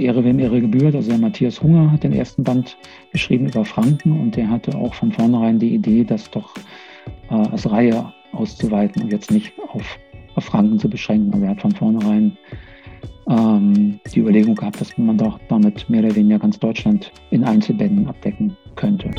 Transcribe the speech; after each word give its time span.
Ehre 0.00 0.24
wem 0.24 0.38
Ehre 0.38 0.60
gebührt. 0.60 0.94
Also 0.94 1.10
der 1.10 1.18
Matthias 1.18 1.62
Hunger 1.62 1.90
hat 1.90 2.04
den 2.04 2.12
ersten 2.12 2.44
Band 2.44 2.76
geschrieben 3.12 3.46
über 3.46 3.64
Franken 3.64 4.12
und 4.12 4.36
der 4.36 4.48
hatte 4.48 4.76
auch 4.76 4.94
von 4.94 5.12
vornherein 5.12 5.58
die 5.58 5.74
Idee, 5.74 6.04
das 6.04 6.30
doch 6.30 6.54
äh, 7.30 7.34
als 7.34 7.70
Reihe 7.70 8.12
auszuweiten 8.32 9.02
und 9.02 9.12
jetzt 9.12 9.30
nicht 9.30 9.52
auf, 9.72 9.98
auf 10.34 10.44
Franken 10.44 10.78
zu 10.78 10.88
beschränken. 10.88 11.32
Also 11.32 11.44
er 11.44 11.50
hat 11.50 11.62
von 11.62 11.72
vornherein 11.72 12.36
ähm, 13.28 14.00
die 14.12 14.20
Überlegung 14.20 14.54
gehabt, 14.54 14.80
dass 14.80 14.96
man 14.98 15.16
doch 15.16 15.38
damit 15.48 15.88
mehr 15.88 16.04
oder 16.04 16.14
weniger 16.14 16.38
ganz 16.38 16.58
Deutschland 16.58 17.12
in 17.30 17.44
Einzelbänden 17.44 18.06
abdecken 18.06 18.56
könnte. 18.76 19.10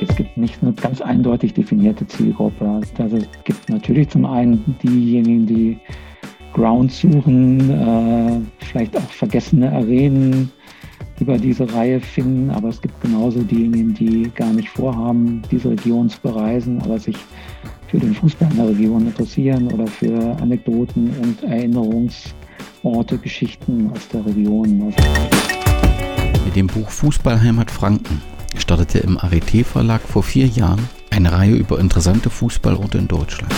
Es 0.00 0.14
gibt 0.14 0.36
nicht 0.36 0.62
eine 0.62 0.72
ganz 0.72 1.00
eindeutig 1.00 1.54
definierte 1.54 2.06
Zielgruppe. 2.06 2.80
Also 2.98 3.16
es 3.16 3.28
gibt 3.44 3.68
natürlich 3.68 4.08
zum 4.08 4.24
einen 4.24 4.76
diejenigen, 4.82 5.46
die 5.46 5.78
Ground 6.56 6.90
suchen, 6.90 7.70
äh, 7.70 8.64
vielleicht 8.64 8.96
auch 8.96 9.10
vergessene 9.10 9.70
Arenen 9.70 10.50
über 11.20 11.36
diese 11.36 11.70
Reihe 11.72 12.00
finden, 12.00 12.50
aber 12.50 12.70
es 12.70 12.80
gibt 12.80 12.98
genauso 13.02 13.42
diejenigen, 13.42 13.92
die 13.92 14.30
gar 14.34 14.52
nicht 14.52 14.70
vorhaben, 14.70 15.42
diese 15.50 15.70
Region 15.70 16.08
zu 16.08 16.18
bereisen, 16.22 16.80
aber 16.82 16.98
sich 16.98 17.16
für 17.88 17.98
den 17.98 18.14
Fußball 18.14 18.50
in 18.50 18.56
der 18.56 18.68
Region 18.68 19.06
interessieren 19.06 19.70
oder 19.70 19.86
für 19.86 20.34
Anekdoten 20.40 21.10
und 21.22 21.42
Erinnerungsorte, 21.42 23.18
Geschichten 23.22 23.90
aus 23.92 24.08
der 24.08 24.24
Region. 24.24 24.94
Mit 26.46 26.56
dem 26.56 26.68
Buch 26.68 26.88
Fußballheimat 26.88 27.70
Franken 27.70 28.22
startete 28.56 29.00
im 29.00 29.18
Arete 29.18 29.62
Verlag 29.62 30.00
vor 30.00 30.22
vier 30.22 30.46
Jahren 30.46 30.88
eine 31.10 31.32
Reihe 31.32 31.54
über 31.54 31.78
interessante 31.78 32.30
Fußballorte 32.30 32.96
in 32.96 33.08
Deutschland. 33.08 33.52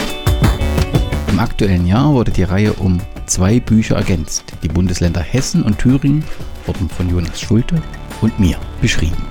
Im 1.28 1.38
aktuellen 1.38 1.86
Jahr 1.86 2.12
wurde 2.12 2.32
die 2.32 2.42
Reihe 2.42 2.72
um 2.72 3.00
zwei 3.26 3.60
Bücher 3.60 3.96
ergänzt. 3.96 4.44
Die 4.62 4.68
Bundesländer 4.68 5.20
Hessen 5.20 5.62
und 5.62 5.78
Thüringen 5.78 6.24
wurden 6.66 6.88
von 6.88 7.08
Jonas 7.10 7.40
Schulte 7.40 7.80
und 8.20 8.38
mir 8.40 8.58
beschrieben. 8.80 9.22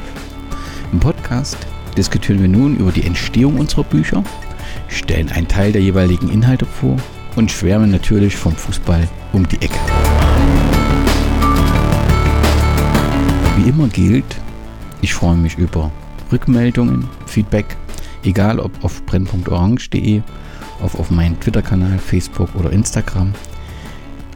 Im 0.91 0.99
Podcast 0.99 1.57
diskutieren 1.97 2.41
wir 2.41 2.47
nun 2.47 2.77
über 2.77 2.91
die 2.91 3.03
Entstehung 3.03 3.59
unserer 3.59 3.83
Bücher, 3.83 4.23
stellen 4.87 5.29
einen 5.31 5.47
Teil 5.47 5.71
der 5.71 5.81
jeweiligen 5.81 6.29
Inhalte 6.29 6.65
vor 6.65 6.97
und 7.35 7.51
schwärmen 7.51 7.91
natürlich 7.91 8.35
vom 8.35 8.55
Fußball 8.55 9.07
um 9.33 9.47
die 9.47 9.61
Ecke. 9.61 9.79
Wie 13.57 13.69
immer 13.69 13.87
gilt, 13.87 14.39
ich 15.01 15.13
freue 15.13 15.35
mich 15.35 15.57
über 15.57 15.91
Rückmeldungen, 16.31 17.09
Feedback, 17.25 17.75
egal 18.23 18.59
ob 18.59 18.83
auf 18.83 19.03
brennpunktorange.de, 19.05 20.21
auf, 20.81 20.99
auf 20.99 21.11
meinen 21.11 21.39
Twitter-Kanal, 21.39 21.97
Facebook 21.97 22.49
oder 22.55 22.71
Instagram. 22.71 23.33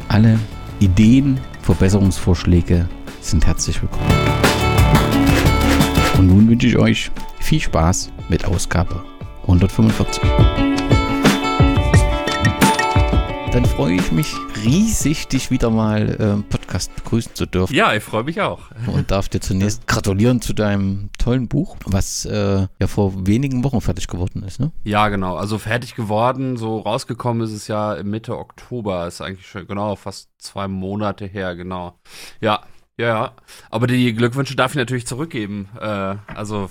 Alle 0.07 0.39
Ideen, 0.79 1.39
Verbesserungsvorschläge 1.61 2.87
sind 3.21 3.45
herzlich 3.45 3.81
willkommen. 3.81 4.09
Und 6.17 6.27
nun 6.27 6.49
wünsche 6.49 6.67
ich 6.67 6.77
euch 6.77 7.11
viel 7.39 7.61
Spaß 7.61 8.11
mit 8.29 8.45
Ausgabe 8.45 9.03
145 9.43 10.70
dann 13.51 13.65
freue 13.65 13.95
ich 13.95 14.13
mich 14.13 14.33
riesig, 14.63 15.27
dich 15.27 15.51
wieder 15.51 15.69
mal 15.69 16.07
im 16.07 16.43
Podcast 16.43 16.95
begrüßen 16.95 17.35
zu 17.35 17.45
dürfen. 17.45 17.75
Ja, 17.75 17.93
ich 17.93 18.01
freue 18.01 18.23
mich 18.23 18.39
auch. 18.39 18.71
Und 18.87 19.11
darf 19.11 19.27
dir 19.27 19.41
zunächst 19.41 19.87
gratulieren 19.87 20.41
zu 20.41 20.53
deinem 20.53 21.09
tollen 21.17 21.49
Buch, 21.49 21.75
was 21.85 22.23
äh, 22.23 22.67
ja 22.79 22.87
vor 22.87 23.27
wenigen 23.27 23.65
Wochen 23.65 23.81
fertig 23.81 24.07
geworden 24.07 24.43
ist, 24.43 24.61
ne? 24.61 24.71
Ja, 24.85 25.09
genau. 25.09 25.35
Also 25.35 25.57
fertig 25.57 25.95
geworden, 25.95 26.55
so 26.55 26.79
rausgekommen 26.79 27.43
ist 27.43 27.51
es 27.51 27.67
ja 27.67 28.01
Mitte 28.03 28.37
Oktober. 28.37 29.05
Ist 29.07 29.19
eigentlich 29.19 29.47
schon, 29.47 29.67
genau, 29.67 29.97
fast 29.97 30.29
zwei 30.37 30.69
Monate 30.69 31.25
her, 31.25 31.57
genau. 31.57 31.99
Ja, 32.39 32.61
ja, 32.97 33.33
aber 33.69 33.87
die 33.87 34.13
Glückwünsche 34.13 34.55
darf 34.55 34.71
ich 34.71 34.77
natürlich 34.77 35.07
zurückgeben. 35.07 35.69
Äh, 35.79 36.15
also 36.27 36.69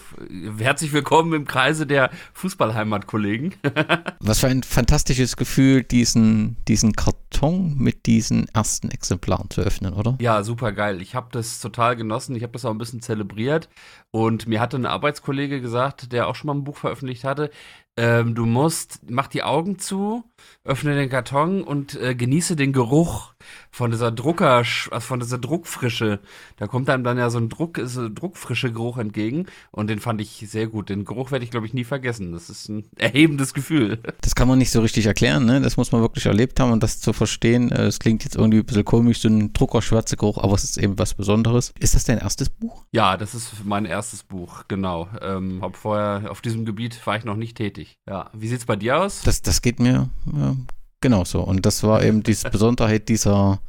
herzlich 0.58 0.92
willkommen 0.92 1.32
im 1.32 1.46
Kreise 1.46 1.86
der 1.86 2.10
Fußballheimatkollegen. 2.34 3.54
Was 4.20 4.40
für 4.40 4.48
ein 4.48 4.62
fantastisches 4.62 5.36
Gefühl, 5.36 5.82
diesen, 5.82 6.56
diesen 6.68 6.92
Karton 7.30 7.74
mit 7.78 8.06
diesen 8.06 8.48
ersten 8.48 8.90
Exemplaren 8.90 9.48
zu 9.50 9.62
öffnen, 9.62 9.94
oder? 9.94 10.16
Ja, 10.20 10.42
super 10.42 10.72
geil. 10.72 11.00
Ich 11.00 11.14
habe 11.14 11.28
das 11.32 11.60
total 11.60 11.96
genossen. 11.96 12.36
Ich 12.36 12.42
habe 12.42 12.52
das 12.52 12.64
auch 12.64 12.70
ein 12.70 12.78
bisschen 12.78 13.00
zelebriert. 13.00 13.68
Und 14.10 14.46
mir 14.48 14.60
hatte 14.60 14.76
ein 14.76 14.86
Arbeitskollege 14.86 15.60
gesagt, 15.60 16.12
der 16.12 16.26
auch 16.26 16.34
schon 16.34 16.48
mal 16.48 16.54
ein 16.54 16.64
Buch 16.64 16.76
veröffentlicht 16.76 17.24
hatte, 17.24 17.50
ähm, 17.96 18.34
du 18.34 18.46
musst, 18.46 19.00
mach 19.10 19.26
die 19.26 19.42
Augen 19.42 19.78
zu, 19.78 20.24
öffne 20.64 20.94
den 20.94 21.10
Karton 21.10 21.62
und 21.62 22.00
äh, 22.00 22.14
genieße 22.14 22.56
den 22.56 22.72
Geruch 22.72 23.34
von 23.70 23.90
dieser 23.90 24.10
Drucker, 24.10 24.58
also 24.58 25.00
von 25.00 25.20
dieser 25.20 25.36
Druckfrische. 25.38 26.20
Da 26.56 26.66
kommt 26.66 26.88
einem 26.88 27.04
dann 27.04 27.18
ja 27.18 27.28
so 27.28 27.38
ein 27.38 27.48
Druck, 27.48 27.78
so 27.84 28.08
druckfrische 28.08 28.72
Geruch 28.72 28.96
entgegen 28.96 29.46
und 29.70 29.90
den 29.90 29.98
fand 29.98 30.20
ich 30.20 30.46
sehr 30.48 30.68
gut. 30.68 30.88
Den 30.88 31.04
Geruch 31.04 31.30
werde 31.30 31.44
ich 31.44 31.50
glaube 31.50 31.66
ich 31.66 31.74
nie 31.74 31.84
vergessen. 31.84 32.32
Das 32.32 32.48
ist 32.48 32.68
ein 32.70 32.86
erhebendes 32.96 33.52
Gefühl. 33.52 33.98
Das 34.22 34.34
kann 34.34 34.48
man 34.48 34.58
nicht 34.58 34.70
so 34.70 34.80
richtig 34.80 35.04
erklären, 35.04 35.44
ne? 35.44 35.60
Das 35.60 35.76
muss 35.76 35.92
man 35.92 36.00
wirklich 36.00 36.24
erlebt 36.24 36.58
haben 36.58 36.72
und 36.72 36.82
das 36.82 37.00
zu 37.00 37.12
verstehen. 37.20 37.70
Es 37.70 37.98
klingt 37.98 38.24
jetzt 38.24 38.34
irgendwie 38.34 38.60
ein 38.60 38.64
bisschen 38.64 38.86
komisch, 38.86 39.20
so 39.20 39.28
ein 39.28 39.52
druckerschwarzer 39.52 40.16
Geruch, 40.16 40.38
aber 40.38 40.54
es 40.54 40.64
ist 40.64 40.78
eben 40.78 40.98
was 40.98 41.12
Besonderes. 41.12 41.74
Ist 41.78 41.94
das 41.94 42.04
dein 42.04 42.16
erstes 42.16 42.48
Buch? 42.48 42.86
Ja, 42.92 43.18
das 43.18 43.34
ist 43.34 43.62
mein 43.66 43.84
erstes 43.84 44.22
Buch, 44.22 44.64
genau. 44.68 45.06
Ähm, 45.20 45.60
hab 45.60 45.76
vorher 45.76 46.30
auf 46.30 46.40
diesem 46.40 46.64
Gebiet 46.64 47.06
war 47.06 47.18
ich 47.18 47.24
noch 47.24 47.36
nicht 47.36 47.58
tätig. 47.58 47.98
Ja, 48.08 48.30
wie 48.32 48.48
sieht's 48.48 48.64
bei 48.64 48.76
dir 48.76 49.02
aus? 49.02 49.20
Das, 49.22 49.42
das 49.42 49.60
geht 49.60 49.80
mir 49.80 50.08
ja, 50.34 50.56
genauso. 51.02 51.42
Und 51.42 51.66
das 51.66 51.82
war 51.82 52.02
eben 52.02 52.22
die 52.22 52.34
Besonderheit 52.50 53.10
dieser, 53.10 53.60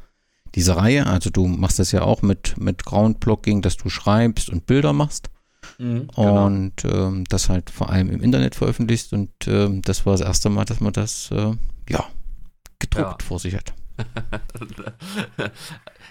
dieser 0.56 0.78
Reihe. 0.78 1.06
Also 1.08 1.30
du 1.30 1.46
machst 1.46 1.78
das 1.78 1.92
ja 1.92 2.04
auch 2.04 2.22
mit, 2.22 2.58
mit 2.58 2.86
Groundblocking, 2.86 3.62
dass 3.62 3.76
du 3.76 3.90
schreibst 3.90 4.50
und 4.50 4.66
Bilder 4.66 4.94
machst. 4.94 5.30
Mhm, 5.78 6.08
genau. 6.16 6.46
Und 6.46 6.86
ähm, 6.86 7.26
das 7.28 7.50
halt 7.50 7.70
vor 7.70 7.90
allem 7.90 8.10
im 8.12 8.22
Internet 8.22 8.56
veröffentlicht. 8.56 9.12
Und 9.12 9.32
ähm, 9.46 9.82
das 9.82 10.06
war 10.06 10.14
das 10.14 10.22
erste 10.22 10.50
Mal, 10.50 10.64
dass 10.64 10.80
man 10.80 10.94
das 10.94 11.30
äh, 11.32 11.52
ja 11.90 12.06
gedruckt 12.82 13.22
ja. 13.22 13.28
vor 13.28 13.40
sich 13.40 13.56
hat. 13.56 13.74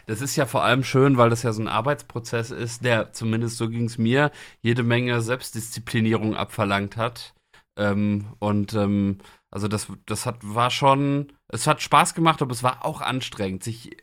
das 0.06 0.20
ist 0.20 0.36
ja 0.36 0.47
vor 0.47 0.62
allem 0.62 0.84
schön, 0.84 1.16
weil 1.16 1.31
das 1.31 1.42
ja 1.42 1.53
so 1.53 1.62
ein 1.62 1.69
Arbeitsprozess 1.69 2.50
ist, 2.50 2.84
der, 2.84 3.12
zumindest 3.12 3.56
so 3.56 3.69
ging 3.69 3.84
es 3.84 3.98
mir, 3.98 4.31
jede 4.62 4.82
Menge 4.82 5.20
Selbstdisziplinierung 5.20 6.36
abverlangt 6.36 6.97
hat. 6.97 7.34
Ähm, 7.76 8.26
und 8.38 8.75
ähm, 8.75 9.19
also 9.50 9.69
das, 9.69 9.88
das 10.06 10.26
hat, 10.26 10.36
war 10.42 10.70
schon, 10.70 11.32
es 11.48 11.66
hat 11.66 11.82
Spaß 11.82 12.14
gemacht, 12.14 12.42
aber 12.42 12.53
es 12.53 12.62
war 12.62 12.84
auch 12.84 13.00
anstrengend, 13.00 13.64
sich 13.64 13.97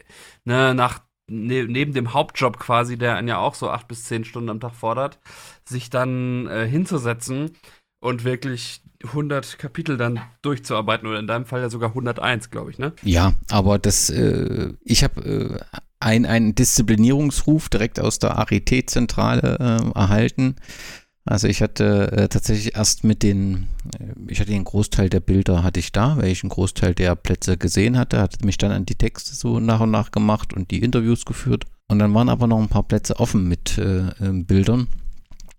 ne, 0.43 0.73
nach 0.73 1.01
ne, 1.29 1.65
neben 1.65 1.93
dem 1.93 2.13
Hauptjob 2.13 2.59
quasi, 2.59 2.97
der 2.97 3.15
einen 3.15 3.27
ja 3.27 3.37
auch 3.37 3.55
so 3.55 3.69
acht 3.69 3.87
bis 3.87 4.05
zehn 4.05 4.25
Stunden 4.25 4.49
am 4.49 4.59
Tag 4.59 4.75
fordert, 4.75 5.19
sich 5.65 5.89
dann 5.89 6.47
äh, 6.47 6.67
hinzusetzen 6.67 7.51
und 7.99 8.23
wirklich 8.23 8.81
100 9.03 9.59
Kapitel 9.59 9.97
dann 9.97 10.19
durchzuarbeiten 10.41 11.07
oder 11.07 11.19
in 11.19 11.27
deinem 11.27 11.45
Fall 11.45 11.61
ja 11.61 11.69
sogar 11.69 11.89
101, 11.89 12.49
glaube 12.49 12.71
ich, 12.71 12.79
ne? 12.79 12.93
Ja, 13.03 13.33
aber 13.49 13.79
das, 13.79 14.09
äh, 14.09 14.73
ich 14.83 15.03
habe 15.03 15.21
äh, 15.21 15.77
ein, 15.99 16.25
einen 16.25 16.55
Disziplinierungsruf 16.55 17.69
direkt 17.69 17.99
aus 17.99 18.19
der 18.19 18.37
ARIT-Zentrale 18.37 19.57
äh, 19.59 19.97
erhalten. 19.97 20.55
Also 21.25 21.47
ich 21.47 21.61
hatte 21.61 22.11
äh, 22.13 22.27
tatsächlich 22.29 22.75
erst 22.75 23.03
mit 23.03 23.21
den, 23.21 23.67
äh, 23.99 24.13
ich 24.29 24.39
hatte 24.39 24.51
den 24.51 24.63
Großteil 24.63 25.09
der 25.09 25.19
Bilder 25.19 25.63
hatte 25.63 25.79
ich 25.79 25.91
da, 25.91 26.17
weil 26.17 26.29
ich 26.29 26.43
einen 26.43 26.49
Großteil 26.49 26.95
der 26.95 27.15
Plätze 27.15 27.57
gesehen 27.57 27.97
hatte, 27.97 28.19
hatte 28.21 28.45
mich 28.45 28.57
dann 28.57 28.71
an 28.71 28.85
die 28.85 28.95
Texte 28.95 29.35
so 29.35 29.59
nach 29.59 29.81
und 29.81 29.91
nach 29.91 30.11
gemacht 30.11 30.53
und 30.53 30.71
die 30.71 30.81
Interviews 30.81 31.25
geführt. 31.25 31.65
Und 31.89 31.99
dann 31.99 32.13
waren 32.13 32.29
aber 32.29 32.47
noch 32.47 32.59
ein 32.59 32.69
paar 32.69 32.83
Plätze 32.83 33.19
offen 33.19 33.47
mit 33.47 33.77
äh, 33.77 34.09
ähm, 34.21 34.45
Bildern. 34.45 34.87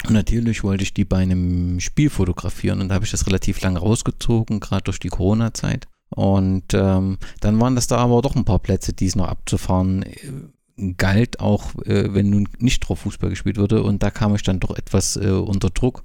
Und 0.07 0.15
natürlich 0.15 0.63
wollte 0.63 0.85
ich 0.85 0.95
die 0.95 1.05
bei 1.05 1.19
einem 1.19 1.81
Spiel 1.81 2.09
fotografieren 2.09 2.81
und 2.81 2.89
da 2.89 2.95
habe 2.95 3.05
ich 3.05 3.11
das 3.11 3.27
relativ 3.27 3.61
lang 3.61 3.77
rausgezogen, 3.77 4.61
gerade 4.61 4.85
durch 4.85 5.01
die 5.01 5.09
Corona-Zeit. 5.09 5.89
Und 6.11 6.73
ähm, 6.73 7.19
dann 7.41 7.61
waren 7.61 7.75
das 7.75 7.87
da 7.87 7.99
aber 7.99 8.23
doch 8.23 8.37
ein 8.37 8.45
paar 8.45 8.61
Plätze, 8.61 8.93
die 8.93 9.07
es 9.07 9.17
noch 9.17 9.29
abzufahren 9.29 10.05
äh, 10.05 10.93
galt, 10.97 11.41
auch 11.41 11.75
äh, 11.85 12.15
wenn 12.15 12.31
nun 12.31 12.49
nicht 12.59 12.81
drauf 12.81 13.01
Fußball 13.01 13.31
gespielt 13.31 13.59
wurde. 13.59 13.83
Und 13.83 14.03
da 14.03 14.11
kam 14.11 14.35
ich 14.35 14.43
dann 14.43 14.61
doch 14.61 14.77
etwas 14.77 15.17
äh, 15.17 15.31
unter 15.31 15.71
Druck. 15.71 16.05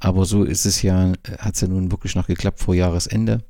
Aber 0.00 0.24
so 0.24 0.44
ist 0.44 0.66
es 0.66 0.82
ja, 0.82 1.12
hat 1.38 1.54
es 1.54 1.60
ja 1.60 1.68
nun 1.68 1.90
wirklich 1.90 2.14
noch 2.14 2.26
geklappt 2.26 2.60
vor 2.60 2.74
Jahresende. 2.74 3.44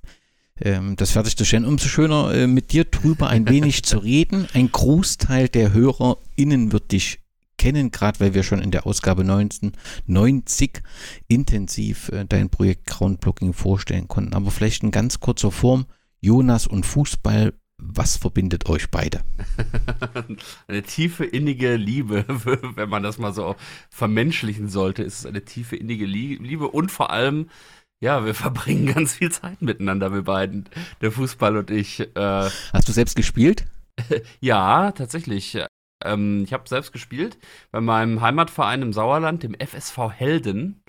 Ähm, 0.61 0.96
das 0.96 1.11
fertigzustellen. 1.11 1.64
Umso 1.64 1.88
schöner, 1.88 2.32
äh, 2.32 2.46
mit 2.46 2.73
dir 2.73 2.85
drüber 2.85 3.28
ein 3.28 3.49
wenig 3.49 3.82
zu 3.82 3.99
reden. 3.99 4.46
Ein 4.55 4.70
Großteil 4.70 5.49
der 5.49 5.73
HörerInnen 5.73 6.73
wird 6.73 6.93
dich 6.93 7.21
kennen, 7.62 7.93
gerade 7.93 8.19
weil 8.19 8.35
wir 8.35 8.43
schon 8.43 8.61
in 8.61 8.73
der 8.73 8.87
Ausgabe 8.87 9.23
1990 9.23 10.82
intensiv 11.29 12.09
äh, 12.09 12.25
dein 12.29 12.50
Projekt 12.50 12.88
Groundblocking 12.88 13.53
vorstellen 13.53 14.09
konnten. 14.09 14.35
Aber 14.35 14.50
vielleicht 14.50 14.82
in 14.82 14.91
ganz 14.91 15.20
kurzer 15.20 15.53
Form, 15.53 15.87
Jonas 16.20 16.67
und 16.67 16.85
Fußball, 16.85 17.53
was 17.79 18.17
verbindet 18.17 18.69
euch 18.69 18.91
beide? 18.91 19.20
eine 20.67 20.82
tiefe 20.82 21.25
innige 21.25 21.76
Liebe, 21.76 22.25
wenn 22.75 22.88
man 22.88 23.05
das 23.05 23.19
mal 23.19 23.32
so 23.32 23.55
vermenschlichen 23.91 24.69
sollte, 24.69 25.05
ist 25.05 25.20
es 25.20 25.26
eine 25.26 25.44
tiefe 25.44 25.76
innige 25.76 26.05
Liebe 26.05 26.67
und 26.67 26.91
vor 26.91 27.11
allem 27.11 27.49
ja, 28.00 28.25
wir 28.25 28.35
verbringen 28.44 28.93
ganz 28.93 29.14
viel 29.14 29.31
Zeit 29.31 29.62
miteinander, 29.62 30.12
wir 30.12 30.23
beiden, 30.23 30.69
der 31.00 31.12
Fußball 31.12 31.56
und 31.59 31.70
ich. 31.70 32.00
Äh, 32.00 32.50
Hast 32.73 32.88
du 32.88 32.93
selbst 32.93 33.14
gespielt? 33.14 33.67
ja, 34.41 34.91
tatsächlich. 34.91 35.56
Ähm, 36.04 36.43
ich 36.44 36.52
habe 36.52 36.69
selbst 36.69 36.93
gespielt 36.93 37.38
bei 37.70 37.81
meinem 37.81 38.20
Heimatverein 38.20 38.82
im 38.82 38.93
Sauerland, 38.93 39.43
dem 39.43 39.54
FSV 39.54 40.10
Helden. 40.12 40.82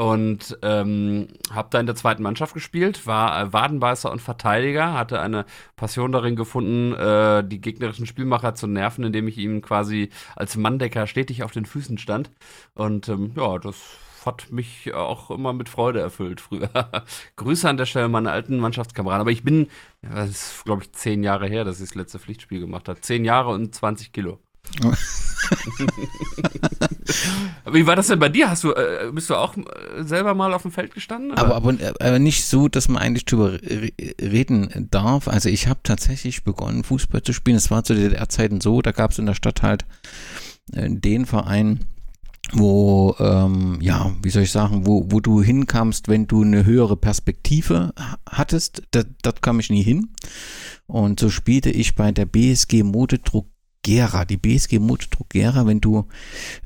Und 0.00 0.58
ähm, 0.62 1.28
habe 1.52 1.68
da 1.70 1.78
in 1.78 1.84
der 1.84 1.94
zweiten 1.94 2.22
Mannschaft 2.22 2.54
gespielt, 2.54 3.06
war 3.06 3.38
äh, 3.38 3.52
Wadenbeißer 3.52 4.10
und 4.10 4.22
Verteidiger, 4.22 4.94
hatte 4.94 5.20
eine 5.20 5.44
Passion 5.76 6.10
darin 6.10 6.36
gefunden, 6.36 6.94
äh, 6.94 7.44
die 7.46 7.60
gegnerischen 7.60 8.06
Spielmacher 8.06 8.54
zu 8.54 8.66
nerven, 8.66 9.04
indem 9.04 9.28
ich 9.28 9.36
ihm 9.36 9.60
quasi 9.60 10.08
als 10.36 10.56
Manndecker 10.56 11.06
stetig 11.06 11.42
auf 11.42 11.52
den 11.52 11.66
Füßen 11.66 11.98
stand. 11.98 12.30
Und 12.72 13.10
ähm, 13.10 13.32
ja, 13.36 13.58
das 13.58 13.76
hat 14.24 14.50
mich 14.50 14.94
auch 14.94 15.30
immer 15.30 15.52
mit 15.52 15.68
Freude 15.68 16.00
erfüllt 16.00 16.40
früher. 16.40 16.70
Grüße 17.36 17.68
an 17.68 17.76
der 17.76 17.84
Stelle 17.84 18.08
meine 18.08 18.30
alten 18.30 18.58
Mannschaftskameraden. 18.58 19.20
Aber 19.20 19.32
ich 19.32 19.44
bin, 19.44 19.68
das 20.00 20.30
ist 20.30 20.64
glaube 20.64 20.82
ich 20.82 20.92
zehn 20.92 21.22
Jahre 21.22 21.46
her, 21.46 21.64
dass 21.64 21.78
ich 21.78 21.90
das 21.90 21.94
letzte 21.94 22.18
Pflichtspiel 22.18 22.60
gemacht 22.60 22.88
habe. 22.88 23.02
Zehn 23.02 23.26
Jahre 23.26 23.50
und 23.50 23.74
20 23.74 24.12
Kilo. 24.12 24.38
Wie 27.72 27.86
war 27.86 27.96
das 27.96 28.08
denn 28.08 28.18
bei 28.18 28.28
dir? 28.28 28.50
Hast 28.50 28.64
du, 28.64 28.72
äh, 28.72 29.10
bist 29.12 29.30
du 29.30 29.34
auch 29.34 29.56
äh, 29.56 29.62
selber 30.02 30.34
mal 30.34 30.52
auf 30.54 30.62
dem 30.62 30.70
Feld 30.70 30.94
gestanden? 30.94 31.32
Aber, 31.32 31.54
aber, 31.56 31.74
aber, 32.00 32.18
nicht 32.18 32.44
so, 32.44 32.68
dass 32.68 32.88
man 32.88 33.02
eigentlich 33.02 33.24
drüber 33.24 33.58
reden 34.20 34.88
darf. 34.90 35.28
Also 35.28 35.48
ich 35.48 35.66
habe 35.66 35.80
tatsächlich 35.82 36.44
begonnen, 36.44 36.84
Fußball 36.84 37.22
zu 37.22 37.32
spielen. 37.32 37.56
Es 37.56 37.70
war 37.70 37.84
zu 37.84 37.94
DDR-Zeiten 37.94 38.60
so, 38.60 38.82
da 38.82 38.92
gab 38.92 39.12
es 39.12 39.18
in 39.18 39.26
der 39.26 39.34
Stadt 39.34 39.62
halt 39.62 39.84
äh, 40.72 40.88
den 40.90 41.26
Verein, 41.26 41.86
wo, 42.52 43.14
ähm, 43.18 43.78
ja, 43.80 44.12
wie 44.22 44.30
soll 44.30 44.42
ich 44.42 44.50
sagen, 44.50 44.86
wo, 44.86 45.06
wo 45.08 45.20
du 45.20 45.42
hinkamst, 45.42 46.08
wenn 46.08 46.26
du 46.26 46.42
eine 46.42 46.64
höhere 46.64 46.96
Perspektive 46.96 47.92
hattest. 48.28 48.82
Dort 49.22 49.42
kam 49.42 49.60
ich 49.60 49.70
nie 49.70 49.82
hin. 49.82 50.08
Und 50.86 51.20
so 51.20 51.30
spielte 51.30 51.70
ich 51.70 51.94
bei 51.94 52.10
der 52.10 52.26
BSG 52.26 52.82
Modedruck 52.82 53.46
Gera, 53.82 54.24
die 54.24 54.36
BSG 54.36 54.78
Motodruck 54.78 55.30
Gera, 55.30 55.66
wenn 55.66 55.80
du 55.80 56.06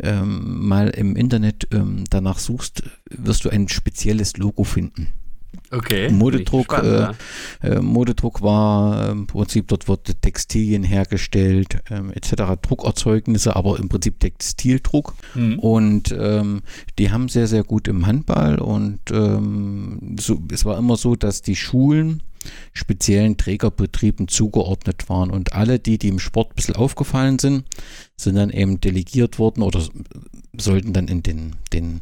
ähm, 0.00 0.66
mal 0.66 0.88
im 0.90 1.16
Internet 1.16 1.68
ähm, 1.72 2.04
danach 2.10 2.38
suchst, 2.38 2.82
wirst 3.10 3.44
du 3.44 3.50
ein 3.50 3.68
spezielles 3.68 4.36
Logo 4.36 4.64
finden. 4.64 5.08
Okay. 5.70 6.10
Modedruck, 6.10 6.72
spannend, 6.72 7.16
äh, 7.62 7.68
äh, 7.68 7.80
Modedruck 7.80 8.42
war 8.42 9.10
ähm, 9.10 9.18
im 9.20 9.26
Prinzip, 9.26 9.68
dort 9.68 9.88
wurde 9.88 10.14
Textilien 10.14 10.82
hergestellt, 10.82 11.78
ähm, 11.90 12.12
etc. 12.12 12.60
Druckerzeugnisse, 12.60 13.54
aber 13.56 13.78
im 13.78 13.88
Prinzip 13.88 14.20
Textildruck. 14.20 15.14
Mhm. 15.34 15.58
Und 15.58 16.14
ähm, 16.18 16.62
die 16.98 17.10
haben 17.10 17.28
sehr, 17.28 17.46
sehr 17.46 17.64
gut 17.64 17.88
im 17.88 18.06
Handball 18.06 18.58
und 18.58 19.00
ähm, 19.10 20.16
so, 20.18 20.42
es 20.52 20.64
war 20.64 20.78
immer 20.78 20.96
so, 20.96 21.16
dass 21.16 21.42
die 21.42 21.56
Schulen 21.56 22.22
speziellen 22.72 23.36
Trägerbetrieben 23.36 24.28
zugeordnet 24.28 25.08
waren. 25.08 25.30
Und 25.30 25.52
alle, 25.52 25.78
die, 25.78 25.98
die 25.98 26.08
im 26.08 26.18
Sport 26.18 26.52
ein 26.52 26.56
bisschen 26.56 26.76
aufgefallen 26.76 27.38
sind, 27.38 27.64
sind 28.16 28.36
dann 28.36 28.50
eben 28.50 28.80
delegiert 28.80 29.38
worden 29.38 29.62
oder 29.62 29.82
sollten 30.56 30.92
dann 30.92 31.08
in 31.08 31.22
den, 31.22 31.56
den 31.72 32.00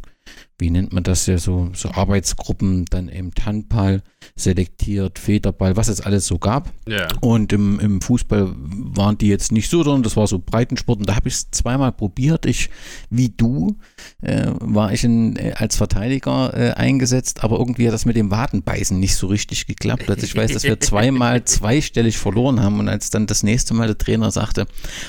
wie 0.62 0.70
nennt 0.70 0.92
man 0.92 1.02
das 1.02 1.26
ja, 1.26 1.36
so, 1.38 1.70
so 1.74 1.90
Arbeitsgruppen, 1.90 2.86
dann 2.86 3.08
eben 3.08 3.32
Handball 3.44 4.02
selektiert, 4.36 5.18
Federball, 5.18 5.76
was 5.76 5.88
es 5.88 6.00
alles 6.00 6.26
so 6.26 6.38
gab. 6.38 6.72
Ja. 6.88 7.08
Und 7.20 7.52
im, 7.52 7.80
im 7.80 8.00
Fußball 8.00 8.54
waren 8.54 9.18
die 9.18 9.26
jetzt 9.26 9.50
nicht 9.50 9.68
so, 9.68 9.82
sondern 9.82 10.04
das 10.04 10.16
war 10.16 10.28
so 10.28 10.38
Breitensport. 10.38 11.00
Und 11.00 11.08
da 11.08 11.16
habe 11.16 11.28
ich 11.28 11.34
es 11.34 11.50
zweimal 11.50 11.90
probiert. 11.90 12.46
Ich, 12.46 12.70
wie 13.10 13.28
du, 13.28 13.76
äh, 14.22 14.52
war 14.60 14.92
ich 14.92 15.02
in, 15.02 15.36
äh, 15.36 15.52
als 15.56 15.76
Verteidiger 15.76 16.54
äh, 16.54 16.70
eingesetzt, 16.74 17.42
aber 17.42 17.58
irgendwie 17.58 17.88
hat 17.88 17.94
das 17.94 18.06
mit 18.06 18.16
dem 18.16 18.30
Wadenbeißen 18.30 18.98
nicht 18.98 19.16
so 19.16 19.26
richtig 19.26 19.66
geklappt. 19.66 20.08
Also 20.08 20.24
ich 20.24 20.36
weiß, 20.36 20.52
dass 20.52 20.62
wir 20.62 20.78
zweimal 20.80 21.44
zweistellig 21.44 22.16
verloren 22.18 22.60
haben. 22.60 22.78
Und 22.78 22.88
als 22.88 23.10
dann 23.10 23.26
das 23.26 23.42
nächste 23.42 23.74
Mal 23.74 23.88
der 23.88 23.98
Trainer 23.98 24.30
sagte, 24.30 24.68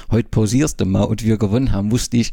heute 0.09 0.29
pausierst 0.29 0.81
du 0.81 0.85
mal 0.85 1.03
und 1.03 1.23
wir 1.23 1.37
gewonnen 1.37 1.71
haben, 1.71 1.91
wusste 1.91 2.17
ich, 2.17 2.31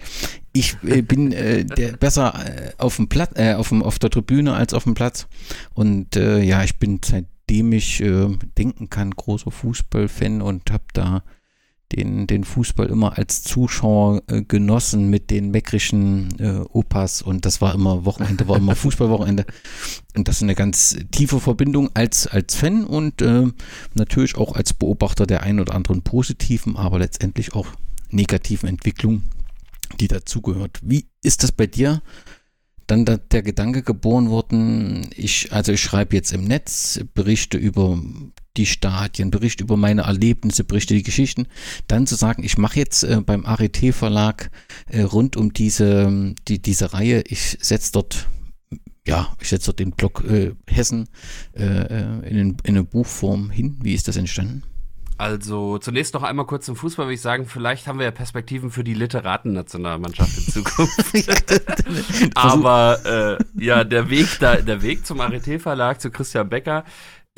ich 0.53 0.77
äh, 0.85 1.03
bin 1.03 1.33
äh, 1.33 1.65
der, 1.65 1.93
besser 1.93 2.35
äh, 2.35 2.73
auf 2.79 2.97
dem 2.97 3.09
Platz, 3.11 3.33
äh, 3.35 3.53
auf, 3.53 3.69
dem, 3.69 3.83
auf 3.83 3.99
der 3.99 4.09
Tribüne 4.09 4.55
als 4.55 4.73
auf 4.73 4.85
dem 4.85 4.95
Platz. 4.95 5.27
Und 5.75 6.17
äh, 6.17 6.41
ja, 6.43 6.65
ich 6.65 6.79
bin 6.79 7.01
seitdem 7.05 7.73
ich 7.73 8.01
äh, 8.01 8.29
denken 8.57 8.89
kann, 8.89 9.11
großer 9.11 9.51
Fußballfan 9.51 10.41
und 10.41 10.71
habe 10.71 10.85
da 10.95 11.23
den, 11.93 12.27
den 12.27 12.45
Fußball 12.45 12.87
immer 12.87 13.19
als 13.19 13.43
Zuschauer 13.43 14.23
äh, 14.29 14.43
genossen 14.43 15.11
mit 15.11 15.31
den 15.31 15.51
meckrischen 15.51 16.39
äh, 16.39 16.61
Opas 16.73 17.21
und 17.21 17.45
das 17.45 17.61
war 17.61 17.75
immer 17.75 18.05
Wochenende, 18.05 18.47
war 18.47 18.59
immer 18.59 18.77
Fußballwochenende 18.77 19.45
und 20.17 20.29
das 20.29 20.37
ist 20.37 20.43
eine 20.45 20.55
ganz 20.55 20.97
tiefe 21.11 21.41
Verbindung 21.41 21.91
als, 21.95 22.27
als 22.27 22.55
Fan 22.55 22.85
und 22.85 23.23
äh, 23.23 23.47
natürlich 23.95 24.37
auch 24.37 24.55
als 24.55 24.73
Beobachter 24.73 25.27
der 25.27 25.43
ein 25.43 25.59
oder 25.59 25.75
anderen 25.75 26.03
positiven, 26.03 26.77
aber 26.77 27.01
letztendlich 27.01 27.55
auch 27.55 27.67
negativen 28.11 28.69
Entwicklung, 28.69 29.23
die 29.99 30.09
dazugehört. 30.09 30.79
Wie 30.83 31.07
ist 31.23 31.43
das 31.43 31.53
bei 31.53 31.67
dir? 31.67 32.03
Dann 32.91 33.05
da, 33.05 33.17
der 33.17 33.43
Gedanke 33.43 33.83
geboren 33.83 34.31
worden, 34.31 35.09
ich, 35.15 35.53
also 35.53 35.73
ich 35.73 35.81
schreibe 35.81 36.17
jetzt 36.17 36.33
im 36.33 36.45
Netz 36.45 37.01
Berichte 37.15 37.57
über 37.57 38.03
die 38.57 38.67
Stadien, 38.67 39.31
Berichte 39.31 39.63
über 39.63 39.77
meine 39.77 40.03
Erlebnisse, 40.03 40.65
Berichte, 40.65 40.95
die 40.95 41.05
Geschichten, 41.05 41.47
dann 41.87 42.07
zu 42.07 42.17
sagen, 42.17 42.43
ich 42.43 42.59
mache 42.59 42.79
jetzt 42.79 43.05
äh, 43.05 43.21
beim 43.25 43.47
ART 43.47 43.79
Verlag 43.93 44.51
äh, 44.89 45.03
rund 45.03 45.37
um 45.37 45.53
diese, 45.53 46.35
die, 46.49 46.61
diese 46.61 46.93
Reihe, 46.93 47.23
ich 47.27 47.59
setze 47.61 47.93
dort 47.93 48.29
ja, 49.07 49.35
ich 49.41 49.49
setze 49.49 49.67
dort 49.67 49.79
den 49.79 49.93
Blog 49.93 50.25
äh, 50.29 50.53
Hessen 50.67 51.09
äh, 51.57 51.65
äh, 51.65 52.29
in, 52.29 52.39
in 52.39 52.57
eine 52.65 52.85
Buchform 52.85 53.51
hin. 53.51 53.79
Wie 53.83 53.95
ist 53.95 54.09
das 54.09 54.17
entstanden? 54.17 54.63
Also 55.21 55.77
zunächst 55.77 56.15
noch 56.15 56.23
einmal 56.23 56.47
kurz 56.47 56.65
zum 56.65 56.77
Fußball, 56.77 57.05
würde 57.05 57.13
ich 57.13 57.21
sagen, 57.21 57.45
vielleicht 57.45 57.87
haben 57.87 57.99
wir 57.99 58.07
ja 58.07 58.11
Perspektiven 58.11 58.71
für 58.71 58.83
die 58.83 58.95
Literaten-Nationalmannschaft 58.95 60.35
in 60.39 60.45
Zukunft. 60.45 60.97
Aber 62.35 62.99
äh, 63.05 63.63
ja, 63.63 63.85
der 63.85 64.09
Weg 64.09 64.39
da, 64.41 64.57
der 64.57 64.81
Weg 64.81 65.05
zum 65.05 65.21
Arete 65.21 65.59
Verlag 65.59 66.01
zu 66.01 66.11
Christian 66.11 66.49
Becker 66.49 66.85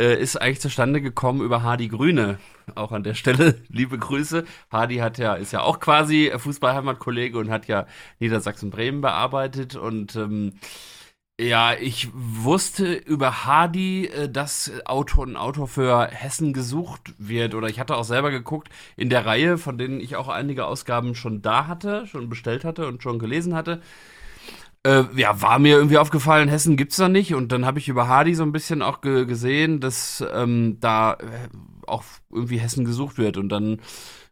äh, 0.00 0.14
ist 0.14 0.40
eigentlich 0.40 0.60
zustande 0.60 1.00
gekommen 1.00 1.40
über 1.40 1.64
Hardy 1.64 1.88
Grüne. 1.88 2.38
Auch 2.76 2.92
an 2.92 3.02
der 3.02 3.14
Stelle 3.14 3.56
liebe 3.68 3.98
Grüße. 3.98 4.44
Hardy 4.70 4.98
hat 4.98 5.18
ja 5.18 5.34
ist 5.34 5.52
ja 5.52 5.62
auch 5.62 5.80
quasi 5.80 6.30
Fußballheimatkollege 6.36 7.36
und 7.36 7.50
hat 7.50 7.66
ja 7.66 7.86
Niedersachsen-Bremen 8.20 9.00
bearbeitet 9.00 9.74
und 9.74 10.14
ähm, 10.14 10.52
ja, 11.42 11.74
ich 11.74 12.08
wusste 12.14 12.94
über 12.94 13.44
Hardy, 13.44 14.06
äh, 14.06 14.28
dass 14.28 14.70
Autor, 14.84 15.26
ein 15.26 15.36
Autor 15.36 15.68
für 15.68 16.06
Hessen 16.06 16.52
gesucht 16.52 17.14
wird. 17.18 17.54
Oder 17.54 17.68
ich 17.68 17.80
hatte 17.80 17.96
auch 17.96 18.04
selber 18.04 18.30
geguckt 18.30 18.68
in 18.96 19.10
der 19.10 19.26
Reihe, 19.26 19.58
von 19.58 19.78
denen 19.78 20.00
ich 20.00 20.16
auch 20.16 20.28
einige 20.28 20.66
Ausgaben 20.66 21.14
schon 21.14 21.42
da 21.42 21.66
hatte, 21.66 22.06
schon 22.06 22.28
bestellt 22.28 22.64
hatte 22.64 22.86
und 22.86 23.02
schon 23.02 23.18
gelesen 23.18 23.54
hatte. 23.54 23.80
Äh, 24.84 25.04
ja, 25.14 25.40
war 25.40 25.58
mir 25.58 25.76
irgendwie 25.76 25.98
aufgefallen, 25.98 26.48
Hessen 26.48 26.76
gibt's 26.76 26.96
da 26.96 27.08
nicht. 27.08 27.34
Und 27.34 27.52
dann 27.52 27.66
habe 27.66 27.78
ich 27.78 27.88
über 27.88 28.08
Hardy 28.08 28.34
so 28.34 28.42
ein 28.42 28.52
bisschen 28.52 28.82
auch 28.82 29.00
ge 29.00 29.26
gesehen, 29.26 29.80
dass 29.80 30.24
ähm, 30.32 30.78
da 30.80 31.14
äh, 31.14 31.48
auch 31.86 32.04
irgendwie 32.30 32.58
Hessen 32.58 32.84
gesucht 32.84 33.18
wird. 33.18 33.36
Und 33.36 33.48
dann 33.48 33.80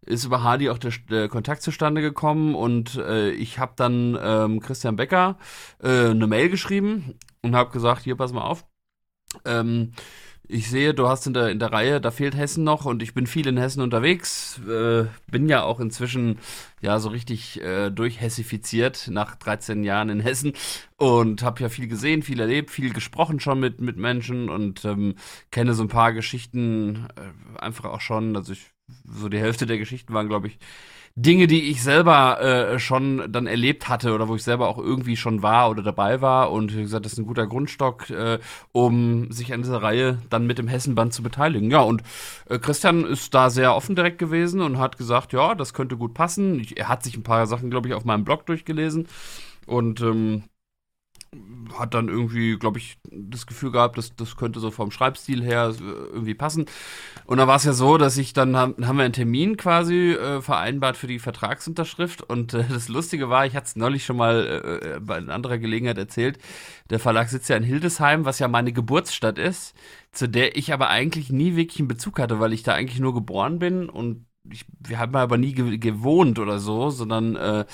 ist 0.02 0.24
über 0.24 0.42
Hardy 0.42 0.70
auch 0.70 0.78
der, 0.78 0.92
der 1.10 1.28
Kontakt 1.28 1.62
zustande 1.62 2.00
gekommen 2.00 2.54
und 2.54 2.96
äh, 2.96 3.30
ich 3.30 3.58
habe 3.58 3.72
dann 3.76 4.18
ähm, 4.20 4.60
Christian 4.60 4.96
Becker 4.96 5.38
äh, 5.82 6.10
eine 6.10 6.26
Mail 6.26 6.48
geschrieben 6.48 7.14
und 7.42 7.54
habe 7.54 7.70
gesagt, 7.70 8.02
hier 8.02 8.16
pass 8.16 8.32
mal 8.32 8.42
auf. 8.42 8.64
Ähm, 9.44 9.92
ich 10.52 10.68
sehe, 10.68 10.94
du 10.94 11.06
hast 11.08 11.28
in 11.28 11.34
der, 11.34 11.50
in 11.50 11.60
der 11.60 11.72
Reihe, 11.72 12.00
da 12.00 12.10
fehlt 12.10 12.36
Hessen 12.36 12.64
noch 12.64 12.84
und 12.84 13.04
ich 13.04 13.14
bin 13.14 13.28
viel 13.28 13.46
in 13.46 13.56
Hessen 13.56 13.82
unterwegs. 13.82 14.60
Äh, 14.68 15.04
bin 15.30 15.48
ja 15.48 15.62
auch 15.62 15.78
inzwischen 15.78 16.40
ja 16.80 16.98
so 16.98 17.10
richtig 17.10 17.60
äh, 17.60 17.90
durchhessifiziert 17.90 19.08
nach 19.12 19.36
13 19.36 19.84
Jahren 19.84 20.08
in 20.08 20.18
Hessen 20.18 20.54
und 20.96 21.44
habe 21.44 21.62
ja 21.62 21.68
viel 21.68 21.86
gesehen, 21.86 22.22
viel 22.22 22.40
erlebt, 22.40 22.72
viel 22.72 22.92
gesprochen 22.92 23.38
schon 23.38 23.60
mit, 23.60 23.80
mit 23.80 23.96
Menschen 23.96 24.48
und 24.48 24.84
ähm, 24.84 25.14
kenne 25.52 25.74
so 25.74 25.84
ein 25.84 25.88
paar 25.88 26.12
Geschichten 26.12 27.06
äh, 27.14 27.58
einfach 27.60 27.84
auch 27.84 28.00
schon. 28.00 28.34
Also 28.34 28.52
ich 28.52 28.72
so 29.04 29.28
die 29.28 29.38
Hälfte 29.38 29.66
der 29.66 29.78
Geschichten 29.78 30.14
waren, 30.14 30.28
glaube 30.28 30.48
ich, 30.48 30.58
Dinge, 31.16 31.48
die 31.48 31.70
ich 31.70 31.82
selber 31.82 32.40
äh, 32.40 32.78
schon 32.78 33.32
dann 33.32 33.46
erlebt 33.46 33.88
hatte 33.88 34.14
oder 34.14 34.28
wo 34.28 34.36
ich 34.36 34.44
selber 34.44 34.68
auch 34.68 34.78
irgendwie 34.78 35.16
schon 35.16 35.42
war 35.42 35.68
oder 35.68 35.82
dabei 35.82 36.20
war. 36.20 36.52
Und 36.52 36.74
wie 36.76 36.82
gesagt, 36.82 37.04
das 37.04 37.14
ist 37.14 37.18
ein 37.18 37.26
guter 37.26 37.46
Grundstock, 37.46 38.10
äh, 38.10 38.38
um 38.72 39.30
sich 39.32 39.52
an 39.52 39.62
dieser 39.62 39.82
Reihe 39.82 40.18
dann 40.30 40.46
mit 40.46 40.58
dem 40.58 40.68
Hessenband 40.68 41.12
zu 41.12 41.22
beteiligen. 41.22 41.70
Ja, 41.70 41.80
und 41.80 42.02
äh, 42.48 42.58
Christian 42.58 43.04
ist 43.04 43.34
da 43.34 43.50
sehr 43.50 43.74
offen 43.74 43.96
direkt 43.96 44.18
gewesen 44.18 44.60
und 44.60 44.78
hat 44.78 44.98
gesagt, 44.98 45.32
ja, 45.32 45.54
das 45.54 45.74
könnte 45.74 45.96
gut 45.96 46.14
passen. 46.14 46.60
Ich, 46.60 46.78
er 46.78 46.88
hat 46.88 47.02
sich 47.02 47.16
ein 47.16 47.24
paar 47.24 47.46
Sachen, 47.46 47.70
glaube 47.70 47.88
ich, 47.88 47.94
auf 47.94 48.04
meinem 48.04 48.24
Blog 48.24 48.46
durchgelesen. 48.46 49.08
Und 49.66 50.00
ähm, 50.00 50.44
hat 51.78 51.94
dann 51.94 52.08
irgendwie, 52.08 52.58
glaube 52.58 52.78
ich, 52.78 52.98
das 53.10 53.46
Gefühl 53.46 53.70
gehabt, 53.70 53.96
dass 53.96 54.14
das 54.16 54.36
könnte 54.36 54.58
so 54.58 54.70
vom 54.70 54.90
Schreibstil 54.90 55.44
her 55.44 55.72
äh, 55.78 55.82
irgendwie 55.82 56.34
passen. 56.34 56.66
Und 57.24 57.38
da 57.38 57.46
war 57.46 57.56
es 57.56 57.64
ja 57.64 57.72
so, 57.72 57.98
dass 57.98 58.18
ich 58.18 58.32
dann 58.32 58.56
haben, 58.56 58.74
wir 58.76 59.04
einen 59.04 59.12
Termin 59.12 59.56
quasi 59.56 60.12
äh, 60.12 60.40
vereinbart 60.40 60.96
für 60.96 61.06
die 61.06 61.20
Vertragsunterschrift. 61.20 62.22
Und 62.22 62.54
äh, 62.54 62.64
das 62.68 62.88
Lustige 62.88 63.28
war, 63.30 63.46
ich 63.46 63.54
hatte 63.54 63.66
es 63.66 63.76
neulich 63.76 64.04
schon 64.04 64.16
mal 64.16 64.44
äh, 64.44 64.96
äh, 64.96 65.00
bei 65.00 65.18
anderer 65.18 65.58
Gelegenheit 65.58 65.98
erzählt. 65.98 66.38
Der 66.90 66.98
Verlag 66.98 67.28
sitzt 67.28 67.48
ja 67.48 67.56
in 67.56 67.62
Hildesheim, 67.62 68.24
was 68.24 68.40
ja 68.40 68.48
meine 68.48 68.72
Geburtsstadt 68.72 69.38
ist, 69.38 69.76
zu 70.10 70.28
der 70.28 70.56
ich 70.56 70.72
aber 70.72 70.88
eigentlich 70.88 71.30
nie 71.30 71.54
wirklich 71.54 71.78
einen 71.78 71.88
Bezug 71.88 72.18
hatte, 72.18 72.40
weil 72.40 72.52
ich 72.52 72.64
da 72.64 72.74
eigentlich 72.74 73.00
nur 73.00 73.14
geboren 73.14 73.60
bin 73.60 73.88
und 73.88 74.26
ich, 74.50 74.64
wir 74.80 74.98
haben 74.98 75.14
aber 75.14 75.36
nie 75.38 75.52
ge 75.52 75.78
gewohnt 75.78 76.38
oder 76.38 76.58
so, 76.58 76.90
sondern 76.90 77.36
äh, 77.36 77.66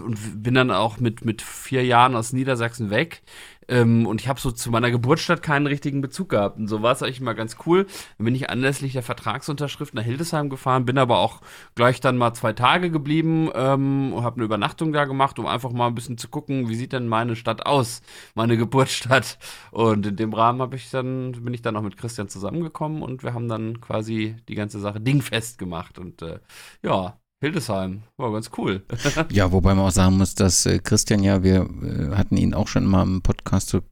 und 0.00 0.42
bin 0.42 0.54
dann 0.54 0.70
auch 0.70 0.98
mit, 0.98 1.24
mit 1.24 1.42
vier 1.42 1.84
Jahren 1.84 2.16
aus 2.16 2.32
Niedersachsen 2.32 2.90
weg. 2.90 3.22
Ähm, 3.68 4.06
und 4.06 4.20
ich 4.20 4.28
habe 4.28 4.40
so 4.40 4.50
zu 4.50 4.70
meiner 4.70 4.90
Geburtsstadt 4.90 5.42
keinen 5.42 5.66
richtigen 5.66 6.00
Bezug 6.00 6.30
gehabt. 6.30 6.58
Und 6.58 6.68
so 6.68 6.82
war 6.82 6.92
es 6.92 7.02
eigentlich 7.02 7.20
mal 7.20 7.34
ganz 7.34 7.56
cool. 7.66 7.86
Dann 8.18 8.24
bin 8.24 8.34
ich 8.34 8.50
anlässlich 8.50 8.92
der 8.92 9.02
Vertragsunterschrift 9.02 9.94
nach 9.94 10.02
Hildesheim 10.02 10.50
gefahren, 10.50 10.84
bin 10.84 10.98
aber 10.98 11.18
auch 11.18 11.40
gleich 11.74 12.00
dann 12.00 12.18
mal 12.18 12.34
zwei 12.34 12.52
Tage 12.52 12.90
geblieben 12.90 13.50
ähm, 13.54 14.12
und 14.12 14.24
habe 14.24 14.36
eine 14.36 14.44
Übernachtung 14.44 14.92
da 14.92 15.04
gemacht, 15.04 15.38
um 15.38 15.46
einfach 15.46 15.72
mal 15.72 15.86
ein 15.86 15.94
bisschen 15.94 16.18
zu 16.18 16.28
gucken, 16.28 16.68
wie 16.68 16.74
sieht 16.74 16.92
denn 16.92 17.08
meine 17.08 17.36
Stadt 17.36 17.66
aus, 17.66 18.02
meine 18.34 18.56
Geburtsstadt. 18.64 19.38
Und 19.70 20.06
in 20.06 20.16
dem 20.16 20.34
Rahmen 20.34 20.60
habe 20.60 20.76
ich 20.76 20.90
dann, 20.90 21.32
bin 21.32 21.54
ich 21.54 21.62
dann 21.62 21.76
auch 21.76 21.82
mit 21.82 21.96
Christian 21.96 22.28
zusammengekommen 22.28 23.02
und 23.02 23.22
wir 23.22 23.34
haben 23.34 23.48
dann 23.48 23.80
quasi 23.80 24.36
die 24.48 24.54
ganze 24.54 24.80
Sache 24.80 25.00
dingfest 25.00 25.58
gemacht. 25.58 25.98
Und 25.98 26.22
äh, 26.22 26.40
ja, 26.82 27.18
Hildesheim. 27.44 28.02
War 28.16 28.32
ganz 28.32 28.50
cool. 28.56 28.82
ja, 29.30 29.52
wobei 29.52 29.74
man 29.74 29.84
auch 29.84 29.90
sagen 29.90 30.16
muss, 30.16 30.34
dass 30.34 30.66
äh, 30.66 30.78
Christian 30.78 31.22
ja, 31.22 31.42
wir 31.42 31.68
äh, 31.82 32.16
hatten 32.16 32.36
ihn 32.36 32.54
auch 32.54 32.68
schon 32.68 32.86
mal 32.86 33.02
im 33.02 33.22
Podcast 33.22 33.68
zu 33.68 33.82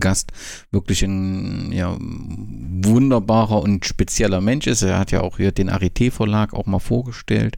Gast, 0.00 0.32
wirklich 0.72 1.02
ein 1.04 1.70
ja, 1.70 1.96
wunderbarer 2.00 3.62
und 3.62 3.86
spezieller 3.86 4.40
Mensch 4.40 4.66
ist. 4.66 4.82
Er 4.82 4.98
hat 4.98 5.12
ja 5.12 5.20
auch 5.20 5.36
hier 5.36 5.52
den 5.52 5.70
Arité 5.70 6.10
Verlag 6.10 6.54
auch 6.54 6.66
mal 6.66 6.80
vorgestellt, 6.80 7.56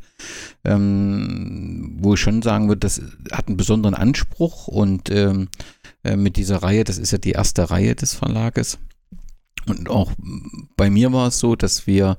ähm, 0.63 1.97
wo 2.01 2.15
ich 2.15 2.21
schon 2.21 2.43
sagen 2.43 2.69
würde, 2.69 2.81
das 2.81 3.01
hat 3.33 3.49
einen 3.49 3.57
besonderen 3.57 3.95
Anspruch 3.95 4.69
und 4.69 5.11
ähm, 5.11 5.49
äh, 6.05 6.17
mit 6.17 6.37
dieser 6.37 6.63
Reihe, 6.63 6.85
das 6.85 6.99
ist 6.99 7.13
ja 7.13 7.19
die 7.19 7.33
erste 7.33 7.71
Reihe 7.71 7.95
des 7.95 8.13
Verlages. 8.13 8.79
Und 9.67 9.89
auch 9.89 10.13
bei 10.77 10.91
mir 10.91 11.13
war 11.15 11.29
es 11.29 11.39
so, 11.39 11.57
dass 11.57 11.87
wir 11.87 12.19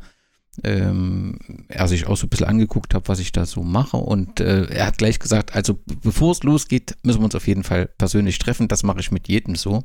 ähm, 0.64 1.38
er 1.68 1.88
sich 1.88 2.08
auch 2.08 2.18
so 2.18 2.26
ein 2.26 2.30
bisschen 2.30 2.48
angeguckt 2.48 2.94
hat, 2.94 3.08
was 3.08 3.20
ich 3.20 3.32
da 3.32 3.46
so 3.46 3.64
mache. 3.64 3.98
Und 3.98 4.40
äh, 4.40 4.66
er 4.66 4.88
hat 4.88 4.98
gleich 4.98 5.20
gesagt, 5.20 5.56
also 5.56 5.80
bevor 6.04 6.32
es 6.32 6.44
losgeht, 6.44 6.96
müssen 7.04 7.20
wir 7.20 7.26
uns 7.26 7.36
auf 7.36 7.48
jeden 7.48 7.64
Fall 7.64 7.88
persönlich 7.98 8.40
treffen. 8.40 8.68
Das 8.68 8.84
mache 8.84 9.00
ich 9.00 9.12
mit 9.12 9.28
jedem 9.28 9.56
so. 9.56 9.84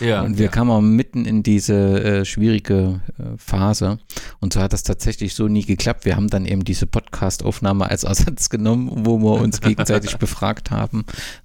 Ja, 0.00 0.22
und 0.22 0.38
wir 0.38 0.46
ja. 0.46 0.50
kamen 0.50 0.96
mitten 0.96 1.24
in 1.24 1.42
diese 1.42 1.74
äh, 2.02 2.24
schwierige 2.24 3.00
äh, 3.18 3.36
Phase. 3.36 3.98
Und 4.40 4.52
so 4.52 4.60
hat 4.60 4.72
das 4.72 4.82
tatsächlich 4.82 5.34
so 5.34 5.48
nie 5.48 5.64
geklappt. 5.64 6.04
Wir 6.04 6.16
haben 6.16 6.28
dann 6.28 6.46
eben 6.46 6.64
diese 6.64 6.86
Podcast-Aufnahme 6.86 7.88
als 7.88 8.04
Ersatz 8.16 8.48
genommen, 8.48 9.06
wo 9.06 9.18
wir 9.18 9.40
uns 9.40 9.60
gegenseitig 9.60 10.16
befragt 10.18 10.70
haben. 10.70 11.04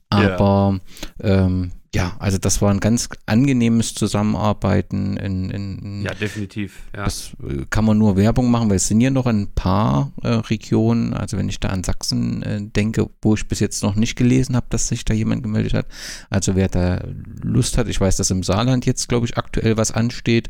Aber 0.10 0.80
ja. 1.22 1.46
ähm, 1.46 1.72
ja, 1.94 2.16
also 2.20 2.38
das 2.38 2.62
war 2.62 2.72
ein 2.72 2.80
ganz 2.80 3.10
angenehmes 3.26 3.94
Zusammenarbeiten. 3.94 5.18
In, 5.18 5.50
in, 5.50 6.02
ja, 6.04 6.14
definitiv. 6.14 6.84
Ja. 6.96 7.04
Das 7.04 7.32
äh, 7.46 7.66
kann 7.70 7.84
man 7.84 7.98
nur 7.98 8.16
Werbung 8.16 8.50
machen, 8.50 8.70
weil 8.70 8.78
es 8.78 8.88
sind 8.88 9.02
ja 9.02 9.10
noch 9.10 9.26
ein 9.26 9.48
paar 9.54 10.14
äh, 10.24 10.30
Regionen, 10.30 11.14
also 11.14 11.38
wenn 11.38 11.50
ich 11.50 11.60
da 11.60 11.68
an 11.68 11.84
Sachsen 11.84 12.44
äh, 12.44 12.62
denke, 12.62 13.10
wo 13.22 13.34
ich 13.34 13.46
bis 13.46 13.60
jetzt 13.60 13.84
noch 13.84 13.96
nicht 13.96 14.16
gelesen 14.16 14.56
habe, 14.56 14.68
dass 14.70 14.88
sich 14.88 15.04
da 15.04 15.14
jemand 15.14 15.44
gemeldet 15.44 15.74
hat. 15.74 15.88
Also 16.30 16.56
wer 16.56 16.70
da 16.70 17.04
Lust 17.42 17.78
hat, 17.78 17.90
ich 17.90 18.00
weiß, 18.00 18.16
dass 18.16 18.32
im 18.32 18.44
Saarland 18.44 18.86
jetzt, 18.86 19.10
glaube 19.10 19.26
ich, 19.26 19.38
aktuell 19.38 19.76
was 19.76 19.92
ansteht. 19.92 20.50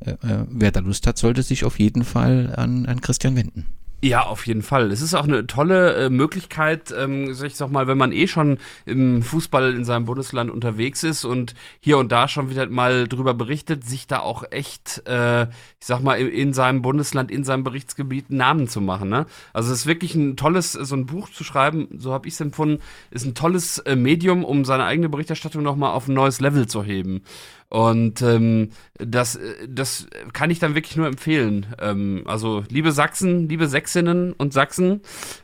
Äh, 0.00 0.10
äh, 0.10 0.46
wer 0.48 0.72
da 0.72 0.80
Lust 0.80 1.06
hat, 1.06 1.16
sollte 1.16 1.44
sich 1.44 1.64
auf 1.64 1.78
jeden 1.78 2.02
Fall 2.02 2.54
an, 2.56 2.86
an 2.86 3.00
Christian 3.00 3.36
wenden. 3.36 3.66
Ja, 4.04 4.26
auf 4.26 4.48
jeden 4.48 4.62
Fall. 4.62 4.90
Es 4.90 5.00
ist 5.00 5.14
auch 5.14 5.28
eine 5.28 5.46
tolle 5.46 5.94
äh, 5.94 6.10
Möglichkeit, 6.10 6.92
ähm, 6.96 7.32
sag 7.34 7.46
ich 7.46 7.54
sag 7.54 7.70
mal, 7.70 7.86
wenn 7.86 7.96
man 7.96 8.10
eh 8.10 8.26
schon 8.26 8.58
im 8.84 9.22
Fußball 9.22 9.72
in 9.76 9.84
seinem 9.84 10.06
Bundesland 10.06 10.50
unterwegs 10.50 11.04
ist 11.04 11.24
und 11.24 11.54
hier 11.78 11.98
und 11.98 12.10
da 12.10 12.26
schon 12.26 12.50
wieder 12.50 12.66
mal 12.66 13.06
drüber 13.06 13.32
berichtet, 13.32 13.84
sich 13.84 14.08
da 14.08 14.18
auch 14.18 14.42
echt, 14.50 15.06
äh, 15.06 15.44
ich 15.44 15.86
sag 15.86 16.02
mal, 16.02 16.14
in, 16.14 16.26
in 16.26 16.52
seinem 16.52 16.82
Bundesland, 16.82 17.30
in 17.30 17.44
seinem 17.44 17.62
Berichtsgebiet 17.62 18.26
einen 18.28 18.38
Namen 18.38 18.66
zu 18.66 18.80
machen. 18.80 19.08
Ne? 19.08 19.24
Also 19.52 19.72
es 19.72 19.82
ist 19.82 19.86
wirklich 19.86 20.16
ein 20.16 20.36
tolles, 20.36 20.72
so 20.72 20.96
ein 20.96 21.06
Buch 21.06 21.30
zu 21.30 21.44
schreiben, 21.44 21.86
so 21.96 22.12
habe 22.12 22.26
ich 22.26 22.34
es 22.34 22.40
empfunden, 22.40 22.82
ist 23.12 23.24
ein 23.24 23.36
tolles 23.36 23.78
äh, 23.78 23.94
Medium, 23.94 24.44
um 24.44 24.64
seine 24.64 24.84
eigene 24.84 25.10
Berichterstattung 25.10 25.62
nochmal 25.62 25.92
auf 25.92 26.08
ein 26.08 26.14
neues 26.14 26.40
Level 26.40 26.66
zu 26.66 26.82
heben. 26.82 27.22
Und 27.72 28.20
ähm, 28.20 28.68
das, 28.98 29.38
das 29.66 30.06
kann 30.34 30.50
ich 30.50 30.58
dann 30.58 30.74
wirklich 30.74 30.94
nur 30.98 31.06
empfehlen. 31.06 31.64
Ähm, 31.80 32.22
also, 32.26 32.64
liebe 32.68 32.92
Sachsen, 32.92 33.48
liebe 33.48 33.66
Sächsinnen 33.66 34.34
und 34.34 34.52
Sachsen, 34.52 35.00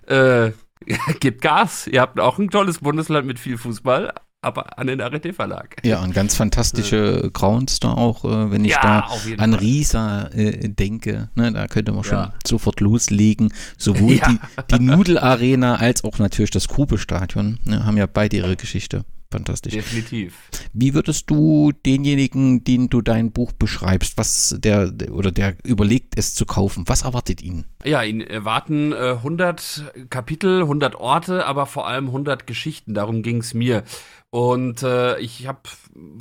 äh, 0.06 0.50
gebt 1.20 1.40
Gas. 1.40 1.86
Ihr 1.86 2.02
habt 2.02 2.20
auch 2.20 2.38
ein 2.38 2.50
tolles 2.50 2.80
Bundesland 2.80 3.26
mit 3.26 3.38
viel 3.38 3.56
Fußball, 3.56 4.12
aber 4.42 4.78
an 4.78 4.88
den 4.88 5.00
RT 5.00 5.34
Verlag. 5.34 5.76
Ja, 5.84 6.02
und 6.02 6.12
ganz 6.12 6.36
fantastische 6.36 7.22
äh. 7.24 7.30
Grounds 7.30 7.80
da 7.80 7.92
auch, 7.92 8.26
äh, 8.26 8.50
wenn 8.50 8.66
ich 8.66 8.72
ja, 8.72 8.82
da 8.82 9.42
an 9.42 9.52
Fall. 9.52 9.60
Riesa 9.60 10.26
äh, 10.26 10.68
denke, 10.68 11.30
ne, 11.34 11.50
da 11.50 11.66
könnte 11.66 11.92
man 11.92 12.04
schon 12.04 12.18
ja. 12.18 12.34
sofort 12.46 12.80
loslegen. 12.80 13.54
Sowohl 13.78 14.12
ja. 14.16 14.28
die, 14.28 14.38
die 14.76 14.84
Nudelarena 14.84 15.76
als 15.76 16.04
auch 16.04 16.18
natürlich 16.18 16.50
das 16.50 16.68
Grube-Stadion 16.68 17.58
ne, 17.64 17.86
haben 17.86 17.96
ja 17.96 18.04
beide 18.04 18.36
ihre 18.36 18.56
Geschichte. 18.56 19.06
Fantastisch. 19.30 19.74
Definitiv. 19.74 20.48
Wie 20.72 20.94
würdest 20.94 21.28
du 21.28 21.72
denjenigen, 21.84 22.64
den 22.64 22.88
du 22.88 23.02
dein 23.02 23.30
Buch 23.30 23.52
beschreibst, 23.52 24.16
was 24.16 24.56
der 24.58 24.90
oder 25.10 25.30
der 25.30 25.56
überlegt, 25.64 26.14
es 26.16 26.34
zu 26.34 26.46
kaufen, 26.46 26.84
was 26.86 27.02
erwartet 27.02 27.42
ihn? 27.42 27.66
Ja, 27.84 28.02
ihn 28.02 28.22
erwarten 28.22 28.92
äh, 28.92 29.16
100 29.18 30.08
Kapitel, 30.08 30.62
100 30.62 30.94
Orte, 30.94 31.44
aber 31.44 31.66
vor 31.66 31.86
allem 31.86 32.06
100 32.06 32.46
Geschichten. 32.46 32.94
Darum 32.94 33.22
ging 33.22 33.38
es 33.38 33.52
mir. 33.52 33.84
Und 34.30 34.82
äh, 34.82 35.18
ich 35.20 35.46
habe 35.46 35.60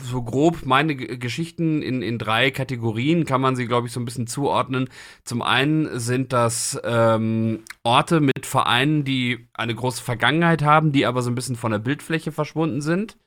so 0.01 0.23
grob 0.23 0.65
meine 0.65 0.95
G 0.95 1.17
Geschichten 1.17 1.81
in, 1.81 2.01
in 2.01 2.17
drei 2.17 2.51
Kategorien, 2.51 3.25
kann 3.25 3.41
man 3.41 3.57
sie, 3.57 3.67
glaube 3.67 3.87
ich, 3.87 3.93
so 3.93 3.99
ein 3.99 4.05
bisschen 4.05 4.27
zuordnen. 4.27 4.89
Zum 5.25 5.41
einen 5.41 5.99
sind 5.99 6.31
das 6.31 6.79
ähm, 6.85 7.63
Orte 7.83 8.21
mit 8.21 8.45
Vereinen, 8.45 9.03
die 9.03 9.49
eine 9.53 9.75
große 9.75 10.01
Vergangenheit 10.01 10.61
haben, 10.63 10.93
die 10.93 11.05
aber 11.05 11.21
so 11.21 11.29
ein 11.29 11.35
bisschen 11.35 11.57
von 11.57 11.71
der 11.71 11.79
Bildfläche 11.79 12.31
verschwunden 12.31 12.81
sind. 12.81 13.17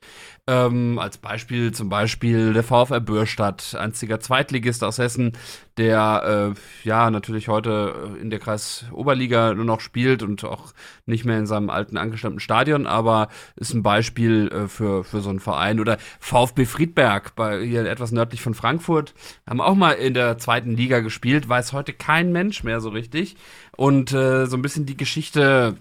Ähm, 0.47 0.97
als 0.97 1.19
Beispiel 1.19 1.71
zum 1.71 1.89
Beispiel 1.89 2.53
der 2.53 2.63
VfR 2.63 2.99
Bürstadt, 2.99 3.75
einziger 3.75 4.19
Zweitligist 4.19 4.83
aus 4.83 4.97
Hessen, 4.97 5.33
der 5.77 6.55
äh, 6.55 6.87
ja 6.87 7.11
natürlich 7.11 7.47
heute 7.47 8.17
in 8.19 8.31
der 8.31 8.39
Kreis 8.39 8.85
Oberliga 8.91 9.53
nur 9.53 9.65
noch 9.65 9.81
spielt 9.81 10.23
und 10.23 10.43
auch 10.43 10.73
nicht 11.05 11.25
mehr 11.25 11.37
in 11.37 11.45
seinem 11.45 11.69
alten 11.69 11.95
angestammten 11.95 12.39
Stadion, 12.39 12.87
aber 12.87 13.27
ist 13.55 13.75
ein 13.75 13.83
Beispiel 13.83 14.47
äh, 14.47 14.67
für, 14.67 15.03
für 15.03 15.21
so 15.21 15.29
einen 15.29 15.39
Verein. 15.39 15.79
Oder 15.79 15.99
VfB 16.19 16.65
Friedberg, 16.65 17.35
bei, 17.35 17.63
hier 17.63 17.85
etwas 17.85 18.11
nördlich 18.11 18.41
von 18.41 18.55
Frankfurt, 18.55 19.13
haben 19.47 19.61
auch 19.61 19.75
mal 19.75 19.91
in 19.91 20.15
der 20.15 20.39
zweiten 20.39 20.75
Liga 20.75 21.01
gespielt, 21.01 21.49
weiß 21.49 21.71
heute 21.71 21.93
kein 21.93 22.31
Mensch 22.31 22.63
mehr 22.63 22.81
so 22.81 22.89
richtig. 22.89 23.35
Und 23.77 24.11
äh, 24.11 24.47
so 24.47 24.57
ein 24.57 24.63
bisschen 24.63 24.87
die 24.87 24.97
Geschichte 24.97 25.77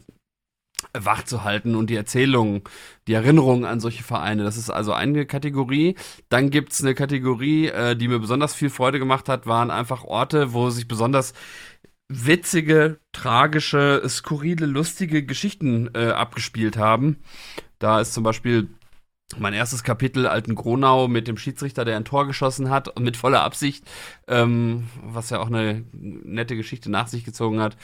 wach 0.92 1.24
zu 1.24 1.44
halten 1.44 1.74
und 1.74 1.88
die 1.90 1.96
Erzählung, 1.96 2.68
die 3.06 3.14
Erinnerung 3.14 3.64
an 3.64 3.80
solche 3.80 4.02
Vereine. 4.02 4.44
Das 4.44 4.56
ist 4.56 4.70
also 4.70 4.92
eine 4.92 5.26
Kategorie. 5.26 5.96
Dann 6.28 6.50
gibt's 6.50 6.82
eine 6.82 6.94
Kategorie, 6.94 7.68
äh, 7.68 7.96
die 7.96 8.08
mir 8.08 8.18
besonders 8.18 8.54
viel 8.54 8.70
Freude 8.70 8.98
gemacht 8.98 9.28
hat, 9.28 9.46
waren 9.46 9.70
einfach 9.70 10.04
Orte, 10.04 10.52
wo 10.52 10.70
sich 10.70 10.88
besonders 10.88 11.32
witzige, 12.08 12.98
tragische, 13.12 14.02
skurrile, 14.08 14.66
lustige 14.66 15.24
Geschichten 15.24 15.90
äh, 15.94 16.08
abgespielt 16.08 16.76
haben. 16.76 17.18
Da 17.78 18.00
ist 18.00 18.12
zum 18.12 18.24
Beispiel 18.24 18.68
mein 19.38 19.54
erstes 19.54 19.84
Kapitel 19.84 20.26
Alten 20.26 20.56
Gronau 20.56 21.06
mit 21.06 21.28
dem 21.28 21.36
Schiedsrichter, 21.36 21.84
der 21.84 21.96
ein 21.96 22.04
Tor 22.04 22.26
geschossen 22.26 22.68
hat, 22.68 22.98
mit 22.98 23.16
voller 23.16 23.42
Absicht, 23.42 23.84
ähm, 24.26 24.88
was 25.02 25.30
ja 25.30 25.38
auch 25.38 25.46
eine 25.46 25.84
nette 25.92 26.56
Geschichte 26.56 26.90
nach 26.90 27.06
sich 27.06 27.24
gezogen 27.24 27.60
hat. 27.60 27.76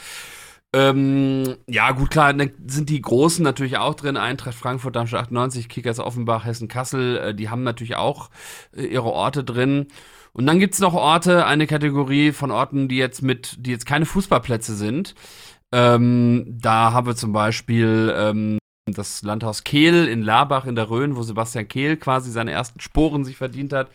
Ähm, 0.73 1.55
ja, 1.67 1.91
gut, 1.91 2.11
klar, 2.11 2.33
dann 2.33 2.51
sind 2.67 2.89
die 2.89 3.01
Großen 3.01 3.43
natürlich 3.43 3.77
auch 3.77 3.95
drin. 3.95 4.17
Eintracht 4.17 4.55
Frankfurt, 4.55 4.95
Darmstadt 4.95 5.21
98, 5.21 5.69
Kickers 5.69 5.99
Offenbach, 5.99 6.45
Hessen 6.45 6.67
Kassel, 6.67 7.17
äh, 7.17 7.35
die 7.35 7.49
haben 7.49 7.63
natürlich 7.63 7.95
auch 7.95 8.29
äh, 8.75 8.83
ihre 8.83 9.11
Orte 9.11 9.43
drin. 9.43 9.87
Und 10.33 10.45
dann 10.45 10.59
gibt's 10.59 10.79
noch 10.79 10.93
Orte, 10.93 11.45
eine 11.45 11.67
Kategorie 11.67 12.31
von 12.31 12.51
Orten, 12.51 12.87
die 12.87 12.97
jetzt 12.97 13.21
mit, 13.21 13.55
die 13.59 13.71
jetzt 13.71 13.85
keine 13.85 14.05
Fußballplätze 14.05 14.75
sind. 14.75 15.15
Ähm, 15.71 16.45
da 16.47 16.93
haben 16.93 17.07
wir 17.07 17.15
zum 17.15 17.33
Beispiel 17.33 18.13
ähm, 18.15 18.57
das 18.85 19.23
Landhaus 19.23 19.63
Kehl 19.63 20.07
in 20.07 20.21
Labach 20.21 20.65
in 20.65 20.75
der 20.75 20.89
Rhön, 20.89 21.15
wo 21.15 21.23
Sebastian 21.23 21.67
Kehl 21.67 21.97
quasi 21.97 22.31
seine 22.31 22.51
ersten 22.51 22.79
Sporen 22.79 23.25
sich 23.25 23.37
verdient 23.37 23.73
hat. 23.73 23.89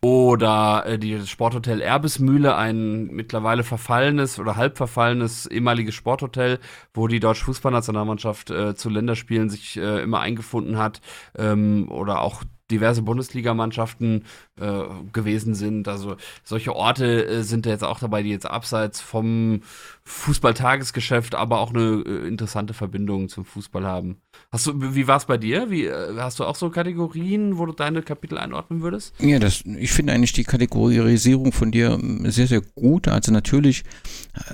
Oder 0.00 0.84
äh, 0.86 0.98
die 0.98 1.26
Sporthotel 1.26 1.80
Erbesmühle, 1.80 2.56
ein 2.56 3.06
mittlerweile 3.06 3.64
verfallenes 3.64 4.38
oder 4.38 4.56
halb 4.56 4.76
verfallenes 4.76 5.46
ehemaliges 5.46 5.94
Sporthotel, 5.94 6.58
wo 6.94 7.08
die 7.08 7.20
deutsche 7.20 7.44
Fußballnationalmannschaft 7.46 8.50
äh, 8.50 8.74
zu 8.74 8.90
Länderspielen 8.90 9.50
sich 9.50 9.76
äh, 9.76 10.02
immer 10.02 10.20
eingefunden 10.20 10.78
hat. 10.78 11.00
Ähm, 11.36 11.90
oder 11.90 12.20
auch 12.20 12.44
diverse 12.70 13.02
Bundesligamannschaften 13.02 14.24
äh, 14.60 14.82
gewesen 15.12 15.54
sind. 15.54 15.88
Also 15.88 16.16
solche 16.44 16.74
Orte 16.76 17.26
äh, 17.26 17.42
sind 17.42 17.66
da 17.66 17.70
jetzt 17.70 17.84
auch 17.84 17.98
dabei, 17.98 18.22
die 18.22 18.30
jetzt 18.30 18.48
abseits 18.48 19.00
vom 19.00 19.62
Fußballtagesgeschäft, 20.04 21.34
aber 21.34 21.60
auch 21.60 21.70
eine 21.72 22.02
äh, 22.06 22.28
interessante 22.28 22.74
Verbindung 22.74 23.28
zum 23.28 23.44
Fußball 23.44 23.86
haben. 23.86 24.20
Hast 24.50 24.66
du, 24.66 24.72
wie 24.94 25.06
war 25.06 25.18
es 25.18 25.26
bei 25.26 25.36
dir? 25.36 25.70
Wie, 25.70 25.84
äh, 25.84 26.16
hast 26.16 26.38
du 26.38 26.44
auch 26.44 26.56
so 26.56 26.70
Kategorien, 26.70 27.58
wo 27.58 27.66
du 27.66 27.72
deine 27.72 28.00
Kapitel 28.00 28.38
einordnen 28.38 28.80
würdest? 28.80 29.12
Ja, 29.20 29.38
das, 29.38 29.62
ich 29.66 29.92
finde 29.92 30.14
eigentlich 30.14 30.32
die 30.32 30.44
Kategorisierung 30.44 31.52
von 31.52 31.70
dir 31.70 31.90
ähm, 31.90 32.30
sehr, 32.30 32.46
sehr 32.46 32.62
gut. 32.62 33.08
Also 33.08 33.30
natürlich 33.30 33.84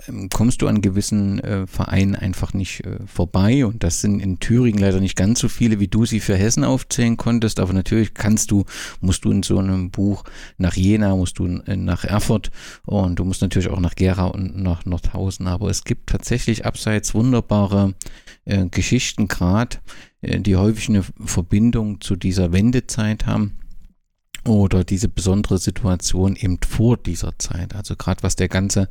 ähm, 0.09 0.29
kommst 0.31 0.63
du 0.63 0.67
an 0.67 0.83
gewissen 0.83 1.39
äh, 1.39 1.69
Vereinen 1.69 2.17
einfach 2.17 2.55
nicht 2.55 2.85
äh, 2.85 2.99
vorbei 3.07 3.65
und 3.65 3.85
das 3.85 4.01
sind 4.01 4.19
in 4.19 4.41
Thüringen 4.41 4.81
leider 4.81 4.99
nicht 4.99 5.15
ganz 5.15 5.39
so 5.39 5.49
viele, 5.49 5.79
wie 5.79 5.87
du 5.87 6.05
sie 6.07 6.19
für 6.19 6.35
Hessen 6.35 6.65
aufzählen 6.65 7.17
konntest, 7.17 7.61
aber 7.61 7.73
natürlich 7.73 8.15
kannst 8.15 8.51
du, 8.51 8.65
musst 9.01 9.25
du 9.25 9.31
in 9.31 9.45
so 9.45 9.59
einem 9.59 9.93
Buch 9.93 10.25
nach 10.59 10.75
Jena, 10.75 11.15
musst 11.15 11.39
du 11.39 11.47
äh, 11.67 11.77
nach 11.77 12.03
Erfurt 12.03 12.51
und 12.85 13.21
du 13.21 13.25
musst 13.25 13.43
natürlich 13.43 13.69
auch 13.69 13.79
nach 13.79 13.95
Gera 13.95 14.25
und 14.25 14.61
nach 14.61 14.85
Nordhausen, 14.87 15.47
aber 15.47 15.71
es 15.71 15.85
gibt 15.85 16.09
tatsächlich 16.09 16.67
abseits 16.67 17.15
wunderbare 17.15 17.95
äh, 18.45 18.67
Geschichten 18.67 19.29
gerade, 19.29 19.79
äh, 20.21 20.41
die 20.41 20.57
häufig 20.57 20.89
eine 20.89 21.03
Verbindung 21.25 22.01
zu 22.01 22.17
dieser 22.17 22.53
Wendezeit 22.53 23.27
haben 23.27 23.59
oder 24.47 24.85
diese 24.85 25.09
besondere 25.09 25.59
Situation 25.59 26.37
eben 26.37 26.59
vor 26.67 26.97
dieser 26.97 27.39
Zeit. 27.39 27.75
Also 27.75 27.97
gerade 27.97 28.23
was 28.23 28.37
der 28.37 28.49
ganze 28.49 28.89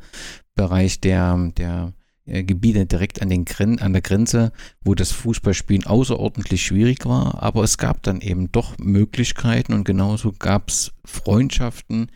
Bereich 0.54 1.00
der, 1.00 1.52
der 1.56 1.92
äh, 2.26 2.42
Gebiete 2.42 2.86
direkt 2.86 3.22
an, 3.22 3.28
den 3.28 3.44
Gren 3.44 3.78
an 3.78 3.92
der 3.92 4.02
Grenze, 4.02 4.52
wo 4.82 4.94
das 4.94 5.12
Fußballspielen 5.12 5.86
außerordentlich 5.86 6.64
schwierig 6.64 7.04
war, 7.04 7.42
aber 7.42 7.62
es 7.62 7.78
gab 7.78 8.02
dann 8.02 8.20
eben 8.20 8.50
doch 8.50 8.78
Möglichkeiten 8.78 9.74
und 9.74 9.84
genauso 9.84 10.32
gab 10.32 10.68
es 10.68 10.92
Freundschaften, 11.04 12.10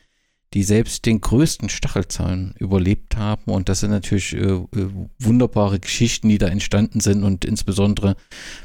die 0.54 0.62
selbst 0.62 1.04
den 1.04 1.20
größten 1.20 1.68
Stachelzahn 1.68 2.54
überlebt 2.58 3.16
haben. 3.16 3.52
Und 3.52 3.68
das 3.68 3.80
sind 3.80 3.90
natürlich 3.90 4.32
äh, 4.32 4.38
äh, 4.38 4.88
wunderbare 5.18 5.78
Geschichten, 5.78 6.30
die 6.30 6.38
da 6.38 6.46
entstanden 6.46 7.00
sind. 7.00 7.22
Und 7.22 7.44
insbesondere, 7.44 8.16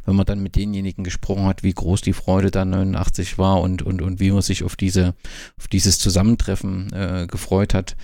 wenn 0.05 0.15
man 0.15 0.25
dann 0.25 0.41
mit 0.41 0.55
denjenigen 0.55 1.03
gesprochen 1.03 1.45
hat, 1.45 1.61
wie 1.61 1.73
groß 1.73 2.01
die 2.01 2.13
Freude 2.13 2.51
da 2.51 2.63
89 2.63 3.37
war 3.37 3.59
und, 3.61 3.81
und, 3.81 4.01
und 4.01 4.21
wie 4.21 4.31
man 4.31 4.41
sich 4.41 4.63
auf 4.63 4.77
diese, 4.77 5.13
auf 5.57 5.67
dieses 5.67 5.99
Zusammentreffen 5.99 6.93
äh, 6.93 7.27
gefreut 7.29 7.73
hat. 7.73 7.97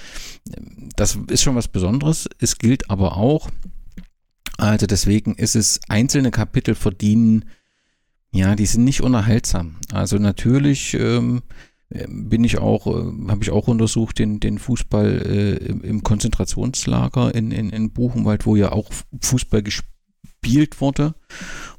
Das 0.98 1.18
ist 1.30 1.42
schon 1.42 1.56
was 1.56 1.70
Besonderes. 1.70 2.28
Es 2.38 2.58
gilt 2.58 2.90
aber 2.90 3.16
auch, 3.16 3.50
also 4.58 4.88
deswegen 4.88 5.36
ist 5.36 5.56
es, 5.56 5.80
einzelne 5.88 6.32
Kapitel 6.32 6.76
verdienen, 6.76 7.46
ja, 8.32 8.56
die 8.56 8.66
sind 8.66 8.84
nicht 8.84 9.02
unerhaltsam. 9.02 9.78
Also 9.92 10.18
natürlich, 10.18 10.94
ähm, 10.94 11.42
bin 11.90 12.44
ich 12.44 12.60
auch, 12.60 12.88
äh, 12.88 13.30
habe 13.30 13.42
ich 13.42 13.50
auch 13.50 13.68
untersucht, 13.68 14.20
den, 14.20 14.40
den 14.40 14.60
Fußball 14.60 15.22
äh, 15.26 15.88
im 15.88 16.04
Konzentrationslager 16.04 17.34
in, 17.34 17.52
in, 17.52 17.70
in 17.70 17.92
Buchenwald, 17.92 18.46
wo 18.46 18.56
ja 18.56 18.72
auch 18.72 18.92
Fußball 19.22 19.64
gespielt 19.64 20.82
wurde 20.82 21.16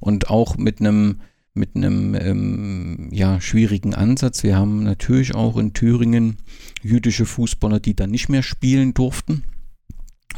und 0.00 0.31
auch 0.31 0.57
mit 0.57 0.81
einem 0.81 1.21
mit 1.52 1.75
einem 1.75 2.14
ähm, 2.14 3.09
ja, 3.11 3.40
schwierigen 3.40 3.93
Ansatz. 3.93 4.45
Wir 4.45 4.57
haben 4.57 4.85
natürlich 4.85 5.35
auch 5.35 5.57
in 5.57 5.73
Thüringen 5.73 6.37
jüdische 6.81 7.26
Fußballer, 7.26 7.81
die 7.81 7.95
dann 7.95 8.11
nicht 8.11 8.29
mehr 8.29 8.45
spielen 8.45 8.95
durften. 8.95 9.43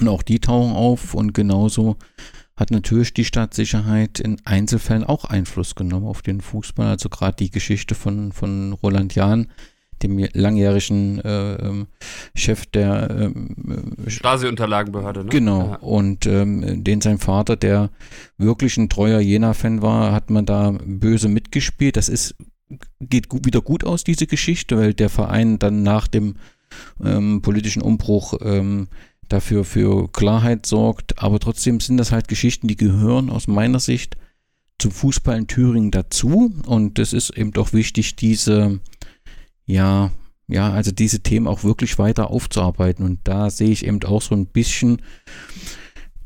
Und 0.00 0.08
auch 0.08 0.22
die 0.22 0.40
tauchen 0.40 0.72
auf 0.72 1.12
und 1.12 1.34
genauso 1.34 1.96
hat 2.56 2.70
natürlich 2.70 3.14
die 3.14 3.24
Stadtsicherheit 3.24 4.20
in 4.20 4.40
Einzelfällen 4.44 5.04
auch 5.04 5.24
Einfluss 5.24 5.74
genommen 5.74 6.06
auf 6.06 6.22
den 6.22 6.40
Fußball. 6.40 6.86
Also 6.86 7.08
gerade 7.08 7.36
die 7.36 7.50
Geschichte 7.50 7.94
von, 7.94 8.32
von 8.32 8.72
Roland 8.74 9.14
Jahn, 9.14 9.48
dem 10.02 10.18
langjährigen 10.32 11.20
äh, 11.20 11.54
ähm, 11.54 11.86
Chef 12.34 12.66
der 12.66 13.08
ähm, 13.10 13.94
äh, 14.06 14.10
Stasi-Unterlagenbehörde. 14.10 15.24
Ne? 15.24 15.30
Genau. 15.30 15.70
Ja. 15.70 15.76
Und 15.76 16.26
ähm, 16.26 16.84
den 16.84 17.00
sein 17.00 17.18
Vater, 17.18 17.56
der 17.56 17.90
wirklich 18.36 18.76
ein 18.76 18.88
treuer 18.88 19.20
Jena-Fan 19.20 19.80
war, 19.80 20.12
hat 20.12 20.30
man 20.30 20.44
da 20.44 20.72
böse 20.84 21.28
mitgespielt. 21.28 21.96
Das 21.96 22.08
ist 22.08 22.34
geht 23.00 23.28
gut, 23.28 23.44
wieder 23.46 23.60
gut 23.60 23.84
aus, 23.84 24.04
diese 24.04 24.26
Geschichte, 24.26 24.78
weil 24.78 24.94
der 24.94 25.10
Verein 25.10 25.58
dann 25.58 25.82
nach 25.82 26.08
dem 26.08 26.36
ähm, 27.04 27.42
politischen 27.42 27.82
Umbruch 27.82 28.34
ähm, 28.42 28.88
dafür 29.32 29.64
für 29.64 30.08
Klarheit 30.12 30.66
sorgt. 30.66 31.22
Aber 31.22 31.38
trotzdem 31.40 31.80
sind 31.80 31.96
das 31.96 32.12
halt 32.12 32.28
Geschichten, 32.28 32.68
die 32.68 32.76
gehören 32.76 33.30
aus 33.30 33.46
meiner 33.46 33.80
Sicht 33.80 34.16
zum 34.78 34.90
Fußball 34.90 35.38
in 35.38 35.46
Thüringen 35.46 35.90
dazu. 35.90 36.52
Und 36.66 36.98
es 36.98 37.12
ist 37.12 37.30
eben 37.30 37.52
doch 37.52 37.72
wichtig, 37.72 38.16
diese, 38.16 38.80
ja, 39.66 40.10
ja, 40.48 40.70
also 40.72 40.92
diese 40.92 41.20
Themen 41.20 41.46
auch 41.46 41.64
wirklich 41.64 41.98
weiter 41.98 42.30
aufzuarbeiten. 42.30 43.04
Und 43.04 43.20
da 43.24 43.50
sehe 43.50 43.70
ich 43.70 43.86
eben 43.86 44.02
auch 44.04 44.22
so 44.22 44.34
ein 44.34 44.46
bisschen 44.46 45.00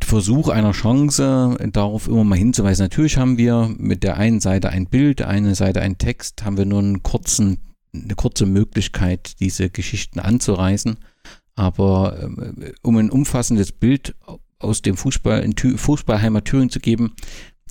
Versuch 0.06 0.48
einer 0.50 0.70
Chance, 0.70 1.56
darauf 1.72 2.06
immer 2.06 2.22
mal 2.22 2.38
hinzuweisen. 2.38 2.84
Natürlich 2.84 3.16
haben 3.16 3.38
wir 3.38 3.74
mit 3.76 4.04
der 4.04 4.16
einen 4.16 4.40
Seite 4.40 4.68
ein 4.68 4.86
Bild, 4.86 5.18
der 5.18 5.28
einen 5.28 5.56
Seite 5.56 5.80
ein 5.80 5.98
Text, 5.98 6.44
haben 6.44 6.56
wir 6.56 6.64
nur 6.64 6.78
einen 6.78 7.02
kurzen, 7.02 7.58
eine 7.92 8.14
kurze 8.14 8.46
Möglichkeit, 8.46 9.40
diese 9.40 9.68
Geschichten 9.68 10.20
anzureißen. 10.20 10.98
Aber 11.56 12.30
äh, 12.60 12.72
um 12.82 12.96
ein 12.96 13.10
umfassendes 13.10 13.72
Bild 13.72 14.14
aus 14.58 14.82
dem 14.82 14.96
Fußball 14.96 15.40
in 15.40 15.56
Thü 15.56 15.76
Fußballheimat 15.76 16.44
Thüringen 16.44 16.70
zu 16.70 16.80
geben, 16.80 17.14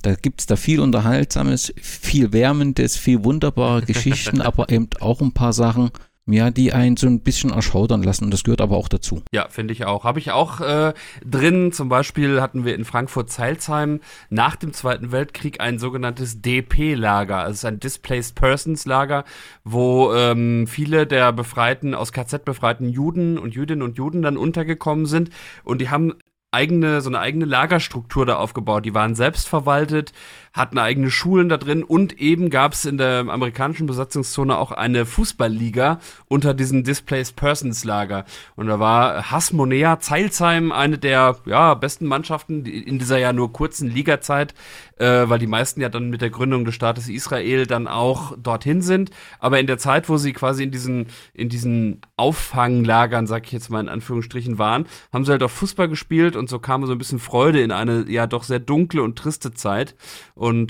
da 0.02 0.14
gibt 0.14 0.40
es 0.40 0.46
da 0.46 0.56
viel 0.56 0.80
Unterhaltsames, 0.80 1.72
viel 1.80 2.32
Wärmendes, 2.32 2.96
viel 2.96 3.24
wunderbare 3.24 3.82
Geschichten, 3.86 4.40
aber 4.42 4.70
eben 4.70 4.88
auch 5.00 5.20
ein 5.20 5.32
paar 5.32 5.52
Sachen, 5.52 5.90
ja, 6.28 6.50
die 6.50 6.72
einen 6.72 6.96
so 6.96 7.06
ein 7.06 7.20
bisschen 7.20 7.50
erschaudern 7.50 8.02
lassen. 8.02 8.30
Das 8.30 8.42
gehört 8.42 8.60
aber 8.60 8.76
auch 8.76 8.88
dazu. 8.88 9.22
Ja, 9.32 9.46
finde 9.48 9.72
ich 9.72 9.84
auch. 9.84 10.02
Habe 10.02 10.18
ich 10.18 10.32
auch 10.32 10.60
äh, 10.60 10.92
drin. 11.24 11.70
Zum 11.72 11.88
Beispiel 11.88 12.40
hatten 12.40 12.64
wir 12.64 12.74
in 12.74 12.84
Frankfurt-Zeilsheim 12.84 14.00
nach 14.28 14.56
dem 14.56 14.72
Zweiten 14.72 15.12
Weltkrieg 15.12 15.60
ein 15.60 15.78
sogenanntes 15.78 16.42
DP-Lager. 16.42 17.38
Also 17.38 17.52
es 17.52 17.58
ist 17.58 17.64
ein 17.64 17.78
Displaced 17.78 18.34
Persons-Lager, 18.34 19.24
wo 19.62 20.12
ähm, 20.14 20.66
viele 20.66 21.06
der 21.06 21.32
befreiten, 21.32 21.94
aus 21.94 22.12
KZ 22.12 22.44
befreiten 22.44 22.88
Juden 22.88 23.38
und 23.38 23.54
Jüdinnen 23.54 23.82
und 23.82 23.96
Juden 23.96 24.22
dann 24.22 24.36
untergekommen 24.36 25.06
sind. 25.06 25.30
Und 25.62 25.80
die 25.80 25.90
haben 25.90 26.14
eigene, 26.56 27.02
so 27.02 27.10
eine 27.10 27.20
eigene 27.20 27.44
Lagerstruktur 27.44 28.24
da 28.24 28.36
aufgebaut. 28.36 28.84
Die 28.84 28.94
waren 28.94 29.14
selbstverwaltet, 29.14 30.12
hatten 30.56 30.78
eigene 30.78 31.10
Schulen 31.10 31.50
da 31.50 31.58
drin 31.58 31.84
und 31.84 32.18
eben 32.18 32.48
gab 32.48 32.72
es 32.72 32.86
in 32.86 32.96
der 32.96 33.26
amerikanischen 33.28 33.86
Besatzungszone 33.86 34.56
auch 34.56 34.72
eine 34.72 35.04
Fußballliga 35.04 36.00
unter 36.28 36.54
diesen 36.54 36.82
Displaced 36.82 37.36
Persons 37.36 37.84
Lager. 37.84 38.24
Und 38.56 38.66
da 38.66 38.80
war 38.80 39.30
Hasmonea 39.30 40.00
Zeilsheim 40.00 40.72
eine 40.72 40.96
der 40.96 41.36
ja, 41.44 41.74
besten 41.74 42.06
Mannschaften 42.06 42.64
in 42.64 42.98
dieser 42.98 43.18
ja 43.18 43.34
nur 43.34 43.52
kurzen 43.52 43.90
Ligazeit, 43.90 44.54
äh, 44.96 45.28
weil 45.28 45.38
die 45.38 45.46
meisten 45.46 45.82
ja 45.82 45.90
dann 45.90 46.08
mit 46.08 46.22
der 46.22 46.30
Gründung 46.30 46.64
des 46.64 46.74
Staates 46.74 47.08
Israel 47.08 47.66
dann 47.66 47.86
auch 47.86 48.34
dorthin 48.42 48.80
sind. 48.80 49.10
Aber 49.38 49.60
in 49.60 49.66
der 49.66 49.76
Zeit, 49.76 50.08
wo 50.08 50.16
sie 50.16 50.32
quasi 50.32 50.62
in 50.62 50.70
diesen, 50.70 51.08
in 51.34 51.50
diesen 51.50 52.00
Auffanglagern, 52.16 53.26
sag 53.26 53.44
ich 53.46 53.52
jetzt 53.52 53.68
mal 53.68 53.80
in 53.80 53.90
Anführungsstrichen, 53.90 54.58
waren, 54.58 54.86
haben 55.12 55.26
sie 55.26 55.32
halt 55.32 55.42
auch 55.42 55.50
Fußball 55.50 55.88
gespielt 55.88 56.34
und 56.34 56.48
so 56.48 56.58
kam 56.58 56.86
so 56.86 56.92
ein 56.92 56.98
bisschen 56.98 57.18
Freude 57.18 57.60
in 57.60 57.72
eine 57.72 58.06
ja 58.08 58.26
doch 58.26 58.42
sehr 58.42 58.58
dunkle 58.58 59.02
und 59.02 59.18
triste 59.18 59.52
Zeit. 59.52 59.94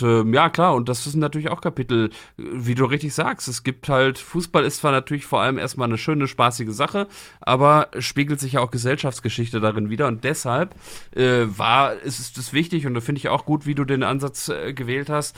Ähm, 0.02 0.32
ja, 0.32 0.48
klar, 0.48 0.74
und 0.74 0.88
das 0.88 1.06
ist 1.06 1.16
natürlich 1.16 1.50
auch 1.50 1.60
Kapitel, 1.60 2.10
wie 2.36 2.74
du 2.74 2.84
richtig 2.84 3.14
sagst. 3.14 3.48
Es 3.48 3.62
gibt 3.62 3.88
halt, 3.88 4.18
Fußball 4.18 4.64
ist 4.64 4.78
zwar 4.78 4.92
natürlich 4.92 5.26
vor 5.26 5.40
allem 5.40 5.58
erstmal 5.58 5.88
eine 5.88 5.98
schöne, 5.98 6.28
spaßige 6.28 6.70
Sache, 6.70 7.08
aber 7.40 7.88
spiegelt 7.98 8.40
sich 8.40 8.54
ja 8.54 8.60
auch 8.60 8.70
Gesellschaftsgeschichte 8.70 9.60
darin 9.60 9.90
wieder. 9.90 10.06
Und 10.06 10.24
deshalb 10.24 10.74
äh, 11.14 11.44
war, 11.46 11.94
ist 11.94 12.38
es 12.38 12.52
wichtig 12.52 12.86
und 12.86 12.94
da 12.94 13.00
finde 13.00 13.18
ich 13.18 13.28
auch 13.28 13.44
gut, 13.44 13.66
wie 13.66 13.74
du 13.74 13.84
den 13.84 14.02
Ansatz 14.02 14.48
äh, 14.48 14.72
gewählt 14.72 15.08
hast 15.10 15.36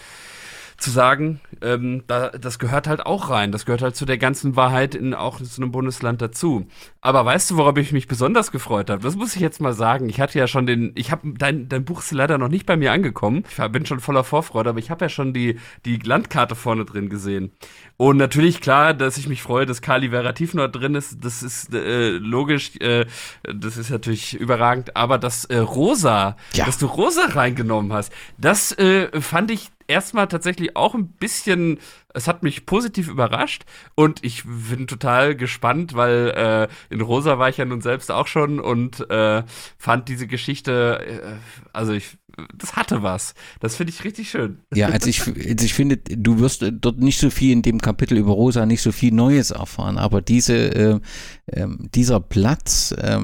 zu 0.79 0.91
sagen, 0.91 1.41
ähm, 1.61 2.05
da, 2.07 2.31
das 2.31 2.61
gehört 2.61 2.87
halt 2.87 3.05
auch 3.05 3.31
rein. 3.31 3.51
Das 3.51 3.67
gehört 3.67 3.83
halt 3.83 3.97
zu 3.97 4.07
der 4.07 4.17
ganzen 4.17 4.55
Wahrheit 4.55 4.95
in 4.95 5.13
auch 5.13 5.41
zu 5.41 5.61
einem 5.61 5.73
Bundesland 5.73 6.23
dazu. 6.23 6.69
Aber 7.01 7.25
weißt 7.25 7.51
du, 7.51 7.57
worauf 7.57 7.77
ich 7.79 7.91
mich 7.91 8.07
besonders 8.07 8.53
gefreut 8.53 8.89
habe? 8.89 9.03
Das 9.03 9.17
muss 9.17 9.35
ich 9.35 9.43
jetzt 9.43 9.61
mal 9.61 9.73
sagen. 9.73 10.09
Ich 10.09 10.21
hatte 10.21 10.39
ja 10.39 10.47
schon 10.47 10.67
den, 10.67 10.93
ich 10.95 11.11
habe 11.11 11.35
dein, 11.37 11.69
dein 11.69 11.85
Buch 11.85 11.99
ist 11.99 12.13
leider 12.13 12.39
noch 12.39 12.49
nicht 12.49 12.65
bei 12.65 12.77
mir 12.77 12.93
angekommen. 12.93 13.45
Ich 13.51 13.73
bin 13.73 13.87
schon 13.87 13.99
voller 13.99 14.23
Vorfreude, 14.23 14.71
aber 14.71 14.79
ich 14.79 14.89
habe 14.91 15.05
ja 15.05 15.09
schon 15.09 15.35
die 15.35 15.59
die 15.85 15.97
Landkarte 15.97 16.55
vorne 16.55 16.85
drin 16.85 17.09
gesehen. 17.09 17.51
Und 17.97 18.17
natürlich 18.17 18.61
klar, 18.61 18.95
dass 18.95 19.17
ich 19.17 19.29
mich 19.29 19.43
freue, 19.43 19.67
dass 19.67 19.83
Kali 19.83 20.11
Verrativ 20.11 20.55
noch 20.55 20.69
drin 20.69 20.95
ist. 20.95 21.25
Das 21.25 21.43
ist 21.43 21.75
äh, 21.75 22.11
logisch. 22.11 22.77
Äh, 22.77 23.07
das 23.43 23.77
ist 23.77 23.91
natürlich 23.91 24.35
überragend. 24.35 24.97
Aber 24.97 25.19
das 25.19 25.45
äh, 25.47 25.59
Rosa, 25.59 26.37
ja. 26.53 26.67
dass 26.67 26.79
du 26.79 26.87
Rosa 26.87 27.27
reingenommen 27.27 27.93
hast, 27.93 28.13
das 28.39 28.71
äh, 28.79 29.21
fand 29.21 29.51
ich 29.51 29.71
erstmal 29.89 30.29
tatsächlich 30.29 30.77
auch 30.77 30.95
ein 30.95 31.09
bisschen, 31.09 31.79
es 32.15 32.29
hat 32.29 32.43
mich 32.43 32.67
positiv 32.67 33.09
überrascht 33.09 33.65
und 33.95 34.25
ich 34.25 34.45
bin 34.45 34.87
total 34.87 35.35
gespannt, 35.35 35.95
weil 35.95 36.69
äh, 36.91 36.95
in 36.95 37.01
Rosa 37.01 37.39
war 37.39 37.49
ich 37.49 37.57
ja 37.57 37.65
nun 37.65 37.81
selbst 37.81 38.11
auch 38.13 38.27
schon 38.27 38.61
und 38.61 39.09
äh, 39.11 39.43
fand 39.79 40.09
diese 40.09 40.27
Geschichte, 40.27 41.01
äh, 41.05 41.37
also 41.73 41.93
ich 41.93 42.19
das 42.57 42.77
hatte 42.77 43.03
was. 43.03 43.35
Das 43.61 43.77
finde 43.77 43.93
ich 43.93 44.05
richtig 44.05 44.31
schön. 44.31 44.59
Ja, 44.73 44.89
also 44.89 45.09
ich, 45.09 45.27
also 45.27 45.65
ich 45.65 45.75
finde, 45.75 45.97
du 45.97 46.39
wirst 46.39 46.65
dort 46.71 47.01
nicht 47.01 47.19
so 47.19 47.31
viel 47.31 47.53
in 47.53 47.63
dem 47.63 47.81
Kapitel 47.81 48.17
über 48.17 48.33
Rosa, 48.33 48.67
nicht 48.67 48.83
so 48.83 48.93
viel 48.93 49.13
Neues 49.13 49.51
erfahren, 49.51 49.99
aber 49.99 50.21
diese, 50.23 50.55
äh, 50.55 51.01
äh, 51.47 51.67
dieser 51.95 52.21
Platz, 52.21 52.95
äh, 52.97 53.19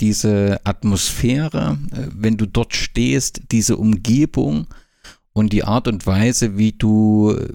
diese 0.00 0.60
Atmosphäre, 0.64 1.78
äh, 1.92 2.06
wenn 2.14 2.36
du 2.36 2.46
dort 2.46 2.74
stehst, 2.74 3.42
diese 3.50 3.76
Umgebung, 3.76 4.68
und 5.32 5.52
die 5.52 5.64
Art 5.64 5.88
und 5.88 6.06
Weise, 6.06 6.58
wie 6.58 6.72
du 6.72 7.36
äh, 7.38 7.52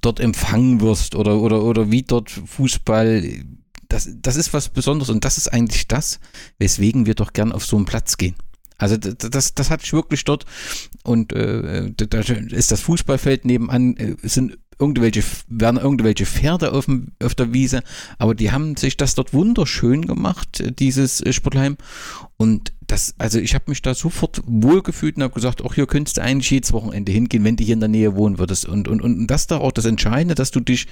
dort 0.00 0.20
empfangen 0.20 0.80
wirst 0.80 1.14
oder, 1.14 1.40
oder, 1.40 1.62
oder 1.62 1.90
wie 1.90 2.02
dort 2.02 2.30
Fußball, 2.30 3.22
das, 3.88 4.08
das 4.20 4.36
ist 4.36 4.52
was 4.52 4.68
Besonderes 4.68 5.10
und 5.10 5.24
das 5.24 5.38
ist 5.38 5.52
eigentlich 5.52 5.88
das, 5.88 6.20
weswegen 6.58 7.06
wir 7.06 7.14
doch 7.14 7.32
gern 7.32 7.52
auf 7.52 7.64
so 7.64 7.76
einen 7.76 7.84
Platz 7.86 8.16
gehen. 8.16 8.34
Also 8.78 8.96
das, 8.96 9.30
das, 9.30 9.54
das 9.54 9.70
hatte 9.70 9.84
ich 9.84 9.92
wirklich 9.92 10.24
dort 10.24 10.44
und 11.04 11.32
äh, 11.32 11.92
da 11.92 12.18
ist 12.18 12.72
das 12.72 12.80
Fußballfeld 12.80 13.44
nebenan, 13.44 13.96
äh, 13.96 14.16
sind 14.22 14.58
irgendwelche, 14.82 15.22
werden 15.46 15.78
irgendwelche 15.80 16.26
Pferde 16.26 16.72
auf, 16.72 16.86
dem, 16.86 17.12
auf 17.22 17.36
der 17.36 17.52
Wiese, 17.52 17.82
aber 18.18 18.34
die 18.34 18.50
haben 18.50 18.76
sich 18.76 18.96
das 18.96 19.14
dort 19.14 19.32
wunderschön 19.32 20.04
gemacht, 20.06 20.60
äh, 20.60 20.72
dieses 20.72 21.20
äh, 21.20 21.32
Sportheim. 21.32 21.76
Und 22.36 22.72
das, 22.86 23.14
also 23.18 23.38
ich 23.38 23.54
habe 23.54 23.64
mich 23.68 23.82
da 23.82 23.94
sofort 23.94 24.42
wohlgefühlt 24.44 25.16
und 25.16 25.22
habe 25.22 25.34
gesagt, 25.34 25.62
auch 25.62 25.74
hier 25.74 25.86
könntest 25.86 26.16
du 26.18 26.22
eigentlich 26.22 26.50
jedes 26.50 26.72
Wochenende 26.72 27.12
hingehen, 27.12 27.44
wenn 27.44 27.56
du 27.56 27.64
hier 27.64 27.74
in 27.74 27.80
der 27.80 27.88
Nähe 27.88 28.14
wohnen 28.16 28.38
würdest. 28.38 28.66
Und, 28.66 28.88
und, 28.88 29.00
und 29.00 29.26
das 29.28 29.46
da 29.46 29.58
auch 29.58 29.72
das 29.72 29.84
Entscheidende, 29.84 30.34
dass 30.34 30.50
du 30.50 30.60
dich 30.60 30.86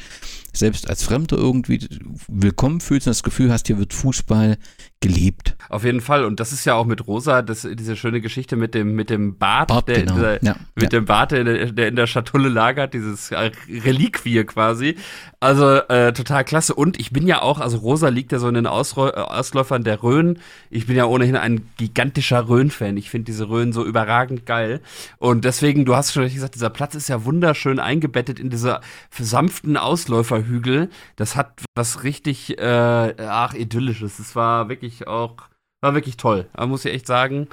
selbst 0.52 0.88
als 0.88 1.02
Fremder 1.02 1.36
irgendwie 1.36 1.86
willkommen 2.28 2.80
fühlst 2.80 3.06
und 3.06 3.10
das 3.10 3.22
Gefühl 3.22 3.52
hast, 3.52 3.66
hier 3.66 3.78
wird 3.78 3.92
Fußball 3.92 4.58
gelebt. 5.00 5.56
Auf 5.68 5.84
jeden 5.84 6.00
Fall. 6.00 6.24
Und 6.24 6.40
das 6.40 6.52
ist 6.52 6.64
ja 6.64 6.74
auch 6.74 6.86
mit 6.86 7.06
Rosa, 7.06 7.42
das, 7.42 7.66
diese 7.72 7.96
schöne 7.96 8.20
Geschichte 8.20 8.56
mit 8.56 8.74
dem, 8.74 8.94
mit 8.94 9.10
dem 9.10 9.36
Bart, 9.38 9.68
Bart 9.68 9.88
der, 9.88 10.00
genau. 10.00 10.14
dieser, 10.14 10.44
ja, 10.44 10.56
mit 10.74 10.84
ja. 10.84 11.00
dem 11.00 11.04
Bart, 11.06 11.32
der, 11.32 11.72
der 11.72 11.88
in 11.88 11.96
der 11.96 12.06
Schatulle 12.06 12.48
lagert, 12.48 12.94
dieses 12.94 13.30
Reliquie 13.32 14.44
quasi. 14.44 14.96
Also 15.42 15.76
äh, 15.88 16.12
total 16.12 16.44
klasse. 16.44 16.74
Und 16.74 17.00
ich 17.00 17.12
bin 17.12 17.26
ja 17.26 17.40
auch, 17.40 17.60
also 17.60 17.78
Rosa 17.78 18.08
liegt 18.08 18.30
ja 18.30 18.38
so 18.38 18.46
in 18.48 18.54
den 18.54 18.66
Ausrä 18.66 19.08
äh, 19.08 19.20
Ausläufern 19.20 19.82
der 19.84 20.02
Rhön. 20.02 20.38
Ich 20.68 20.86
bin 20.86 20.96
ja 20.96 21.06
ohnehin 21.06 21.34
ein 21.34 21.66
gigantischer 21.78 22.46
Rhön-Fan. 22.46 22.98
Ich 22.98 23.08
finde 23.08 23.24
diese 23.24 23.48
Rhön 23.48 23.72
so 23.72 23.82
überragend 23.86 24.44
geil. 24.44 24.82
Und 25.16 25.46
deswegen, 25.46 25.86
du 25.86 25.96
hast 25.96 26.12
schon 26.12 26.24
gesagt, 26.24 26.56
dieser 26.56 26.68
Platz 26.68 26.94
ist 26.94 27.08
ja 27.08 27.24
wunderschön 27.24 27.80
eingebettet 27.80 28.38
in 28.38 28.50
diese 28.50 28.82
sanften 29.18 29.78
Ausläuferhügel. 29.78 30.90
Das 31.16 31.36
hat 31.36 31.62
was 31.74 32.04
richtig, 32.04 32.58
äh, 32.58 33.14
ach, 33.26 33.54
idyllisches. 33.54 34.18
Es 34.18 34.36
war 34.36 34.68
wirklich 34.68 35.08
auch, 35.08 35.36
war 35.80 35.94
wirklich 35.94 36.18
toll. 36.18 36.48
Da 36.52 36.66
muss 36.66 36.84
ich 36.84 36.92
echt 36.92 37.06
sagen. 37.06 37.48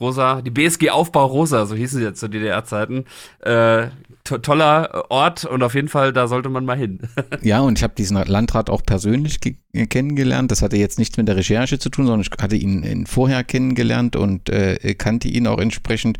Rosa, 0.00 0.42
die 0.42 0.50
BSG 0.50 0.90
Aufbau 0.90 1.24
Rosa, 1.26 1.64
so 1.66 1.74
hießen 1.74 1.98
sie 1.98 2.04
jetzt 2.04 2.20
zu 2.20 2.28
DDR-Zeiten. 2.28 3.04
Äh, 3.40 3.88
to 4.26 4.38
toller 4.38 5.06
Ort 5.10 5.44
und 5.44 5.62
auf 5.62 5.74
jeden 5.74 5.88
Fall, 5.88 6.12
da 6.12 6.28
sollte 6.28 6.48
man 6.48 6.64
mal 6.64 6.76
hin. 6.76 7.00
ja, 7.42 7.60
und 7.60 7.78
ich 7.78 7.82
habe 7.82 7.94
diesen 7.94 8.16
Landrat 8.16 8.70
auch 8.70 8.82
persönlich 8.82 9.38
kennengelernt. 9.88 10.50
Das 10.50 10.62
hatte 10.62 10.76
jetzt 10.76 10.98
nichts 10.98 11.16
mit 11.16 11.28
der 11.28 11.36
Recherche 11.36 11.78
zu 11.78 11.88
tun, 11.88 12.06
sondern 12.06 12.20
ich 12.20 12.30
hatte 12.42 12.56
ihn 12.56 13.06
vorher 13.06 13.44
kennengelernt 13.44 14.16
und 14.16 14.50
äh, 14.50 14.94
kannte 14.94 15.28
ihn 15.28 15.46
auch 15.46 15.58
entsprechend. 15.58 16.18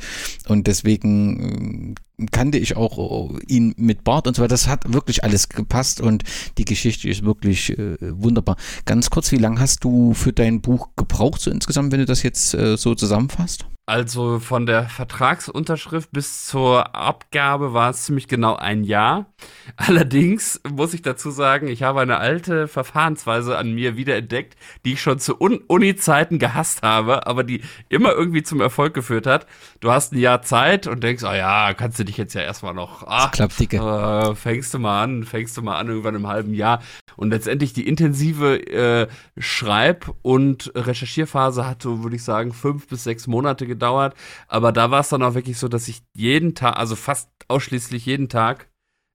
Und 0.49 0.67
deswegen 0.67 1.95
äh, 1.95 2.06
kannte 2.31 2.59
ich 2.59 2.77
auch 2.77 3.31
äh, 3.31 3.39
ihn 3.47 3.75
mit 3.77 4.05
Bart 4.05 4.27
und 4.27 4.37
so 4.37 4.43
weiter. 4.43 4.55
Das 4.55 4.69
hat 4.69 4.93
wirklich 4.93 5.25
alles 5.25 5.49
gepasst 5.49 6.01
und 6.01 6.25
die 6.59 6.65
Geschichte 6.65 7.09
ist 7.09 7.25
wirklich 7.25 7.79
äh, 7.79 7.97
wunderbar. 8.01 8.57
Ganz 8.85 9.11
kurz, 9.11 9.33
wie 9.33 9.37
lange 9.37 9.61
hast 9.61 9.85
du 9.85 10.15
für 10.15 10.33
dein 10.33 10.61
Buch 10.61 10.89
gebraucht 10.97 11.41
so 11.41 11.51
insgesamt, 11.51 11.93
wenn 11.93 12.01
du 12.01 12.07
das 12.07 12.23
jetzt 12.23 12.55
äh, 12.55 12.77
so 12.77 12.95
zusammenfasst? 12.95 13.67
Also 13.89 14.41
von 14.41 14.67
der 14.67 14.89
Vertragsunterschrift 14.89 16.11
bis 16.11 16.45
zur 16.47 16.97
Abgabe 16.97 17.73
war 17.73 17.91
es 17.91 18.03
ziemlich 18.03 18.27
genau 18.27 18.57
ein 18.57 18.83
Jahr. 18.83 19.27
Allerdings 19.77 20.61
muss 20.69 20.93
ich 20.93 21.03
dazu 21.03 21.31
sagen, 21.31 21.69
ich 21.69 21.85
habe 21.85 22.01
eine 22.01 22.17
alte 22.17 22.67
Verfahrensweise 22.67 23.57
an 23.57 23.73
mir 23.73 23.97
wiederentdeckt, 23.97 24.57
die 24.85 24.95
ich 24.95 25.01
schon 25.01 25.21
zu 25.21 25.37
Uni-Zeiten 25.37 26.41
gehasst 26.41 26.83
habe, 26.83 27.29
aber 27.29 27.45
die 27.45 27.63
immer 27.89 28.11
irgendwie 28.11 28.43
zum 28.43 28.61
Erfolg 28.61 28.93
geführt 28.93 29.29
hat. 29.29 29.47
Du 29.79 29.93
hast 29.93 30.13
ein 30.13 30.19
Jahr 30.19 30.43
Zeit 30.43 30.89
und 30.89 31.05
denkst, 31.05 31.23
oh 31.23 31.33
ja, 31.33 31.73
kannst 31.73 32.01
du 32.01 32.05
dich 32.07 32.17
jetzt 32.17 32.35
ja 32.35 32.43
erstmal 32.43 32.75
noch, 32.75 33.05
ach, 33.07 33.31
klappt 33.31 33.59
dicke. 33.61 33.77
Äh, 33.77 34.35
fängst 34.35 34.73
du 34.73 34.79
mal 34.79 35.03
an, 35.03 35.25
fängst 35.25 35.57
du 35.57 35.63
mal 35.63 35.79
an 35.79 35.89
irgendwann 35.89 36.15
im 36.15 36.27
halben 36.27 36.55
Jahr. 36.55 36.83
Und 37.17 37.31
letztendlich 37.31 37.73
die 37.73 37.87
intensive 37.87 38.59
äh, 38.67 39.09
Schreib- 39.39 40.15
und 40.23 40.73
Recherchierphase 40.75 41.67
hatte, 41.67 42.03
würde 42.03 42.17
ich 42.17 42.25
sagen, 42.25 42.53
fünf 42.53 42.89
bis 42.89 43.05
sechs 43.05 43.27
Monate 43.27 43.67
gedauert. 43.67 44.15
Aber 44.49 44.73
da 44.73 44.91
war 44.91 45.01
es 45.01 45.09
dann 45.09 45.23
auch 45.23 45.35
wirklich 45.35 45.59
so, 45.59 45.69
dass 45.69 45.89
ich 45.89 46.03
jeden 46.15 46.55
Tag, 46.55 46.79
also 46.79 46.97
fast 46.97 47.31
ausschließlich 47.49 48.07
jeden 48.07 48.29
Tag, 48.29 48.69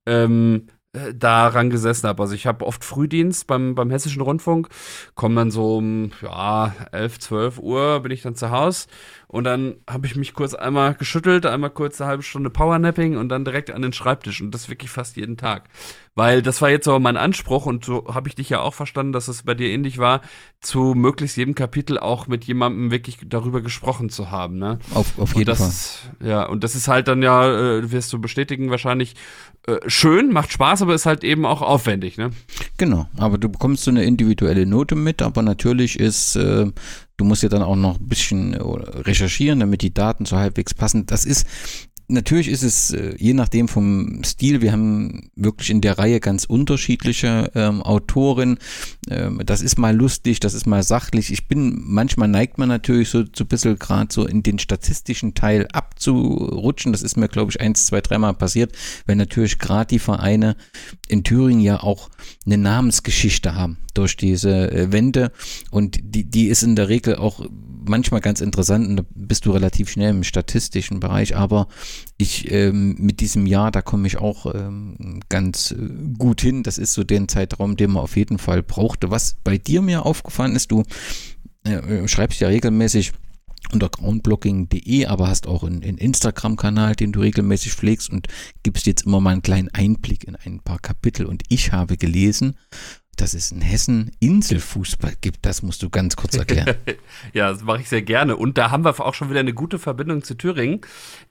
ähm, 0.07 0.67
äh, 0.93 1.13
daran 1.13 1.69
gesessen 1.69 2.09
habe. 2.09 2.21
Also 2.21 2.35
ich 2.35 2.45
habe 2.45 2.65
oft 2.65 2.83
Frühdienst 2.83 3.47
beim, 3.47 3.75
beim 3.75 3.89
Hessischen 3.91 4.21
Rundfunk, 4.21 4.67
komme 5.15 5.35
dann 5.35 5.49
so 5.49 5.77
um 5.77 6.11
ja, 6.21 6.75
11, 6.91 7.19
12 7.19 7.59
Uhr 7.59 8.01
bin 8.01 8.11
ich 8.11 8.23
dann 8.23 8.35
zu 8.35 8.51
Hause 8.51 8.87
und 9.31 9.45
dann 9.45 9.75
habe 9.89 10.07
ich 10.07 10.17
mich 10.17 10.33
kurz 10.33 10.53
einmal 10.53 10.93
geschüttelt, 10.93 11.45
einmal 11.45 11.69
kurz 11.69 12.01
eine 12.01 12.09
halbe 12.09 12.23
Stunde 12.23 12.49
Powernapping 12.49 13.15
und 13.15 13.29
dann 13.29 13.45
direkt 13.45 13.71
an 13.71 13.81
den 13.81 13.93
Schreibtisch 13.93 14.41
und 14.41 14.51
das 14.51 14.67
wirklich 14.67 14.91
fast 14.91 15.15
jeden 15.15 15.37
Tag. 15.37 15.69
Weil 16.15 16.41
das 16.41 16.61
war 16.61 16.69
jetzt 16.69 16.85
aber 16.89 16.99
mein 16.99 17.15
Anspruch 17.15 17.65
und 17.65 17.85
so 17.85 18.13
habe 18.13 18.27
ich 18.27 18.35
dich 18.35 18.49
ja 18.49 18.59
auch 18.59 18.73
verstanden, 18.73 19.13
dass 19.13 19.29
es 19.29 19.43
bei 19.43 19.53
dir 19.53 19.69
ähnlich 19.69 19.99
war, 19.99 20.19
zu 20.59 20.93
möglichst 20.95 21.37
jedem 21.37 21.55
Kapitel 21.55 21.97
auch 21.97 22.27
mit 22.27 22.43
jemandem 22.43 22.91
wirklich 22.91 23.19
darüber 23.25 23.61
gesprochen 23.61 24.09
zu 24.09 24.31
haben. 24.31 24.59
Ne? 24.59 24.79
Auf, 24.93 25.17
auf 25.17 25.33
jeden 25.33 25.55
Fall. 25.55 25.69
Ist, 25.69 26.11
ja, 26.21 26.43
und 26.43 26.65
das 26.65 26.75
ist 26.75 26.89
halt 26.89 27.07
dann 27.07 27.23
ja, 27.23 27.77
äh, 27.77 27.89
wirst 27.89 28.11
du 28.11 28.19
bestätigen, 28.19 28.69
wahrscheinlich 28.69 29.15
äh, 29.65 29.77
schön, 29.87 30.33
macht 30.33 30.51
Spaß, 30.51 30.81
aber 30.81 30.93
ist 30.93 31.05
halt 31.05 31.23
eben 31.23 31.45
auch 31.45 31.61
aufwendig. 31.61 32.17
Ne? 32.17 32.31
Genau, 32.77 33.07
aber 33.15 33.37
du 33.37 33.47
bekommst 33.47 33.85
so 33.85 33.91
eine 33.91 34.03
individuelle 34.03 34.65
Note 34.65 34.95
mit, 34.95 35.21
aber 35.21 35.41
natürlich 35.41 35.97
ist 35.97 36.35
äh, 36.35 36.65
Du 37.21 37.25
musst 37.25 37.43
ja 37.43 37.49
dann 37.49 37.61
auch 37.61 37.75
noch 37.75 37.99
ein 37.99 38.07
bisschen 38.07 38.55
äh, 38.55 38.63
recherchieren, 38.63 39.59
damit 39.59 39.83
die 39.83 39.93
Daten 39.93 40.25
so 40.25 40.37
halbwegs 40.37 40.73
passen. 40.73 41.05
Das 41.05 41.23
ist 41.23 41.45
natürlich 42.11 42.47
ist 42.47 42.63
es 42.63 42.91
äh, 42.91 43.15
je 43.17 43.33
nachdem 43.33 43.67
vom 43.67 44.23
Stil, 44.23 44.61
wir 44.61 44.71
haben 44.71 45.29
wirklich 45.35 45.69
in 45.69 45.81
der 45.81 45.97
Reihe 45.97 46.19
ganz 46.19 46.45
unterschiedliche 46.45 47.51
ähm, 47.55 47.81
Autoren. 47.81 48.57
Ähm, 49.09 49.41
das 49.45 49.61
ist 49.61 49.77
mal 49.77 49.95
lustig, 49.95 50.39
das 50.39 50.53
ist 50.53 50.67
mal 50.67 50.83
sachlich. 50.83 51.31
Ich 51.31 51.47
bin, 51.47 51.81
manchmal 51.83 52.27
neigt 52.27 52.57
man 52.57 52.69
natürlich 52.69 53.09
so, 53.09 53.23
so 53.35 53.43
ein 53.43 53.47
bisschen 53.47 53.79
gerade 53.79 54.13
so 54.13 54.25
in 54.25 54.43
den 54.43 54.59
statistischen 54.59 55.33
Teil 55.33 55.67
abzurutschen. 55.71 56.91
Das 56.91 57.01
ist 57.01 57.17
mir, 57.17 57.27
glaube 57.27 57.51
ich, 57.51 57.61
eins, 57.61 57.85
zwei, 57.85 58.01
dreimal 58.01 58.33
passiert, 58.33 58.73
weil 59.05 59.15
natürlich 59.15 59.57
gerade 59.57 59.87
die 59.87 59.99
Vereine 59.99 60.55
in 61.07 61.23
Thüringen 61.23 61.61
ja 61.61 61.81
auch 61.81 62.09
eine 62.45 62.57
Namensgeschichte 62.57 63.55
haben 63.55 63.77
durch 63.93 64.17
diese 64.17 64.71
äh, 64.71 64.91
Wände 64.91 65.31
und 65.69 65.99
die, 66.01 66.23
die 66.23 66.47
ist 66.47 66.63
in 66.63 66.75
der 66.75 66.89
Regel 66.89 67.15
auch 67.15 67.45
manchmal 67.85 68.21
ganz 68.21 68.41
interessant 68.41 68.87
und 68.87 68.95
da 68.97 69.03
bist 69.13 69.45
du 69.45 69.51
relativ 69.51 69.89
schnell 69.89 70.11
im 70.11 70.23
statistischen 70.23 70.99
Bereich, 70.99 71.35
aber 71.35 71.67
ich 72.17 72.51
ähm, 72.51 72.95
mit 72.99 73.19
diesem 73.19 73.45
Jahr, 73.45 73.71
da 73.71 73.81
komme 73.81 74.07
ich 74.07 74.17
auch 74.17 74.53
ähm, 74.53 75.21
ganz 75.29 75.71
äh, 75.71 75.75
gut 76.17 76.41
hin. 76.41 76.63
Das 76.63 76.77
ist 76.77 76.93
so 76.93 77.03
den 77.03 77.27
Zeitraum, 77.27 77.77
den 77.77 77.91
man 77.91 78.03
auf 78.03 78.15
jeden 78.15 78.37
Fall 78.37 78.63
brauchte. 78.63 79.11
Was 79.11 79.37
bei 79.43 79.57
dir 79.57 79.81
mir 79.81 80.05
aufgefallen 80.05 80.55
ist, 80.55 80.71
du 80.71 80.83
äh, 81.63 82.07
schreibst 82.07 82.39
ja 82.39 82.47
regelmäßig 82.47 83.13
unter 83.71 83.89
groundblocking.de, 83.89 85.05
aber 85.05 85.27
hast 85.27 85.47
auch 85.47 85.63
einen, 85.63 85.83
einen 85.83 85.97
Instagram-Kanal, 85.97 86.95
den 86.95 87.11
du 87.11 87.21
regelmäßig 87.21 87.73
pflegst 87.73 88.09
und 88.09 88.27
gibst 88.63 88.85
jetzt 88.85 89.05
immer 89.05 89.21
mal 89.21 89.31
einen 89.31 89.43
kleinen 89.43 89.69
Einblick 89.69 90.25
in 90.25 90.35
ein 90.35 90.59
paar 90.59 90.79
Kapitel. 90.79 91.25
Und 91.25 91.43
ich 91.47 91.71
habe 91.71 91.97
gelesen, 91.97 92.55
dass 93.17 93.33
es 93.33 93.51
in 93.51 93.61
Hessen 93.61 94.11
Inselfußball 94.19 95.13
gibt. 95.21 95.45
Das 95.45 95.61
musst 95.61 95.83
du 95.83 95.89
ganz 95.89 96.15
kurz 96.15 96.35
erklären. 96.35 96.75
ja, 97.33 97.51
das 97.51 97.63
mache 97.63 97.81
ich 97.81 97.89
sehr 97.89 98.01
gerne. 98.01 98.35
Und 98.35 98.57
da 98.57 98.71
haben 98.71 98.83
wir 98.83 98.99
auch 98.99 99.13
schon 99.13 99.29
wieder 99.29 99.41
eine 99.41 99.53
gute 99.53 99.79
Verbindung 99.79 100.23
zu 100.23 100.35
Thüringen. 100.35 100.81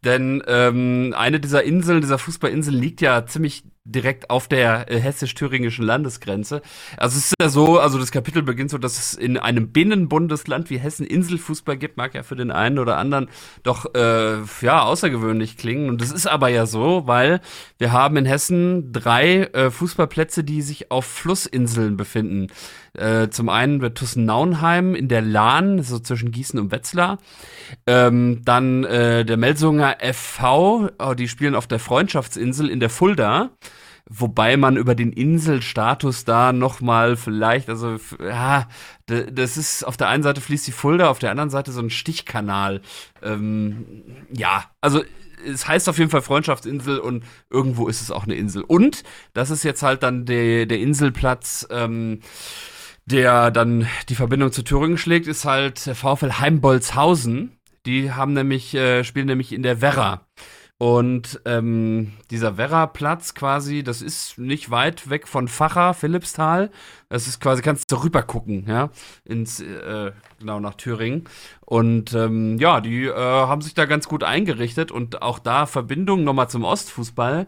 Denn 0.04 0.42
ähm, 0.46 1.14
eine 1.16 1.40
dieser 1.40 1.64
Inseln, 1.64 2.00
dieser 2.00 2.18
Fußballinseln 2.18 2.76
liegt 2.76 3.00
ja 3.00 3.26
ziemlich 3.26 3.64
direkt 3.84 4.28
auf 4.28 4.46
der 4.46 4.90
äh, 4.90 5.00
hessisch-thüringischen 5.00 5.84
Landesgrenze. 5.84 6.60
Also 6.96 7.16
es 7.16 7.26
ist 7.26 7.34
ja 7.40 7.48
so, 7.48 7.78
also 7.78 7.98
das 7.98 8.12
Kapitel 8.12 8.42
beginnt 8.42 8.70
so, 8.70 8.78
dass 8.78 8.98
es 8.98 9.14
in 9.14 9.38
einem 9.38 9.72
Binnenbundesland 9.72 10.68
wie 10.68 10.78
Hessen 10.78 11.06
Inselfußball 11.06 11.78
gibt, 11.78 11.96
mag 11.96 12.14
ja 12.14 12.22
für 12.22 12.36
den 12.36 12.50
einen 12.50 12.78
oder 12.78 12.98
anderen 12.98 13.28
doch 13.62 13.94
äh, 13.94 14.38
ja 14.60 14.82
außergewöhnlich 14.82 15.56
klingen. 15.56 15.88
Und 15.88 16.02
das 16.02 16.12
ist 16.12 16.26
aber 16.26 16.48
ja 16.48 16.66
so, 16.66 17.06
weil 17.06 17.40
wir 17.78 17.92
haben 17.92 18.16
in 18.16 18.26
Hessen 18.26 18.92
drei 18.92 19.44
äh, 19.44 19.70
Fußballplätze, 19.70 20.44
die 20.44 20.60
sich 20.60 20.90
auf 20.90 21.06
Flussinseln 21.06 21.96
befinden. 21.96 22.48
Äh, 22.94 23.28
zum 23.30 23.48
einen 23.48 23.80
wird 23.80 23.98
Tussen-Nauenheim 23.98 24.94
in 24.94 25.08
der 25.08 25.22
Lahn, 25.22 25.82
so 25.82 25.98
zwischen 25.98 26.32
Gießen 26.32 26.58
und 26.58 26.72
Wetzlar. 26.72 27.18
Ähm, 27.86 28.42
dann 28.44 28.84
äh, 28.84 29.24
der 29.24 29.36
Melsunger 29.36 29.98
FV, 30.00 30.90
oh, 30.98 31.14
die 31.14 31.28
spielen 31.28 31.54
auf 31.54 31.66
der 31.66 31.78
Freundschaftsinsel 31.78 32.68
in 32.68 32.80
der 32.80 32.90
Fulda. 32.90 33.50
Wobei 34.12 34.56
man 34.56 34.76
über 34.76 34.96
den 34.96 35.12
Inselstatus 35.12 36.24
da 36.24 36.52
nochmal 36.52 37.16
vielleicht, 37.16 37.68
also 37.68 37.96
ja, 38.20 38.66
das 39.06 39.56
ist 39.56 39.84
auf 39.84 39.96
der 39.96 40.08
einen 40.08 40.24
Seite 40.24 40.40
fließt 40.40 40.66
die 40.66 40.72
Fulda, 40.72 41.10
auf 41.10 41.20
der 41.20 41.30
anderen 41.30 41.50
Seite 41.50 41.70
so 41.70 41.80
ein 41.80 41.90
Stichkanal. 41.90 42.80
Ähm, 43.22 44.02
ja, 44.32 44.64
also 44.80 45.04
es 45.46 45.68
heißt 45.68 45.88
auf 45.88 45.98
jeden 45.98 46.10
Fall 46.10 46.22
Freundschaftsinsel 46.22 46.98
und 46.98 47.24
irgendwo 47.50 47.86
ist 47.86 48.00
es 48.00 48.10
auch 48.10 48.24
eine 48.24 48.34
Insel. 48.34 48.62
Und 48.62 49.04
das 49.32 49.50
ist 49.50 49.62
jetzt 49.62 49.82
halt 49.82 50.02
dann 50.02 50.26
der, 50.26 50.66
der 50.66 50.80
Inselplatz, 50.80 51.66
ähm, 51.70 52.20
der 53.10 53.50
dann 53.50 53.86
die 54.08 54.14
Verbindung 54.14 54.52
zu 54.52 54.62
Thüringen 54.62 54.98
schlägt, 54.98 55.26
ist 55.26 55.44
halt 55.44 55.78
VfL 55.78 56.32
Heimbolzhausen. 56.38 57.58
Die 57.86 58.12
haben 58.12 58.32
nämlich, 58.32 58.74
äh, 58.74 59.04
spielen 59.04 59.26
nämlich 59.26 59.52
in 59.52 59.62
der 59.62 59.80
Werra. 59.80 60.26
Und 60.78 61.42
ähm, 61.44 62.12
dieser 62.30 62.56
Werra-Platz 62.56 63.34
quasi, 63.34 63.82
das 63.82 64.00
ist 64.00 64.38
nicht 64.38 64.70
weit 64.70 65.10
weg 65.10 65.28
von 65.28 65.46
Facher, 65.46 65.92
Philippsthal. 65.92 66.70
Das 67.10 67.26
ist 67.26 67.38
quasi, 67.38 67.60
kannst 67.60 67.92
du 67.92 68.02
rüber 68.02 68.22
gucken, 68.22 68.64
ja, 68.66 68.88
ins, 69.26 69.60
äh, 69.60 70.12
genau 70.38 70.58
nach 70.58 70.76
Thüringen. 70.76 71.24
Und 71.66 72.14
ähm, 72.14 72.58
ja, 72.58 72.80
die 72.80 73.04
äh, 73.04 73.14
haben 73.14 73.60
sich 73.60 73.74
da 73.74 73.84
ganz 73.84 74.08
gut 74.08 74.24
eingerichtet 74.24 74.90
und 74.90 75.20
auch 75.20 75.38
da 75.38 75.66
Verbindung 75.66 76.24
nochmal 76.24 76.48
zum 76.48 76.64
Ostfußball. 76.64 77.46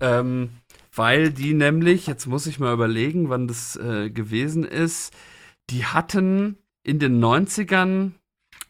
Ähm, 0.00 0.50
weil 0.94 1.30
die 1.30 1.54
nämlich, 1.54 2.06
jetzt 2.06 2.26
muss 2.26 2.46
ich 2.46 2.58
mal 2.58 2.74
überlegen, 2.74 3.28
wann 3.28 3.48
das 3.48 3.76
äh, 3.76 4.10
gewesen 4.10 4.64
ist, 4.64 5.12
die 5.70 5.86
hatten 5.86 6.58
in 6.82 6.98
den 6.98 7.22
90ern 7.22 8.12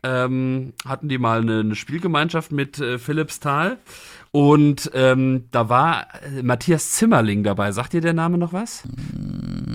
ähm, 0.05 0.73
hatten 0.87 1.09
die 1.09 1.19
mal 1.19 1.41
eine, 1.41 1.61
eine 1.61 1.75
Spielgemeinschaft 1.75 2.53
mit 2.53 2.79
äh, 2.81 2.99
Philippsthal. 2.99 3.79
Und 4.33 4.91
ähm, 4.95 5.45
da 5.51 5.69
war 5.69 6.07
äh, 6.25 6.43
Matthias 6.43 6.93
Zimmerling 6.93 7.45
dabei. 7.45 7.73
Sagt 7.73 7.93
dir 7.93 8.01
der 8.01 8.15
Name 8.15 8.39
noch 8.39 8.53
was? 8.53 8.83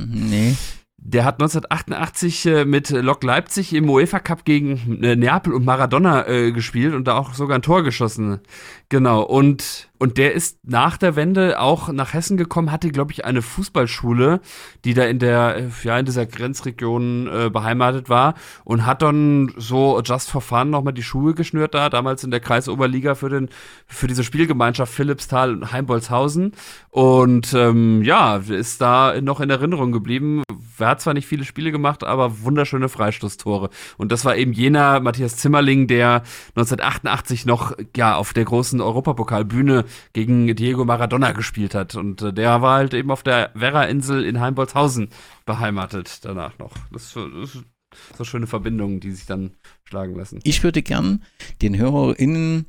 Nee. 0.08 0.56
Der 0.98 1.24
hat 1.24 1.36
1988 1.36 2.46
äh, 2.48 2.66
mit 2.66 2.90
Lok 2.90 3.24
Leipzig 3.24 3.74
im 3.74 3.90
UEFA 3.90 4.20
Cup 4.20 4.44
gegen 4.44 5.02
äh, 5.02 5.16
Neapel 5.16 5.54
und 5.54 5.64
Maradona 5.64 6.28
äh, 6.28 6.52
gespielt 6.52 6.94
und 6.94 7.08
da 7.08 7.18
auch 7.18 7.34
sogar 7.34 7.58
ein 7.58 7.62
Tor 7.62 7.84
geschossen. 7.84 8.42
Genau. 8.90 9.22
Und 9.22 9.90
und 10.00 10.18
der 10.18 10.34
ist 10.34 10.60
nach 10.64 10.98
der 10.98 11.16
Wende 11.16 11.60
auch 11.60 11.90
nach 11.92 12.14
Hessen 12.14 12.38
gekommen, 12.38 12.72
hatte, 12.72 12.90
glaube 12.90 13.12
ich, 13.12 13.26
eine 13.26 13.42
Fußballschule, 13.42 14.42
die 14.86 14.94
da 14.94 15.06
in 15.06 15.20
der, 15.20 15.70
ja, 15.84 15.98
in 15.98 16.06
dieser 16.06 16.26
Grenzregion 16.26 17.28
äh, 17.28 17.50
beheimatet 17.50 18.10
war 18.10 18.36
und 18.64 18.86
hat 18.86 19.02
dann 19.02 19.52
so 19.58 20.00
just 20.04 20.30
for 20.30 20.42
fun 20.42 20.70
nochmal 20.70 20.94
die 20.94 21.04
Schuhe 21.04 21.34
geschnürt 21.34 21.74
da, 21.74 21.90
damals 21.90 22.24
in 22.24 22.32
der 22.32 22.40
Kreisoberliga 22.40 23.16
für 23.16 23.30
den, 23.30 23.50
für 23.88 24.08
diese 24.08 24.24
Spielgemeinschaft 24.24 24.94
Philippsthal 24.94 25.54
und 25.54 25.72
Heimbolzhausen. 25.72 26.52
Und 26.90 27.54
ähm, 27.54 28.04
ja, 28.04 28.38
ist 28.38 28.82
da 28.82 29.20
noch 29.22 29.40
in 29.40 29.50
Erinnerung 29.50 29.92
geblieben. 29.92 30.44
Er 30.80 30.90
hat 30.90 31.02
zwar 31.02 31.14
nicht 31.16 31.28
viele 31.28 31.44
Spiele 31.44 31.72
gemacht, 31.72 32.04
aber 32.04 32.42
wunderschöne 32.42 32.90
Freistoßtore. 32.90 33.70
Und 33.98 34.12
das 34.12 34.26
war 34.26 34.36
eben 34.36 34.54
jener 34.54 35.00
Matthias 35.00 35.38
Zimmerling, 35.38 35.88
der 35.88 36.24
1988 36.56 37.46
noch 37.46 37.76
ja 37.96 38.16
auf 38.16 38.34
der 38.34 38.46
großen 38.46 38.80
Europapokalbühne 38.80 39.86
gegen 40.14 40.56
Diego 40.56 40.86
Maradona 40.86 41.32
gespielt 41.32 41.76
hat. 41.76 41.96
Und 41.96 42.22
äh, 42.22 42.34
der 42.34 42.62
war 42.62 42.78
halt 42.78 42.94
eben 42.94 43.12
auf 43.12 43.24
der 43.24 43.52
Werra-Insel 43.54 44.24
in 44.24 44.40
Heimbolzhausen 44.40 45.10
beheimatet 45.46 46.20
danach 46.24 46.58
noch. 46.60 46.74
Das, 46.92 47.14
das 47.14 47.64
so 48.18 48.24
schöne 48.24 48.48
Verbindungen, 48.48 49.00
die 49.00 49.12
sich 49.12 49.26
dann 49.26 49.52
schlagen 49.86 50.16
lassen. 50.16 50.40
Ich 50.44 50.64
würde 50.64 50.82
gern 50.82 51.24
den 51.62 51.78
HörerInnen 51.78 52.66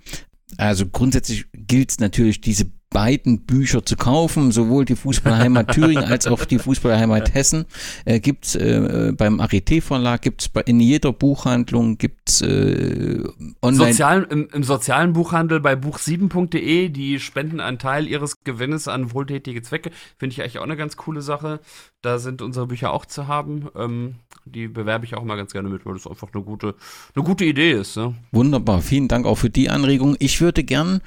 also 0.57 0.87
grundsätzlich 0.87 1.47
gilt 1.53 1.91
es 1.91 1.99
natürlich, 1.99 2.41
diese 2.41 2.71
beiden 2.91 3.41
Bücher 3.41 3.85
zu 3.85 3.97
kaufen, 3.97 4.51
sowohl 4.51 4.85
die 4.85 4.97
Fußballheimat 4.97 5.69
Thüringen 5.75 6.05
als 6.05 6.27
auch 6.27 6.45
die 6.45 6.59
Fußballheimat 6.59 7.35
Hessen. 7.35 7.67
Äh, 8.05 8.21
gibt's 8.21 8.55
äh, 8.55 9.13
beim 9.17 9.41
Arete 9.41 9.81
Verlag, 9.81 10.23
gibt's 10.23 10.49
bei, 10.49 10.63
in 10.63 10.81
jeder 10.81 11.13
Buchhandlung, 11.13 11.99
gibt's 11.99 12.41
äh, 12.41 13.23
online. 13.63 13.93
Sozial, 13.93 14.27
im, 14.31 14.49
Im 14.53 14.63
sozialen 14.63 15.13
Buchhandel 15.13 15.61
bei 15.61 15.75
buch7.de, 15.75 16.89
die 16.89 17.21
spenden 17.21 17.61
einen 17.61 17.79
Teil 17.79 18.07
ihres 18.07 18.43
Gewinnes 18.45 18.89
an 18.89 19.13
wohltätige 19.13 19.63
Zwecke. 19.63 19.91
Finde 20.17 20.33
ich 20.33 20.43
eigentlich 20.43 20.59
auch 20.59 20.65
eine 20.65 20.77
ganz 20.77 20.97
coole 20.97 21.21
Sache. 21.21 21.61
Da 22.01 22.21
sind 22.21 22.43
unsere 22.43 22.69
Bücher 22.69 22.93
auch 22.93 23.07
zu 23.07 23.27
haben. 23.27 23.69
Ähm, 23.77 24.15
die 24.45 24.69
bewerbe 24.69 25.05
ich 25.05 25.17
auch 25.17 25.25
mal 25.25 25.37
ganz 25.37 25.53
gerne 25.53 25.69
mit, 25.69 25.85
weil 25.85 25.95
das 25.95 26.07
einfach 26.07 26.29
eine 26.33 26.45
gute, 26.45 26.77
eine 27.15 27.25
gute 27.25 27.45
Idee 27.45 27.73
ist. 27.73 27.97
Ne? 27.97 28.15
Wunderbar, 28.31 28.83
vielen 28.83 29.09
Dank 29.09 29.27
auch 29.27 29.35
für 29.35 29.51
die 29.51 29.69
Anregung. 29.69 30.15
Ich 30.21 30.41
würde 30.41 30.63
gern 30.63 31.01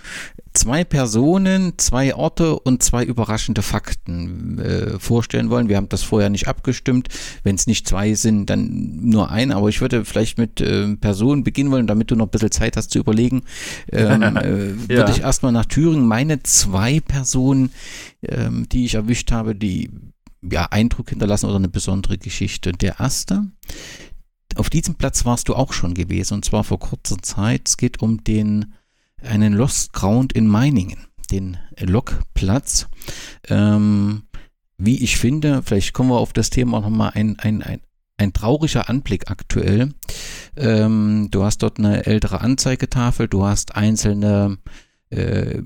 zwei 0.54 0.84
Personen, 0.84 1.74
zwei 1.78 2.14
Orte 2.14 2.60
und 2.60 2.84
zwei 2.84 3.06
überraschende 3.06 3.62
Fakten 3.62 4.60
äh, 4.60 5.00
vorstellen 5.00 5.50
wollen. 5.50 5.70
Wir 5.70 5.78
haben 5.78 5.88
das 5.88 6.04
vorher 6.04 6.30
nicht 6.30 6.50
abgestimmt. 6.50 7.08
Wenn 7.44 7.56
es 7.56 7.68
nicht 7.68 7.88
zwei 7.88 8.14
sind, 8.14 8.50
dann 8.50 9.00
nur 9.02 9.32
ein. 9.32 9.54
Aber 9.54 9.70
ich 9.70 9.80
würde 9.80 10.04
vielleicht 10.04 10.38
mit 10.38 10.60
äh, 10.60 10.96
Personen 10.98 11.46
beginnen 11.46 11.72
wollen, 11.72 11.88
damit 11.88 12.12
du 12.12 12.16
noch 12.16 12.28
ein 12.28 12.32
bisschen 12.32 12.52
Zeit 12.52 12.76
hast 12.76 12.92
zu 12.92 13.00
überlegen. 13.00 13.44
Ähm, 13.92 14.22
äh, 14.36 14.72
ja. 14.72 14.76
Würde 14.90 15.12
ich 15.12 15.22
erstmal 15.22 15.54
nach 15.54 15.66
Thüringen 15.66 16.06
meine 16.06 16.44
zwei 16.44 17.00
Personen, 17.00 17.72
ähm, 18.24 18.68
die 18.70 18.84
ich 18.84 18.96
erwischt 18.96 19.32
habe, 19.32 19.56
die 19.56 19.90
ja, 20.42 20.66
Eindruck 20.66 21.10
hinterlassen 21.10 21.48
oder 21.48 21.58
eine 21.58 21.70
besondere 21.70 22.18
Geschichte. 22.18 22.72
Der 22.72 23.00
erste, 23.00 23.46
auf 24.56 24.70
diesem 24.70 24.96
Platz 24.96 25.26
warst 25.26 25.50
du 25.50 25.56
auch 25.56 25.74
schon 25.74 25.94
gewesen 25.94 26.36
und 26.36 26.46
zwar 26.46 26.64
vor 26.64 26.80
kurzer 26.80 27.18
Zeit. 27.20 27.68
Es 27.68 27.78
geht 27.78 28.02
um 28.02 28.24
den 28.24 28.74
einen 29.22 29.54
Lost 29.54 29.94
Ground 29.94 30.34
in 30.34 30.48
Meiningen, 30.48 31.08
den 31.32 31.58
Lokplatz. 31.80 32.88
Ähm, 33.50 34.24
wie 34.78 35.04
ich 35.04 35.18
finde, 35.18 35.62
vielleicht 35.64 35.94
kommen 35.94 36.10
wir 36.10 36.18
auf 36.18 36.34
das 36.34 36.50
Thema 36.50 36.82
nochmal 36.82 37.12
ein, 37.14 37.38
ein, 37.40 37.62
ein, 37.62 37.82
ein 38.18 38.34
trauriger 38.34 38.90
Anblick 38.90 39.30
aktuell. 39.30 39.94
Ähm, 40.58 41.28
du 41.30 41.44
hast 41.44 41.60
dort 41.60 41.78
eine 41.78 42.06
ältere 42.08 42.42
Anzeigetafel, 42.42 43.28
du 43.28 43.46
hast 43.46 43.76
einzelne 43.76 44.58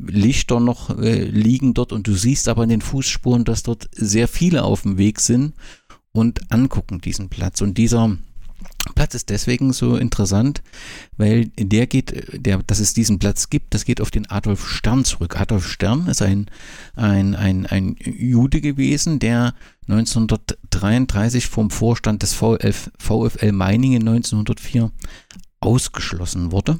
Lichter 0.07 0.59
noch 0.59 0.97
äh, 0.97 1.23
liegen 1.23 1.73
dort 1.73 1.93
und 1.93 2.07
du 2.07 2.15
siehst 2.15 2.47
aber 2.47 2.63
in 2.63 2.69
den 2.69 2.81
Fußspuren, 2.81 3.45
dass 3.45 3.63
dort 3.63 3.89
sehr 3.91 4.27
viele 4.27 4.63
auf 4.63 4.81
dem 4.81 4.97
Weg 4.97 5.19
sind 5.19 5.53
und 6.11 6.51
angucken 6.51 7.01
diesen 7.01 7.29
Platz. 7.29 7.61
Und 7.61 7.77
dieser 7.77 8.17
Platz 8.93 9.15
ist 9.15 9.29
deswegen 9.29 9.73
so 9.73 9.97
interessant, 9.97 10.61
weil 11.17 11.47
der 11.57 11.87
geht, 11.87 12.45
der, 12.45 12.59
dass 12.63 12.79
es 12.79 12.93
diesen 12.93 13.19
Platz 13.19 13.49
gibt, 13.49 13.73
das 13.73 13.85
geht 13.85 14.01
auf 14.01 14.11
den 14.11 14.29
Adolf 14.29 14.67
Stern 14.67 15.05
zurück. 15.05 15.39
Adolf 15.39 15.67
Stern 15.67 16.07
ist 16.07 16.21
ein, 16.21 16.49
ein, 16.95 17.35
ein, 17.35 17.65
ein 17.65 17.95
Jude 17.99 18.61
gewesen, 18.61 19.19
der 19.19 19.53
1933 19.87 21.47
vom 21.47 21.71
Vorstand 21.71 22.23
des 22.23 22.33
VfL, 22.33 22.73
VfL 22.97 23.51
Meiningen 23.51 24.07
1904 24.07 24.91
ausgeschlossen 25.59 26.51
wurde. 26.51 26.79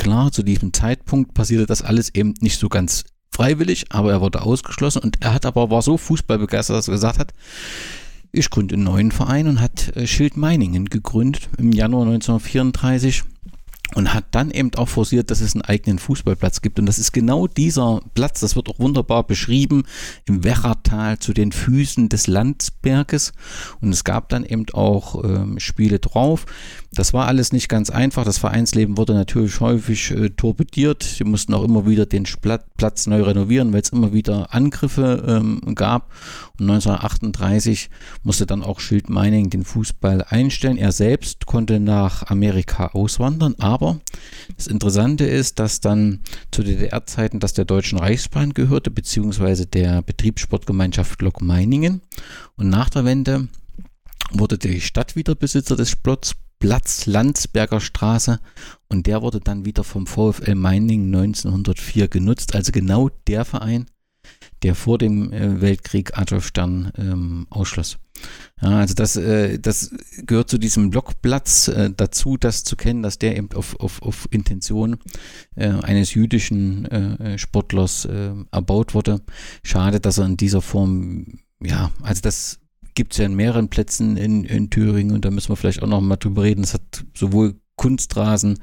Klar, 0.00 0.32
zu 0.32 0.42
diesem 0.42 0.72
Zeitpunkt 0.72 1.34
passierte 1.34 1.66
das 1.66 1.82
alles 1.82 2.14
eben 2.14 2.32
nicht 2.40 2.58
so 2.58 2.70
ganz 2.70 3.04
freiwillig, 3.30 3.84
aber 3.90 4.10
er 4.10 4.22
wurde 4.22 4.40
ausgeschlossen 4.40 5.02
und 5.02 5.20
er 5.20 5.34
hat 5.34 5.44
aber 5.44 5.70
war 5.70 5.82
so 5.82 5.98
fußballbegeistert, 5.98 6.74
dass 6.74 6.88
er 6.88 6.92
gesagt 6.92 7.18
hat, 7.18 7.34
ich 8.32 8.48
gründe 8.48 8.76
einen 8.76 8.84
neuen 8.84 9.12
Verein 9.12 9.46
und 9.46 9.60
hat 9.60 9.94
äh, 9.94 10.06
Schild 10.06 10.38
Meiningen 10.38 10.86
gegründet 10.86 11.50
im 11.58 11.70
Januar 11.72 12.06
1934 12.06 13.24
und 13.94 14.14
hat 14.14 14.24
dann 14.30 14.50
eben 14.50 14.70
auch 14.76 14.88
forciert, 14.88 15.30
dass 15.30 15.40
es 15.40 15.54
einen 15.54 15.62
eigenen 15.62 15.98
Fußballplatz 15.98 16.62
gibt. 16.62 16.78
Und 16.78 16.86
das 16.86 16.98
ist 16.98 17.12
genau 17.12 17.46
dieser 17.46 18.00
Platz, 18.14 18.40
das 18.40 18.56
wird 18.56 18.68
auch 18.68 18.78
wunderbar 18.78 19.26
beschrieben, 19.26 19.82
im 20.26 20.44
Werratal 20.44 21.18
zu 21.18 21.32
den 21.32 21.52
Füßen 21.52 22.08
des 22.08 22.26
Landsberges. 22.26 23.32
Und 23.80 23.92
es 23.92 24.04
gab 24.04 24.28
dann 24.28 24.44
eben 24.44 24.66
auch 24.72 25.24
ähm, 25.24 25.58
Spiele 25.58 25.98
drauf. 25.98 26.46
Das 26.92 27.12
war 27.12 27.28
alles 27.28 27.52
nicht 27.52 27.68
ganz 27.68 27.88
einfach. 27.88 28.24
Das 28.24 28.38
Vereinsleben 28.38 28.96
wurde 28.96 29.14
natürlich 29.14 29.60
häufig 29.60 30.10
äh, 30.10 30.30
torpediert. 30.30 31.04
Sie 31.04 31.22
mussten 31.22 31.54
auch 31.54 31.62
immer 31.62 31.86
wieder 31.86 32.04
den 32.04 32.24
Platz 32.76 33.06
neu 33.06 33.22
renovieren, 33.22 33.72
weil 33.72 33.82
es 33.82 33.90
immer 33.90 34.12
wieder 34.12 34.52
Angriffe 34.52 35.24
ähm, 35.26 35.76
gab. 35.76 36.10
Und 36.58 36.68
1938 36.68 37.90
musste 38.24 38.44
dann 38.44 38.64
auch 38.64 38.80
Schild 38.80 39.08
Meining 39.08 39.50
den 39.50 39.64
Fußball 39.64 40.24
einstellen. 40.28 40.78
Er 40.78 40.90
selbst 40.90 41.46
konnte 41.46 41.78
nach 41.78 42.28
Amerika 42.28 42.88
auswandern. 42.88 43.54
Aber 43.58 44.00
das 44.56 44.66
Interessante 44.66 45.24
ist, 45.26 45.60
dass 45.60 45.80
dann 45.80 46.18
zu 46.50 46.64
DDR-Zeiten 46.64 47.38
das 47.38 47.52
der 47.52 47.66
Deutschen 47.66 48.00
Reichsbahn 48.00 48.52
gehörte, 48.52 48.90
beziehungsweise 48.90 49.66
der 49.66 50.02
Betriebssportgemeinschaft 50.02 51.22
Lok 51.22 51.40
Meiningen. 51.40 52.00
Und 52.56 52.68
nach 52.68 52.90
der 52.90 53.04
Wende 53.04 53.46
wurde 54.32 54.58
die 54.58 54.80
Stadt 54.80 55.14
wieder 55.14 55.36
Besitzer 55.36 55.76
des 55.76 55.94
Plots, 55.94 56.34
Platz 56.60 57.06
Landsberger 57.06 57.80
Straße 57.80 58.38
und 58.88 59.06
der 59.06 59.22
wurde 59.22 59.40
dann 59.40 59.64
wieder 59.64 59.82
vom 59.82 60.06
VfL 60.06 60.54
Meiningen 60.54 61.12
1904 61.12 62.08
genutzt. 62.08 62.54
Also 62.54 62.70
genau 62.70 63.08
der 63.26 63.44
Verein, 63.44 63.86
der 64.62 64.74
vor 64.74 64.98
dem 64.98 65.32
äh, 65.32 65.60
Weltkrieg 65.60 66.16
Adolf 66.18 66.46
Stern 66.46 66.92
ähm, 66.96 67.46
ausschloss. 67.50 67.98
Ja, 68.60 68.78
also 68.80 68.94
das, 68.94 69.16
äh, 69.16 69.58
das 69.58 69.90
gehört 70.26 70.50
zu 70.50 70.58
diesem 70.58 70.90
Blockplatz 70.90 71.68
äh, 71.68 71.90
dazu, 71.96 72.36
das 72.36 72.62
zu 72.62 72.76
kennen, 72.76 73.02
dass 73.02 73.18
der 73.18 73.36
eben 73.38 73.48
auf, 73.54 73.80
auf, 73.80 74.02
auf 74.02 74.28
Intention 74.30 74.98
äh, 75.56 75.68
eines 75.68 76.12
jüdischen 76.12 76.84
äh, 76.84 77.38
Sportlers 77.38 78.04
äh, 78.04 78.34
erbaut 78.52 78.94
wurde. 78.94 79.22
Schade, 79.62 79.98
dass 79.98 80.18
er 80.18 80.26
in 80.26 80.36
dieser 80.36 80.60
Form, 80.60 81.38
ja, 81.62 81.90
also 82.02 82.20
das 82.20 82.59
gibt 83.00 83.14
es 83.14 83.18
ja 83.18 83.24
in 83.24 83.34
mehreren 83.34 83.70
Plätzen 83.70 84.18
in, 84.18 84.44
in 84.44 84.68
Thüringen 84.68 85.12
und 85.12 85.24
da 85.24 85.30
müssen 85.30 85.48
wir 85.48 85.56
vielleicht 85.56 85.82
auch 85.82 85.86
noch 85.86 86.02
mal 86.02 86.16
drüber 86.16 86.42
reden. 86.42 86.62
Es 86.62 86.74
hat 86.74 87.06
sowohl 87.14 87.54
Kunstrasen, 87.74 88.58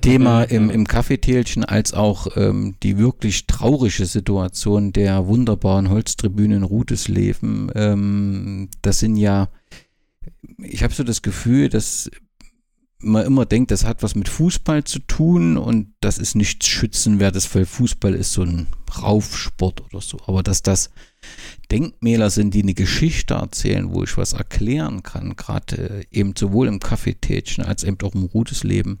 Thema 0.00 0.42
im, 0.50 0.68
im 0.68 0.84
Kaffeetälchen 0.84 1.64
als 1.64 1.94
auch 1.94 2.26
ähm, 2.36 2.74
die 2.82 2.98
wirklich 2.98 3.46
traurige 3.46 4.04
Situation 4.06 4.92
der 4.92 5.28
wunderbaren 5.28 5.90
Holztribüne 5.90 6.56
in 6.56 6.64
Rudesleben. 6.64 7.70
Ähm, 7.76 8.68
das 8.82 8.98
sind 8.98 9.16
ja, 9.16 9.48
ich 10.58 10.82
habe 10.82 10.92
so 10.92 11.04
das 11.04 11.22
Gefühl, 11.22 11.68
dass 11.68 12.10
man 13.06 13.26
immer 13.26 13.46
denkt, 13.46 13.70
das 13.70 13.84
hat 13.84 14.02
was 14.02 14.14
mit 14.14 14.28
Fußball 14.28 14.84
zu 14.84 14.98
tun 15.00 15.56
und 15.56 15.94
das 16.00 16.18
ist 16.18 16.34
nichts 16.34 16.66
Schützenwertes, 16.66 17.54
weil 17.54 17.66
Fußball 17.66 18.14
ist 18.14 18.32
so 18.32 18.42
ein 18.42 18.66
Raufsport 19.02 19.80
oder 19.82 20.00
so. 20.00 20.18
Aber 20.26 20.42
dass 20.42 20.62
das 20.62 20.90
Denkmäler 21.70 22.30
sind, 22.30 22.54
die 22.54 22.62
eine 22.62 22.74
Geschichte 22.74 23.34
erzählen, 23.34 23.92
wo 23.92 24.02
ich 24.04 24.16
was 24.16 24.32
erklären 24.32 25.02
kann, 25.02 25.36
gerade 25.36 25.76
äh, 25.76 26.04
eben 26.10 26.34
sowohl 26.36 26.68
im 26.68 26.80
Kaffeetätchen 26.80 27.64
als 27.64 27.84
eben 27.84 27.98
auch 28.02 28.14
im 28.14 28.24
Rudesleben, 28.24 29.00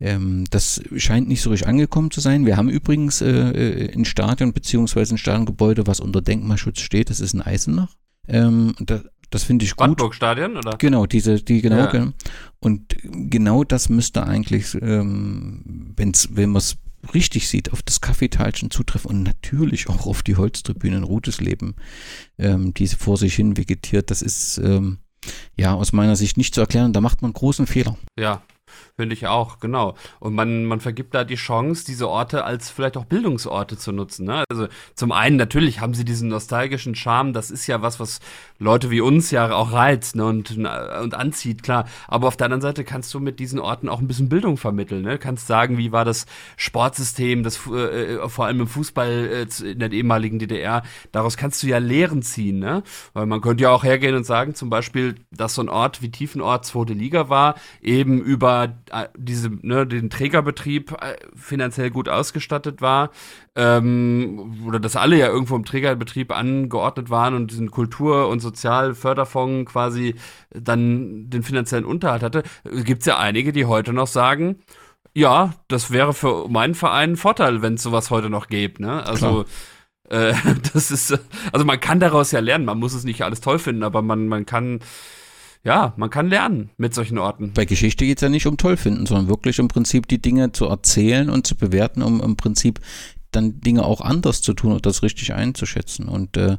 ähm, 0.00 0.44
das 0.50 0.80
scheint 0.96 1.28
nicht 1.28 1.42
so 1.42 1.50
richtig 1.50 1.68
angekommen 1.68 2.10
zu 2.10 2.20
sein. 2.20 2.46
Wir 2.46 2.56
haben 2.56 2.68
übrigens 2.68 3.20
äh, 3.20 3.28
äh 3.28 3.92
ein 3.92 4.04
Stadion 4.04 4.52
beziehungsweise 4.52 5.14
ein 5.14 5.18
Stadiongebäude, 5.18 5.86
was 5.86 6.00
unter 6.00 6.22
Denkmalschutz 6.22 6.80
steht. 6.80 7.10
Das 7.10 7.20
ist 7.20 7.34
in 7.34 7.42
Eisenach. 7.42 7.96
Ähm, 8.28 8.74
da, 8.78 9.02
das 9.30 9.44
finde 9.44 9.64
ich 9.64 9.72
gut. 9.72 9.78
Brandenburg-Stadion, 9.78 10.56
oder? 10.56 10.76
Genau, 10.78 11.06
diese, 11.06 11.42
die 11.42 11.60
genau. 11.60 11.76
Ja. 11.76 11.86
Genau. 11.86 12.12
Und 12.60 12.96
genau 13.02 13.64
das 13.64 13.88
müsste 13.88 14.24
eigentlich, 14.24 14.74
ähm, 14.80 15.94
wenn's, 15.96 16.28
wenn 16.32 16.50
man 16.50 16.58
es 16.58 16.76
richtig 17.14 17.48
sieht, 17.48 17.72
auf 17.72 17.82
das 17.82 18.00
Kaffeetalchen 18.00 18.70
zutreffen 18.70 19.10
und 19.10 19.22
natürlich 19.22 19.88
auch 19.88 20.06
auf 20.06 20.22
die 20.22 20.36
Holztribüne 20.36 20.96
in 20.96 21.02
Rutesleben, 21.04 21.76
ähm, 22.38 22.74
die 22.74 22.88
vor 22.88 23.16
sich 23.16 23.34
hin 23.34 23.56
vegetiert. 23.56 24.10
Das 24.10 24.22
ist 24.22 24.58
ähm, 24.58 24.98
ja 25.56 25.74
aus 25.74 25.92
meiner 25.92 26.16
Sicht 26.16 26.36
nicht 26.36 26.54
zu 26.54 26.60
erklären. 26.60 26.92
Da 26.92 27.00
macht 27.00 27.22
man 27.22 27.32
großen 27.32 27.66
Fehler. 27.66 27.96
Ja, 28.18 28.42
Finde 28.96 29.14
ich 29.14 29.26
auch, 29.26 29.60
genau. 29.60 29.94
Und 30.18 30.34
man, 30.34 30.64
man 30.64 30.80
vergibt 30.80 31.14
da 31.14 31.24
die 31.24 31.36
Chance, 31.36 31.84
diese 31.86 32.08
Orte 32.08 32.44
als 32.44 32.70
vielleicht 32.70 32.96
auch 32.96 33.04
Bildungsorte 33.04 33.78
zu 33.78 33.92
nutzen. 33.92 34.26
Ne? 34.26 34.44
Also 34.48 34.68
zum 34.94 35.12
einen 35.12 35.36
natürlich 35.36 35.80
haben 35.80 35.94
sie 35.94 36.04
diesen 36.04 36.28
nostalgischen 36.28 36.94
Charme, 36.94 37.32
das 37.32 37.50
ist 37.50 37.66
ja 37.66 37.82
was, 37.82 38.00
was 38.00 38.20
Leute 38.58 38.90
wie 38.90 39.00
uns 39.00 39.30
ja 39.30 39.52
auch 39.52 39.72
reizt 39.72 40.16
ne? 40.16 40.26
und, 40.26 40.56
und 40.56 41.14
anzieht, 41.14 41.62
klar. 41.62 41.86
Aber 42.08 42.26
auf 42.26 42.36
der 42.36 42.46
anderen 42.46 42.60
Seite 42.60 42.84
kannst 42.84 43.14
du 43.14 43.20
mit 43.20 43.38
diesen 43.38 43.60
Orten 43.60 43.88
auch 43.88 44.00
ein 44.00 44.08
bisschen 44.08 44.28
Bildung 44.28 44.56
vermitteln. 44.56 45.02
Ne? 45.02 45.18
Kannst 45.18 45.46
sagen, 45.46 45.78
wie 45.78 45.92
war 45.92 46.04
das 46.04 46.26
Sportsystem, 46.56 47.42
das 47.42 47.60
äh, 47.70 48.14
äh 48.14 48.28
vor 48.28 48.46
allem 48.46 48.60
im 48.60 48.66
Fußball 48.66 49.46
äh, 49.62 49.64
in 49.64 49.78
der 49.78 49.92
ehemaligen 49.92 50.38
DDR, 50.38 50.82
daraus 51.12 51.36
kannst 51.36 51.62
du 51.62 51.68
ja 51.68 51.78
Lehren 51.78 52.22
ziehen. 52.22 52.58
Ne? 52.58 52.82
Weil 53.12 53.26
man 53.26 53.40
könnte 53.40 53.62
ja 53.62 53.70
auch 53.70 53.84
hergehen 53.84 54.16
und 54.16 54.24
sagen, 54.24 54.54
zum 54.54 54.70
Beispiel, 54.70 55.14
dass 55.30 55.54
so 55.54 55.62
ein 55.62 55.68
Ort 55.68 56.02
wie 56.02 56.10
Tiefenort 56.10 56.66
zweite 56.66 56.94
Liga 56.94 57.28
war, 57.28 57.54
eben 57.80 58.20
über 58.20 58.74
äh, 58.90 59.06
diese, 59.16 59.50
ne, 59.62 59.86
den 59.86 60.10
Trägerbetrieb 60.10 60.92
äh, 60.92 61.16
finanziell 61.36 61.90
gut 61.90 62.08
ausgestattet 62.08 62.80
war, 62.80 63.10
ähm, 63.58 64.62
oder 64.64 64.78
dass 64.78 64.94
alle 64.94 65.18
ja 65.18 65.26
irgendwo 65.26 65.56
im 65.56 65.64
Trägerbetrieb 65.64 66.30
angeordnet 66.30 67.10
waren 67.10 67.34
und 67.34 67.50
diesen 67.50 67.72
Kultur- 67.72 68.28
und 68.28 68.38
Sozialförderfonds 68.38 69.72
quasi 69.72 70.14
dann 70.50 71.28
den 71.28 71.42
finanziellen 71.42 71.84
Unterhalt 71.84 72.22
hatte, 72.22 72.44
gibt 72.84 73.02
es 73.02 73.06
ja 73.06 73.18
einige, 73.18 73.52
die 73.52 73.64
heute 73.66 73.92
noch 73.92 74.06
sagen, 74.06 74.60
ja, 75.12 75.54
das 75.66 75.90
wäre 75.90 76.14
für 76.14 76.48
meinen 76.48 76.76
Verein 76.76 77.10
ein 77.10 77.16
Vorteil, 77.16 77.60
wenn 77.60 77.74
es 77.74 77.82
sowas 77.82 78.10
heute 78.10 78.30
noch 78.30 78.46
gäbe. 78.46 78.80
Ne? 78.80 79.04
Also 79.04 79.44
äh, 80.08 80.34
das 80.72 80.92
ist, 80.92 81.18
also 81.52 81.66
man 81.66 81.80
kann 81.80 81.98
daraus 81.98 82.30
ja 82.30 82.38
lernen, 82.38 82.64
man 82.64 82.78
muss 82.78 82.94
es 82.94 83.02
nicht 83.02 83.22
alles 83.22 83.40
toll 83.40 83.58
finden, 83.58 83.82
aber 83.82 84.02
man, 84.02 84.28
man 84.28 84.46
kann 84.46 84.78
ja, 85.64 85.92
man 85.96 86.08
kann 86.08 86.28
lernen 86.28 86.70
mit 86.76 86.94
solchen 86.94 87.18
Orten. 87.18 87.52
Bei 87.52 87.64
Geschichte 87.64 88.06
geht 88.06 88.18
es 88.18 88.22
ja 88.22 88.28
nicht 88.28 88.46
um 88.46 88.56
toll 88.56 88.76
finden, 88.76 89.06
sondern 89.06 89.28
wirklich 89.28 89.58
im 89.58 89.66
Prinzip 89.66 90.06
die 90.06 90.22
Dinge 90.22 90.52
zu 90.52 90.66
erzählen 90.66 91.28
und 91.28 91.48
zu 91.48 91.56
bewerten, 91.56 92.02
um 92.02 92.20
im 92.22 92.36
Prinzip 92.36 92.78
dann 93.30 93.60
Dinge 93.60 93.84
auch 93.84 94.00
anders 94.00 94.40
zu 94.40 94.54
tun 94.54 94.72
und 94.72 94.86
das 94.86 95.02
richtig 95.02 95.34
einzuschätzen. 95.34 96.08
Und 96.08 96.36
äh, 96.36 96.56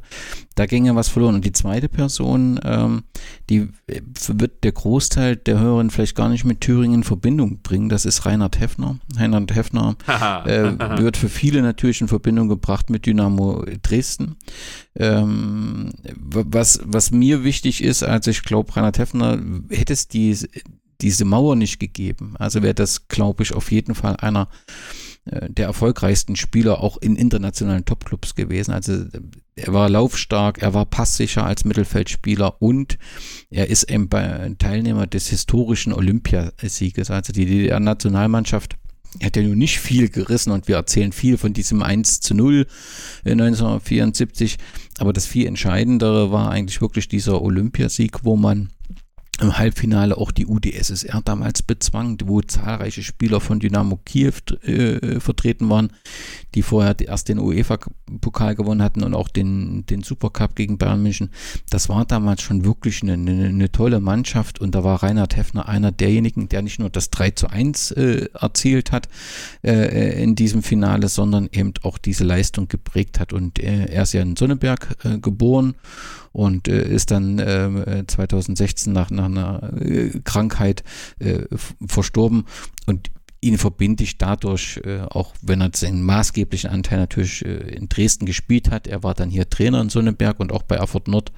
da 0.54 0.66
ginge 0.66 0.94
was 0.94 1.08
verloren. 1.08 1.34
Und 1.34 1.44
die 1.44 1.52
zweite 1.52 1.88
Person, 1.88 2.60
ähm, 2.64 3.02
die 3.48 3.68
äh, 3.86 4.00
wird 4.28 4.62
der 4.62 4.72
Großteil 4.72 5.36
der 5.36 5.58
Hörerin 5.58 5.90
vielleicht 5.90 6.14
gar 6.14 6.28
nicht 6.28 6.44
mit 6.44 6.60
Thüringen 6.60 7.00
in 7.00 7.04
Verbindung 7.04 7.60
bringen. 7.62 7.88
Das 7.88 8.04
ist 8.04 8.24
Reinhard 8.24 8.60
Heffner. 8.60 8.98
Reinhard 9.16 9.54
Heffner 9.54 9.96
äh, 10.46 10.98
wird 10.98 11.16
für 11.16 11.28
viele 11.28 11.62
natürlich 11.62 12.00
in 12.00 12.08
Verbindung 12.08 12.48
gebracht 12.48 12.88
mit 12.88 13.06
Dynamo 13.06 13.64
Dresden. 13.82 14.36
Ähm, 14.94 15.90
was, 16.14 16.80
was 16.84 17.10
mir 17.10 17.42
wichtig 17.42 17.82
ist, 17.82 18.04
also 18.04 18.30
ich 18.30 18.42
glaube, 18.42 18.76
Reinhard 18.76 18.98
Heffner 18.98 19.40
hätte 19.70 19.92
es 19.92 20.06
die, 20.06 20.36
diese 21.00 21.24
Mauer 21.24 21.56
nicht 21.56 21.80
gegeben. 21.80 22.34
Also 22.38 22.62
wäre 22.62 22.74
das, 22.74 23.08
glaube 23.08 23.42
ich, 23.42 23.54
auf 23.54 23.72
jeden 23.72 23.94
Fall 23.94 24.16
einer 24.16 24.48
der 25.26 25.66
erfolgreichsten 25.66 26.34
Spieler 26.34 26.80
auch 26.80 26.96
in 26.96 27.14
internationalen 27.14 27.84
Topclubs 27.84 28.34
gewesen. 28.34 28.72
Also 28.72 29.04
er 29.54 29.72
war 29.72 29.90
laufstark, 29.90 30.62
er 30.62 30.72
war 30.74 30.86
passsicher 30.86 31.44
als 31.44 31.64
Mittelfeldspieler 31.64 32.60
und 32.62 32.98
er 33.50 33.68
ist 33.68 33.90
eben 33.90 34.08
Teilnehmer 34.58 35.06
des 35.06 35.28
historischen 35.28 35.92
Olympiasieges. 35.92 37.10
Also 37.10 37.32
die 37.32 37.44
DDR-Nationalmannschaft 37.44 38.76
hat 39.22 39.36
ja 39.36 39.42
nun 39.42 39.58
nicht 39.58 39.78
viel 39.78 40.08
gerissen 40.08 40.52
und 40.52 40.68
wir 40.68 40.76
erzählen 40.76 41.12
viel 41.12 41.36
von 41.36 41.52
diesem 41.52 41.82
1 41.82 42.20
zu 42.20 42.34
0 42.34 42.66
1974. 43.24 44.56
Aber 44.98 45.12
das 45.12 45.26
viel 45.26 45.46
Entscheidendere 45.46 46.32
war 46.32 46.50
eigentlich 46.50 46.80
wirklich 46.80 47.08
dieser 47.08 47.42
Olympiasieg, 47.42 48.24
wo 48.24 48.36
man 48.36 48.70
im 49.40 49.56
Halbfinale 49.58 50.16
auch 50.16 50.30
die 50.30 50.46
UdSSR 50.46 51.20
damals 51.24 51.62
bezwang, 51.62 52.18
wo 52.24 52.40
zahlreiche 52.40 53.02
Spieler 53.02 53.40
von 53.40 53.60
Dynamo 53.60 53.98
Kiew 54.04 54.32
äh, 54.62 55.20
vertreten 55.20 55.68
waren, 55.68 55.92
die 56.54 56.62
vorher 56.62 56.96
erst 57.00 57.28
den 57.28 57.38
UEFA-Pokal 57.38 58.54
gewonnen 58.54 58.82
hatten 58.82 59.02
und 59.02 59.14
auch 59.14 59.28
den, 59.28 59.86
den 59.86 60.02
Supercup 60.02 60.56
gegen 60.56 60.78
Bayern 60.78 61.02
München. 61.02 61.30
Das 61.70 61.88
war 61.88 62.04
damals 62.04 62.42
schon 62.42 62.64
wirklich 62.64 63.02
eine, 63.02 63.14
eine, 63.14 63.46
eine 63.46 63.72
tolle 63.72 64.00
Mannschaft 64.00 64.60
und 64.60 64.74
da 64.74 64.84
war 64.84 65.02
Reinhard 65.02 65.36
Heffner 65.36 65.68
einer 65.68 65.92
derjenigen, 65.92 66.48
der 66.48 66.62
nicht 66.62 66.78
nur 66.78 66.90
das 66.90 67.10
3 67.10 67.30
zu 67.30 67.48
1 67.48 67.92
äh, 67.92 68.28
erzielt 68.38 68.92
hat 68.92 69.08
äh, 69.62 70.22
in 70.22 70.34
diesem 70.34 70.62
Finale, 70.62 71.08
sondern 71.08 71.48
eben 71.52 71.72
auch 71.82 71.98
diese 71.98 72.24
Leistung 72.24 72.68
geprägt 72.68 73.20
hat. 73.20 73.32
Und 73.32 73.58
äh, 73.58 73.86
er 73.86 74.02
ist 74.02 74.12
ja 74.12 74.22
in 74.22 74.36
Sonneberg 74.36 74.96
äh, 75.04 75.18
geboren 75.18 75.74
und 76.32 76.68
äh, 76.68 76.86
ist 76.88 77.10
dann 77.10 77.38
äh, 77.38 78.04
2016 78.06 78.92
nach, 78.92 79.10
nach 79.10 79.26
einer 79.26 79.72
äh, 79.80 80.10
Krankheit 80.24 80.84
äh, 81.18 81.42
verstorben. 81.86 82.44
Und 82.86 83.10
ihn 83.40 83.58
verbinde 83.58 84.04
ich 84.04 84.18
dadurch, 84.18 84.80
äh, 84.84 85.00
auch 85.00 85.34
wenn 85.42 85.60
er 85.60 85.70
seinen 85.74 86.02
maßgeblichen 86.02 86.70
Anteil 86.70 86.98
natürlich 86.98 87.44
in 87.44 87.88
Dresden 87.88 88.26
gespielt 88.26 88.70
hat. 88.70 88.86
Er 88.86 89.02
war 89.02 89.14
dann 89.14 89.30
hier 89.30 89.48
Trainer 89.48 89.80
in 89.80 89.88
Sonneberg 89.88 90.40
und 90.40 90.52
auch 90.52 90.62
bei 90.62 90.76
Erfurt 90.76 91.08
Nord, 91.08 91.32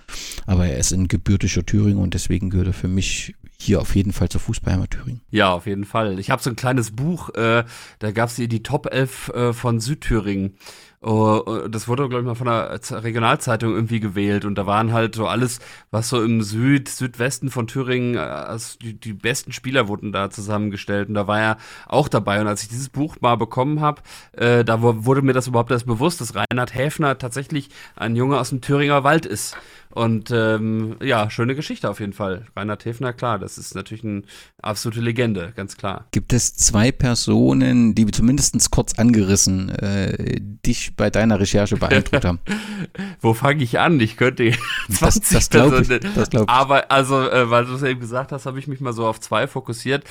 aber 0.46 0.66
er 0.66 0.78
ist 0.78 0.92
ein 0.92 1.08
gebürtiger 1.08 1.64
Thüringer 1.64 2.00
und 2.00 2.14
deswegen 2.14 2.50
gehört 2.50 2.68
er 2.68 2.72
für 2.72 2.88
mich 2.88 3.34
hier 3.62 3.80
auf 3.80 3.94
jeden 3.94 4.12
Fall 4.12 4.28
zur 4.28 4.40
Fußballheimat 4.40 4.90
Thüringen. 4.90 5.20
Ja, 5.30 5.52
auf 5.52 5.66
jeden 5.66 5.84
Fall. 5.84 6.18
Ich 6.18 6.30
habe 6.30 6.42
so 6.42 6.50
ein 6.50 6.56
kleines 6.56 6.90
Buch, 6.90 7.30
äh, 7.34 7.64
da 8.00 8.10
gab 8.10 8.28
es 8.28 8.36
die 8.36 8.62
Top 8.62 8.92
11 8.92 9.28
äh, 9.28 9.52
von 9.52 9.80
Südthüringen. 9.80 10.56
Oh, 11.04 11.66
das 11.68 11.88
wurde, 11.88 12.08
glaube 12.08 12.22
ich, 12.22 12.26
mal 12.26 12.36
von 12.36 12.46
einer 12.46 12.78
Regionalzeitung 13.02 13.74
irgendwie 13.74 13.98
gewählt. 13.98 14.44
Und 14.44 14.54
da 14.54 14.66
waren 14.66 14.92
halt 14.92 15.16
so 15.16 15.26
alles, 15.26 15.58
was 15.90 16.08
so 16.08 16.22
im 16.22 16.42
Süd, 16.42 16.88
Südwesten 16.88 17.50
von 17.50 17.66
Thüringen, 17.66 18.16
also 18.18 18.78
die, 18.78 18.94
die, 18.94 19.12
besten 19.12 19.50
Spieler 19.50 19.88
wurden 19.88 20.12
da 20.12 20.30
zusammengestellt. 20.30 21.08
Und 21.08 21.14
da 21.14 21.26
war 21.26 21.40
er 21.40 21.56
auch 21.88 22.06
dabei. 22.06 22.40
Und 22.40 22.46
als 22.46 22.62
ich 22.62 22.68
dieses 22.68 22.88
Buch 22.88 23.16
mal 23.20 23.34
bekommen 23.34 23.80
habe, 23.80 24.02
äh, 24.32 24.64
da 24.64 24.80
wurde 24.80 25.22
mir 25.22 25.32
das 25.32 25.48
überhaupt 25.48 25.72
erst 25.72 25.86
bewusst, 25.86 26.20
dass 26.20 26.36
Reinhard 26.36 26.72
Häfner 26.72 27.18
tatsächlich 27.18 27.70
ein 27.96 28.14
Junge 28.14 28.38
aus 28.38 28.50
dem 28.50 28.60
Thüringer 28.60 29.02
Wald 29.02 29.26
ist. 29.26 29.56
Und 29.92 30.30
ähm, 30.30 30.96
ja, 31.02 31.28
schöne 31.28 31.54
Geschichte 31.54 31.88
auf 31.90 32.00
jeden 32.00 32.14
Fall. 32.14 32.46
Reinhard 32.56 32.84
Häfner, 32.86 33.12
klar, 33.12 33.38
das 33.38 33.58
ist 33.58 33.74
natürlich 33.74 34.04
eine 34.04 34.22
absolute 34.62 35.00
Legende, 35.00 35.52
ganz 35.54 35.76
klar. 35.76 36.06
Gibt 36.12 36.32
es 36.32 36.54
zwei 36.54 36.90
Personen, 36.90 37.94
die 37.94 38.06
zumindest 38.06 38.70
kurz 38.70 38.98
angerissen 38.98 39.68
äh, 39.68 40.40
dich 40.40 40.96
bei 40.96 41.10
deiner 41.10 41.38
Recherche 41.38 41.76
beeindruckt 41.76 42.24
haben? 42.24 42.38
Wo 43.20 43.34
fange 43.34 43.62
ich 43.62 43.78
an? 43.78 44.00
Ich 44.00 44.16
könnte 44.16 44.52
20 44.90 44.98
das, 45.00 45.28
das 45.28 45.50
glaube 45.50 45.82
ich, 45.82 45.88
das 46.14 46.30
glaub 46.30 46.44
ich. 46.44 46.48
Aber 46.48 46.90
also, 46.90 47.28
äh, 47.28 47.50
weil 47.50 47.66
du 47.66 47.74
es 47.74 47.82
eben 47.82 48.00
gesagt 48.00 48.32
hast, 48.32 48.46
habe 48.46 48.58
ich 48.58 48.66
mich 48.66 48.80
mal 48.80 48.94
so 48.94 49.06
auf 49.06 49.20
zwei 49.20 49.46
fokussiert. 49.46 50.04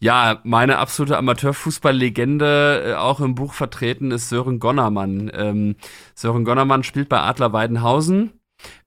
Ja, 0.00 0.40
meine 0.42 0.78
absolute 0.78 1.16
Amateurfußball-Legende, 1.16 2.82
äh, 2.86 2.94
auch 2.94 3.20
im 3.20 3.36
Buch 3.36 3.54
vertreten, 3.54 4.10
ist 4.10 4.30
Sören 4.30 4.58
Gonnermann. 4.58 5.30
Ähm, 5.32 5.76
Sören 6.16 6.44
Gonnermann 6.44 6.82
spielt 6.82 7.08
bei 7.08 7.20
Adler 7.20 7.52
Weidenhausen 7.52 8.32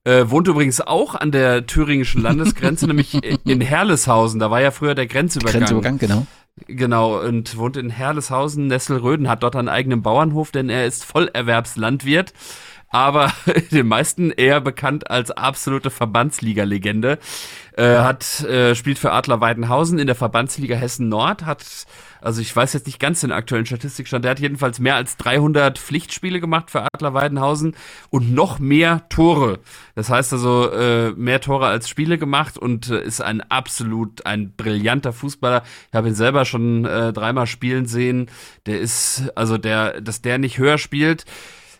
Äh, 0.04 0.30
wohnt 0.30 0.46
übrigens 0.46 0.80
auch 0.80 1.14
an 1.14 1.32
der 1.32 1.66
thüringischen 1.66 2.22
Landesgrenze, 2.22 2.86
nämlich 2.88 3.18
in 3.44 3.60
Herleshausen. 3.60 4.38
Da 4.38 4.50
war 4.50 4.60
ja 4.60 4.70
früher 4.70 4.94
der 4.94 5.06
Grenzübergang. 5.06 5.60
Grenzübergang, 5.60 5.98
genau. 5.98 6.26
Genau, 6.68 7.20
und 7.20 7.58
wohnt 7.58 7.76
in 7.76 7.90
Herleshausen, 7.90 8.66
Nesselröden, 8.68 9.28
hat 9.28 9.42
dort 9.42 9.56
einen 9.56 9.68
eigenen 9.68 10.00
Bauernhof, 10.00 10.52
denn 10.52 10.70
er 10.70 10.86
ist 10.86 11.04
Vollerwerbslandwirt 11.04 12.32
aber 12.88 13.32
den 13.70 13.86
meisten 13.86 14.30
eher 14.30 14.60
bekannt 14.60 15.10
als 15.10 15.30
absolute 15.30 15.90
Verbandsliga-Legende. 15.90 17.18
Äh, 17.76 17.98
hat 17.98 18.40
äh, 18.44 18.74
spielt 18.74 18.98
für 18.98 19.12
Adler 19.12 19.40
Weidenhausen 19.40 19.98
in 19.98 20.06
der 20.06 20.16
Verbandsliga 20.16 20.76
Hessen 20.76 21.08
Nord, 21.08 21.44
hat 21.44 21.86
also 22.26 22.40
ich 22.40 22.54
weiß 22.54 22.72
jetzt 22.72 22.86
nicht 22.86 22.98
ganz 22.98 23.20
den 23.20 23.30
aktuellen 23.30 23.66
Statistikstand, 23.66 24.24
der 24.24 24.32
hat 24.32 24.40
jedenfalls 24.40 24.80
mehr 24.80 24.96
als 24.96 25.16
300 25.16 25.78
Pflichtspiele 25.78 26.40
gemacht 26.40 26.70
für 26.70 26.82
Adler 26.82 27.14
Weidenhausen 27.14 27.76
und 28.10 28.34
noch 28.34 28.58
mehr 28.58 29.08
Tore. 29.08 29.60
Das 29.94 30.10
heißt 30.10 30.32
also 30.32 30.70
äh, 30.72 31.12
mehr 31.12 31.40
Tore 31.40 31.66
als 31.66 31.88
Spiele 31.88 32.18
gemacht 32.18 32.58
und 32.58 32.90
äh, 32.90 33.02
ist 33.02 33.20
ein 33.20 33.42
absolut 33.42 34.26
ein 34.26 34.52
brillanter 34.56 35.12
Fußballer. 35.12 35.62
Ich 35.90 35.94
habe 35.94 36.08
ihn 36.08 36.14
selber 36.14 36.44
schon 36.44 36.84
äh, 36.84 37.12
dreimal 37.12 37.46
spielen 37.46 37.86
sehen. 37.86 38.28
Der 38.66 38.80
ist 38.80 39.30
also 39.36 39.56
der, 39.56 40.00
dass 40.00 40.20
der 40.20 40.38
nicht 40.38 40.58
höher 40.58 40.78
spielt 40.78 41.26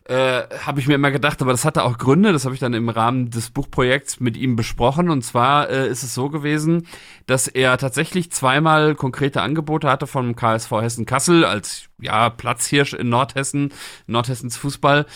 äh, 0.09 0.42
habe 0.64 0.78
ich 0.78 0.86
mir 0.86 0.94
immer 0.94 1.11
gedacht, 1.11 1.42
aber 1.42 1.50
das 1.50 1.64
hatte 1.64 1.82
auch 1.82 1.98
Gründe, 1.98 2.32
das 2.32 2.44
habe 2.44 2.54
ich 2.54 2.61
dann 2.61 2.74
im 2.74 2.88
Rahmen 2.88 3.30
des 3.30 3.50
Buchprojekts 3.50 4.20
mit 4.20 4.36
ihm 4.36 4.54
besprochen. 4.54 5.11
Und 5.11 5.22
zwar 5.22 5.68
äh, 5.68 5.88
ist 5.88 6.04
es 6.04 6.14
so 6.14 6.28
gewesen, 6.28 6.86
dass 7.26 7.48
er 7.48 7.76
tatsächlich 7.76 8.30
zweimal 8.30 8.94
konkrete 8.94 9.42
Angebote 9.42 9.90
hatte 9.90 10.07
vom 10.07 10.36
KSV 10.36 10.70
Hessen 10.80 11.07
Kassel 11.07 11.44
als 11.44 11.88
ja, 11.98 12.30
Platzhirsch 12.30 12.92
in 12.92 13.09
Nordhessen, 13.09 13.72
Nordhessens 14.07 14.57
Fußball. 14.57 15.07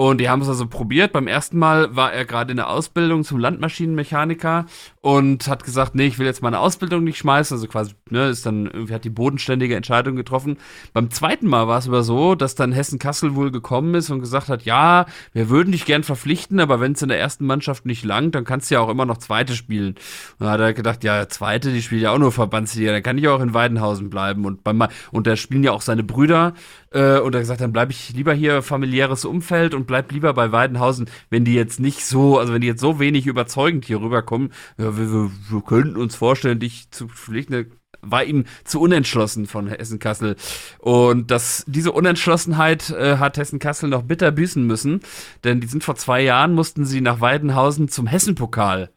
Und 0.00 0.18
die 0.18 0.30
haben 0.30 0.40
es 0.40 0.48
also 0.48 0.66
probiert. 0.66 1.12
Beim 1.12 1.26
ersten 1.26 1.58
Mal 1.58 1.94
war 1.94 2.10
er 2.10 2.24
gerade 2.24 2.52
in 2.52 2.56
der 2.56 2.70
Ausbildung 2.70 3.22
zum 3.22 3.38
Landmaschinenmechaniker 3.38 4.64
und 5.02 5.46
hat 5.46 5.62
gesagt, 5.62 5.94
nee, 5.94 6.06
ich 6.06 6.18
will 6.18 6.24
jetzt 6.24 6.42
meine 6.42 6.58
Ausbildung 6.58 7.04
nicht 7.04 7.18
schmeißen. 7.18 7.54
Also 7.54 7.68
quasi, 7.68 7.92
ne, 8.08 8.30
ist 8.30 8.46
dann 8.46 8.64
irgendwie 8.64 8.94
hat 8.94 9.04
die 9.04 9.10
bodenständige 9.10 9.76
Entscheidung 9.76 10.16
getroffen. 10.16 10.56
Beim 10.94 11.10
zweiten 11.10 11.46
Mal 11.46 11.68
war 11.68 11.78
es 11.78 11.86
aber 11.86 12.02
so, 12.02 12.34
dass 12.34 12.54
dann 12.54 12.72
Hessen-Kassel 12.72 13.34
wohl 13.34 13.50
gekommen 13.50 13.94
ist 13.94 14.08
und 14.08 14.20
gesagt 14.20 14.48
hat, 14.48 14.62
ja, 14.62 15.04
wir 15.34 15.50
würden 15.50 15.72
dich 15.72 15.84
gern 15.84 16.02
verpflichten, 16.02 16.60
aber 16.60 16.80
wenn 16.80 16.92
es 16.92 17.02
in 17.02 17.10
der 17.10 17.20
ersten 17.20 17.44
Mannschaft 17.44 17.84
nicht 17.84 18.02
langt, 18.02 18.34
dann 18.34 18.44
kannst 18.44 18.70
du 18.70 18.76
ja 18.76 18.80
auch 18.80 18.88
immer 18.88 19.04
noch 19.04 19.18
zweite 19.18 19.54
spielen. 19.54 19.96
Und 20.38 20.46
da 20.46 20.52
hat 20.52 20.60
er 20.60 20.72
gedacht, 20.72 21.04
ja, 21.04 21.28
zweite, 21.28 21.74
die 21.74 21.82
spielt 21.82 22.00
ja 22.00 22.12
auch 22.12 22.18
nur 22.18 22.32
Verbandsliga, 22.32 22.92
dann 22.92 23.02
kann 23.02 23.18
ich 23.18 23.28
auch 23.28 23.42
in 23.42 23.52
Weidenhausen 23.52 24.08
bleiben. 24.08 24.46
Und 24.46 24.64
beim, 24.64 24.82
und 25.10 25.26
da 25.26 25.36
spielen 25.36 25.62
ja 25.62 25.72
auch 25.72 25.82
seine 25.82 26.04
Brüder. 26.04 26.54
Äh, 26.90 27.18
und 27.18 27.34
er 27.34 27.38
hat 27.38 27.42
gesagt, 27.42 27.60
dann 27.60 27.72
bleibe 27.72 27.92
ich 27.92 28.14
lieber 28.14 28.32
hier 28.32 28.62
familiäres 28.62 29.26
Umfeld 29.26 29.74
und 29.74 29.89
bleib 29.90 30.12
lieber 30.12 30.32
bei 30.34 30.52
Weidenhausen, 30.52 31.10
wenn 31.30 31.44
die 31.44 31.54
jetzt 31.54 31.80
nicht 31.80 32.04
so, 32.06 32.38
also 32.38 32.52
wenn 32.52 32.60
die 32.60 32.68
jetzt 32.68 32.80
so 32.80 33.00
wenig 33.00 33.26
überzeugend 33.26 33.84
hier 33.84 34.00
rüberkommen, 34.00 34.52
ja, 34.78 34.96
wir, 34.96 35.12
wir, 35.12 35.30
wir 35.48 35.62
könnten 35.62 35.96
uns 35.96 36.14
vorstellen, 36.14 36.60
dich 36.60 36.90
zu 36.92 37.08
pflichten, 37.08 37.72
war 38.02 38.22
ihm 38.22 38.44
zu 38.64 38.80
unentschlossen 38.80 39.46
von 39.46 39.66
Hessen-Kassel. 39.66 40.36
Und 40.78 41.32
das, 41.32 41.64
diese 41.66 41.90
Unentschlossenheit 41.90 42.90
äh, 42.90 43.16
hat 43.16 43.36
Hessen-Kassel 43.36 43.90
noch 43.90 44.02
bitter 44.02 44.30
büßen 44.30 44.64
müssen, 44.64 45.00
denn 45.42 45.60
die 45.60 45.66
sind 45.66 45.82
vor 45.82 45.96
zwei 45.96 46.22
Jahren, 46.22 46.54
mussten 46.54 46.84
sie 46.84 47.00
nach 47.00 47.20
Weidenhausen 47.20 47.88
zum 47.88 48.06
Hessen-Pokal. 48.06 48.90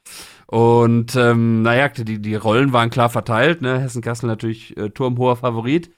Und 0.46 1.16
ähm, 1.16 1.64
naja, 1.64 1.90
die, 1.90 2.22
die 2.22 2.36
Rollen 2.36 2.72
waren 2.72 2.92
klar 2.92 3.10
verteilt. 3.10 3.64
Ne? 3.64 3.80
Hessen-Kassel 3.80 4.28
natürlich 4.28 4.78
äh, 4.78 4.92
turmhoher 4.92 5.38
Favorit. 5.38 5.90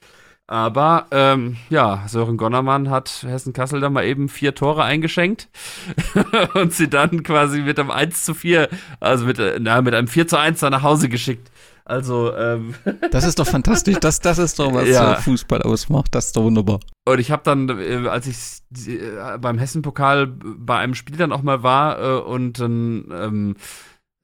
Aber 0.48 1.06
ähm, 1.10 1.56
ja, 1.70 2.04
Sören 2.06 2.36
Gonnermann 2.36 2.88
hat 2.88 3.24
Hessen-Kassel 3.26 3.80
dann 3.80 3.92
mal 3.92 4.04
eben 4.04 4.28
vier 4.28 4.54
Tore 4.54 4.84
eingeschenkt 4.84 5.48
und 6.54 6.72
sie 6.72 6.88
dann 6.88 7.24
quasi 7.24 7.62
mit 7.62 7.80
einem 7.80 7.90
1 7.90 8.24
zu 8.24 8.32
4, 8.32 8.68
also 9.00 9.24
mit, 9.24 9.40
na, 9.58 9.82
mit 9.82 9.94
einem 9.94 10.06
4 10.06 10.28
zu 10.28 10.38
1 10.38 10.60
dann 10.60 10.70
nach 10.70 10.82
Hause 10.82 11.08
geschickt. 11.08 11.50
Also, 11.84 12.34
ähm. 12.36 12.74
Das 13.12 13.24
ist 13.24 13.38
doch 13.38 13.46
fantastisch. 13.46 13.98
Das, 14.00 14.20
das 14.20 14.38
ist 14.38 14.58
doch, 14.58 14.74
was 14.74 14.88
ja. 14.88 15.14
Fußball 15.16 15.62
ausmacht. 15.62 16.14
Das 16.14 16.26
ist 16.26 16.36
doch 16.36 16.42
wunderbar. 16.42 16.80
Und 17.04 17.20
ich 17.20 17.30
habe 17.30 17.42
dann, 17.44 17.68
äh, 17.68 18.08
als 18.08 18.26
ich 18.26 18.90
äh, 18.92 19.38
beim 19.38 19.58
Hessen-Pokal 19.58 20.26
bei 20.26 20.78
einem 20.78 20.94
Spiel 20.94 21.16
dann 21.16 21.32
auch 21.32 21.42
mal 21.42 21.62
war 21.62 22.00
äh, 22.00 22.20
und 22.20 22.58
dann 22.58 23.04
ähm, 23.12 23.56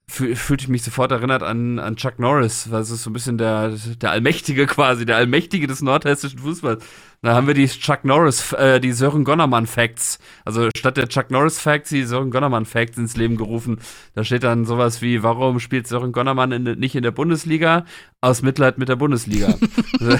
fühlte 0.08 0.64
ich 0.64 0.68
mich 0.68 0.82
sofort 0.82 1.10
erinnert 1.10 1.42
an, 1.42 1.78
an 1.78 1.96
Chuck 1.96 2.18
Norris, 2.18 2.70
weil 2.70 2.82
es 2.82 2.90
ist 2.90 3.02
so 3.02 3.10
ein 3.10 3.14
bisschen 3.14 3.38
der, 3.38 3.70
der 3.70 4.10
Allmächtige 4.10 4.66
quasi, 4.66 5.06
der 5.06 5.16
Allmächtige 5.16 5.66
des 5.66 5.80
nordhessischen 5.80 6.40
Fußballs. 6.40 6.84
Da 7.22 7.34
haben 7.34 7.46
wir 7.46 7.54
die 7.54 7.68
Chuck 7.68 8.04
Norris, 8.04 8.52
äh, 8.52 8.80
die 8.80 8.92
Sören 8.92 9.24
Gonnermann 9.24 9.66
Facts. 9.66 10.18
Also 10.44 10.68
statt 10.76 10.96
der 10.96 11.08
Chuck 11.08 11.30
Norris 11.30 11.60
Facts, 11.60 11.90
die 11.90 12.02
Sören 12.02 12.32
Gonnermann 12.32 12.66
Facts 12.66 12.98
ins 12.98 13.16
Leben 13.16 13.36
gerufen. 13.36 13.78
Da 14.14 14.24
steht 14.24 14.42
dann 14.42 14.64
sowas 14.64 15.02
wie, 15.02 15.22
warum 15.22 15.60
spielt 15.60 15.86
Sören 15.86 16.10
Gonnermann 16.10 16.50
in, 16.50 16.64
nicht 16.64 16.96
in 16.96 17.04
der 17.04 17.12
Bundesliga? 17.12 17.86
Aus 18.20 18.42
Mitleid 18.42 18.78
mit 18.78 18.88
der 18.88 18.96
Bundesliga. 18.96 19.54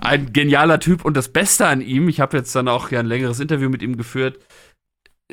ein 0.00 0.32
genialer 0.32 0.80
Typ 0.80 1.04
und 1.04 1.16
das 1.16 1.28
Beste 1.28 1.66
an 1.66 1.82
ihm, 1.82 2.08
ich 2.08 2.20
habe 2.20 2.38
jetzt 2.38 2.54
dann 2.56 2.68
auch 2.68 2.90
ja 2.90 3.00
ein 3.00 3.06
längeres 3.06 3.40
Interview 3.40 3.68
mit 3.68 3.82
ihm 3.82 3.98
geführt, 3.98 4.38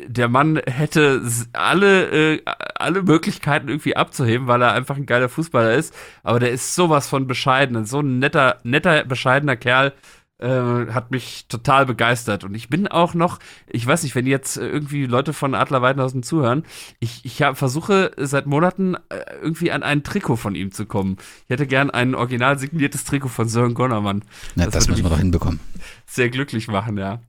der 0.08 0.28
Mann 0.28 0.58
hätte 0.66 1.22
alle, 1.54 2.36
äh, 2.36 2.42
alle 2.76 3.04
Möglichkeiten 3.04 3.70
irgendwie 3.70 3.96
abzuheben, 3.96 4.48
weil 4.48 4.62
er 4.62 4.74
einfach 4.74 4.98
ein 4.98 5.06
geiler 5.06 5.30
Fußballer 5.30 5.74
ist. 5.74 5.94
Aber 6.24 6.40
der 6.40 6.52
ist 6.52 6.76
sowas 6.76 7.08
von 7.08 7.28
bescheiden, 7.28 7.86
so 7.86 8.00
ein 8.02 8.20
netter, 8.20 8.58
netter, 8.64 9.04
bescheidener 9.06 9.56
Kerl. 9.56 9.94
Äh, 10.40 10.92
hat 10.92 11.10
mich 11.10 11.48
total 11.48 11.88
begeistert. 11.88 12.44
Und 12.44 12.54
ich 12.54 12.70
bin 12.70 12.88
auch 12.88 13.16
noch, 13.16 13.40
ich 13.66 13.88
weiß 13.88 14.04
nicht, 14.04 14.14
wenn 14.14 14.28
jetzt 14.28 14.56
irgendwie 14.56 15.08
Leute 15.08 15.34
von 15.34 15.56
Adler 15.56 15.82
Weidenhausen 15.82 16.22
zuhören, 16.22 16.62
ich, 17.00 17.26
ich 17.26 17.42
hab, 17.42 17.58
versuche 17.58 18.12
seit 18.18 18.46
Monaten 18.46 18.94
äh, 19.10 19.24
irgendwie 19.42 19.72
an 19.72 19.82
ein 19.82 20.04
Trikot 20.04 20.36
von 20.36 20.54
ihm 20.54 20.72
zu 20.72 20.86
kommen. 20.86 21.18
Ich 21.46 21.50
hätte 21.50 21.66
gern 21.66 21.90
ein 21.90 22.14
original 22.14 22.60
signiertes 22.60 23.04
Trikot 23.04 23.30
von 23.30 23.50
Sören 23.50 23.74
Gonnermann. 23.74 24.22
Na, 24.54 24.66
das, 24.66 24.74
das 24.76 24.88
müssen 24.90 25.06
wir 25.06 25.10
doch 25.10 25.18
hinbekommen. 25.18 25.60
Sehr 26.06 26.30
glücklich 26.30 26.68
machen, 26.68 27.00
ja. 27.00 27.20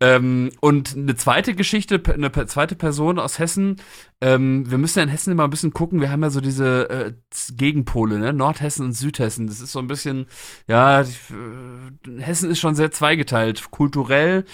Ähm, 0.00 0.50
und 0.60 0.96
eine 0.96 1.16
zweite 1.16 1.54
Geschichte, 1.54 2.00
eine 2.12 2.30
zweite 2.46 2.76
Person 2.76 3.18
aus 3.18 3.38
Hessen. 3.38 3.76
Ähm, 4.20 4.70
wir 4.70 4.78
müssen 4.78 4.98
ja 4.98 5.02
in 5.02 5.08
Hessen 5.08 5.32
immer 5.32 5.44
ein 5.44 5.50
bisschen 5.50 5.72
gucken. 5.72 6.00
Wir 6.00 6.10
haben 6.10 6.22
ja 6.22 6.30
so 6.30 6.40
diese 6.40 6.88
äh, 6.90 7.12
Gegenpole, 7.56 8.18
ne? 8.18 8.32
Nordhessen 8.32 8.86
und 8.86 8.92
Südhessen. 8.92 9.46
Das 9.46 9.60
ist 9.60 9.72
so 9.72 9.78
ein 9.78 9.86
bisschen, 9.86 10.26
ja, 10.68 11.00
äh, 11.00 11.04
Hessen 12.18 12.50
ist 12.50 12.60
schon 12.60 12.74
sehr 12.74 12.90
zweigeteilt. 12.90 13.70
Kulturell, 13.70 14.44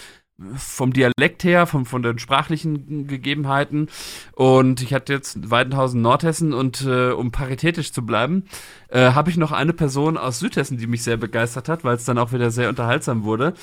vom 0.56 0.92
Dialekt 0.92 1.44
her, 1.44 1.66
vom, 1.66 1.86
von 1.86 2.02
den 2.02 2.18
sprachlichen 2.18 3.06
Gegebenheiten. 3.06 3.88
Und 4.32 4.82
ich 4.82 4.92
hatte 4.92 5.12
jetzt 5.12 5.50
Weidenhausen 5.50 6.02
Nordhessen 6.02 6.52
und 6.52 6.84
äh, 6.84 7.10
um 7.10 7.30
paritätisch 7.30 7.92
zu 7.92 8.04
bleiben, 8.04 8.44
äh, 8.88 9.12
habe 9.12 9.30
ich 9.30 9.38
noch 9.38 9.52
eine 9.52 9.72
Person 9.72 10.18
aus 10.18 10.38
Südhessen, 10.38 10.76
die 10.76 10.86
mich 10.86 11.02
sehr 11.02 11.16
begeistert 11.16 11.68
hat, 11.68 11.84
weil 11.84 11.96
es 11.96 12.04
dann 12.04 12.18
auch 12.18 12.32
wieder 12.32 12.50
sehr 12.50 12.68
unterhaltsam 12.68 13.24
wurde. 13.24 13.54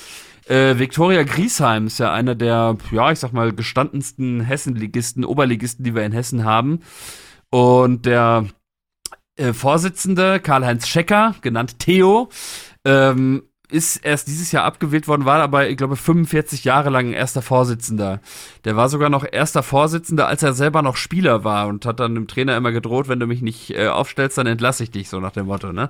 Äh, 0.46 0.78
Viktoria 0.78 1.22
Griesheim 1.22 1.86
ist 1.86 1.98
ja 1.98 2.12
einer 2.12 2.34
der, 2.34 2.76
ja, 2.90 3.12
ich 3.12 3.20
sag 3.20 3.32
mal, 3.32 3.52
gestandensten 3.52 4.40
Hessenligisten, 4.40 5.24
Oberligisten, 5.24 5.84
die 5.84 5.94
wir 5.94 6.04
in 6.04 6.12
Hessen 6.12 6.44
haben. 6.44 6.80
Und 7.50 8.04
der 8.04 8.46
äh, 9.36 9.52
Vorsitzende, 9.52 10.40
Karl-Heinz 10.40 10.88
Schecker, 10.88 11.36
genannt 11.40 11.78
Theo, 11.78 12.30
ähm, 12.84 13.44
ist 13.70 13.96
erst 13.96 14.28
dieses 14.28 14.52
Jahr 14.52 14.64
abgewählt 14.64 15.08
worden, 15.08 15.24
war 15.24 15.40
aber, 15.40 15.68
ich 15.68 15.76
glaube, 15.76 15.96
45 15.96 16.64
Jahre 16.64 16.90
lang 16.90 17.12
erster 17.12 17.42
Vorsitzender. 17.42 18.20
Der 18.64 18.76
war 18.76 18.88
sogar 18.88 19.08
noch 19.08 19.24
erster 19.30 19.62
Vorsitzender, 19.62 20.28
als 20.28 20.42
er 20.42 20.52
selber 20.52 20.82
noch 20.82 20.96
Spieler 20.96 21.44
war 21.44 21.66
und 21.68 21.86
hat 21.86 21.98
dann 21.98 22.14
dem 22.14 22.28
Trainer 22.28 22.56
immer 22.56 22.72
gedroht, 22.72 23.08
wenn 23.08 23.20
du 23.20 23.26
mich 23.26 23.40
nicht 23.42 23.70
äh, 23.70 23.88
aufstellst, 23.88 24.36
dann 24.36 24.46
entlasse 24.46 24.82
ich 24.82 24.90
dich, 24.90 25.08
so 25.08 25.18
nach 25.18 25.32
dem 25.32 25.46
Motto, 25.46 25.72
ne? 25.72 25.88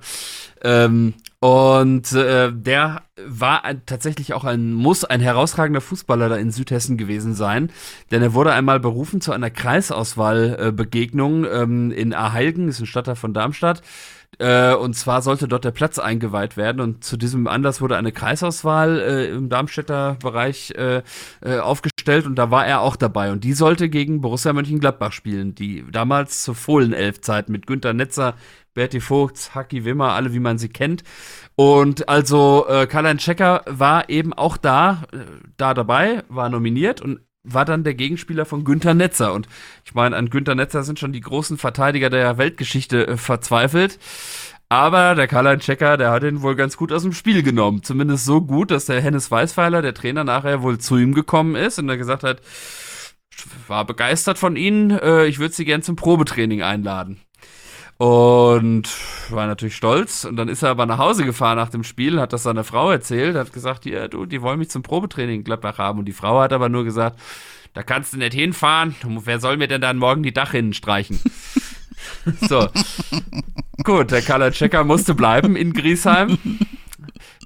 Ähm, 0.63 1.15
und 1.41 2.11
äh, 2.13 2.53
der 2.53 3.03
war 3.27 3.65
ein, 3.65 3.83
tatsächlich 3.85 4.33
auch 4.33 4.45
ein, 4.45 4.73
muss 4.73 5.05
ein 5.05 5.21
herausragender 5.21 5.83
Fußballer 5.83 6.31
da 6.31 6.37
in 6.37 6.51
Südhessen 6.51 6.97
gewesen 6.97 7.35
sein, 7.35 7.71
denn 8.11 8.23
er 8.23 8.33
wurde 8.33 8.53
einmal 8.53 8.81
berufen 8.81 9.21
zu 9.21 9.33
einer 9.33 9.51
Kreisauswahlbegegnung 9.51 11.45
äh, 11.45 11.49
ähm, 11.63 11.91
in 11.91 12.15
Aheilgen, 12.15 12.69
ist 12.69 12.81
ein 12.81 12.87
Stadtteil 12.87 13.17
von 13.17 13.35
Darmstadt. 13.35 13.83
Äh, 14.39 14.75
und 14.75 14.95
zwar 14.95 15.23
sollte 15.23 15.49
dort 15.49 15.65
der 15.65 15.71
Platz 15.71 15.99
eingeweiht 15.99 16.57
werden. 16.57 16.81
Und 16.81 17.05
zu 17.05 17.17
diesem 17.17 17.47
Anlass 17.47 17.81
wurde 17.81 17.97
eine 17.97 18.13
Kreisauswahl 18.13 19.01
äh, 19.01 19.31
im 19.31 19.49
Darmstädter 19.49 20.17
Bereich 20.23 20.73
äh, 20.77 21.03
äh, 21.43 21.59
aufgestellt. 21.59 22.27
Und 22.27 22.37
da 22.37 22.51
war 22.51 22.67
er 22.67 22.81
auch 22.81 22.97
dabei. 22.97 23.33
Und 23.33 23.45
die 23.45 23.53
sollte 23.53 23.89
gegen 23.89 24.21
Borussia 24.21 24.53
Mönchengladbach 24.53 25.13
spielen, 25.13 25.55
die 25.55 25.85
damals 25.91 26.43
zur 26.43 26.55
Fohlen-Elf-Zeit 26.55 27.49
mit 27.49 27.67
Günter 27.67 27.93
Netzer, 27.93 28.35
Berti 28.75 29.01
Vogts, 29.01 29.55
Haki 29.55 29.85
Wimmer, 29.85 30.13
alle 30.13 30.33
wie 30.33 30.41
man 30.41 30.59
sie 30.59 30.69
kennt. 30.69 31.05
Und 31.55 32.09
also 32.09 32.67
äh, 32.69 32.87
Karl-Heinz 32.87 33.23
Checker 33.23 33.63
war 33.67 34.11
eben 34.11 34.33
auch 34.33 34.57
da, 34.57 35.05
äh, 35.13 35.19
da 35.57 35.75
dabei, 35.75 36.25
war 36.29 36.49
nominiert. 36.49 37.01
Und 37.01 37.21
war 37.45 37.65
dann 37.65 37.85
der 37.85 37.95
Gegenspieler 37.95 38.47
von 38.47 38.65
Günther 38.65 38.95
Netzer. 38.95 39.33
Und 39.33 39.47
ich 39.85 39.95
meine, 39.95 40.17
an 40.17 40.31
Günther 40.31 40.55
Netzer 40.55 40.83
sind 40.83 40.99
schon 40.99 41.13
die 41.13 41.21
großen 41.21 41.59
Verteidiger 41.59 42.11
der 42.11 42.39
Weltgeschichte 42.39 43.07
äh, 43.07 43.17
verzweifelt. 43.17 43.99
Aber 44.71 45.15
der 45.15 45.29
Karl-Heinz 45.29 45.65
Checker, 45.65 45.97
der 45.97 46.11
hat 46.11 46.25
ihn 46.25 46.43
wohl 46.43 46.57
ganz 46.57 46.77
gut 46.77 46.91
aus 46.91 47.03
dem 47.03 47.13
Spiel 47.13 47.43
genommen. 47.43 47.83
Zumindest 47.83 48.25
so 48.25 48.41
gut, 48.41 48.71
dass 48.71 48.87
der 48.87 49.01
Hennes 49.01 49.31
Weißweiler, 49.31 49.83
der 49.83 49.95
Trainer, 49.95 50.25
nachher 50.25 50.63
wohl 50.63 50.79
zu 50.79 50.97
ihm 50.97 51.15
gekommen 51.15 51.55
ist 51.55 51.79
und 51.79 51.89
er 51.89 51.99
gesagt 51.99 52.25
hat, 52.25 52.41
war 53.69 53.85
begeistert 53.85 54.39
von 54.39 54.57
ihnen. 54.57 54.91
Äh, 54.91 55.27
ich 55.27 55.39
würde 55.39 55.55
sie 55.55 55.65
gern 55.65 55.83
zum 55.83 55.97
Probetraining 55.97 56.63
einladen. 56.63 57.21
Und 57.97 58.89
war 59.31 59.47
natürlich 59.47 59.77
stolz. 59.77 60.25
Und 60.25 60.37
dann 60.37 60.49
ist 60.49 60.63
er 60.63 60.71
aber 60.71 60.87
nach 60.87 60.99
Hause 60.99 61.25
gefahren 61.25 61.57
nach 61.57 61.71
dem 61.71 61.85
Spiel, 61.85 62.21
hat 62.21 62.33
das 62.33 62.43
seiner 62.43 62.65
Frau 62.65 62.91
erzählt, 62.91 63.37
hat 63.37 63.53
gesagt, 63.53 63.87
ja, 63.87 64.09
du, 64.09 64.27
die 64.27 64.43
wollen 64.43 64.59
mich 64.59 64.71
zum 64.71 64.83
Probetraining 64.83 65.41
in 65.41 65.45
Gladbach 65.45 65.79
haben. 65.79 66.01
Und 66.01 66.07
die 66.07 66.13
Frau 66.13 66.41
hat 66.41 66.53
aber 66.53 66.69
nur 66.69 66.85
gesagt, 66.85 67.19
da 67.73 67.83
kannst 67.83 68.13
du 68.13 68.19
nicht 68.19 68.35
hinfahren. 68.35 68.95
Wer 69.25 69.41
soll 69.41 69.57
mir 69.57 69.69
denn 69.69 69.81
dann 69.81 69.99
morgen 69.99 70.23
die 70.23 70.33
Dachrinnen 70.33 70.73
streichen? 70.73 71.21
so. 72.49 72.69
Gut, 73.83 74.11
der 74.11 74.23
Color 74.23 74.53
Checker 74.53 74.85
musste 74.85 75.15
bleiben 75.15 75.57
in 75.57 75.73
Griesheim. 75.73 76.39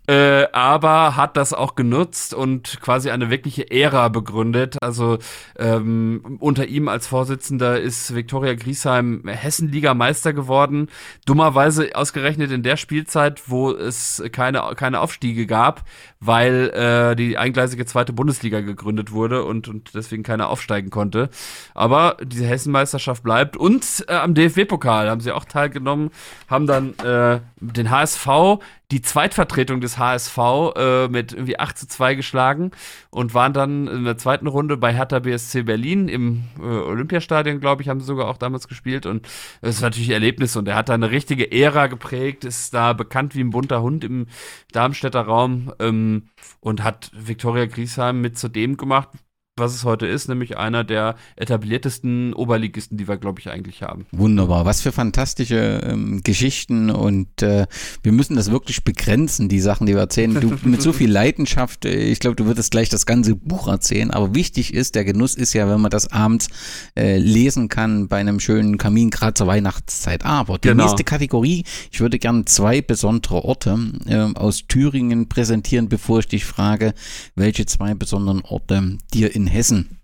Äh, 0.09 0.47
aber 0.53 1.17
hat 1.17 1.37
das 1.37 1.53
auch 1.53 1.75
genutzt 1.75 2.33
und 2.33 2.81
quasi 2.81 3.11
eine 3.11 3.29
wirkliche 3.29 3.71
Ära 3.71 4.09
begründet. 4.09 4.79
Also 4.81 5.19
ähm, 5.59 6.39
unter 6.41 6.67
ihm 6.67 6.89
als 6.89 7.07
Vorsitzender 7.07 7.79
ist 7.79 8.15
Viktoria 8.15 8.55
Griesheim 8.55 9.25
Hessenliga-Meister 9.27 10.33
geworden. 10.33 10.89
Dummerweise 11.27 11.91
ausgerechnet 11.95 12.51
in 12.53 12.63
der 12.63 12.79
Spielzeit, 12.79 13.51
wo 13.51 13.71
es 13.71 14.23
keine, 14.33 14.63
keine 14.77 15.01
Aufstiege 15.01 15.47
gab, 15.47 15.85
weil 16.21 16.71
äh, 16.71 17.15
die 17.15 17.37
eingleisige 17.37 17.85
zweite 17.85 18.15
Bundesliga 18.15 18.63
gegründet 18.63 19.13
wurde 19.13 19.45
und, 19.45 19.69
und 19.69 19.95
deswegen 19.95 20.23
keiner 20.23 20.49
aufsteigen 20.49 20.89
konnte. 20.89 21.29
Aber 21.75 22.17
diese 22.25 22.47
Hessenmeisterschaft 22.47 23.23
bleibt 23.23 23.59
und 23.59 24.07
äh, 24.09 24.15
am 24.15 24.33
DFB-Pokal 24.33 25.11
haben 25.11 25.21
sie 25.21 25.33
auch 25.33 25.45
teilgenommen, 25.45 26.11
haben 26.49 26.67
dann 26.67 26.99
äh, 27.01 27.41
den 27.61 27.91
HSV 27.91 28.59
die 28.91 29.03
Zweitvertretung 29.03 29.83
des 29.83 29.98
HSV 29.99 30.39
äh, 30.77 31.09
mit 31.09 31.33
irgendwie 31.33 31.59
8 31.59 31.77
zu 31.77 31.89
2 31.89 32.15
geschlagen 32.15 32.71
und 33.11 33.35
waren 33.35 33.53
dann 33.53 33.87
in 33.89 34.05
der 34.05 34.17
zweiten 34.19 34.47
Runde 34.47 34.77
bei 34.77 34.95
Hertha 34.95 35.19
BSC 35.19 35.63
Berlin 35.63 36.09
im 36.09 36.45
äh, 36.59 36.63
Olympiastadion, 36.63 37.61
glaube 37.61 37.83
ich, 37.83 37.89
haben 37.89 38.01
sie 38.01 38.07
sogar 38.07 38.29
auch 38.29 38.39
damals 38.39 38.69
gespielt 38.69 39.07
und 39.07 39.27
es 39.61 39.83
war 39.83 39.89
natürlich 39.89 40.09
ein 40.09 40.15
Erlebnis 40.15 40.57
und 40.57 40.69
er 40.69 40.77
hat 40.77 40.89
da 40.89 40.95
eine 40.95 41.11
richtige 41.11 41.51
Ära 41.51 41.87
geprägt, 41.89 42.45
ist 42.45 42.75
da 42.75 42.93
bekannt 42.93 43.35
wie 43.35 43.41
ein 43.41 43.51
bunter 43.51 43.83
Hund 43.83 44.05
im 44.05 44.27
Darmstädter 44.73 45.23
Raum 45.23 45.73
ähm, 45.79 46.29
und 46.61 46.83
hat 46.83 47.11
Viktoria 47.15 47.67
Griesheim 47.67 48.21
mit 48.21 48.39
zu 48.39 48.49
dem 48.49 48.77
gemacht, 48.77 49.11
was 49.59 49.75
es 49.75 49.85
heute 49.85 50.07
ist, 50.07 50.29
nämlich 50.29 50.57
einer 50.57 50.85
der 50.85 51.17
etabliertesten 51.37 52.33
Oberligisten, 52.35 52.97
die 52.97 53.09
wir, 53.09 53.17
glaube 53.17 53.41
ich, 53.41 53.51
eigentlich 53.51 53.83
haben. 53.83 54.07
Wunderbar, 54.13 54.65
was 54.65 54.81
für 54.81 54.93
fantastische 54.93 55.81
ähm, 55.85 56.23
Geschichten 56.23 56.91
und 56.91 57.43
äh, 57.43 57.67
wir 58.03 58.13
müssen 58.13 58.37
das 58.37 58.51
wirklich 58.51 58.85
begrenzen, 58.85 59.49
die 59.49 59.61
Sachen, 59.61 59.87
die 59.87 59.95
wir 59.95 60.01
erzählen. 60.01 60.35
Du 60.41 60.57
mit 60.69 60.83
so 60.83 60.93
viel 60.93 61.11
Leidenschaft, 61.11 61.85
äh, 61.85 61.97
ich 61.97 62.21
glaube, 62.21 62.37
du 62.37 62.47
würdest 62.47 62.71
gleich 62.71 62.89
das 62.89 63.07
ganze 63.07 63.35
Buch 63.35 63.69
erzählen, 63.69 64.11
aber 64.11 64.35
wichtig 64.35 64.75
ist, 64.75 64.95
der 64.95 65.05
Genuss 65.05 65.35
ist 65.35 65.53
ja, 65.53 65.69
wenn 65.69 65.81
man 65.81 65.91
das 65.91 66.11
abends 66.13 66.49
äh, 66.97 67.19
lesen 67.19 67.69
kann 67.69 68.09
bei 68.09 68.19
einem 68.19 68.41
schönen 68.41 68.79
Kamin, 68.79 69.11
gerade 69.11 69.35
zur 69.35 69.47
Weihnachtszeit. 69.47 70.25
Aber 70.25 70.59
die 70.59 70.69
genau. 70.69 70.85
nächste 70.85 71.05
Kategorie, 71.05 71.65
ich 71.91 72.01
würde 72.01 72.19
gerne 72.19 72.45
zwei 72.45 72.81
besondere 72.81 73.45
Orte 73.45 73.79
äh, 74.07 74.17
aus 74.39 74.67
Thüringen 74.67 75.29
präsentieren, 75.29 75.89
bevor 75.89 76.21
ich 76.21 76.29
dich 76.29 76.45
frage, 76.45 76.95
welche 77.35 77.67
zwei 77.67 77.95
besonderen 77.95 78.43
Orte 78.43 78.99
dir 79.13 79.35
in 79.35 79.47
Hessen 79.49 79.99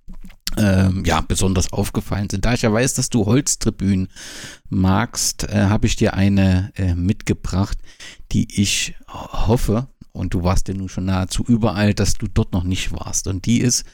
ähm, 0.57 1.03
ja, 1.05 1.20
besonders 1.20 1.72
aufgefallen 1.72 2.30
sind. 2.30 2.45
Da 2.45 2.55
ich 2.55 2.62
ja 2.62 2.72
weiß, 2.72 2.95
dass 2.95 3.11
du 3.11 3.26
Holztribünen 3.26 4.09
magst, 4.68 5.49
äh, 5.49 5.66
habe 5.66 5.86
ich 5.86 5.97
dir 5.97 6.14
eine 6.14 6.72
äh, 6.76 6.95
mitgebracht, 6.95 7.78
die 8.32 8.47
ich 8.61 8.95
hoffe, 9.09 9.88
und 10.12 10.32
du 10.32 10.45
warst 10.45 10.68
ja 10.68 10.74
nun 10.74 10.88
schon 10.88 11.07
nahezu 11.07 11.42
überall, 11.42 11.92
dass 11.92 12.14
du 12.14 12.28
dort 12.28 12.53
noch 12.53 12.62
nicht 12.62 12.92
warst. 12.92 13.26
Und 13.26 13.47
die 13.47 13.59
ist 13.59 13.84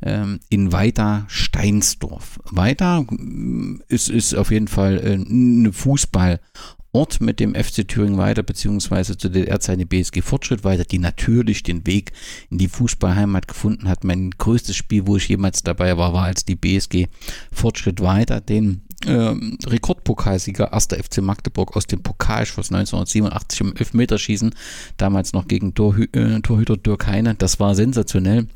ähm, 0.00 0.38
in 0.48 0.70
Weiter 0.70 1.24
Steinsdorf. 1.26 2.38
Weiter 2.44 3.02
mm, 3.02 3.82
ist, 3.88 4.08
ist 4.08 4.34
auf 4.34 4.52
jeden 4.52 4.68
Fall 4.68 4.98
äh, 4.98 5.14
eine 5.14 5.72
Fußball- 5.72 6.38
Ort 6.96 7.20
mit 7.20 7.40
dem 7.40 7.54
FC 7.54 7.86
Thüringen 7.86 8.16
weiter, 8.16 8.42
beziehungsweise 8.42 9.18
zu 9.18 9.28
DDR-Zeiten 9.28 9.86
BSG 9.86 10.22
Fortschritt 10.22 10.64
weiter, 10.64 10.84
die 10.84 10.98
natürlich 10.98 11.62
den 11.62 11.86
Weg 11.86 12.12
in 12.50 12.56
die 12.56 12.68
Fußballheimat 12.68 13.46
gefunden 13.46 13.86
hat. 13.86 14.02
Mein 14.02 14.30
größtes 14.30 14.74
Spiel, 14.74 15.06
wo 15.06 15.18
ich 15.18 15.28
jemals 15.28 15.62
dabei 15.62 15.98
war, 15.98 16.14
war 16.14 16.24
als 16.24 16.46
die 16.46 16.56
BSG 16.56 17.08
Fortschritt 17.52 18.00
weiter 18.00 18.40
den 18.40 18.80
ähm, 19.06 19.58
Rekordpokalsieger 19.66 20.72
1. 20.72 20.86
FC 20.86 21.18
Magdeburg 21.18 21.76
aus 21.76 21.86
dem 21.86 22.02
Pokalschuss 22.02 22.72
1987 22.72 23.60
im 23.60 23.76
Elfmeterschießen, 23.76 24.54
damals 24.96 25.34
noch 25.34 25.48
gegen 25.48 25.74
Torhü 25.74 26.06
äh, 26.12 26.40
Torhüter 26.40 26.78
Dirk 26.78 27.06
Heine. 27.06 27.34
Das 27.34 27.60
war 27.60 27.74
sensationell. 27.74 28.46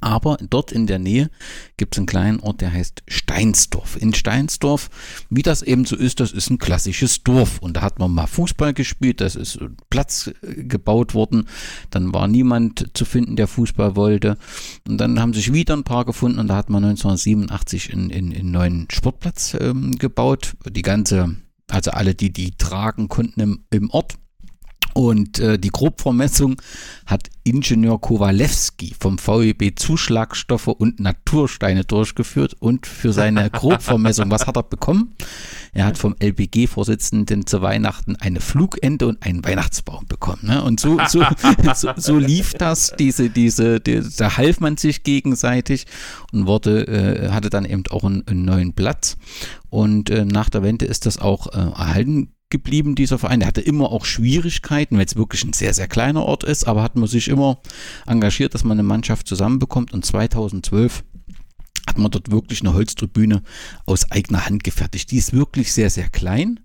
Aber 0.00 0.36
dort 0.48 0.72
in 0.72 0.86
der 0.86 0.98
Nähe 0.98 1.30
gibt 1.76 1.94
es 1.94 1.98
einen 1.98 2.06
kleinen 2.06 2.40
Ort, 2.40 2.60
der 2.60 2.72
heißt 2.72 3.02
Steinsdorf. 3.08 3.96
In 4.00 4.14
Steinsdorf, 4.14 4.90
wie 5.30 5.42
das 5.42 5.62
eben 5.62 5.84
so 5.84 5.96
ist, 5.96 6.20
das 6.20 6.32
ist 6.32 6.50
ein 6.50 6.58
klassisches 6.58 7.22
Dorf. 7.24 7.58
Und 7.58 7.76
da 7.76 7.82
hat 7.82 7.98
man 7.98 8.12
mal 8.12 8.26
Fußball 8.26 8.74
gespielt, 8.74 9.20
das 9.20 9.34
ist 9.36 9.58
Platz 9.90 10.30
äh, 10.42 10.64
gebaut 10.64 11.14
worden. 11.14 11.48
Dann 11.90 12.12
war 12.12 12.28
niemand 12.28 12.90
zu 12.94 13.04
finden, 13.04 13.36
der 13.36 13.48
Fußball 13.48 13.96
wollte. 13.96 14.36
Und 14.86 14.98
dann 14.98 15.20
haben 15.20 15.34
sich 15.34 15.52
wieder 15.52 15.74
ein 15.74 15.84
paar 15.84 16.04
gefunden 16.04 16.38
und 16.38 16.48
da 16.48 16.56
hat 16.56 16.70
man 16.70 16.84
1987 16.84 17.92
einen, 17.92 18.12
einen, 18.12 18.32
einen 18.32 18.50
neuen 18.50 18.88
Sportplatz 18.90 19.56
ähm, 19.60 19.98
gebaut. 19.98 20.54
Die 20.70 20.82
ganze, 20.82 21.36
also 21.68 21.90
alle, 21.90 22.14
die 22.14 22.32
die 22.32 22.52
tragen 22.52 23.08
konnten 23.08 23.40
im, 23.40 23.64
im 23.70 23.90
Ort 23.90 24.14
und 24.98 25.38
äh, 25.38 25.60
die 25.60 25.70
Grobvermessung 25.70 26.60
hat 27.06 27.30
Ingenieur 27.44 28.00
Kowalewski 28.00 28.96
vom 28.98 29.16
VEB 29.16 29.78
Zuschlagstoffe 29.78 30.66
und 30.66 30.98
Natursteine 30.98 31.84
durchgeführt 31.84 32.56
und 32.58 32.84
für 32.84 33.12
seine 33.12 33.48
Grobvermessung, 33.52 34.28
was 34.32 34.48
hat 34.48 34.56
er 34.56 34.64
bekommen? 34.64 35.14
Er 35.72 35.84
hat 35.84 35.98
vom 35.98 36.16
LBG-Vorsitzenden 36.20 37.46
zu 37.46 37.62
Weihnachten 37.62 38.16
eine 38.16 38.40
Flugente 38.40 39.06
und 39.06 39.22
einen 39.22 39.44
Weihnachtsbaum 39.44 40.06
bekommen. 40.08 40.42
Ne? 40.42 40.64
Und 40.64 40.80
so, 40.80 40.98
so, 41.06 41.24
so, 41.76 41.92
so, 41.96 42.18
lief 42.18 42.54
das, 42.54 42.92
diese, 42.98 43.30
diese, 43.30 43.78
die, 43.78 44.02
da 44.16 44.36
half 44.36 44.58
man 44.58 44.78
sich 44.78 45.04
gegenseitig 45.04 45.86
und 46.32 46.48
wurde, 46.48 46.88
äh, 46.88 47.30
hatte 47.30 47.50
dann 47.50 47.66
eben 47.66 47.84
auch 47.90 48.02
einen, 48.02 48.26
einen 48.26 48.44
neuen 48.44 48.72
Platz. 48.72 49.16
Und 49.70 50.10
äh, 50.10 50.24
nach 50.24 50.50
der 50.50 50.64
Wende 50.64 50.86
ist 50.86 51.06
das 51.06 51.18
auch 51.18 51.46
äh, 51.52 51.58
erhalten 51.58 52.32
geblieben, 52.50 52.94
dieser 52.94 53.18
Verein. 53.18 53.40
Der 53.40 53.48
hatte 53.48 53.60
immer 53.60 53.90
auch 53.90 54.04
Schwierigkeiten, 54.04 54.96
weil 54.96 55.06
es 55.06 55.16
wirklich 55.16 55.44
ein 55.44 55.52
sehr, 55.52 55.74
sehr 55.74 55.88
kleiner 55.88 56.24
Ort 56.24 56.44
ist, 56.44 56.66
aber 56.66 56.82
hat 56.82 56.96
man 56.96 57.08
sich 57.08 57.28
immer 57.28 57.60
engagiert, 58.06 58.54
dass 58.54 58.64
man 58.64 58.78
eine 58.78 58.82
Mannschaft 58.82 59.26
zusammenbekommt. 59.26 59.92
Und 59.92 60.04
2012 60.04 61.04
hat 61.86 61.98
man 61.98 62.10
dort 62.10 62.30
wirklich 62.30 62.60
eine 62.60 62.74
Holztribüne 62.74 63.42
aus 63.86 64.10
eigener 64.10 64.46
Hand 64.46 64.64
gefertigt. 64.64 65.10
Die 65.10 65.18
ist 65.18 65.32
wirklich 65.32 65.72
sehr, 65.72 65.90
sehr 65.90 66.08
klein, 66.08 66.60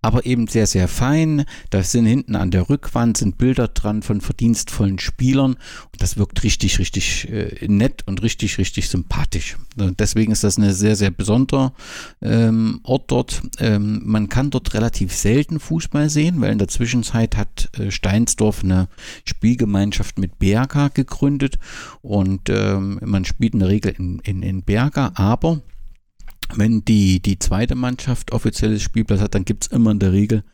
aber 0.00 0.26
eben 0.26 0.48
sehr, 0.48 0.66
sehr 0.66 0.88
fein. 0.88 1.44
Da 1.70 1.82
sind 1.82 2.06
hinten 2.06 2.36
an 2.36 2.50
der 2.50 2.68
Rückwand 2.68 3.16
sind 3.16 3.38
Bilder 3.38 3.68
dran 3.68 4.02
von 4.02 4.20
verdienstvollen 4.20 4.98
Spielern 4.98 5.52
und 5.52 6.02
das 6.02 6.16
wirkt 6.16 6.42
richtig, 6.42 6.78
richtig 6.78 7.30
äh, 7.30 7.66
nett 7.68 8.02
und 8.06 8.22
richtig, 8.22 8.58
richtig 8.58 8.88
sympathisch. 8.88 9.56
Deswegen 9.76 10.32
ist 10.32 10.44
das 10.44 10.58
eine 10.58 10.74
sehr, 10.74 10.96
sehr 10.96 11.10
besonderer 11.10 11.72
ähm, 12.20 12.80
Ort 12.82 13.10
dort. 13.10 13.42
Ähm, 13.58 14.02
man 14.04 14.28
kann 14.28 14.50
dort 14.50 14.74
relativ 14.74 15.14
selten 15.14 15.60
Fußball 15.60 16.10
sehen, 16.10 16.40
weil 16.40 16.52
in 16.52 16.58
der 16.58 16.68
Zwischenzeit 16.68 17.36
hat 17.36 17.70
äh, 17.78 17.90
Steinsdorf 17.90 18.64
eine 18.64 18.88
Spielgemeinschaft 19.24 20.18
mit 20.18 20.38
Berga 20.38 20.88
gegründet 20.88 21.58
und 22.02 22.48
ähm, 22.48 22.98
man 23.04 23.24
spielt 23.24 23.54
in 23.54 23.60
der 23.60 23.68
Regel 23.68 23.94
in, 23.96 24.18
in, 24.20 24.42
in 24.42 24.62
Berga, 24.62 25.12
aber 25.14 25.60
wenn 26.54 26.84
die, 26.84 27.20
die 27.20 27.38
zweite 27.38 27.74
Mannschaft 27.74 28.32
offizielles 28.32 28.82
Spielplatz 28.82 29.20
hat, 29.20 29.34
dann 29.34 29.44
gibt 29.44 29.64
es 29.64 29.70
immer 29.70 29.90
in 29.90 29.98
der 29.98 30.12
Regel 30.12 30.44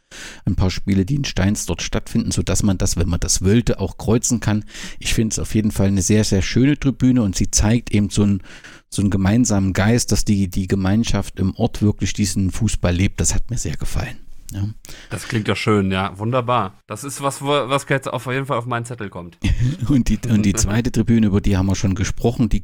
ein 0.45 0.57
paar 0.57 0.71
Spiele, 0.71 1.05
die 1.05 1.17
in 1.17 1.25
Steins 1.25 1.67
dort 1.67 1.83
stattfinden, 1.83 2.31
sodass 2.31 2.63
man 2.63 2.79
das, 2.79 2.97
wenn 2.97 3.09
man 3.09 3.21
das 3.21 3.43
wollte, 3.43 3.79
auch 3.79 3.99
kreuzen 3.99 4.41
kann. 4.41 4.65
Ich 4.99 5.15
finde 5.15 5.33
es 5.33 5.39
auf 5.39 5.55
jeden 5.55 5.71
Fall 5.71 5.89
eine 5.89 6.03
sehr, 6.03 6.25
sehr 6.25 6.43
schöne 6.43 6.79
Tribüne 6.79 7.23
und 7.23 7.37
sie 7.37 7.51
zeigt 7.51 7.93
eben 7.93 8.11
so 8.11 8.23
einen, 8.23 8.43
so 8.89 9.03
einen 9.03 9.11
gemeinsamen 9.11 9.73
Geist, 9.73 10.13
dass 10.13 10.25
die, 10.25 10.49
die 10.49 10.67
Gemeinschaft 10.67 11.39
im 11.39 11.55
Ort 11.57 11.83
wirklich 11.83 12.13
diesen 12.13 12.51
Fußball 12.51 12.95
lebt. 12.95 13.21
Das 13.21 13.35
hat 13.35 13.51
mir 13.51 13.59
sehr 13.59 13.77
gefallen. 13.77 14.19
Ja. 14.53 14.67
Das 15.11 15.29
klingt 15.29 15.49
doch 15.49 15.57
schön, 15.57 15.91
ja, 15.91 16.19
wunderbar. 16.19 16.79
Das 16.87 17.05
ist 17.05 17.21
was, 17.21 17.43
was 17.43 17.87
jetzt 17.89 18.09
auf 18.09 18.27
jeden 18.27 18.47
Fall 18.47 18.57
auf 18.57 18.65
meinen 18.65 18.87
Zettel 18.87 19.11
kommt. 19.11 19.39
und, 19.89 20.09
die, 20.09 20.19
und 20.27 20.43
die 20.43 20.55
zweite 20.55 20.91
Tribüne, 20.91 21.27
über 21.27 21.43
die 21.43 21.57
haben 21.57 21.67
wir 21.67 21.77
schon 21.77 21.95
gesprochen, 21.95 22.49
die 22.49 22.63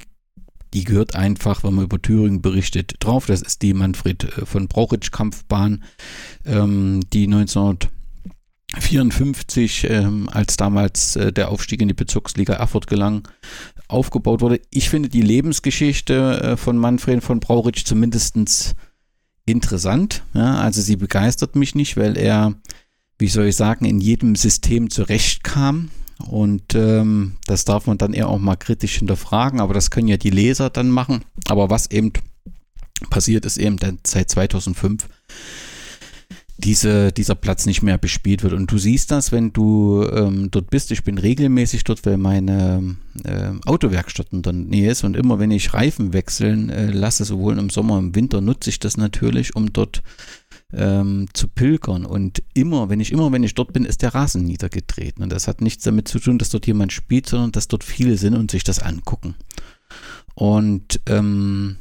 die 0.75 0.85
gehört 0.85 1.15
einfach, 1.15 1.65
wenn 1.65 1.75
man 1.75 1.85
über 1.85 2.03
Thüringen 2.03 2.43
berichtet, 2.43 2.97
drauf. 2.99 3.25
Das 3.27 3.41
ist 3.41 3.63
die 3.63 3.73
Manfred 3.73 4.25
äh, 4.25 4.45
von 4.45 4.69
Brauchitsch 4.69 5.13
Kampfbahn, 5.13 5.85
ähm, 6.45 7.01
die 7.13 7.27
1954, 7.27 9.87
ähm, 9.89 10.29
als 10.31 10.57
damals 10.57 11.15
äh, 11.17 11.33
der 11.33 11.51
Aufstieg 11.51 11.81
in 11.81 11.89
die 11.89 11.95
Bezirksliga 11.95 12.53
Erfurt 12.55 12.89
gelang, 12.89 13.29
aufgebaut 13.89 14.41
wurde. 14.41 14.61
Ich 14.71 14.91
finde 14.91 15.09
die 15.09 15.23
Lebensgeschichte 15.23 16.43
äh, 16.43 16.57
von 16.57 16.77
Manfred 16.77 17.23
von 17.23 17.39
Brauchitsch 17.39 17.85
zumindest 17.85 18.35
interessant. 19.47 20.23
Ja, 20.35 20.57
also 20.57 20.81
sie 20.81 20.97
begeistert 20.97 21.55
mich 21.55 21.75
nicht, 21.75 21.97
weil 21.97 22.17
er, 22.17 22.55
wie 23.19 23.29
soll 23.29 23.47
ich 23.47 23.57
sagen, 23.57 23.85
in 23.85 24.01
jedem 24.01 24.35
System 24.35 24.91
zurechtkam 24.91 25.91
Und 26.19 26.75
ähm, 26.75 27.37
das 27.47 27.65
darf 27.65 27.87
man 27.87 27.99
dann 27.99 28.13
eher 28.13 28.29
auch 28.29 28.39
mal 28.39 28.57
kritisch 28.57 28.99
hinterfragen, 28.99 29.61
aber 29.61 29.75
das 29.75 29.91
können 29.91 30.09
ja 30.09 30.17
die 30.17 30.31
Leser 30.31 30.71
dann 30.71 30.89
machen. 30.91 31.25
Aber 31.49 31.71
was 31.71 31.91
eben 31.91 32.13
passiert 33.11 33.45
ist 33.45 33.59
eben 33.59 33.77
seit 34.05 34.31
2005 34.31 35.09
diese, 36.57 37.13
dieser 37.13 37.35
Platz 37.35 37.67
nicht 37.67 37.83
mehr 37.83 37.99
bespielt 37.99 38.43
wird. 38.43 38.53
Und 38.53 38.71
du 38.71 38.79
siehst 38.79 39.11
das, 39.11 39.33
wenn 39.33 39.53
du 39.53 40.07
ähm, 40.13 40.51
dort 40.51 40.71
bist. 40.71 40.93
Ich 40.93 41.03
bin 41.03 41.19
regelmäßig 41.19 41.83
dort, 41.85 42.07
weil 42.07 42.17
meine 42.17 42.97
äh, 43.25 43.51
Autowerkstatt 43.67 44.29
in 44.31 44.43
der 44.43 44.53
Nähe 44.53 44.91
ist. 44.93 45.03
Und 45.03 45.17
immer 45.17 45.39
wenn 45.39 45.51
ich 45.51 45.75
Reifen 45.75 46.13
wechseln 46.13 46.71
äh, 46.71 46.87
lasse, 46.91 47.25
sowohl 47.25 47.59
im 47.59 47.71
Sommer, 47.71 47.99
im 47.99 48.15
Winter, 48.15 48.41
nutze 48.41 48.71
ich 48.71 48.79
das 48.79 48.97
natürlich, 48.97 49.57
um 49.57 49.73
dort 49.73 50.03
ähm, 50.77 51.27
zu 51.33 51.49
pilgern. 51.49 52.05
Und 52.05 52.43
immer, 52.55 52.89
wenn 52.89 53.01
ich 53.01 53.13
immer, 53.13 53.31
wenn 53.33 53.43
ich 53.43 53.55
dort 53.55 53.73
bin, 53.73 53.85
ist 53.85 54.03
der 54.03 54.15
Rasen 54.15 54.45
niedergetreten. 54.45 55.23
Und 55.23 55.31
das 55.31 55.49
hat 55.49 55.61
nichts 55.61 55.85
damit 55.85 56.09
zu 56.09 56.19
tun, 56.19 56.39
dass 56.39 56.51
dort 56.51 56.67
jemand 56.67 56.93
spielt, 56.93 57.29
sondern 57.29 57.53
dass 57.53 57.69
dort 57.69 57.85
viele 57.85 58.17
sind 58.17 58.35
und 58.35 58.51
sich 58.51 58.65
das 58.65 58.81
angucken. 58.81 59.35
Und 60.35 61.01
ähm, 61.07 61.77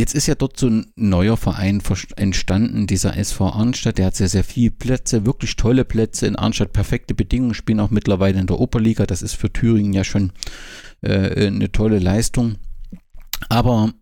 Jetzt 0.00 0.14
ist 0.14 0.26
ja 0.26 0.34
dort 0.34 0.58
so 0.58 0.66
ein 0.66 0.86
neuer 0.96 1.36
Verein 1.36 1.82
entstanden, 2.16 2.86
dieser 2.86 3.18
SV 3.18 3.50
Arnstadt. 3.50 3.98
Der 3.98 4.06
hat 4.06 4.16
sehr, 4.16 4.30
sehr 4.30 4.44
viele 4.44 4.70
Plätze, 4.70 5.26
wirklich 5.26 5.56
tolle 5.56 5.84
Plätze 5.84 6.26
in 6.26 6.36
Arnstadt, 6.36 6.72
perfekte 6.72 7.14
Bedingungen, 7.14 7.52
spielen 7.52 7.80
auch 7.80 7.90
mittlerweile 7.90 8.40
in 8.40 8.46
der 8.46 8.58
Oberliga. 8.58 9.04
Das 9.04 9.20
ist 9.20 9.34
für 9.34 9.52
Thüringen 9.52 9.92
ja 9.92 10.02
schon 10.02 10.32
äh, 11.02 11.48
eine 11.48 11.70
tolle 11.70 11.98
Leistung. 11.98 12.54
Aber 13.50 13.92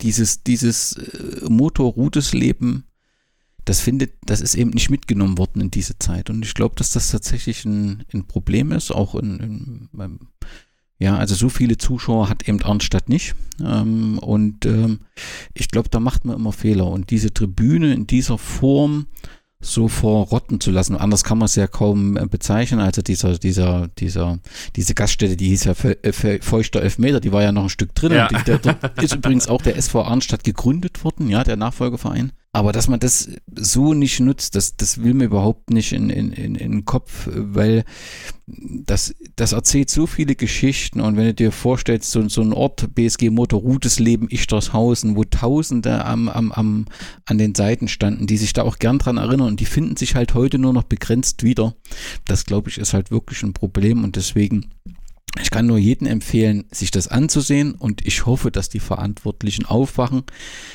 dieses, 0.00 0.44
dieses 0.44 0.94
äh, 0.94 1.44
Motorrudesleben, 1.46 2.84
das 3.68 3.80
findet, 3.80 4.14
das 4.24 4.40
ist 4.40 4.54
eben 4.54 4.70
nicht 4.70 4.90
mitgenommen 4.90 5.36
worden 5.36 5.60
in 5.60 5.70
diese 5.70 5.98
Zeit. 5.98 6.30
Und 6.30 6.42
ich 6.44 6.54
glaube, 6.54 6.74
dass 6.76 6.92
das 6.92 7.10
tatsächlich 7.10 7.66
ein, 7.66 8.04
ein 8.14 8.26
Problem 8.26 8.72
ist, 8.72 8.90
auch 8.90 9.14
in, 9.14 9.88
in, 9.92 10.18
ja, 10.98 11.16
also 11.16 11.34
so 11.34 11.50
viele 11.50 11.76
Zuschauer 11.76 12.30
hat 12.30 12.48
eben 12.48 12.62
Arnstadt 12.62 13.10
nicht. 13.10 13.34
Ähm, 13.60 14.18
und 14.20 14.64
ähm, 14.64 15.00
ich 15.52 15.68
glaube, 15.68 15.90
da 15.90 16.00
macht 16.00 16.24
man 16.24 16.36
immer 16.36 16.52
Fehler. 16.52 16.86
Und 16.86 17.10
diese 17.10 17.32
Tribüne 17.32 17.92
in 17.92 18.06
dieser 18.06 18.38
Form 18.38 19.06
so 19.60 19.88
verrotten 19.88 20.60
zu 20.60 20.70
lassen, 20.70 20.96
anders 20.96 21.24
kann 21.24 21.36
man 21.36 21.46
es 21.46 21.56
ja 21.56 21.66
kaum 21.66 22.16
äh, 22.16 22.26
bezeichnen. 22.26 22.80
Also 22.80 23.02
dieser, 23.02 23.38
dieser, 23.38 23.88
dieser, 23.88 24.38
diese 24.76 24.94
Gaststätte, 24.94 25.36
die 25.36 25.48
hieß 25.48 25.64
ja 25.64 25.74
äh, 25.82 26.40
Feuchter 26.40 26.80
Elfmeter, 26.80 27.20
die 27.20 27.32
war 27.32 27.42
ja 27.42 27.52
noch 27.52 27.64
ein 27.64 27.68
Stück 27.68 27.94
drin. 27.94 28.12
Ja. 28.12 28.28
Und 28.28 28.46
die, 28.46 28.58
dort 28.62 28.98
ist 29.02 29.14
übrigens 29.14 29.46
auch 29.46 29.60
der 29.60 29.76
SV 29.76 30.04
Arnstadt 30.04 30.42
gegründet 30.42 31.04
worden, 31.04 31.28
ja, 31.28 31.44
der 31.44 31.56
Nachfolgeverein. 31.56 32.32
Aber 32.52 32.72
dass 32.72 32.88
man 32.88 32.98
das 32.98 33.28
so 33.54 33.92
nicht 33.92 34.20
nutzt, 34.20 34.54
das, 34.54 34.74
das 34.76 35.02
will 35.02 35.12
mir 35.12 35.26
überhaupt 35.26 35.70
nicht 35.70 35.92
in, 35.92 36.08
in, 36.08 36.32
in, 36.32 36.54
in 36.54 36.72
den 36.72 36.84
Kopf, 36.86 37.28
weil 37.30 37.84
das, 38.46 39.14
das 39.36 39.52
erzählt 39.52 39.90
so 39.90 40.06
viele 40.06 40.34
Geschichten. 40.34 41.00
Und 41.00 41.18
wenn 41.18 41.26
du 41.26 41.34
dir 41.34 41.52
vorstellst, 41.52 42.10
so, 42.10 42.26
so 42.28 42.40
ein 42.40 42.54
Ort, 42.54 42.94
BSG 42.94 43.28
Motor 43.28 43.60
Rudesleben, 43.60 44.28
Ichtershausen, 44.30 45.14
wo 45.14 45.24
Tausende 45.24 46.06
am, 46.06 46.30
am, 46.30 46.50
am, 46.52 46.86
an 47.26 47.36
den 47.36 47.54
Seiten 47.54 47.86
standen, 47.86 48.26
die 48.26 48.38
sich 48.38 48.54
da 48.54 48.62
auch 48.62 48.78
gern 48.78 48.98
dran 48.98 49.18
erinnern 49.18 49.48
und 49.48 49.60
die 49.60 49.66
finden 49.66 49.96
sich 49.96 50.14
halt 50.14 50.32
heute 50.32 50.58
nur 50.58 50.72
noch 50.72 50.84
begrenzt 50.84 51.42
wieder. 51.42 51.74
Das, 52.24 52.46
glaube 52.46 52.70
ich, 52.70 52.78
ist 52.78 52.94
halt 52.94 53.10
wirklich 53.10 53.42
ein 53.42 53.52
Problem 53.52 54.04
und 54.04 54.16
deswegen 54.16 54.70
ich 55.40 55.50
kann 55.50 55.66
nur 55.66 55.78
jedem 55.78 56.06
empfehlen, 56.06 56.64
sich 56.70 56.90
das 56.90 57.08
anzusehen 57.08 57.72
und 57.72 58.06
ich 58.06 58.26
hoffe, 58.26 58.50
dass 58.50 58.68
die 58.68 58.80
Verantwortlichen 58.80 59.66
aufwachen. 59.66 60.22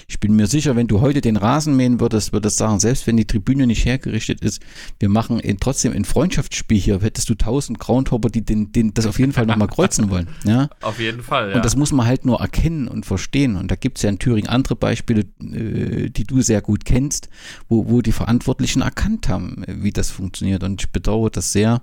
Ich 0.08 0.20
bin 0.20 0.36
mir 0.36 0.48
sicher, 0.48 0.76
wenn 0.76 0.88
du 0.88 1.02
heute 1.02 1.22
den 1.22 1.38
Rasen 1.38 1.76
mähen 1.76 2.00
würdest, 2.00 2.34
würdest 2.34 2.60
du 2.60 2.64
sagen, 2.66 2.80
selbst 2.80 3.08
wenn 3.08 3.18
die 3.18 3.26
Tribüne 3.26 3.68
nicht 3.68 3.86
hergerichtet 3.86 4.42
ist, 4.42 4.62
wir 5.00 5.10
machen 5.10 5.40
in, 5.40 5.60
trotzdem 5.60 5.94
ein 5.94 6.06
Freundschaftsspiel 6.06 6.80
hier, 6.80 7.02
hättest 7.02 7.30
du 7.30 7.36
tausend 7.36 7.80
Groundhopper, 7.80 8.30
die 8.30 8.46
den, 8.46 8.72
den, 8.72 8.94
das 8.94 9.06
auf 9.06 9.20
jeden 9.20 9.34
Fall 9.34 9.46
nochmal 9.46 9.68
kreuzen 9.68 10.10
wollen. 10.10 10.28
Ja? 10.44 10.70
Auf 10.82 11.00
jeden 11.00 11.24
Fall, 11.24 11.52
ja. 11.52 11.56
Und 11.56 11.66
das 11.66 11.78
muss 11.78 11.94
man 11.94 12.06
halt 12.06 12.26
nur 12.26 12.42
erkennen 12.42 12.88
und 12.88 13.06
verstehen. 13.06 13.56
Und 13.56 13.72
da 13.72 13.76
gibt 13.76 13.98
es 13.98 14.04
ja 14.04 14.10
in 14.10 14.20
Thüringen 14.20 14.50
andere 14.50 14.76
Beispiele, 14.76 15.22
äh, 15.42 16.10
die 16.10 16.26
du 16.26 16.42
sehr 16.42 16.62
gut 16.62 16.84
kennst, 16.84 17.30
wo, 17.70 17.90
wo 17.90 18.02
die 18.02 18.12
Verantwortlichen 18.12 18.82
erkannt 18.82 19.30
haben, 19.30 19.64
wie 19.68 19.92
das 19.92 20.12
funktioniert. 20.12 20.64
Und 20.64 20.82
ich 20.82 20.90
bedauere 20.90 21.30
das 21.30 21.54
sehr. 21.54 21.82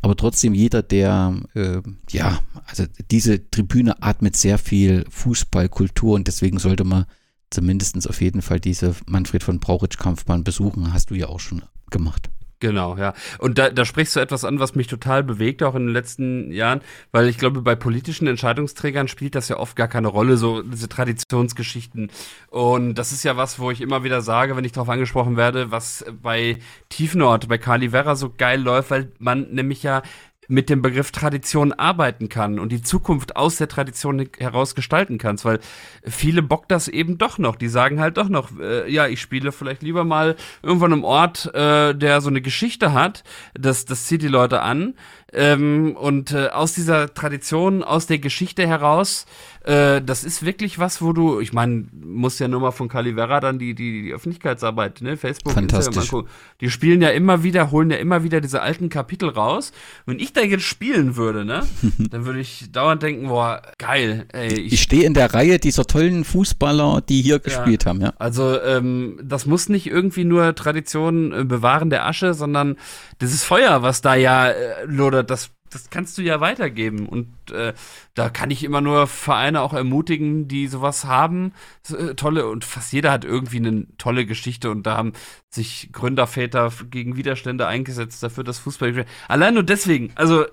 Aber 0.00 0.16
trotzdem 0.16 0.54
jeder, 0.54 0.82
der 0.82 1.36
äh, 1.54 1.82
ja, 2.10 2.38
also 2.66 2.84
diese 3.10 3.50
Tribüne 3.50 4.02
atmet 4.02 4.36
sehr 4.36 4.58
viel 4.58 5.04
Fußballkultur 5.10 6.14
und 6.14 6.26
deswegen 6.26 6.58
sollte 6.58 6.84
man 6.84 7.06
zumindest 7.50 8.08
auf 8.08 8.20
jeden 8.20 8.42
Fall 8.42 8.60
diese 8.60 8.94
Manfred 9.06 9.42
von 9.42 9.60
Brauchitsch 9.60 9.98
Kampfbahn 9.98 10.44
besuchen. 10.44 10.92
Hast 10.92 11.10
du 11.10 11.14
ja 11.14 11.28
auch 11.28 11.40
schon 11.40 11.62
gemacht. 11.90 12.30
Genau, 12.60 12.96
ja. 12.96 13.14
Und 13.38 13.56
da, 13.56 13.70
da 13.70 13.84
sprichst 13.84 14.16
du 14.16 14.20
etwas 14.20 14.44
an, 14.44 14.58
was 14.58 14.74
mich 14.74 14.88
total 14.88 15.22
bewegt, 15.22 15.62
auch 15.62 15.76
in 15.76 15.86
den 15.86 15.92
letzten 15.92 16.50
Jahren, 16.50 16.80
weil 17.12 17.28
ich 17.28 17.38
glaube, 17.38 17.62
bei 17.62 17.76
politischen 17.76 18.26
Entscheidungsträgern 18.26 19.06
spielt 19.06 19.36
das 19.36 19.48
ja 19.48 19.58
oft 19.58 19.76
gar 19.76 19.86
keine 19.86 20.08
Rolle, 20.08 20.36
so 20.36 20.62
diese 20.62 20.88
Traditionsgeschichten. 20.88 22.10
Und 22.48 22.96
das 22.96 23.12
ist 23.12 23.22
ja 23.22 23.36
was, 23.36 23.60
wo 23.60 23.70
ich 23.70 23.80
immer 23.80 24.02
wieder 24.02 24.22
sage, 24.22 24.56
wenn 24.56 24.64
ich 24.64 24.72
darauf 24.72 24.88
angesprochen 24.88 25.36
werde, 25.36 25.70
was 25.70 26.04
bei 26.20 26.58
Tiefnord, 26.88 27.48
bei 27.48 27.58
Kali 27.58 27.92
Werra 27.92 28.16
so 28.16 28.32
geil 28.36 28.60
läuft, 28.60 28.90
weil 28.90 29.12
man 29.20 29.52
nämlich 29.52 29.84
ja 29.84 30.02
mit 30.48 30.70
dem 30.70 30.80
Begriff 30.80 31.12
Tradition 31.12 31.74
arbeiten 31.74 32.28
kann 32.30 32.58
und 32.58 32.72
die 32.72 32.82
Zukunft 32.82 33.36
aus 33.36 33.56
der 33.56 33.68
Tradition 33.68 34.28
heraus 34.38 34.74
gestalten 34.74 35.18
kannst, 35.18 35.44
weil 35.44 35.60
viele 36.02 36.42
bockt 36.42 36.70
das 36.70 36.88
eben 36.88 37.18
doch 37.18 37.38
noch. 37.38 37.56
Die 37.56 37.68
sagen 37.68 38.00
halt 38.00 38.16
doch 38.16 38.30
noch, 38.30 38.58
äh, 38.58 38.90
ja, 38.90 39.06
ich 39.06 39.20
spiele 39.20 39.52
vielleicht 39.52 39.82
lieber 39.82 40.04
mal 40.04 40.36
irgendwann 40.62 40.92
im 40.92 41.04
Ort, 41.04 41.54
äh, 41.54 41.94
der 41.94 42.22
so 42.22 42.30
eine 42.30 42.40
Geschichte 42.40 42.94
hat. 42.94 43.24
Das, 43.54 43.84
das 43.84 44.06
zieht 44.06 44.22
die 44.22 44.28
Leute 44.28 44.62
an. 44.62 44.94
Ähm, 45.32 45.94
und 45.96 46.32
äh, 46.32 46.48
aus 46.48 46.72
dieser 46.72 47.12
Tradition, 47.12 47.82
aus 47.82 48.06
der 48.06 48.18
Geschichte 48.18 48.66
heraus, 48.66 49.26
äh, 49.68 50.00
das 50.00 50.24
ist 50.24 50.46
wirklich 50.46 50.78
was, 50.78 51.02
wo 51.02 51.12
du, 51.12 51.40
ich 51.40 51.52
meine, 51.52 51.84
musst 51.92 52.40
ja 52.40 52.48
nur 52.48 52.60
mal 52.60 52.70
von 52.70 52.88
Calivera 52.88 53.38
dann 53.40 53.58
die, 53.58 53.74
die, 53.74 54.04
die 54.04 54.12
Öffentlichkeitsarbeit, 54.14 55.02
ne, 55.02 55.18
Facebook, 55.18 55.52
Fantastisch. 55.52 55.96
Instagram, 55.96 56.26
die 56.62 56.70
spielen 56.70 57.02
ja 57.02 57.10
immer 57.10 57.42
wieder, 57.42 57.70
holen 57.70 57.90
ja 57.90 57.98
immer 57.98 58.24
wieder 58.24 58.40
diese 58.40 58.62
alten 58.62 58.88
Kapitel 58.88 59.28
raus. 59.28 59.72
Wenn 60.06 60.20
ich 60.20 60.32
da 60.32 60.40
jetzt 60.40 60.62
spielen 60.62 61.16
würde, 61.16 61.44
ne, 61.44 61.64
dann 61.98 62.24
würde 62.24 62.40
ich 62.40 62.72
dauernd 62.72 63.02
denken, 63.02 63.28
boah, 63.28 63.60
geil, 63.76 64.24
ey. 64.32 64.54
Ich, 64.54 64.72
ich 64.72 64.82
stehe 64.82 65.04
in 65.04 65.12
der 65.12 65.34
Reihe 65.34 65.58
dieser 65.58 65.84
tollen 65.84 66.24
Fußballer, 66.24 67.02
die 67.06 67.20
hier 67.20 67.34
ja, 67.34 67.38
gespielt 67.38 67.84
haben, 67.84 68.00
ja. 68.00 68.14
Also, 68.18 68.58
ähm, 68.62 69.18
das 69.22 69.44
muss 69.44 69.68
nicht 69.68 69.86
irgendwie 69.86 70.24
nur 70.24 70.54
Tradition 70.54 71.32
äh, 71.32 71.44
bewahren 71.44 71.90
der 71.90 72.06
Asche, 72.06 72.32
sondern 72.32 72.76
dieses 73.20 73.44
Feuer, 73.44 73.82
was 73.82 74.00
da 74.00 74.14
ja 74.14 74.48
äh, 74.48 74.84
lodert, 74.86 75.17
das 75.22 75.50
das 75.70 75.90
kannst 75.90 76.18
du 76.18 76.22
ja 76.22 76.40
weitergeben. 76.40 77.08
Und 77.08 77.28
äh, 77.50 77.74
da 78.14 78.30
kann 78.30 78.50
ich 78.50 78.64
immer 78.64 78.80
nur 78.80 79.06
Vereine 79.06 79.60
auch 79.60 79.74
ermutigen, 79.74 80.48
die 80.48 80.66
sowas 80.68 81.04
haben. 81.04 81.52
Äh, 81.90 82.14
tolle, 82.14 82.48
und 82.48 82.64
fast 82.64 82.92
jeder 82.92 83.12
hat 83.12 83.24
irgendwie 83.24 83.58
eine 83.58 83.86
tolle 83.98 84.26
Geschichte 84.26 84.70
und 84.70 84.84
da 84.84 84.96
haben 84.96 85.12
sich 85.50 85.90
Gründerväter 85.92 86.72
gegen 86.90 87.16
Widerstände 87.16 87.66
eingesetzt 87.66 88.22
dafür, 88.22 88.44
dass 88.44 88.58
Fußball. 88.58 89.04
Allein 89.28 89.54
nur 89.54 89.62
deswegen, 89.62 90.12
also 90.14 90.44
äh, 90.44 90.48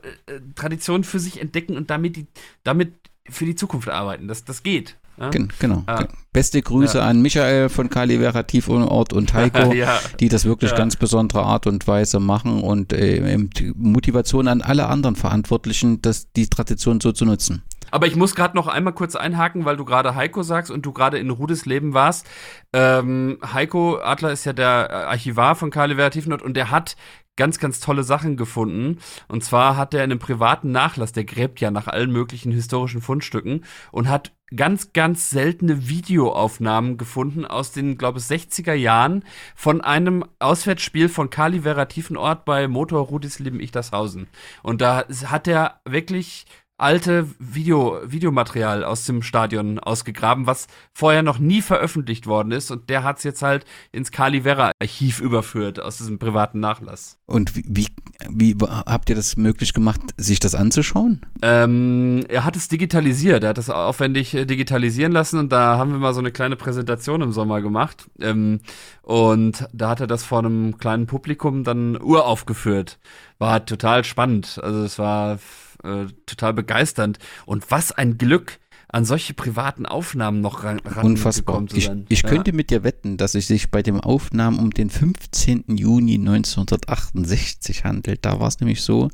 Tradition 0.56 1.04
für 1.04 1.20
sich 1.20 1.40
entdecken 1.42 1.78
und 1.78 1.90
damit 1.90 2.16
die, 2.16 2.28
damit 2.64 2.94
für 3.30 3.46
die 3.46 3.56
Zukunft 3.56 3.90
arbeiten. 3.90 4.28
Das, 4.28 4.44
das 4.46 4.64
geht. 4.64 4.98
Ja? 5.18 5.30
Genau. 5.30 5.84
Ah. 5.88 6.06
Beste 6.34 6.62
Grüße 6.62 6.98
ja. 6.98 7.06
an 7.06 7.22
Michael 7.22 7.70
von 7.70 7.90
Kali 7.90 8.18
Vera 8.18 8.44
Tiefort 8.44 9.14
und 9.14 9.34
Heiko, 9.34 9.74
ja. 9.74 10.00
die 10.20 10.28
das 10.28 10.46
wirklich 10.46 10.76
ganz 10.76 10.96
besondere 10.96 11.44
Art 11.44 11.68
und 11.68 11.88
Weise 11.88 12.20
machen 12.20 12.62
und 12.62 12.92
äh, 12.92 13.38
Motivation 13.76 14.48
an 14.48 14.62
alle 14.62 14.88
anderen 14.88 15.16
Verantwortlichen, 15.16 16.02
das, 16.02 16.32
die 16.34 16.48
Tradition 16.48 17.00
so 17.00 17.12
zu 17.12 17.26
nutzen. 17.26 17.64
Aber 17.92 18.08
ich 18.08 18.16
muss 18.16 18.36
gerade 18.36 18.58
noch 18.58 18.68
einmal 18.68 18.94
kurz 18.94 19.16
einhaken, 19.16 19.64
weil 19.64 19.78
du 19.78 19.86
gerade 19.86 20.16
Heiko 20.16 20.44
sagst 20.44 20.72
und 20.72 20.86
du 20.86 20.92
gerade 20.92 21.18
in 21.18 21.30
Rudesleben 21.30 21.94
warst. 21.94 22.28
Ähm, 22.74 23.38
Heiko 23.54 24.00
Adler 24.00 24.32
ist 24.32 24.44
ja 24.44 24.52
der 24.52 25.08
Archivar 25.08 25.56
von 25.56 25.72
Kali 25.72 25.96
Vera 25.96 26.10
Tiefenort 26.10 26.42
und 26.42 26.56
der 26.58 26.72
hat 26.72 26.98
ganz, 27.36 27.60
ganz 27.60 27.80
tolle 27.80 28.04
Sachen 28.04 28.38
gefunden. 28.38 29.00
Und 29.28 29.44
zwar 29.44 29.78
hat 29.78 29.94
er 29.94 30.04
in 30.04 30.12
einem 30.12 30.20
privaten 30.20 30.72
Nachlass, 30.72 31.12
der 31.12 31.26
gräbt 31.26 31.60
ja 31.60 31.72
nach 31.72 31.88
allen 31.88 32.12
möglichen 32.12 32.52
historischen 32.52 33.02
Fundstücken 33.02 33.66
und 33.92 34.10
hat 34.10 34.32
ganz, 34.56 34.94
ganz 34.94 35.30
seltene 35.30 35.90
Videoaufnahmen 35.90 36.98
gefunden 36.98 37.46
aus 37.46 37.72
den, 37.72 37.98
glaube 37.98 38.20
ich, 38.20 38.26
60er 38.26 38.74
Jahren 38.74 39.24
von 39.56 39.82
einem 39.82 40.24
Auswärtsspiel 40.40 41.10
von 41.10 41.30
Kali 41.30 41.62
Vera 41.62 41.86
Tiefenort 41.86 42.46
bei 42.46 42.68
Motor 42.68 43.08
Rudisleben 43.08 43.60
Ichtershausen. 43.60 44.28
Und 44.62 44.82
da 44.82 45.06
hat 45.26 45.48
er 45.48 45.82
wirklich 45.86 46.46
alte 46.78 47.28
Video, 47.40 48.00
Videomaterial 48.06 48.84
aus 48.84 49.06
dem 49.06 49.22
Stadion 49.22 49.80
ausgegraben, 49.80 50.46
was 50.46 50.68
vorher 50.94 51.24
noch 51.24 51.40
nie 51.40 51.62
veröffentlicht 51.62 52.28
worden 52.28 52.52
ist. 52.52 52.70
Und 52.70 52.90
der 52.90 53.04
hat 53.04 53.18
es 53.18 53.24
jetzt 53.24 53.42
halt 53.42 53.66
ins 53.92 54.12
Calivera-Archiv 54.12 55.22
überführt, 55.22 55.80
aus 55.80 55.98
diesem 55.98 56.20
privaten 56.20 56.60
Nachlass. 56.60 57.18
Und 57.28 57.56
wie, 57.56 57.64
wie, 57.68 57.88
wie 58.30 58.56
habt 58.62 59.10
ihr 59.10 59.16
das 59.16 59.38
möglich 59.38 59.74
gemacht, 59.74 60.02
sich 60.18 60.40
das 60.40 60.54
anzuschauen? 60.54 61.22
Ähm, 61.42 62.26
er 62.28 62.44
hat 62.44 62.56
es 62.56 62.68
digitalisiert, 62.68 63.44
er 63.44 63.50
hat 63.50 63.58
es 63.58 63.70
aufwendig 63.70 64.34
äh, 64.34 64.46
digitalisieren 64.46 65.12
lassen 65.12 65.40
und 65.40 65.52
da 65.52 65.78
haben 65.78 65.92
wir 65.92 66.00
mal 66.00 66.14
so 66.14 66.20
eine 66.20 66.32
kleine 66.32 66.56
Präsentation 66.56 67.22
im 67.22 67.32
Sommer 67.32 67.62
gemacht. 67.62 68.10
Ähm, 68.20 68.60
und 69.02 69.66
da 69.72 69.90
hat 69.90 70.02
er 70.02 70.08
das 70.08 70.24
vor 70.24 70.40
einem 70.40 70.78
kleinen 70.78 71.08
Publikum 71.08 71.64
dann 71.64 72.00
uraufgeführt. 72.02 73.00
War 73.38 73.66
total 73.66 74.04
spannend. 74.04 74.60
Also 74.62 74.84
es 74.84 75.00
war 75.00 75.40
äh, 75.86 76.08
total 76.26 76.54
begeisternd. 76.54 77.20
Und 77.46 77.72
was 77.72 77.92
ein 77.92 78.18
Glück, 78.18 78.60
an 78.88 79.04
solche 79.04 79.34
privaten 79.34 79.86
Aufnahmen 79.86 80.42
noch 80.42 80.64
ran, 80.64 80.80
Unfassbar. 80.80 81.64
Ich, 81.74 81.92
ich 82.08 82.22
ja. 82.22 82.30
könnte 82.30 82.54
mit 82.54 82.70
dir 82.70 82.84
wetten, 82.84 83.18
dass 83.18 83.36
es 83.36 83.48
sich 83.48 83.70
bei 83.72 83.82
den 83.82 84.00
Aufnahmen 84.00 84.60
um 84.60 84.72
den 84.72 84.90
15. 84.90 85.66
Juni 85.76 86.16
1968 86.16 87.84
handelt. 87.84 88.24
Da 88.24 88.40
war 88.40 88.48
es 88.48 88.60
nämlich 88.60 88.82
so, 88.82 89.10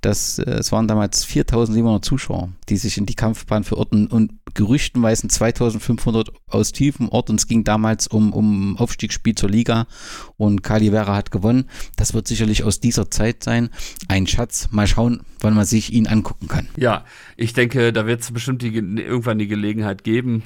dass 0.00 0.38
äh, 0.38 0.50
es 0.50 0.72
waren 0.72 0.88
damals 0.88 1.24
4700 1.24 2.04
Zuschauer, 2.04 2.50
die 2.68 2.76
sich 2.76 2.96
in 2.98 3.06
die 3.06 3.14
Kampfbahn 3.14 3.64
verirrten 3.64 4.06
und 4.06 4.32
gerüchtenweise 4.54 5.28
2500 5.28 6.30
aus 6.48 6.72
tiefem 6.72 7.08
Ort 7.08 7.30
und 7.30 7.36
es 7.36 7.46
ging 7.46 7.64
damals 7.64 8.06
um, 8.06 8.32
um 8.32 8.76
Aufstiegsspiel 8.78 9.34
zur 9.34 9.50
Liga 9.50 9.86
und 10.36 10.62
Calivera 10.62 11.14
hat 11.14 11.30
gewonnen. 11.30 11.68
Das 11.96 12.14
wird 12.14 12.26
sicherlich 12.26 12.64
aus 12.64 12.80
dieser 12.80 13.10
Zeit 13.10 13.44
sein. 13.44 13.70
Ein 14.08 14.26
Schatz. 14.26 14.68
Mal 14.70 14.86
schauen, 14.86 15.22
wann 15.40 15.54
man 15.54 15.64
sich 15.64 15.92
ihn 15.92 16.06
angucken 16.06 16.48
kann. 16.48 16.68
Ja, 16.76 17.04
ich 17.36 17.52
denke, 17.52 17.92
da 17.92 18.06
wird 18.06 18.22
es 18.22 18.32
bestimmt 18.32 18.62
die, 18.62 18.74
irgendwann 18.74 19.38
die 19.38 19.48
Gelegenheit 19.48 20.04
geben. 20.04 20.42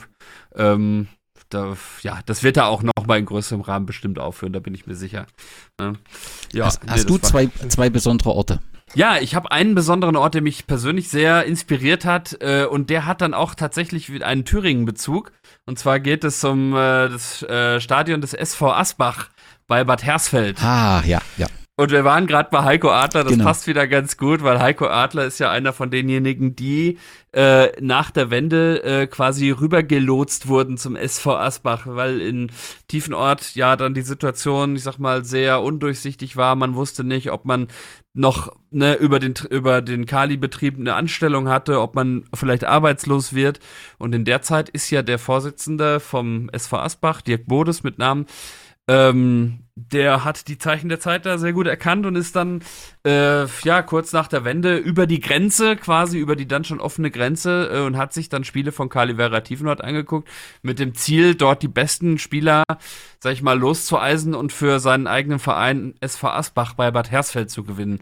Ähm, 0.54 1.08
da, 1.48 1.76
ja, 2.02 2.20
das 2.26 2.42
wird 2.42 2.56
er 2.56 2.66
auch 2.66 2.82
noch 2.82 3.06
mal 3.06 3.18
in 3.18 3.26
größerem 3.26 3.60
Rahmen 3.60 3.86
bestimmt 3.86 4.18
aufführen, 4.18 4.52
da 4.52 4.60
bin 4.60 4.74
ich 4.74 4.86
mir 4.86 4.94
sicher. 4.94 5.26
Ja, 6.52 6.66
hast, 6.66 6.84
nee, 6.84 6.90
hast 6.90 7.08
du 7.08 7.18
zwei, 7.18 7.48
zwei 7.68 7.90
besondere 7.90 8.30
Orte? 8.30 8.60
Ja, 8.94 9.16
ich 9.18 9.34
habe 9.34 9.50
einen 9.50 9.74
besonderen 9.74 10.14
Ort, 10.14 10.34
der 10.34 10.42
mich 10.42 10.66
persönlich 10.66 11.08
sehr 11.08 11.44
inspiriert 11.44 12.04
hat 12.04 12.36
äh, 12.40 12.64
und 12.64 12.90
der 12.90 13.06
hat 13.06 13.22
dann 13.22 13.34
auch 13.34 13.54
tatsächlich 13.54 14.22
einen 14.22 14.44
Thüringen-Bezug. 14.44 15.32
Und 15.66 15.78
zwar 15.78 15.98
geht 15.98 16.22
es 16.22 16.44
um 16.44 16.74
äh, 16.74 17.08
das 17.08 17.42
äh, 17.42 17.80
Stadion 17.80 18.20
des 18.20 18.34
SV 18.34 18.72
Asbach 18.72 19.30
bei 19.66 19.82
Bad 19.82 20.04
Hersfeld. 20.04 20.62
Ah, 20.62 21.02
ja, 21.04 21.20
ja. 21.36 21.48
Und 21.76 21.90
wir 21.90 22.04
waren 22.04 22.28
gerade 22.28 22.50
bei 22.52 22.62
Heiko 22.62 22.92
Adler, 22.92 23.24
das 23.24 23.32
genau. 23.32 23.46
passt 23.46 23.66
wieder 23.66 23.88
ganz 23.88 24.16
gut, 24.16 24.44
weil 24.44 24.60
Heiko 24.60 24.86
Adler 24.86 25.24
ist 25.24 25.40
ja 25.40 25.50
einer 25.50 25.72
von 25.72 25.90
denjenigen, 25.90 26.54
die 26.54 26.98
äh, 27.32 27.72
nach 27.80 28.12
der 28.12 28.30
Wende 28.30 28.84
äh, 28.84 29.06
quasi 29.08 29.50
rübergelotst 29.50 30.46
wurden 30.46 30.78
zum 30.78 30.94
SV 30.94 31.36
Asbach, 31.36 31.82
weil 31.86 32.20
in 32.20 32.52
Tiefenort 32.86 33.56
ja 33.56 33.74
dann 33.74 33.92
die 33.92 34.02
Situation, 34.02 34.76
ich 34.76 34.84
sag 34.84 34.98
mal, 35.00 35.24
sehr 35.24 35.62
undurchsichtig 35.62 36.36
war. 36.36 36.54
Man 36.54 36.76
wusste 36.76 37.02
nicht, 37.02 37.32
ob 37.32 37.44
man 37.44 37.66
noch 38.12 38.54
ne, 38.70 38.94
über 38.94 39.18
den 39.18 39.34
über 39.50 39.82
den 39.82 40.06
Kali-Betrieb 40.06 40.78
eine 40.78 40.94
Anstellung 40.94 41.48
hatte, 41.48 41.80
ob 41.80 41.96
man 41.96 42.22
vielleicht 42.32 42.62
arbeitslos 42.62 43.34
wird. 43.34 43.58
Und 43.98 44.14
in 44.14 44.24
der 44.24 44.42
Zeit 44.42 44.68
ist 44.68 44.90
ja 44.90 45.02
der 45.02 45.18
Vorsitzende 45.18 45.98
vom 45.98 46.48
SV 46.50 46.78
Asbach, 46.78 47.20
Dirk 47.20 47.46
Bodes 47.46 47.82
mit 47.82 47.98
Namen, 47.98 48.26
ähm, 48.88 49.60
der 49.76 50.24
hat 50.24 50.46
die 50.46 50.56
Zeichen 50.56 50.88
der 50.88 51.00
Zeit 51.00 51.26
da 51.26 51.36
sehr 51.36 51.52
gut 51.52 51.66
erkannt 51.66 52.06
und 52.06 52.14
ist 52.14 52.36
dann, 52.36 52.62
äh, 53.04 53.46
ja, 53.64 53.82
kurz 53.82 54.12
nach 54.12 54.28
der 54.28 54.44
Wende 54.44 54.76
über 54.76 55.08
die 55.08 55.18
Grenze, 55.18 55.74
quasi 55.74 56.18
über 56.18 56.36
die 56.36 56.46
dann 56.46 56.62
schon 56.62 56.80
offene 56.80 57.10
Grenze 57.10 57.70
äh, 57.72 57.80
und 57.80 57.96
hat 57.96 58.12
sich 58.12 58.28
dann 58.28 58.44
Spiele 58.44 58.70
von 58.70 58.88
Calivera 58.88 59.40
Tiefenort 59.40 59.82
angeguckt, 59.82 60.28
mit 60.62 60.78
dem 60.78 60.94
Ziel, 60.94 61.34
dort 61.34 61.62
die 61.62 61.68
besten 61.68 62.18
Spieler, 62.18 62.62
sag 63.18 63.32
ich 63.32 63.42
mal, 63.42 63.58
loszueisen 63.58 64.34
und 64.34 64.52
für 64.52 64.78
seinen 64.78 65.08
eigenen 65.08 65.40
Verein 65.40 65.94
SV 66.00 66.28
Asbach 66.28 66.74
bei 66.74 66.92
Bad 66.92 67.10
Hersfeld 67.10 67.50
zu 67.50 67.64
gewinnen. 67.64 67.98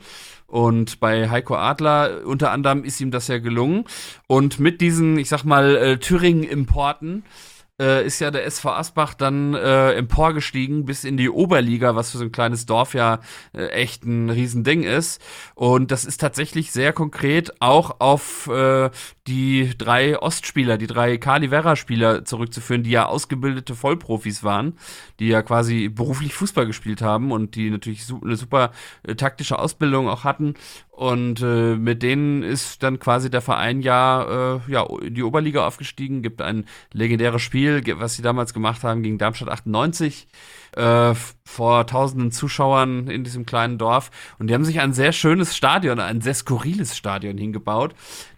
Und 0.47 1.01
bei 1.01 1.30
Heiko 1.30 1.57
Adler 1.57 2.26
unter 2.26 2.51
anderem 2.51 2.85
ist 2.85 3.01
ihm 3.01 3.11
das 3.11 3.28
ja 3.28 3.39
gelungen. 3.39 3.85
Und 4.26 4.61
mit 4.61 4.83
diesen, 4.83 5.16
ich 5.16 5.30
sag 5.30 5.45
mal, 5.45 5.76
äh, 5.76 5.97
Thüringen-Importen 5.97 7.20
äh, 7.20 7.51
ist 7.79 8.20
ja 8.20 8.31
der 8.31 8.45
SV 8.47 8.70
Asbach 8.70 9.14
dann 9.14 9.55
äh, 9.55 9.93
emporgestiegen 9.95 10.85
bis 10.85 11.05
in 11.05 11.16
die 11.16 11.31
Oberliga, 11.31 11.95
was 11.97 12.11
für 12.11 12.18
so 12.18 12.25
ein 12.25 12.33
kleines 12.33 12.66
Dorf 12.66 12.95
ja 12.95 13.20
äh, 13.55 13.66
echt 13.68 14.05
ein 14.05 14.31
Riesending 14.31 14.83
ist. 14.83 15.20
Und 15.55 15.91
das 15.91 16.05
ist 16.05 16.20
tatsächlich 16.20 16.70
sehr 16.70 16.93
konkret 16.93 17.61
auch 17.61 18.01
auf 18.01 18.47
äh, 18.49 18.91
die 19.27 19.73
drei 19.77 20.18
Ostspieler, 20.18 20.79
die 20.79 20.87
drei 20.87 21.16
Calivera-Spieler 21.16 22.25
zurückzuführen, 22.25 22.83
die 22.83 22.91
ja 22.91 23.07
ausgebildete 23.07 23.75
Vollprofis 23.75 24.43
waren, 24.43 24.79
die 25.20 25.29
ja 25.29 25.43
quasi 25.43 25.89
beruflich 25.89 26.35
Fußball 26.35 26.66
gespielt 26.66 27.03
haben 27.03 27.33
und 27.33 27.55
die 27.55 27.70
natürlich 27.70 28.05
eine 28.23 28.37
super 28.37 28.73
äh, 29.03 29.14
taktische 29.14 29.59
Ausbildung 29.59 30.09
auch 30.09 30.25
hatten. 30.25 30.55
Und 31.03 31.42
äh, 31.42 31.74
mit 31.74 32.05
denen 32.05 32.44
ist 32.44 32.84
dann 32.84 33.00
quasi 33.00 33.28
der 33.28 33.40
Verein 33.40 33.80
ja, 33.80 34.61
äh, 34.68 34.70
ja 34.70 34.86
in 35.03 35.16
die 35.16 35.24
Oberliga 35.24 35.66
aufgestiegen, 35.66 36.22
gibt 36.22 36.40
ein 36.40 36.64
legendäres 36.92 37.42
Spiel, 37.42 37.82
was 37.96 38.14
sie 38.14 38.22
damals 38.22 38.55
gemacht 38.55 38.84
haben 38.84 39.03
gegen 39.03 39.18
Darmstadt 39.18 39.48
98 39.48 40.28
äh, 40.77 41.14
vor 41.45 41.87
tausenden 41.87 42.33
Zuschauern 42.33 43.09
in 43.09 43.25
diesem 43.25 43.45
kleinen 43.45 43.79
Dorf. 43.79 44.11
Und 44.39 44.49
die 44.49 44.55
haben 44.55 44.64
sich 44.64 44.81
ein 44.81 44.95
sehr 44.95 45.12
schönes 45.12 45.57
Stadion, 45.57 46.01
ein 46.01 46.20
sehr 46.20 46.35
skurriles 46.35 46.97
Stadion 46.97 47.37
hingebaut. 47.37 47.95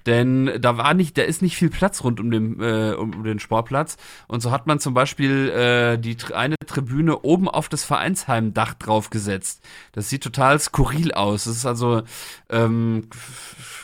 Denn 0.06 0.50
da 0.60 0.76
war 0.76 0.92
nicht, 0.94 1.16
da 1.16 1.22
ist 1.22 1.40
nicht 1.40 1.56
viel 1.56 1.70
Platz 1.70 2.02
rund 2.04 2.20
um 2.20 2.30
den, 2.30 2.60
äh, 2.60 2.94
um 2.94 3.24
den 3.24 3.38
Sportplatz. 3.38 3.96
Und 4.26 4.40
so 4.40 4.50
hat 4.50 4.66
man 4.66 4.80
zum 4.80 4.94
Beispiel 4.94 5.48
äh, 5.48 5.98
die 5.98 6.16
eine 6.34 6.56
Tribüne 6.66 7.20
oben 7.20 7.48
auf 7.48 7.68
das 7.68 7.84
Vereinsheimdach 7.84 8.74
draufgesetzt. 8.74 9.62
Das 9.92 10.08
sieht 10.08 10.22
total 10.22 10.58
skurril 10.58 11.12
aus. 11.12 11.44
Das 11.44 11.56
ist 11.56 11.66
also 11.66 12.02
ähm, 12.50 13.08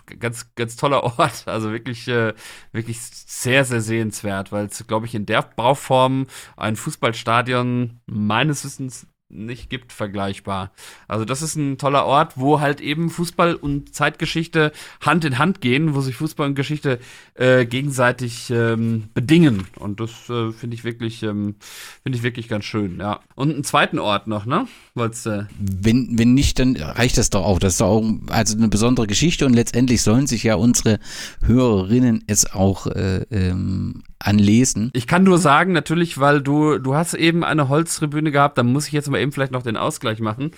ganz, 0.06 0.54
ganz 0.54 0.76
toller 0.76 1.02
Ort. 1.18 1.46
Also 1.46 1.72
wirklich, 1.72 2.08
äh, 2.08 2.34
wirklich 2.72 3.00
sehr, 3.00 3.64
sehr 3.64 3.80
sehenswert, 3.80 4.52
weil 4.52 4.66
es, 4.66 4.86
glaube 4.86 5.06
ich, 5.06 5.14
in 5.14 5.26
der 5.26 5.42
Bauform 5.42 6.26
ein 6.56 6.76
Fußballstadion 6.76 8.00
meines 8.06 8.64
Wissens 8.64 9.06
nicht 9.30 9.70
gibt, 9.70 9.92
vergleichbar. 9.92 10.72
Also 11.08 11.24
das 11.24 11.42
ist 11.42 11.56
ein 11.56 11.78
toller 11.78 12.04
Ort, 12.04 12.34
wo 12.36 12.60
halt 12.60 12.80
eben 12.80 13.10
Fußball 13.10 13.54
und 13.54 13.94
Zeitgeschichte 13.94 14.72
Hand 15.00 15.24
in 15.24 15.38
Hand 15.38 15.60
gehen, 15.60 15.94
wo 15.94 16.00
sich 16.00 16.16
Fußball 16.16 16.48
und 16.48 16.54
Geschichte 16.54 16.98
äh, 17.34 17.64
gegenseitig 17.64 18.50
ähm, 18.50 19.08
bedingen. 19.14 19.66
Und 19.76 20.00
das 20.00 20.10
äh, 20.28 20.52
finde 20.52 20.74
ich 20.74 20.84
wirklich, 20.84 21.22
ähm, 21.22 21.54
finde 22.02 22.18
ich 22.18 22.22
wirklich 22.22 22.48
ganz 22.48 22.64
schön, 22.64 22.98
ja. 22.98 23.20
Und 23.34 23.54
einen 23.54 23.64
zweiten 23.64 23.98
Ort 23.98 24.26
noch, 24.26 24.46
ne? 24.46 24.66
Wolltest, 24.94 25.26
äh 25.26 25.44
wenn, 25.58 26.18
wenn 26.18 26.34
nicht, 26.34 26.58
dann 26.58 26.76
reicht 26.76 27.18
das 27.18 27.30
doch 27.30 27.44
auch. 27.44 27.58
Das 27.58 27.74
ist 27.74 27.80
doch 27.80 27.88
auch 27.88 28.04
also 28.28 28.56
eine 28.56 28.68
besondere 28.68 29.06
Geschichte 29.06 29.46
und 29.46 29.54
letztendlich 29.54 30.02
sollen 30.02 30.26
sich 30.26 30.42
ja 30.42 30.56
unsere 30.56 30.98
Hörerinnen 31.42 32.24
es 32.26 32.52
auch 32.52 32.86
äh, 32.86 33.24
ähm, 33.30 34.02
anlesen. 34.20 34.90
Ich 34.92 35.06
kann 35.06 35.24
nur 35.24 35.38
sagen, 35.38 35.72
natürlich, 35.72 36.18
weil 36.18 36.40
du, 36.40 36.78
du 36.78 36.94
hast 36.94 37.14
eben 37.14 37.42
eine 37.42 37.68
Holztribüne 37.68 38.30
gehabt, 38.30 38.58
da 38.58 38.62
muss 38.62 38.86
ich 38.86 38.92
jetzt 38.92 39.10
mal 39.10 39.18
eben 39.20 39.32
vielleicht 39.32 39.52
noch 39.52 39.62
den 39.62 39.76
Ausgleich 39.76 40.20
machen. 40.20 40.52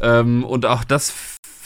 Ähm, 0.00 0.44
und 0.44 0.66
auch 0.66 0.82
das 0.84 1.12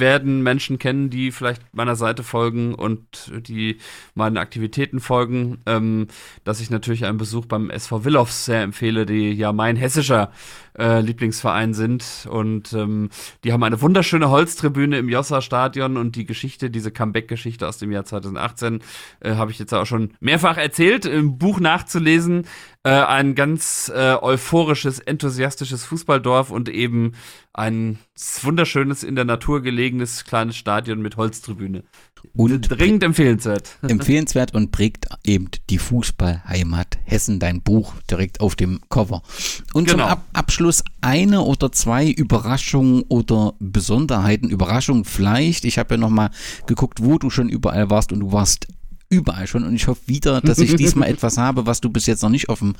werden 0.01 0.43
Menschen 0.43 0.79
kennen, 0.79 1.11
die 1.11 1.33
vielleicht 1.33 1.63
meiner 1.75 1.97
Seite 1.97 2.23
folgen 2.23 2.75
und 2.75 3.33
die 3.49 3.79
meinen 4.15 4.37
Aktivitäten 4.37 5.01
folgen, 5.01 5.59
ähm, 5.67 6.09
dass 6.45 6.61
ich 6.61 6.71
natürlich 6.71 7.05
einen 7.05 7.19
Besuch 7.19 7.47
beim 7.47 7.71
SV 7.71 8.05
Willows 8.05 8.45
sehr 8.45 8.63
empfehle, 8.63 9.07
die 9.07 9.33
ja 9.33 9.53
mein 9.53 9.77
hessischer 9.77 10.31
äh, 10.79 11.01
Lieblingsverein 11.01 11.75
sind. 11.75 12.27
Und 12.31 12.73
ähm, 12.73 13.11
die 13.45 13.53
haben 13.53 13.63
eine 13.63 13.81
wunderschöne 13.81 14.31
Holztribüne 14.31 14.99
im 14.99 15.09
Jossa-Stadion 15.09 15.97
und 15.97 16.17
die 16.17 16.27
Geschichte, 16.27 16.71
diese 16.71 16.91
Comeback-Geschichte 16.91 17.67
aus 17.67 17.79
dem 17.79 17.93
Jahr 17.93 18.05
2018, 18.05 18.81
äh, 19.21 19.35
habe 19.35 19.51
ich 19.51 19.59
jetzt 19.59 19.73
auch 19.75 19.87
schon 19.87 20.11
mehrfach 20.21 20.57
erzählt, 20.57 21.07
im 21.07 21.39
Buch 21.39 21.61
nachzulesen. 21.61 22.47
Äh, 22.87 23.05
ein 23.05 23.35
ganz 23.35 23.91
äh, 23.93 24.15
euphorisches, 24.15 25.01
enthusiastisches 25.01 25.85
Fußballdorf 25.85 26.53
und 26.53 26.69
eben 26.69 27.15
ein 27.53 27.99
wunderschönes, 28.43 29.03
in 29.03 29.17
der 29.17 29.25
Natur 29.25 29.61
gelegenes 29.61 30.25
kleines 30.25 30.55
Stadion 30.55 31.03
mit 31.03 31.17
Holztribüne. 31.17 31.83
Und 32.37 32.71
dringend 32.71 33.03
empfehlenswert. 33.03 33.77
Empfehlenswert 33.83 34.55
und 34.55 34.71
prägt 34.71 35.09
eben 35.25 35.49
die 35.69 35.79
Fußballheimat 35.79 36.99
Hessen, 37.03 37.41
dein 37.41 37.61
Buch 37.61 37.93
direkt 38.09 38.41
auf 38.41 38.55
dem 38.55 38.79
Cover. 38.89 39.23
Und 39.73 39.89
genau. 39.89 40.05
zum 40.05 40.13
Ab 40.13 40.25
Abschluss 40.33 40.85
eine 41.01 41.41
oder 41.41 41.73
zwei 41.73 42.09
Überraschungen 42.09 43.03
oder 43.09 43.55
Besonderheiten. 43.59 44.49
Überraschungen 44.49 45.05
vielleicht. 45.05 45.65
Ich 45.65 45.79
habe 45.79 45.95
ja 45.95 45.99
nochmal 45.99 46.31
geguckt, 46.69 47.03
wo 47.03 47.19
du 47.19 47.31
schon 47.31 47.49
überall 47.49 47.91
warst 47.91 48.13
und 48.13 48.21
du 48.21 48.31
warst 48.31 48.69
überall 49.09 49.47
schon 49.47 49.65
und 49.65 49.75
ich 49.75 49.87
hoffe 49.87 50.01
wieder, 50.07 50.41
dass 50.41 50.59
ich 50.59 50.75
diesmal 50.75 51.09
etwas 51.11 51.39
habe, 51.39 51.67
was 51.67 51.81
du 51.81 51.91
bis 51.91 52.07
jetzt 52.07 52.23
noch 52.23 52.31
nicht 52.31 52.49
auf 52.49 52.59
dem 52.59 52.75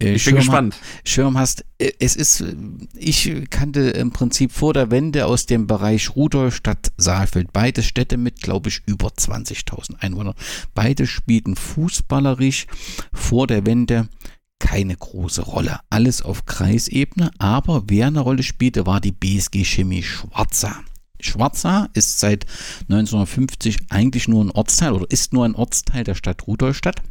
äh, 0.00 0.14
ich 0.14 0.22
Schirm, 0.22 0.34
bin 0.34 0.44
gespannt. 0.44 0.76
Schirm 1.04 1.38
hast. 1.38 1.64
Äh, 1.78 1.92
es 1.98 2.16
ist, 2.16 2.44
ich 2.96 3.50
kannte 3.50 3.80
im 3.90 4.10
Prinzip 4.10 4.52
vor 4.52 4.74
der 4.74 4.90
Wende 4.90 5.26
aus 5.26 5.46
dem 5.46 5.66
Bereich 5.66 6.14
Rudolstadt, 6.14 6.92
Saalfeld, 6.96 7.52
beide 7.52 7.82
Städte 7.82 8.16
mit, 8.16 8.40
glaube 8.40 8.68
ich, 8.68 8.82
über 8.86 9.08
20.000 9.08 10.00
Einwohnern. 10.00 10.34
Beide 10.74 11.06
spielten 11.06 11.56
fußballerisch 11.56 12.66
vor 13.12 13.46
der 13.46 13.66
Wende 13.66 14.08
keine 14.58 14.94
große 14.94 15.42
Rolle. 15.42 15.80
Alles 15.90 16.22
auf 16.22 16.46
Kreisebene, 16.46 17.32
aber 17.38 17.84
wer 17.88 18.06
eine 18.06 18.20
Rolle 18.20 18.44
spielte, 18.44 18.86
war 18.86 19.00
die 19.00 19.10
BSG 19.10 19.64
Chemie 19.64 20.04
Schwarzer. 20.04 20.76
Schwarza 21.24 21.88
ist 21.94 22.20
seit 22.20 22.46
1950 22.82 23.78
eigentlich 23.90 24.28
nur 24.28 24.44
ein 24.44 24.50
Ortsteil 24.50 24.92
oder 24.92 25.10
ist 25.10 25.32
nur 25.32 25.44
ein 25.44 25.54
Ortsteil 25.54 26.04
der 26.04 26.14
Stadt 26.14 26.46
Rudolstadt. 26.46 27.02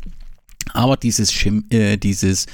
Aber 0.74 0.96
dieses, 0.96 1.32
Chem 1.32 1.66
äh, 1.70 1.98
dieses 1.98 2.46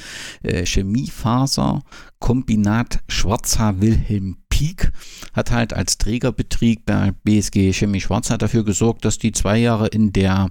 äh, 0.41 0.65
Chemiefaserkombinat 0.65 3.03
Schwarza 3.07 3.79
Wilhelm 3.79 4.37
Pieck 4.49 4.91
hat 5.33 5.51
halt 5.51 5.73
als 5.73 5.99
Trägerbetrieb 5.99 6.85
bei 6.85 7.11
BSG 7.23 7.73
Chemie 7.73 8.01
Schwarza 8.01 8.37
dafür 8.37 8.63
gesorgt, 8.63 9.05
dass 9.05 9.19
die 9.19 9.33
zwei 9.33 9.59
Jahre 9.59 9.85
in 9.87 10.13
der 10.13 10.49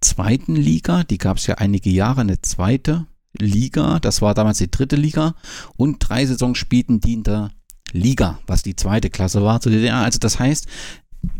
zweiten 0.00 0.56
Liga, 0.56 1.04
die 1.04 1.18
gab 1.18 1.38
es 1.38 1.46
ja 1.46 1.54
einige 1.54 1.90
Jahre, 1.90 2.20
eine 2.20 2.42
zweite 2.42 3.06
Liga, 3.38 3.98
das 4.00 4.20
war 4.20 4.34
damals 4.34 4.58
die 4.58 4.70
dritte 4.70 4.96
Liga, 4.96 5.34
und 5.76 6.06
drei 6.06 6.26
Saisons 6.26 6.58
spielten 6.58 7.00
die 7.00 7.14
in 7.14 7.22
der 7.22 7.50
Liga, 7.96 8.38
was 8.46 8.62
die 8.62 8.76
zweite 8.76 9.10
Klasse 9.10 9.42
war 9.42 9.60
zu 9.60 9.70
DDR. 9.70 9.96
Also 9.96 10.18
das 10.18 10.38
heißt, 10.38 10.66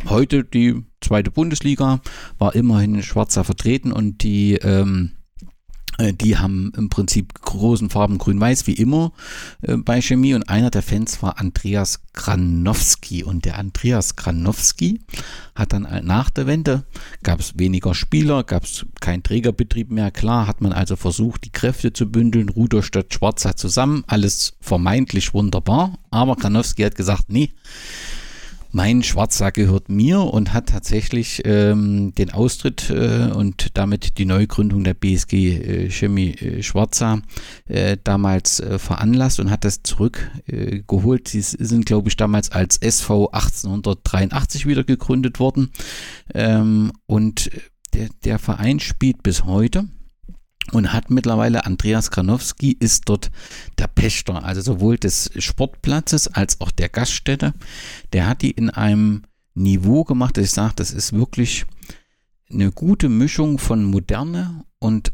heute 0.08 0.44
die 0.44 0.82
zweite 1.00 1.30
Bundesliga 1.30 2.00
war 2.38 2.54
immerhin 2.54 3.02
Schwarzer 3.02 3.44
vertreten 3.44 3.92
und 3.92 4.22
die 4.22 4.54
ähm, 4.54 5.12
äh, 5.12 5.25
die 6.12 6.36
haben 6.36 6.72
im 6.76 6.88
Prinzip 6.88 7.34
großen 7.34 7.90
Farben 7.90 8.18
grün-weiß, 8.18 8.66
wie 8.66 8.74
immer 8.74 9.12
äh, 9.62 9.76
bei 9.76 10.00
Chemie. 10.00 10.34
Und 10.34 10.48
einer 10.48 10.70
der 10.70 10.82
Fans 10.82 11.22
war 11.22 11.38
Andreas 11.38 12.00
Granowski. 12.12 13.24
Und 13.24 13.44
der 13.44 13.58
Andreas 13.58 14.16
Granowski 14.16 15.00
hat 15.54 15.72
dann 15.72 15.84
äh, 15.84 16.02
nach 16.02 16.30
der 16.30 16.46
Wende, 16.46 16.84
gab 17.22 17.40
es 17.40 17.58
weniger 17.58 17.94
Spieler, 17.94 18.44
gab 18.44 18.64
es 18.64 18.84
keinen 19.00 19.22
Trägerbetrieb 19.22 19.90
mehr. 19.90 20.10
Klar 20.10 20.46
hat 20.46 20.60
man 20.60 20.72
also 20.72 20.96
versucht, 20.96 21.44
die 21.44 21.52
Kräfte 21.52 21.92
zu 21.92 22.10
bündeln. 22.10 22.48
Ruderstadt 22.48 23.14
Schwarzer 23.14 23.56
zusammen, 23.56 24.04
alles 24.06 24.54
vermeintlich 24.60 25.34
wunderbar. 25.34 25.98
Aber 26.10 26.36
Granowski 26.36 26.82
hat 26.82 26.94
gesagt, 26.94 27.24
nee, 27.28 27.52
mein 28.72 29.02
Schwarzer 29.02 29.52
gehört 29.52 29.88
mir 29.88 30.20
und 30.20 30.52
hat 30.52 30.68
tatsächlich 30.68 31.42
ähm, 31.44 32.14
den 32.14 32.32
Austritt 32.32 32.90
äh, 32.90 33.30
und 33.32 33.76
damit 33.76 34.18
die 34.18 34.24
Neugründung 34.24 34.84
der 34.84 34.94
BSG 34.94 35.32
äh, 35.34 35.90
Chemie 35.90 36.34
äh, 36.34 36.62
Schwarzer 36.62 37.22
äh, 37.66 37.96
damals 38.02 38.60
äh, 38.60 38.78
veranlasst 38.78 39.40
und 39.40 39.50
hat 39.50 39.64
das 39.64 39.82
zurückgeholt. 39.82 41.28
Sie 41.28 41.40
sind, 41.40 41.86
glaube 41.86 42.08
ich, 42.08 42.16
damals 42.16 42.52
als 42.52 42.76
SV 42.78 43.30
1883 43.30 44.66
wieder 44.66 44.84
gegründet 44.84 45.40
worden. 45.40 45.70
Ähm, 46.34 46.92
und 47.06 47.50
der, 47.94 48.08
der 48.24 48.38
Verein 48.38 48.80
spielt 48.80 49.22
bis 49.22 49.44
heute 49.44 49.88
und 50.72 50.92
hat 50.92 51.10
mittlerweile 51.10 51.64
Andreas 51.64 52.10
Kranowski 52.10 52.76
ist 52.78 53.08
dort 53.08 53.30
der 53.78 53.86
Pächter, 53.86 54.44
also 54.44 54.60
sowohl 54.60 54.98
des 54.98 55.30
Sportplatzes 55.38 56.28
als 56.28 56.60
auch 56.60 56.70
der 56.70 56.88
Gaststätte. 56.88 57.54
Der 58.12 58.26
hat 58.26 58.42
die 58.42 58.50
in 58.50 58.70
einem 58.70 59.22
Niveau 59.54 60.04
gemacht, 60.04 60.36
dass 60.36 60.44
ich 60.44 60.50
sage, 60.50 60.74
das 60.76 60.92
ist 60.92 61.12
wirklich 61.12 61.66
eine 62.50 62.70
gute 62.70 63.08
Mischung 63.08 63.58
von 63.58 63.84
Moderne 63.84 64.64
und 64.78 65.12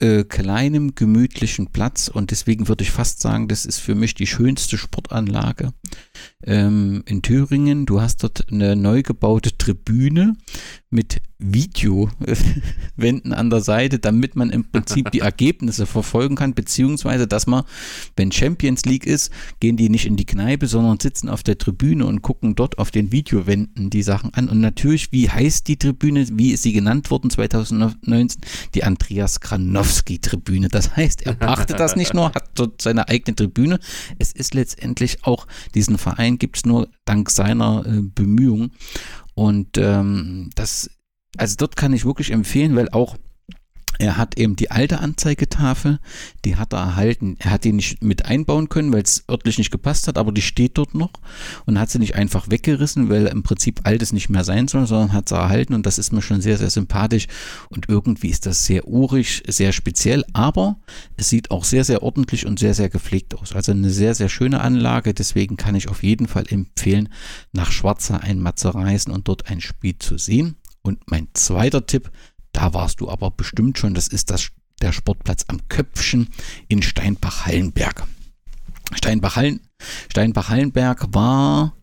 äh, 0.00 0.22
kleinem, 0.22 0.94
gemütlichen 0.94 1.72
Platz 1.72 2.06
und 2.06 2.30
deswegen 2.30 2.68
würde 2.68 2.84
ich 2.84 2.92
fast 2.92 3.20
sagen, 3.20 3.48
das 3.48 3.66
ist 3.66 3.78
für 3.78 3.96
mich 3.96 4.14
die 4.14 4.28
schönste 4.28 4.78
Sportanlage 4.78 5.72
ähm, 6.44 7.02
in 7.06 7.22
Thüringen. 7.22 7.84
Du 7.84 8.00
hast 8.00 8.22
dort 8.22 8.46
eine 8.52 8.76
neu 8.76 9.02
gebaute 9.02 9.58
Tribüne 9.58 10.36
mit 10.88 11.20
Videowänden 11.40 13.32
an 13.32 13.48
der 13.48 13.60
Seite, 13.60 14.00
damit 14.00 14.34
man 14.34 14.50
im 14.50 14.64
Prinzip 14.64 15.12
die 15.12 15.20
Ergebnisse 15.20 15.86
verfolgen 15.86 16.34
kann, 16.34 16.54
beziehungsweise, 16.54 17.28
dass 17.28 17.46
man, 17.46 17.62
wenn 18.16 18.32
Champions 18.32 18.84
League 18.84 19.06
ist, 19.06 19.30
gehen 19.60 19.76
die 19.76 19.88
nicht 19.88 20.06
in 20.06 20.16
die 20.16 20.26
Kneipe, 20.26 20.66
sondern 20.66 20.98
sitzen 20.98 21.28
auf 21.28 21.44
der 21.44 21.56
Tribüne 21.56 22.06
und 22.06 22.22
gucken 22.22 22.56
dort 22.56 22.78
auf 22.78 22.90
den 22.90 23.12
Videowänden 23.12 23.88
die 23.90 24.02
Sachen 24.02 24.34
an. 24.34 24.48
Und 24.48 24.60
natürlich, 24.60 25.12
wie 25.12 25.30
heißt 25.30 25.68
die 25.68 25.76
Tribüne, 25.76 26.26
wie 26.32 26.50
ist 26.50 26.64
sie 26.64 26.72
genannt 26.72 27.08
worden 27.12 27.30
2019? 27.30 28.40
Die 28.74 28.82
Andreas 28.82 29.40
Kranowski-Tribüne. 29.40 30.68
Das 30.68 30.96
heißt, 30.96 31.22
er 31.24 31.34
pachtet 31.34 31.78
das 31.78 31.94
nicht 31.94 32.14
nur, 32.14 32.32
hat 32.34 32.50
dort 32.54 32.82
seine 32.82 33.08
eigene 33.08 33.36
Tribüne. 33.36 33.78
Es 34.18 34.32
ist 34.32 34.54
letztendlich 34.54 35.24
auch, 35.24 35.46
diesen 35.76 35.98
Verein 35.98 36.38
gibt 36.38 36.56
es 36.56 36.66
nur 36.66 36.88
dank 37.04 37.30
seiner 37.30 37.86
äh, 37.86 38.02
Bemühungen. 38.02 38.72
Und 39.34 39.78
ähm, 39.78 40.50
das, 40.56 40.90
also 41.38 41.56
dort 41.56 41.76
kann 41.76 41.92
ich 41.92 42.04
wirklich 42.04 42.30
empfehlen, 42.30 42.76
weil 42.76 42.88
auch 42.90 43.16
er 43.98 44.16
hat 44.16 44.38
eben 44.38 44.54
die 44.54 44.70
alte 44.70 45.00
Anzeigetafel, 45.00 45.98
die 46.44 46.54
hat 46.54 46.72
er 46.72 46.78
erhalten. 46.78 47.36
Er 47.40 47.50
hat 47.50 47.64
die 47.64 47.72
nicht 47.72 48.02
mit 48.02 48.26
einbauen 48.26 48.68
können, 48.68 48.92
weil 48.92 49.02
es 49.02 49.24
örtlich 49.28 49.58
nicht 49.58 49.72
gepasst 49.72 50.06
hat, 50.06 50.18
aber 50.18 50.30
die 50.30 50.42
steht 50.42 50.78
dort 50.78 50.94
noch 50.94 51.10
und 51.66 51.80
hat 51.80 51.90
sie 51.90 51.98
nicht 51.98 52.14
einfach 52.14 52.48
weggerissen, 52.48 53.08
weil 53.08 53.26
im 53.26 53.42
Prinzip 53.42 53.80
altes 53.82 54.12
nicht 54.12 54.28
mehr 54.28 54.44
sein 54.44 54.68
soll, 54.68 54.86
sondern 54.86 55.12
hat 55.12 55.28
sie 55.28 55.34
erhalten 55.34 55.74
und 55.74 55.84
das 55.84 55.98
ist 55.98 56.12
mir 56.12 56.22
schon 56.22 56.40
sehr, 56.40 56.58
sehr 56.58 56.70
sympathisch 56.70 57.26
und 57.70 57.88
irgendwie 57.88 58.28
ist 58.28 58.46
das 58.46 58.64
sehr 58.64 58.86
urig, 58.86 59.42
sehr 59.48 59.72
speziell, 59.72 60.24
aber 60.32 60.76
es 61.16 61.28
sieht 61.28 61.50
auch 61.50 61.64
sehr, 61.64 61.82
sehr 61.82 62.04
ordentlich 62.04 62.46
und 62.46 62.60
sehr, 62.60 62.74
sehr 62.74 62.90
gepflegt 62.90 63.34
aus. 63.34 63.52
Also 63.52 63.72
eine 63.72 63.90
sehr, 63.90 64.14
sehr 64.14 64.28
schöne 64.28 64.60
Anlage, 64.60 65.12
deswegen 65.12 65.56
kann 65.56 65.74
ich 65.74 65.88
auf 65.88 66.04
jeden 66.04 66.28
Fall 66.28 66.44
empfehlen, 66.48 67.08
nach 67.52 67.72
Schwarzer 67.72 68.22
einmal 68.22 68.54
zu 68.54 68.68
reisen 68.68 69.10
und 69.10 69.26
dort 69.26 69.50
ein 69.50 69.60
Spiel 69.60 69.98
zu 69.98 70.18
sehen. 70.18 70.54
Und 70.88 71.10
mein 71.10 71.28
zweiter 71.34 71.86
Tipp, 71.86 72.10
da 72.52 72.72
warst 72.74 73.00
du 73.00 73.08
aber 73.08 73.30
bestimmt 73.30 73.78
schon. 73.78 73.94
Das 73.94 74.08
ist 74.08 74.30
das, 74.30 74.48
der 74.80 74.92
Sportplatz 74.92 75.44
am 75.48 75.60
Köpfchen 75.68 76.28
in 76.66 76.82
Steinbach-Hallenberg. 76.82 78.06
Steinbach-Hallen, 78.94 79.60
Steinbach-Hallenberg 80.10 81.08
war, 81.12 81.74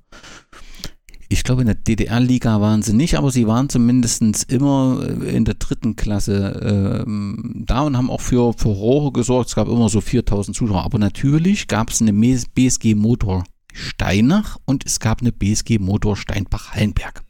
ich 1.30 1.44
glaube, 1.44 1.62
in 1.62 1.68
der 1.68 1.76
DDR-Liga 1.76 2.62
waren 2.62 2.82
sie 2.82 2.94
nicht, 2.94 3.16
aber 3.16 3.30
sie 3.30 3.46
waren 3.46 3.70
zumindest 3.70 4.22
immer 4.52 5.08
in 5.24 5.46
der 5.46 5.56
dritten 5.56 5.96
Klasse 5.96 7.06
äh, 7.06 7.12
da 7.66 7.82
und 7.82 7.96
haben 7.96 8.10
auch 8.10 8.22
für 8.22 8.54
Furore 8.54 9.12
gesorgt. 9.12 9.50
Es 9.50 9.56
gab 9.56 9.68
immer 9.68 9.90
so 9.90 10.02
4000 10.02 10.56
Zuschauer. 10.56 10.84
Aber 10.84 10.98
natürlich 10.98 11.68
gab 11.68 11.92
es 11.92 12.02
eine 12.02 12.14
BSG 12.14 12.96
Motor 12.96 13.44
Steinach 13.72 14.58
und 14.66 14.86
es 14.86 15.00
gab 15.00 15.22
eine 15.22 15.32
BSG 15.32 15.78
Motor 15.80 16.16
Steinbach-Hallenberg. 16.16 17.25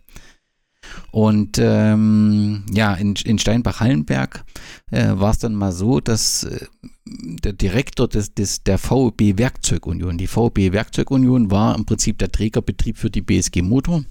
Und 1.15 1.59
ähm, 1.61 2.65
ja, 2.73 2.93
in, 2.93 3.15
in 3.23 3.39
Steinbach-Hallenberg 3.39 4.43
äh, 4.91 5.11
war 5.13 5.31
es 5.31 5.39
dann 5.39 5.55
mal 5.55 5.71
so, 5.71 6.01
dass 6.01 6.43
äh, 6.43 6.65
der 7.05 7.53
Direktor 7.53 8.09
des, 8.09 8.33
des, 8.33 8.63
der 8.63 8.77
VEB 8.77 9.37
Werkzeugunion, 9.37 10.17
die 10.17 10.27
VEB 10.27 10.73
Werkzeugunion 10.73 11.49
war 11.49 11.73
im 11.73 11.85
Prinzip 11.85 12.17
der 12.17 12.33
Trägerbetrieb 12.33 12.97
für 12.97 13.09
die 13.09 13.21
BSG 13.21 13.61
Motor. 13.61 14.03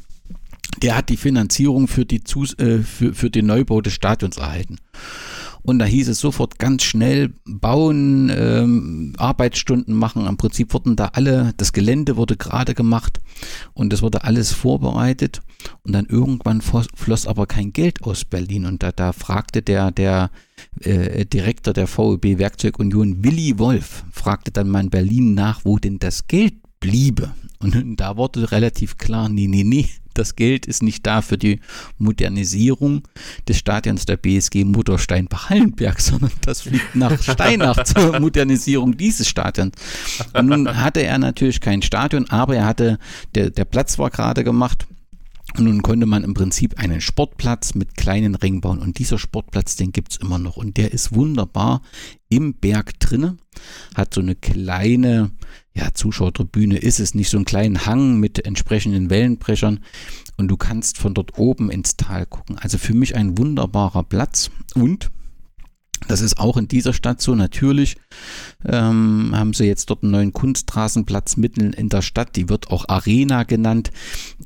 Der 0.81 0.97
hat 0.97 1.11
die 1.11 1.19
Finanzierung 1.19 1.89
für, 1.89 2.07
die 2.07 2.25
Zus 2.25 2.59
äh, 2.59 2.79
für, 2.79 3.13
für 3.13 3.29
den 3.29 3.45
Neubau 3.45 3.83
des 3.83 3.93
Stadions 3.93 4.39
erhalten. 4.39 4.79
Und 5.65 5.79
da 5.79 5.87
hieß 5.87 6.09
es 6.09 6.21
sofort 6.21 6.59
ganz 6.59 6.83
schnell 6.83 7.33
bauen, 7.47 8.31
ähm, 8.35 9.15
Arbeitsstunden 9.17 9.95
machen. 9.95 10.27
Im 10.27 10.37
Prinzip 10.37 10.75
wurden 10.75 10.95
da 10.95 11.07
alle, 11.15 11.55
das 11.57 11.73
Gelände 11.73 12.17
wurde 12.17 12.37
gerade 12.37 12.75
gemacht 12.75 13.21
und 13.73 13.93
es 13.93 14.03
wurde 14.03 14.25
alles 14.25 14.53
vorbereitet. 14.53 15.41
Und 15.83 15.93
dann 15.93 16.05
irgendwann 16.05 16.61
floss 16.61 17.27
aber 17.27 17.47
kein 17.47 17.73
Geld 17.73 18.03
aus 18.05 18.27
Berlin. 18.27 18.67
Und 18.67 18.83
da, 18.83 18.93
da 18.93 19.13
fragte 19.13 19.63
der, 19.63 19.91
der 19.91 20.31
äh, 20.81 21.25
Direktor 21.25 21.73
der 21.73 21.89
VEB 21.89 22.39
Werkzeugunion, 22.39 23.25
Willi 23.25 23.59
Wolf, 23.59 24.05
fragte 24.13 24.51
dann 24.51 24.69
mal 24.69 24.85
in 24.85 24.91
Berlin 24.91 25.33
nach, 25.33 25.65
wo 25.65 25.79
denn 25.79 25.99
das 25.99 26.27
Geld 26.27 26.55
bliebe. 26.79 27.33
Und 27.61 27.99
da 27.99 28.19
wurde 28.19 28.53
relativ 28.53 28.99
klar, 28.99 29.31
nee, 29.31 29.47
nee, 29.47 29.65
nee, 29.65 29.89
das 30.15 30.37
Geld 30.37 30.67
ist 30.67 30.83
nicht 30.83 31.07
da 31.07 31.23
für 31.23 31.39
die 31.39 31.61
Modernisierung 31.99 33.03
des 33.49 33.59
Stadions 33.59 34.07
der 34.07 34.17
BSG 34.17 34.65
Motor 34.65 34.99
Steinbach-Hallenberg, 34.99 36.01
sondern 36.01 36.33
das 36.43 36.63
fliegt 36.63 36.95
nach 36.95 37.21
Steinach 37.23 37.85
zur 37.85 38.21
Modernisierung 38.21 38.97
dieses 38.97 39.29
Stadions. 39.29 39.75
Und 40.33 40.47
nun 40.47 40.77
hatte 40.77 41.03
er 41.03 41.19
natürlich 41.19 41.61
kein 41.61 41.83
Stadion, 41.83 42.29
aber 42.31 42.57
er 42.57 42.67
hatte, 42.67 42.99
der, 43.35 43.51
der 43.51 43.65
Platz 43.65 43.99
war 43.99 44.11
gerade 44.11 44.45
gemacht 44.45 44.87
Und 45.57 45.65
nun 45.65 45.83
konnte 45.83 46.07
man 46.07 46.25
im 46.25 46.35
Prinzip 46.35 46.79
einen 46.79 47.01
Sportplatz 47.01 47.75
mit 47.75 47.97
kleinen 47.97 48.35
Ringen 48.35 48.61
bauen. 48.61 48.81
Und 48.81 48.99
dieser 48.99 49.19
Sportplatz, 49.19 49.77
den 49.77 49.93
gibt's 49.93 50.17
immer 50.17 50.39
noch. 50.39 50.57
Und 50.57 50.77
der 50.77 50.93
ist 50.93 51.15
wunderbar 51.15 51.83
im 52.29 52.55
Berg 52.55 52.99
drinne. 52.99 53.37
Hat 53.95 54.15
so 54.15 54.21
eine 54.21 54.35
kleine, 54.35 55.31
ja, 55.77 55.89
Zuschauertribüne 55.93 56.79
ist 56.79 57.01
es 57.01 57.15
nicht, 57.15 57.31
so 57.31 57.37
einen 57.37 57.45
kleinen 57.45 57.85
Hang 57.85 58.21
mit 58.21 58.45
entsprechenden 58.45 59.11
Wellenbrechern. 59.11 59.81
Und 60.37 60.49
du 60.49 60.57
kannst 60.57 60.99
von 60.99 61.15
dort 61.15 61.39
oben 61.39 61.71
ins 61.71 61.97
Tal 61.97 62.27
gucken. 62.27 62.59
Also 62.59 62.79
für 62.79 62.95
mich 62.95 63.17
ein 63.17 63.37
wunderbarer 63.39 64.05
Platz. 64.05 64.51
Und 64.75 65.11
das 66.07 66.21
ist 66.21 66.39
auch 66.39 66.57
in 66.57 66.69
dieser 66.69 66.93
Stadt 66.93 67.21
so. 67.21 67.35
Natürlich 67.35 67.97
ähm, 68.65 69.33
haben 69.35 69.53
sie 69.53 69.65
jetzt 69.65 69.91
dort 69.91 70.03
einen 70.03 70.13
neuen 70.13 70.33
Kunstrasenplatz 70.33 71.37
mitten 71.37 71.73
in 71.73 71.89
der 71.89 72.03
Stadt. 72.03 72.37
Die 72.37 72.49
wird 72.49 72.71
auch 72.71 72.89
Arena 72.89 73.43
genannt. 73.43 73.91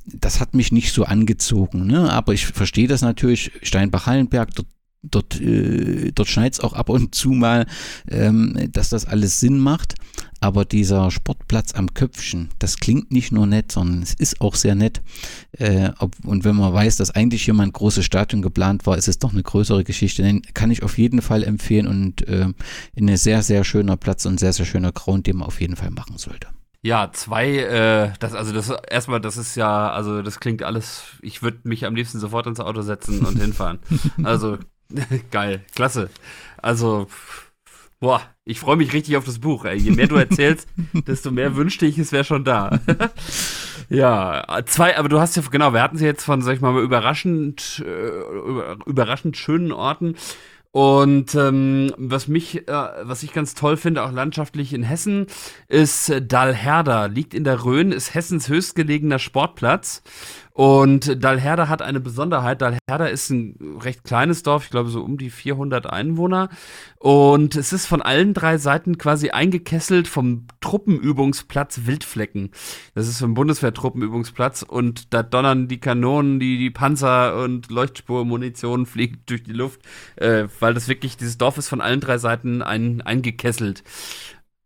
Das 0.06 0.40
hat 0.40 0.54
mich 0.54 0.72
nicht 0.72 0.94
so 0.94 1.04
angezogen. 1.04 1.86
Ne? 1.86 2.10
Aber 2.10 2.32
ich 2.32 2.46
verstehe 2.46 2.88
das 2.88 3.02
natürlich. 3.02 3.52
Steinbach-Hallenberg, 3.62 4.54
dort 4.54 4.68
dort, 5.02 5.40
äh, 5.40 6.12
dort 6.12 6.28
schneit 6.28 6.54
es 6.54 6.60
auch 6.60 6.72
ab 6.72 6.88
und 6.88 7.14
zu 7.14 7.30
mal, 7.30 7.66
ähm, 8.10 8.68
dass 8.72 8.88
das 8.88 9.06
alles 9.06 9.40
Sinn 9.40 9.58
macht. 9.58 9.94
Aber 10.40 10.64
dieser 10.64 11.10
Sportplatz 11.10 11.74
am 11.74 11.94
Köpfchen, 11.94 12.50
das 12.58 12.78
klingt 12.78 13.10
nicht 13.10 13.32
nur 13.32 13.46
nett, 13.46 13.72
sondern 13.72 14.02
es 14.02 14.14
ist 14.14 14.40
auch 14.40 14.54
sehr 14.54 14.74
nett. 14.74 15.02
Äh, 15.52 15.90
ob, 15.98 16.14
und 16.24 16.44
wenn 16.44 16.54
man 16.54 16.72
weiß, 16.72 16.96
dass 16.96 17.10
eigentlich 17.10 17.44
hier 17.44 17.54
mal 17.54 17.64
ein 17.64 17.72
großes 17.72 18.04
Stadion 18.04 18.40
geplant 18.40 18.86
war, 18.86 18.96
ist 18.96 19.08
es 19.08 19.18
doch 19.18 19.32
eine 19.32 19.42
größere 19.42 19.82
Geschichte. 19.82 20.22
Den 20.22 20.42
kann 20.54 20.70
ich 20.70 20.82
auf 20.82 20.96
jeden 20.96 21.22
Fall 21.22 21.42
empfehlen 21.42 21.88
und 21.88 22.26
äh, 22.28 22.46
ein 22.96 23.16
sehr, 23.16 23.42
sehr 23.42 23.64
schöner 23.64 23.96
Platz 23.96 24.26
und 24.26 24.38
sehr, 24.38 24.52
sehr 24.52 24.66
schöner 24.66 24.92
Ground, 24.92 25.26
den 25.26 25.38
man 25.38 25.48
auf 25.48 25.60
jeden 25.60 25.76
Fall 25.76 25.90
machen 25.90 26.18
sollte. 26.18 26.48
Ja, 26.82 27.10
zwei, 27.12 27.56
äh, 27.56 28.12
das, 28.20 28.34
also 28.34 28.52
das 28.52 28.72
erstmal, 28.88 29.20
das 29.20 29.36
ist 29.36 29.56
ja, 29.56 29.90
also 29.90 30.22
das 30.22 30.38
klingt 30.38 30.62
alles, 30.62 31.02
ich 31.20 31.42
würde 31.42 31.58
mich 31.64 31.84
am 31.84 31.96
liebsten 31.96 32.20
sofort 32.20 32.46
ins 32.46 32.60
Auto 32.60 32.82
setzen 32.82 33.26
und 33.26 33.38
hinfahren. 33.40 33.80
Also 34.22 34.58
geil, 35.32 35.64
klasse. 35.74 36.10
Also 36.58 37.08
Boah, 38.00 38.22
ich 38.48 38.60
freue 38.60 38.76
mich 38.76 38.94
richtig 38.94 39.16
auf 39.18 39.24
das 39.24 39.40
Buch. 39.40 39.66
Ey. 39.66 39.76
Je 39.76 39.90
mehr 39.90 40.06
du 40.06 40.16
erzählst, 40.16 40.68
desto 41.06 41.30
mehr 41.30 41.54
wünschte 41.54 41.84
ich, 41.84 41.98
es 41.98 42.12
wäre 42.12 42.24
schon 42.24 42.44
da. 42.44 42.80
ja, 43.90 44.62
zwei, 44.64 44.96
aber 44.96 45.10
du 45.10 45.20
hast 45.20 45.36
ja, 45.36 45.42
genau, 45.50 45.74
wir 45.74 45.82
hatten 45.82 45.98
sie 45.98 46.06
jetzt 46.06 46.24
von, 46.24 46.40
sag 46.40 46.54
ich 46.54 46.62
mal, 46.62 46.82
überraschend, 46.82 47.84
äh, 47.86 48.90
überraschend 48.90 49.36
schönen 49.36 49.70
Orten. 49.70 50.16
Und 50.70 51.34
ähm, 51.34 51.92
was 51.98 52.28
mich, 52.28 52.68
äh, 52.68 52.72
was 53.02 53.22
ich 53.22 53.32
ganz 53.32 53.54
toll 53.54 53.76
finde, 53.76 54.02
auch 54.02 54.12
landschaftlich 54.12 54.72
in 54.72 54.82
Hessen, 54.82 55.26
ist 55.68 56.08
äh, 56.08 56.22
Dalherda, 56.22 57.06
liegt 57.06 57.34
in 57.34 57.44
der 57.44 57.64
Rhön, 57.64 57.92
ist 57.92 58.14
Hessens 58.14 58.48
höchstgelegener 58.48 59.18
Sportplatz. 59.18 60.02
Und 60.58 61.22
Dalherda 61.22 61.68
hat 61.68 61.82
eine 61.82 62.00
Besonderheit. 62.00 62.60
Dalherda 62.60 63.06
ist 63.06 63.30
ein 63.30 63.78
recht 63.80 64.02
kleines 64.02 64.42
Dorf, 64.42 64.64
ich 64.64 64.70
glaube 64.70 64.90
so 64.90 65.04
um 65.04 65.16
die 65.16 65.30
400 65.30 65.86
Einwohner. 65.86 66.48
Und 66.96 67.54
es 67.54 67.72
ist 67.72 67.86
von 67.86 68.02
allen 68.02 68.34
drei 68.34 68.58
Seiten 68.58 68.98
quasi 68.98 69.30
eingekesselt 69.30 70.08
vom 70.08 70.48
Truppenübungsplatz 70.60 71.82
Wildflecken. 71.84 72.50
Das 72.96 73.06
ist 73.06 73.22
ein 73.22 73.34
Bundeswehrtruppenübungsplatz 73.34 74.62
und 74.62 75.14
da 75.14 75.22
donnern 75.22 75.68
die 75.68 75.78
Kanonen, 75.78 76.40
die, 76.40 76.58
die 76.58 76.70
Panzer 76.70 77.40
und 77.40 77.70
Leuchtspurmunition 77.70 78.86
fliegt 78.86 79.30
durch 79.30 79.44
die 79.44 79.52
Luft, 79.52 79.82
äh, 80.16 80.48
weil 80.58 80.74
das 80.74 80.88
wirklich, 80.88 81.16
dieses 81.16 81.38
Dorf 81.38 81.56
ist 81.58 81.68
von 81.68 81.80
allen 81.80 82.00
drei 82.00 82.18
Seiten 82.18 82.62
ein, 82.62 83.00
eingekesselt. 83.00 83.84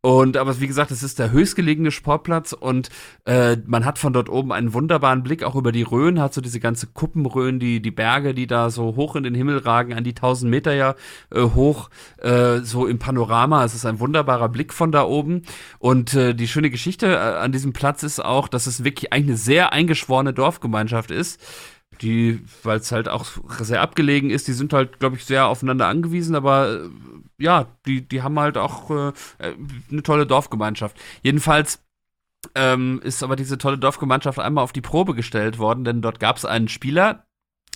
Und 0.05 0.37
aber 0.37 0.61
wie 0.61 0.67
gesagt, 0.67 0.91
es 0.91 1.05
ist 1.05 1.21
der 1.21 1.31
höchstgelegene 1.31 1.93
Sportplatz 1.93 2.53
und 2.53 2.89
äh, 3.25 3.57
man 3.67 3.85
hat 3.85 4.01
von 4.01 4.13
dort 4.13 4.29
oben 4.29 4.51
einen 4.51 4.75
wunderbaren 4.75 5.23
Blick 5.23 5.45
auch 5.45 5.55
über 5.55 5.71
die 5.71 5.85
Rhön, 5.85 6.21
hat 6.21 6.35
so 6.35 6.41
diese 6.41 6.59
ganze 6.59 6.89
Kuppenrhön, 6.89 7.61
die 7.61 7.81
die 7.81 7.93
Berge, 7.93 8.35
die 8.35 8.49
da 8.49 8.71
so 8.71 8.97
hoch 8.97 9.15
in 9.15 9.23
den 9.23 9.37
Himmel 9.37 9.59
ragen, 9.59 9.95
an 9.95 10.03
die 10.03 10.11
1000 10.11 10.51
Meter 10.51 10.75
ja 10.75 10.97
äh, 11.33 11.43
hoch, 11.43 11.89
äh, 12.19 12.59
so 12.63 12.89
im 12.89 12.99
Panorama. 12.99 13.65
Es 13.65 13.77
ist 13.77 13.87
ein 13.87 14.01
wunderbarer 14.01 14.49
Blick 14.49 14.73
von 14.73 14.91
da 14.91 15.05
oben. 15.05 15.43
Und 15.79 16.15
äh, 16.15 16.35
die 16.35 16.49
schöne 16.49 16.71
Geschichte 16.71 17.07
äh, 17.07 17.17
an 17.17 17.53
diesem 17.53 17.73
Platz 17.73 18.03
ist 18.03 18.25
auch, 18.25 18.49
dass 18.49 18.67
es 18.67 18.83
wirklich 18.83 19.13
eigentlich 19.13 19.29
eine 19.29 19.37
sehr 19.37 19.73
eingeschworene 19.73 20.33
Dorfgemeinschaft 20.33 21.13
ist 21.13 21.41
die, 22.01 22.41
weil 22.65 22.79
es 22.79 22.91
halt 22.91 23.09
auch 23.09 23.27
sehr 23.61 23.81
abgelegen 23.81 24.31
ist, 24.31 24.49
die 24.49 24.53
sind 24.53 24.73
halt, 24.73 24.99
glaube 24.99 25.17
ich, 25.17 25.25
sehr 25.25 25.47
aufeinander 25.47 25.87
angewiesen, 25.87 26.35
aber 26.35 26.73
äh, 26.73 26.89
ja, 27.39 27.67
die, 27.87 28.07
die 28.07 28.23
haben 28.23 28.39
halt 28.39 28.57
auch 28.59 28.91
äh, 28.91 29.13
eine 29.91 30.03
tolle 30.03 30.27
Dorfgemeinschaft. 30.27 30.97
Jedenfalls 31.23 31.83
ähm, 32.55 33.01
ist 33.03 33.23
aber 33.23 33.37
diese 33.37 33.59
tolle 33.59 33.79
Dorfgemeinschaft 33.79 34.39
einmal 34.39 34.65
auf 34.65 34.73
die 34.73 34.81
Probe 34.81 35.15
gestellt 35.15 35.59
worden, 35.59 35.85
denn 35.85 36.03
dort 36.03 36.21
gab 36.21 36.37
es 36.37 36.45
einen 36.45 36.69
Spieler, 36.69 37.27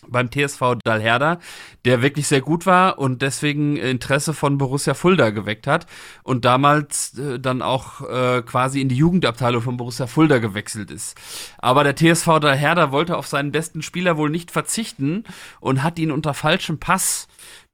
beim 0.09 0.31
TSV 0.31 0.77
Dalherda, 0.85 1.39
der 1.85 2.03
wirklich 2.03 2.27
sehr 2.29 2.41
gut 2.41 2.67
war 2.67 2.99
und 2.99 3.23
deswegen 3.23 3.77
Interesse 3.77 4.35
von 4.35 4.59
Borussia 4.59 4.95
Fulda 4.95 5.31
geweckt 5.31 5.67
hat 5.67 5.87
und 6.23 6.45
damals 6.45 7.19
äh, 7.19 7.39
dann 7.39 7.63
auch 7.63 8.03
äh, 8.03 8.43
quasi 8.43 8.81
in 8.81 8.89
die 8.89 8.97
Jugendabteilung 8.97 9.63
von 9.63 9.77
Borussia 9.77 10.07
Fulda 10.07 10.39
gewechselt 10.39 10.91
ist. 10.91 11.17
Aber 11.59 11.85
der 11.85 11.97
TSV 11.97 12.39
Dalherda 12.41 12.93
wollte 12.93 13.17
auf 13.17 13.27
seinen 13.27 13.53
besten 13.53 13.83
Spieler 13.83 14.17
wohl 14.17 14.31
nicht 14.31 14.51
verzichten 14.51 15.25
und 15.61 15.83
hat 15.83 15.99
ihn 15.99 16.11
unter 16.11 16.35
falschem 16.35 16.79
Pass 16.79 17.29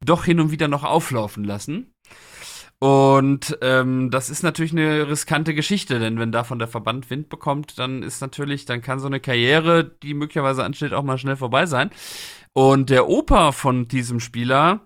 doch 0.04 0.24
hin 0.24 0.40
und 0.40 0.50
wieder 0.50 0.68
noch 0.68 0.84
auflaufen 0.84 1.44
lassen. 1.44 1.92
Und 2.82 3.58
ähm, 3.60 4.10
das 4.10 4.28
ist 4.28 4.42
natürlich 4.42 4.72
eine 4.72 5.06
riskante 5.08 5.54
Geschichte, 5.54 6.00
denn 6.00 6.18
wenn 6.18 6.32
davon 6.32 6.58
der 6.58 6.66
Verband 6.66 7.10
Wind 7.10 7.28
bekommt, 7.28 7.78
dann 7.78 8.02
ist 8.02 8.20
natürlich, 8.20 8.64
dann 8.64 8.82
kann 8.82 8.98
so 8.98 9.06
eine 9.06 9.20
Karriere, 9.20 9.84
die 9.84 10.14
möglicherweise 10.14 10.64
ansteht, 10.64 10.92
auch 10.92 11.04
mal 11.04 11.16
schnell 11.16 11.36
vorbei 11.36 11.66
sein. 11.66 11.90
Und 12.54 12.90
der 12.90 13.08
Opa 13.08 13.52
von 13.52 13.86
diesem 13.86 14.18
Spieler, 14.18 14.80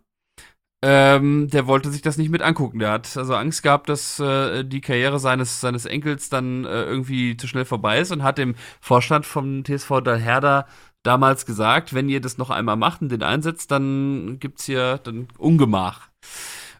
ähm, 0.85 1.49
der 1.49 1.67
wollte 1.67 1.91
sich 1.91 2.03
das 2.03 2.19
nicht 2.19 2.29
mit 2.29 2.43
angucken. 2.43 2.81
Der 2.81 2.91
hat 2.91 3.17
also 3.17 3.35
Angst 3.35 3.63
gehabt, 3.63 3.89
dass 3.89 4.21
äh, 4.21 4.63
die 4.63 4.83
Karriere 4.83 5.19
seines, 5.19 5.63
seines 5.63 5.87
Enkels 5.87 6.29
dann 6.29 6.67
äh, 6.67 6.85
irgendwie 6.85 7.39
zu 7.39 7.47
schnell 7.47 7.65
vorbei 7.65 8.01
ist 8.01 8.13
und 8.13 8.23
hat 8.23 8.37
dem 8.37 8.57
Vorstand 8.83 9.25
vom 9.25 9.65
TSV 9.65 10.03
Dalherda 10.05 10.67
damals 11.03 11.47
gesagt, 11.47 11.95
wenn 11.95 12.11
ihr 12.11 12.21
das 12.21 12.37
noch 12.37 12.51
einmal 12.51 12.77
macht 12.77 13.01
und 13.01 13.09
den 13.09 13.23
einsetzt, 13.23 13.71
dann 13.71 14.37
gibt's 14.39 14.67
hier 14.67 14.99
dann 14.99 15.29
Ungemach. 15.39 16.11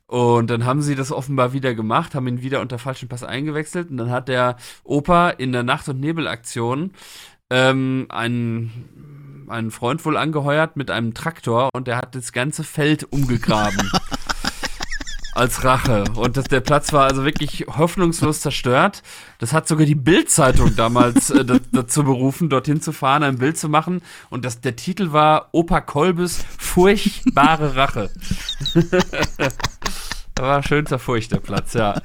Und 0.07 0.51
dann 0.51 0.65
haben 0.65 0.83
sie 0.83 0.95
das 0.95 1.11
offenbar 1.11 1.53
wieder 1.53 1.75
gemacht, 1.75 2.15
haben 2.15 2.29
ihn 2.29 2.43
wieder 2.43 2.61
unter 2.61 2.79
falschen 2.79 3.09
Pass 3.09 3.25
eingewechselt 3.25 3.91
und 3.91 3.97
dann 3.97 4.11
hat 4.11 4.29
der 4.29 4.57
Opa 4.85 5.31
in 5.31 5.53
der 5.53 5.65
Nacht- 5.65 5.89
und 5.89 5.99
Nebelaktion 5.99 6.93
ähm, 7.51 8.07
einen, 8.09 9.45
einen 9.49 9.73
Freund 9.73 10.05
wohl 10.05 10.17
angeheuert 10.17 10.77
mit 10.77 10.93
einem 10.93 11.13
Traktor 11.13 11.71
und 11.75 11.89
der 11.89 11.97
hat 11.97 12.15
das 12.15 12.33
ganze 12.33 12.63
Feld 12.63 13.11
umgegraben. 13.13 13.91
als 15.37 15.65
Rache. 15.65 16.05
Und 16.15 16.37
das, 16.37 16.47
der 16.47 16.61
Platz 16.61 16.93
war 16.93 17.05
also 17.05 17.25
wirklich 17.25 17.67
hoffnungslos 17.69 18.41
zerstört. 18.41 19.03
Das 19.39 19.53
hat 19.53 19.69
sogar 19.69 19.85
die 19.85 19.95
Bild-Zeitung 19.95 20.75
damals 20.77 21.31
äh, 21.31 21.45
dazu 21.73 22.05
berufen, 22.05 22.49
dorthin 22.49 22.81
zu 22.81 22.93
fahren, 22.93 23.23
ein 23.23 23.39
Bild 23.39 23.59
zu 23.59 23.69
machen. 23.69 24.01
Und 24.31 24.45
das, 24.45 24.63
der 24.63 24.77
Titel 24.77 25.13
war 25.13 25.51
Opa 25.53 25.83
Kolbes 25.83 26.45
furchtbare 26.59 27.77
Rache. 27.77 28.11
da 30.37 30.43
war 30.43 30.63
schön 30.63 30.87
zerfurcht 30.87 31.33
der 31.33 31.41
Platz, 31.41 31.75
ja. 31.75 32.01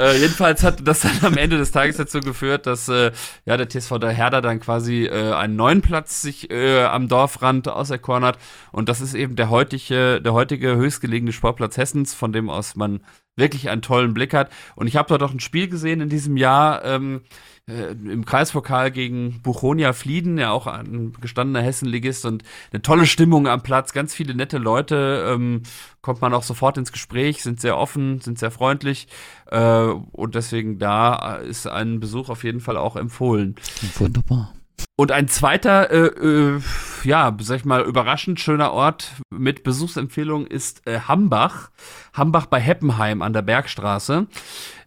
Äh, 0.00 0.18
jedenfalls 0.18 0.64
hat 0.64 0.86
das 0.86 1.02
dann 1.02 1.18
am 1.22 1.36
Ende 1.36 1.56
des 1.56 1.70
Tages 1.70 1.98
dazu 1.98 2.18
geführt, 2.18 2.66
dass 2.66 2.88
äh, 2.88 3.12
ja 3.46 3.56
der 3.56 3.68
TSV 3.68 3.98
der 4.00 4.10
Herder 4.10 4.40
dann 4.40 4.58
quasi 4.58 5.04
äh, 5.04 5.32
einen 5.32 5.54
neuen 5.54 5.82
Platz 5.82 6.20
sich 6.20 6.50
äh, 6.50 6.82
am 6.82 7.06
Dorfrand 7.06 7.68
auserkoren 7.68 8.24
hat. 8.24 8.38
Und 8.72 8.88
das 8.88 9.00
ist 9.00 9.14
eben 9.14 9.36
der 9.36 9.50
heutige, 9.50 10.20
der 10.20 10.32
heutige 10.32 10.74
höchstgelegene 10.74 11.32
Sportplatz 11.32 11.76
Hessens, 11.76 12.12
von 12.12 12.32
dem 12.32 12.50
aus 12.50 12.74
man 12.74 13.04
wirklich 13.36 13.68
einen 13.68 13.82
tollen 13.82 14.14
Blick 14.14 14.34
hat. 14.34 14.50
Und 14.74 14.88
ich 14.88 14.96
habe 14.96 15.08
dort 15.08 15.22
auch 15.22 15.32
ein 15.32 15.38
Spiel 15.38 15.68
gesehen 15.68 16.00
in 16.00 16.08
diesem 16.08 16.36
Jahr. 16.36 16.84
Ähm, 16.84 17.22
äh, 17.66 17.92
im 17.92 18.24
Kreispokal 18.24 18.90
gegen 18.90 19.40
Buchonia 19.42 19.92
Flieden, 19.92 20.38
ja 20.38 20.50
auch 20.50 20.66
ein 20.66 21.12
gestandener 21.20 21.62
Hessenligist 21.62 22.26
und 22.26 22.42
eine 22.72 22.82
tolle 22.82 23.06
Stimmung 23.06 23.48
am 23.48 23.62
Platz, 23.62 23.92
ganz 23.92 24.14
viele 24.14 24.34
nette 24.34 24.58
Leute, 24.58 25.32
ähm, 25.32 25.62
kommt 26.02 26.20
man 26.20 26.34
auch 26.34 26.42
sofort 26.42 26.76
ins 26.76 26.92
Gespräch, 26.92 27.42
sind 27.42 27.60
sehr 27.60 27.78
offen, 27.78 28.20
sind 28.20 28.38
sehr 28.38 28.50
freundlich 28.50 29.08
äh, 29.50 29.84
und 29.84 30.34
deswegen 30.34 30.78
da 30.78 31.36
ist 31.36 31.66
ein 31.66 32.00
Besuch 32.00 32.28
auf 32.28 32.44
jeden 32.44 32.60
Fall 32.60 32.76
auch 32.76 32.96
empfohlen. 32.96 33.54
Wunderbar. 33.98 34.52
Und 34.96 35.10
ein 35.10 35.26
zweiter, 35.28 35.90
äh, 35.90 36.06
äh, 36.06 36.60
ja, 37.02 37.36
sag 37.40 37.56
ich 37.56 37.64
mal, 37.64 37.82
überraschend 37.82 38.38
schöner 38.38 38.72
Ort 38.72 39.12
mit 39.30 39.64
Besuchsempfehlung 39.64 40.46
ist 40.46 40.86
äh, 40.86 41.00
Hambach. 41.00 41.70
Hambach 42.12 42.46
bei 42.46 42.60
Heppenheim 42.60 43.22
an 43.22 43.32
der 43.32 43.42
Bergstraße. 43.42 44.28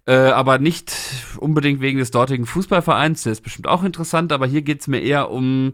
Äh, 0.08 0.14
aber 0.14 0.58
nicht 0.58 0.94
unbedingt 1.38 1.82
wegen 1.82 2.00
des 2.00 2.12
dortigen 2.12 2.46
Fußballvereins, 2.46 3.24
der 3.24 3.34
ist 3.34 3.42
bestimmt 3.42 3.68
auch 3.68 3.84
interessant, 3.84 4.32
aber 4.32 4.48
hier 4.48 4.62
geht's 4.62 4.88
mir 4.88 5.02
eher 5.02 5.30
um 5.30 5.74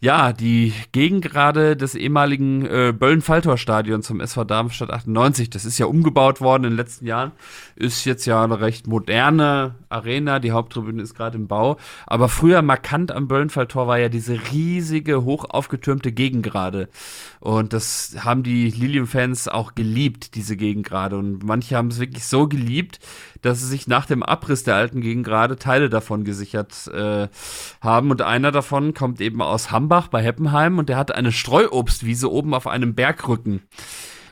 ja, 0.00 0.32
die 0.32 0.72
Gegengrade 0.92 1.76
des 1.76 1.96
ehemaligen 1.96 2.64
äh, 2.64 2.94
Böllen-Faltor-Stadions 2.96 4.06
zum 4.06 4.20
SV 4.20 4.44
Darmstadt 4.44 4.90
98, 4.90 5.50
das 5.50 5.64
ist 5.64 5.76
ja 5.78 5.86
umgebaut 5.86 6.40
worden 6.40 6.64
in 6.64 6.70
den 6.70 6.76
letzten 6.76 7.04
Jahren, 7.04 7.32
ist 7.74 8.04
jetzt 8.04 8.24
ja 8.24 8.44
eine 8.44 8.60
recht 8.60 8.86
moderne 8.86 9.74
Arena, 9.88 10.38
die 10.38 10.52
Haupttribüne 10.52 11.02
ist 11.02 11.16
gerade 11.16 11.36
im 11.36 11.48
Bau, 11.48 11.78
aber 12.06 12.28
früher 12.28 12.62
markant 12.62 13.10
am 13.10 13.26
Böllenfalltor 13.26 13.88
war 13.88 13.98
ja 13.98 14.08
diese 14.08 14.38
riesige, 14.52 15.24
hoch 15.24 15.46
aufgetürmte 15.48 16.12
Gegengrade 16.12 16.88
und 17.40 17.72
das 17.72 18.18
haben 18.20 18.44
die 18.44 18.70
Lilium-Fans 18.70 19.48
auch 19.48 19.74
geliebt, 19.74 20.36
diese 20.36 20.56
Gegengrade 20.56 21.18
und 21.18 21.42
manche 21.42 21.76
haben 21.76 21.88
es 21.88 21.98
wirklich 21.98 22.24
so 22.24 22.46
geliebt, 22.46 23.00
dass 23.42 23.60
sie 23.60 23.66
sich 23.66 23.86
nach 23.86 24.06
dem 24.06 24.22
Abriss 24.22 24.64
der 24.64 24.74
alten 24.74 25.00
Gegengrade 25.00 25.56
Teile 25.56 25.88
davon 25.88 26.24
gesichert 26.24 26.88
äh, 26.88 27.28
haben. 27.80 28.10
Und 28.10 28.20
einer 28.20 28.50
davon 28.50 28.94
kommt 28.94 29.20
eben 29.20 29.40
aus 29.40 29.70
Hamburg 29.70 29.87
Hambach 29.88 30.08
bei 30.08 30.22
Heppenheim 30.22 30.78
und 30.78 30.90
der 30.90 30.98
hatte 30.98 31.14
eine 31.14 31.32
Streuobstwiese 31.32 32.30
oben 32.30 32.52
auf 32.52 32.66
einem 32.66 32.94
Bergrücken. 32.94 33.62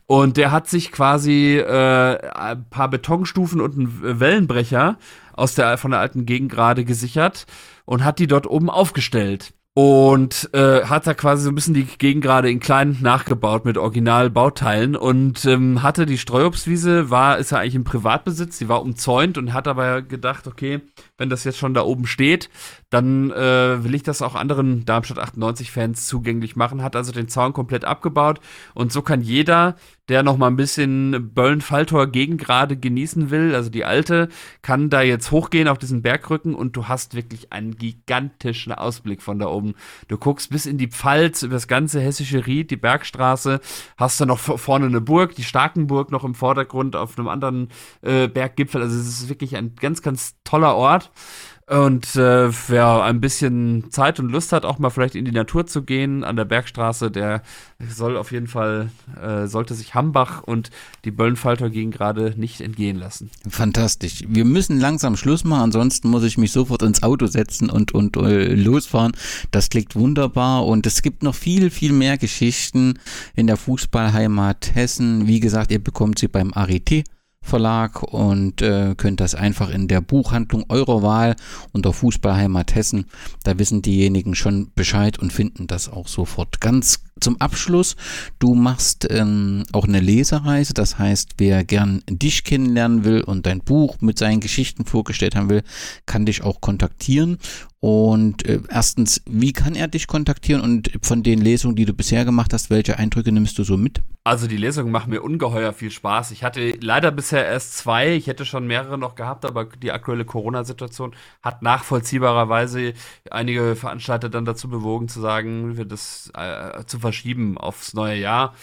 Und 0.05 0.37
der 0.37 0.53
hat 0.53 0.69
sich 0.69 0.93
quasi 0.93 1.57
äh, 1.57 2.31
ein 2.31 2.69
paar 2.69 2.89
Betonstufen 2.89 3.61
und 3.61 3.75
einen 3.75 4.21
Wellenbrecher 4.21 4.99
aus 5.33 5.55
der, 5.55 5.79
von 5.79 5.93
der 5.93 6.01
alten 6.01 6.27
Gegend 6.27 6.53
gerade 6.53 6.85
gesichert 6.85 7.47
und 7.87 8.05
hat 8.05 8.19
die 8.19 8.27
dort 8.27 8.47
oben 8.47 8.69
aufgestellt 8.71 9.55
und 9.75 10.49
äh, 10.53 10.85
hat 10.85 11.07
da 11.07 11.15
quasi 11.15 11.43
so 11.43 11.51
ein 11.51 11.55
bisschen 11.55 11.75
die 11.75 11.85
Gegend 11.85 12.23
gerade 12.23 12.51
in 12.51 12.61
klein 12.61 12.99
nachgebaut 13.01 13.65
mit 13.65 13.79
Originalbauteilen 13.79 14.95
und 14.95 15.45
ähm, 15.45 15.83
hatte 15.83 16.07
die 16.07 16.19
Streuobstwiese, 16.19 17.11
war, 17.11 17.39
ist 17.39 17.51
ja 17.51 17.59
eigentlich 17.59 17.75
im 17.75 17.85
Privatbesitz, 17.85 18.59
die 18.59 18.69
war 18.69 18.83
umzäunt 18.83 19.39
und 19.39 19.53
hat 19.53 19.69
aber 19.69 20.03
gedacht, 20.03 20.47
okay, 20.47 20.83
wenn 21.19 21.31
das 21.31 21.45
jetzt 21.45 21.59
schon 21.59 21.75
da 21.75 21.83
oben 21.83 22.07
steht, 22.07 22.51
dann 22.91 23.31
äh, 23.31 23.83
will 23.85 23.95
ich 23.95 24.03
das 24.03 24.23
auch 24.23 24.35
anderen 24.35 24.85
Darmstadt 24.85 25.19
98-Fans 25.19 26.07
zugänglich 26.07 26.57
machen, 26.57 26.83
hat 26.83 26.97
also 26.97 27.13
den 27.13 27.29
Zaun 27.29 27.53
komplett 27.53 27.85
abgebaut 27.85 28.41
und 28.75 28.93
so 28.93 29.03
kann 29.03 29.23
jeder, 29.23 29.77
der 30.09 30.23
noch 30.23 30.37
mal 30.37 30.47
ein 30.47 30.57
bisschen 30.57 31.33
Böllen-Falltor 31.35 32.07
Gegengrade 32.09 32.77
genießen 32.77 33.31
will, 33.31 33.55
also 33.55 33.71
die 33.71 33.85
alte, 33.85 34.29
kann 34.63 34.89
da 34.89 35.03
jetzt 35.03 35.31
hochgehen 35.31 35.69
auf 35.69 35.79
diesen 35.79 36.03
Bergrücken 36.03 36.55
und 36.55 36.77
du 36.77 36.87
hast 36.87 37.15
wirklich 37.15 37.53
einen 37.53 37.77
gigantischen 37.77 38.73
Ausblick 38.73 39.23
von 39.23 39.39
da 39.39 39.47
oben. 39.47 39.75
Du 40.09 40.17
guckst 40.17 40.51
bis 40.51 40.67
in 40.67 40.79
die 40.79 40.89
Pfalz, 40.89 41.43
über 41.43 41.55
das 41.55 41.67
ganze 41.67 42.01
hessische 42.01 42.47
Ried, 42.47 42.71
die 42.71 42.77
Bergstraße, 42.77 43.61
hast 43.97 44.21
da 44.21 44.27
noch 44.27 44.39
vorne 44.39 44.87
eine 44.87 45.01
Burg, 45.01 45.35
die 45.35 45.45
Starkenburg 45.45 46.13
noch 46.13 46.25
im 46.25 46.35
Vordergrund 46.35 46.95
auf 46.95 47.19
einem 47.19 47.29
anderen 47.29 47.69
äh, 48.03 48.29
Berggipfel. 48.29 48.83
Also 48.83 48.97
es 48.99 49.09
ist 49.09 49.29
wirklich 49.29 49.57
ein 49.57 49.75
ganz, 49.75 50.03
ganz 50.03 50.37
toller 50.45 50.77
Ort. 50.77 51.06
Und 51.69 52.15
äh, 52.15 52.49
wer 52.69 53.03
ein 53.03 53.21
bisschen 53.21 53.91
Zeit 53.91 54.21
und 54.21 54.31
Lust 54.31 54.53
hat, 54.53 54.65
auch 54.65 54.79
mal 54.79 54.91
vielleicht 54.91 55.17
in 55.17 55.25
die 55.25 55.33
Natur 55.33 55.67
zu 55.67 55.83
gehen 55.83 56.23
an 56.23 56.37
der 56.37 56.45
Bergstraße, 56.45 57.11
der 57.11 57.43
soll 57.89 58.17
auf 58.17 58.31
jeden 58.31 58.47
Fall, 58.47 58.91
äh, 59.21 59.49
sollte 59.49 59.75
sich 59.75 59.97
Hambach 59.97 60.45
und 60.45 60.71
die 61.05 61.11
Böllenfalter 61.11 61.69
gegen 61.69 61.91
gerade 61.91 62.35
nicht 62.37 62.61
entgehen 62.61 62.97
lassen. 62.97 63.31
Fantastisch. 63.49 64.23
Wir 64.29 64.45
müssen 64.45 64.79
langsam 64.79 65.17
Schluss 65.17 65.43
machen, 65.43 65.63
ansonsten 65.63 66.09
muss 66.09 66.23
ich 66.23 66.39
mich 66.39 66.53
sofort 66.53 66.83
ins 66.83 67.03
Auto 67.03 67.27
setzen 67.27 67.69
und, 67.69 67.93
und 67.93 68.17
äh, 68.17 68.55
losfahren. 68.55 69.17
Das 69.51 69.69
klingt 69.69 69.97
wunderbar 69.97 70.65
und 70.67 70.87
es 70.87 71.03
gibt 71.03 71.25
noch 71.25 71.35
viel, 71.35 71.71
viel 71.71 71.93
mehr 71.93 72.17
Geschichten 72.17 73.01
in 73.35 73.49
der 73.49 73.57
Fußballheimat 73.57 74.73
Hessen. 74.77 75.27
Wie 75.27 75.41
gesagt, 75.41 75.73
ihr 75.73 75.83
bekommt 75.83 76.21
sie 76.21 76.29
beim 76.29 76.53
Arité 76.53 77.03
Verlag 77.47 78.03
und 78.03 78.61
äh, 78.61 78.95
könnt 78.97 79.21
das 79.21 79.35
einfach 79.35 79.71
in 79.71 79.89
der 79.89 80.01
Buchhandlung 80.01 80.65
eurer 80.69 81.03
Wahl 81.03 81.37
unter 81.73 81.93
Fußballheimat 81.93 82.75
Hessen, 82.75 83.07
da 83.45 83.59
wissen 83.59 83.83
diejenigen 83.83 84.35
schon 84.35 84.71
Bescheid 84.75 85.19
und 85.19 85.33
finden 85.33 85.67
das 85.67 85.89
auch 85.89 86.09
sofort. 86.09 86.61
Ganz 86.61 87.01
zum 87.19 87.41
Abschluss, 87.41 87.97
du 88.39 88.55
machst 88.55 89.07
ähm, 89.11 89.65
auch 89.73 89.87
eine 89.87 90.01
Lesereise, 90.01 90.75
das 90.75 90.99
heißt, 90.99 91.35
wer 91.39 91.65
gern 91.65 92.03
dich 92.11 92.45
kennenlernen 92.45 93.05
will 93.05 93.23
und 93.23 93.47
dein 93.47 93.61
Buch 93.61 93.97
mit 94.01 94.19
seinen 94.19 94.41
Geschichten 94.41 94.85
vorgestellt 94.85 95.35
haben 95.35 95.49
will, 95.49 95.63
kann 96.05 96.27
dich 96.27 96.43
auch 96.43 96.61
kontaktieren. 96.61 97.39
Und 97.87 98.45
äh, 98.45 98.63
erstens, 98.69 99.23
wie 99.27 99.53
kann 99.53 99.77
er 99.77 99.87
dich 99.87 100.09
kontaktieren 100.09 100.61
und 100.61 100.91
von 101.03 101.23
den 101.23 101.41
Lesungen, 101.41 101.77
die 101.77 101.85
du 101.85 101.93
bisher 101.93 102.25
gemacht 102.25 102.53
hast, 102.53 102.69
welche 102.69 102.99
Eindrücke 102.99 103.31
nimmst 103.31 103.57
du 103.61 103.63
so 103.63 103.77
mit? 103.77 104.03
Also 104.25 104.49
die 104.49 104.57
Lesungen 104.57 104.91
machen 104.91 105.11
mir 105.11 105.23
ungeheuer 105.23 105.73
viel 105.73 105.93
Spaß. 105.93 106.33
Ich 106.33 106.43
hatte 106.43 106.77
leider 106.81 107.13
bisher 107.13 107.47
erst 107.47 107.79
zwei, 107.79 108.15
ich 108.15 108.27
hätte 108.27 108.45
schon 108.45 108.67
mehrere 108.67 108.99
noch 108.99 109.15
gehabt, 109.15 109.45
aber 109.45 109.67
die 109.67 109.93
aktuelle 109.93 110.25
Corona-Situation 110.25 111.15
hat 111.43 111.63
nachvollziehbarerweise 111.63 112.93
einige 113.31 113.77
Veranstalter 113.77 114.31
dann 114.31 114.45
dazu 114.45 114.69
bewogen 114.69 115.07
zu 115.07 115.21
sagen, 115.21 115.77
wir 115.77 115.85
das 115.85 116.33
äh, 116.37 116.85
zu 116.87 116.99
verschieben 116.99 117.57
aufs 117.57 117.95
neue 117.95 118.19
Jahr. 118.19 118.55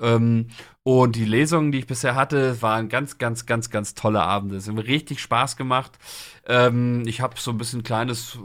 Ähm, 0.00 0.48
und 0.82 1.14
die 1.14 1.24
Lesungen, 1.24 1.70
die 1.70 1.78
ich 1.78 1.86
bisher 1.86 2.16
hatte, 2.16 2.60
waren 2.60 2.88
ganz, 2.88 3.18
ganz, 3.18 3.46
ganz, 3.46 3.70
ganz 3.70 3.94
tolle 3.94 4.22
Abende. 4.22 4.56
Es 4.56 4.66
hat 4.66 4.74
mir 4.74 4.84
richtig 4.84 5.20
Spaß 5.20 5.56
gemacht. 5.56 5.92
Ähm, 6.46 7.04
ich 7.06 7.20
habe 7.20 7.34
so 7.38 7.50
ein 7.50 7.58
bisschen 7.58 7.82
kleines 7.82 8.38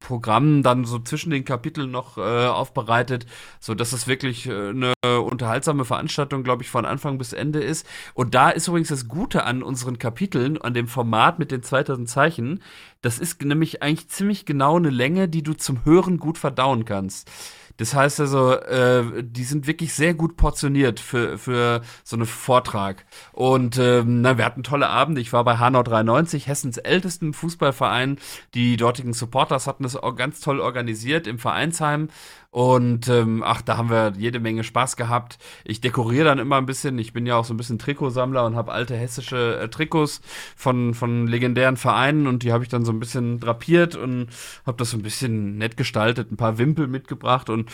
Programm 0.00 0.62
dann 0.62 0.84
so 0.84 0.98
zwischen 0.98 1.30
den 1.30 1.44
Kapiteln 1.44 1.90
noch 1.90 2.16
äh, 2.16 2.46
aufbereitet, 2.46 3.26
so 3.60 3.74
dass 3.74 3.92
es 3.92 4.06
wirklich 4.06 4.46
äh, 4.46 4.70
eine 4.70 4.94
unterhaltsame 5.20 5.84
Veranstaltung, 5.84 6.42
glaube 6.42 6.62
ich, 6.62 6.70
von 6.70 6.86
Anfang 6.86 7.18
bis 7.18 7.32
Ende 7.32 7.60
ist. 7.60 7.86
Und 8.14 8.34
da 8.34 8.50
ist 8.50 8.68
übrigens 8.68 8.88
das 8.88 9.08
Gute 9.08 9.44
an 9.44 9.62
unseren 9.62 9.98
Kapiteln, 9.98 10.60
an 10.60 10.74
dem 10.74 10.88
Format 10.88 11.38
mit 11.38 11.50
den 11.50 11.62
2000 11.62 12.08
Zeichen. 12.08 12.62
Das 13.02 13.18
ist 13.18 13.42
nämlich 13.42 13.82
eigentlich 13.82 14.08
ziemlich 14.08 14.46
genau 14.46 14.76
eine 14.76 14.90
Länge, 14.90 15.28
die 15.28 15.42
du 15.42 15.52
zum 15.52 15.84
Hören 15.84 16.18
gut 16.18 16.38
verdauen 16.38 16.84
kannst. 16.84 17.30
Das 17.76 17.94
heißt 17.94 18.20
also, 18.20 18.52
äh, 18.52 19.22
die 19.22 19.44
sind 19.44 19.66
wirklich 19.66 19.94
sehr 19.94 20.14
gut 20.14 20.36
portioniert 20.36 21.00
für, 21.00 21.38
für 21.38 21.82
so 22.04 22.16
einen 22.16 22.26
Vortrag. 22.26 23.04
Und 23.32 23.78
ähm, 23.78 24.22
na, 24.22 24.38
wir 24.38 24.44
hatten 24.44 24.62
tolle 24.62 24.88
Abende. 24.88 25.20
Ich 25.20 25.32
war 25.32 25.44
bei 25.44 25.58
Hanau 25.58 25.82
93, 25.82 26.46
Hessens 26.46 26.78
ältesten 26.78 27.32
Fußballverein. 27.32 28.18
Die 28.54 28.76
dortigen 28.76 29.12
Supporters 29.12 29.66
hatten 29.66 29.82
das 29.82 29.96
auch 29.96 30.16
ganz 30.16 30.40
toll 30.40 30.60
organisiert 30.60 31.26
im 31.26 31.38
Vereinsheim. 31.38 32.08
Und 32.56 33.06
ähm, 33.08 33.42
ach, 33.44 33.60
da 33.60 33.76
haben 33.76 33.90
wir 33.90 34.14
jede 34.16 34.40
Menge 34.40 34.64
Spaß 34.64 34.96
gehabt. 34.96 35.36
Ich 35.64 35.82
dekoriere 35.82 36.24
dann 36.24 36.38
immer 36.38 36.56
ein 36.56 36.64
bisschen. 36.64 36.98
Ich 36.98 37.12
bin 37.12 37.26
ja 37.26 37.36
auch 37.36 37.44
so 37.44 37.52
ein 37.52 37.58
bisschen 37.58 37.78
Trikotsammler 37.78 38.46
und 38.46 38.56
habe 38.56 38.72
alte 38.72 38.96
hessische 38.96 39.60
äh, 39.60 39.68
Trikots 39.68 40.22
von, 40.56 40.94
von 40.94 41.26
legendären 41.26 41.76
Vereinen 41.76 42.26
und 42.26 42.44
die 42.44 42.52
habe 42.52 42.64
ich 42.64 42.70
dann 42.70 42.86
so 42.86 42.92
ein 42.92 42.98
bisschen 42.98 43.40
drapiert 43.40 43.94
und 43.94 44.28
habe 44.64 44.78
das 44.78 44.92
so 44.92 44.96
ein 44.96 45.02
bisschen 45.02 45.58
nett 45.58 45.76
gestaltet, 45.76 46.32
ein 46.32 46.38
paar 46.38 46.56
Wimpel 46.56 46.86
mitgebracht. 46.86 47.50
Und 47.50 47.68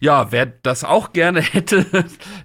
ja, 0.00 0.30
wer 0.32 0.44
das 0.44 0.84
auch 0.84 1.14
gerne 1.14 1.40
hätte, 1.54 1.86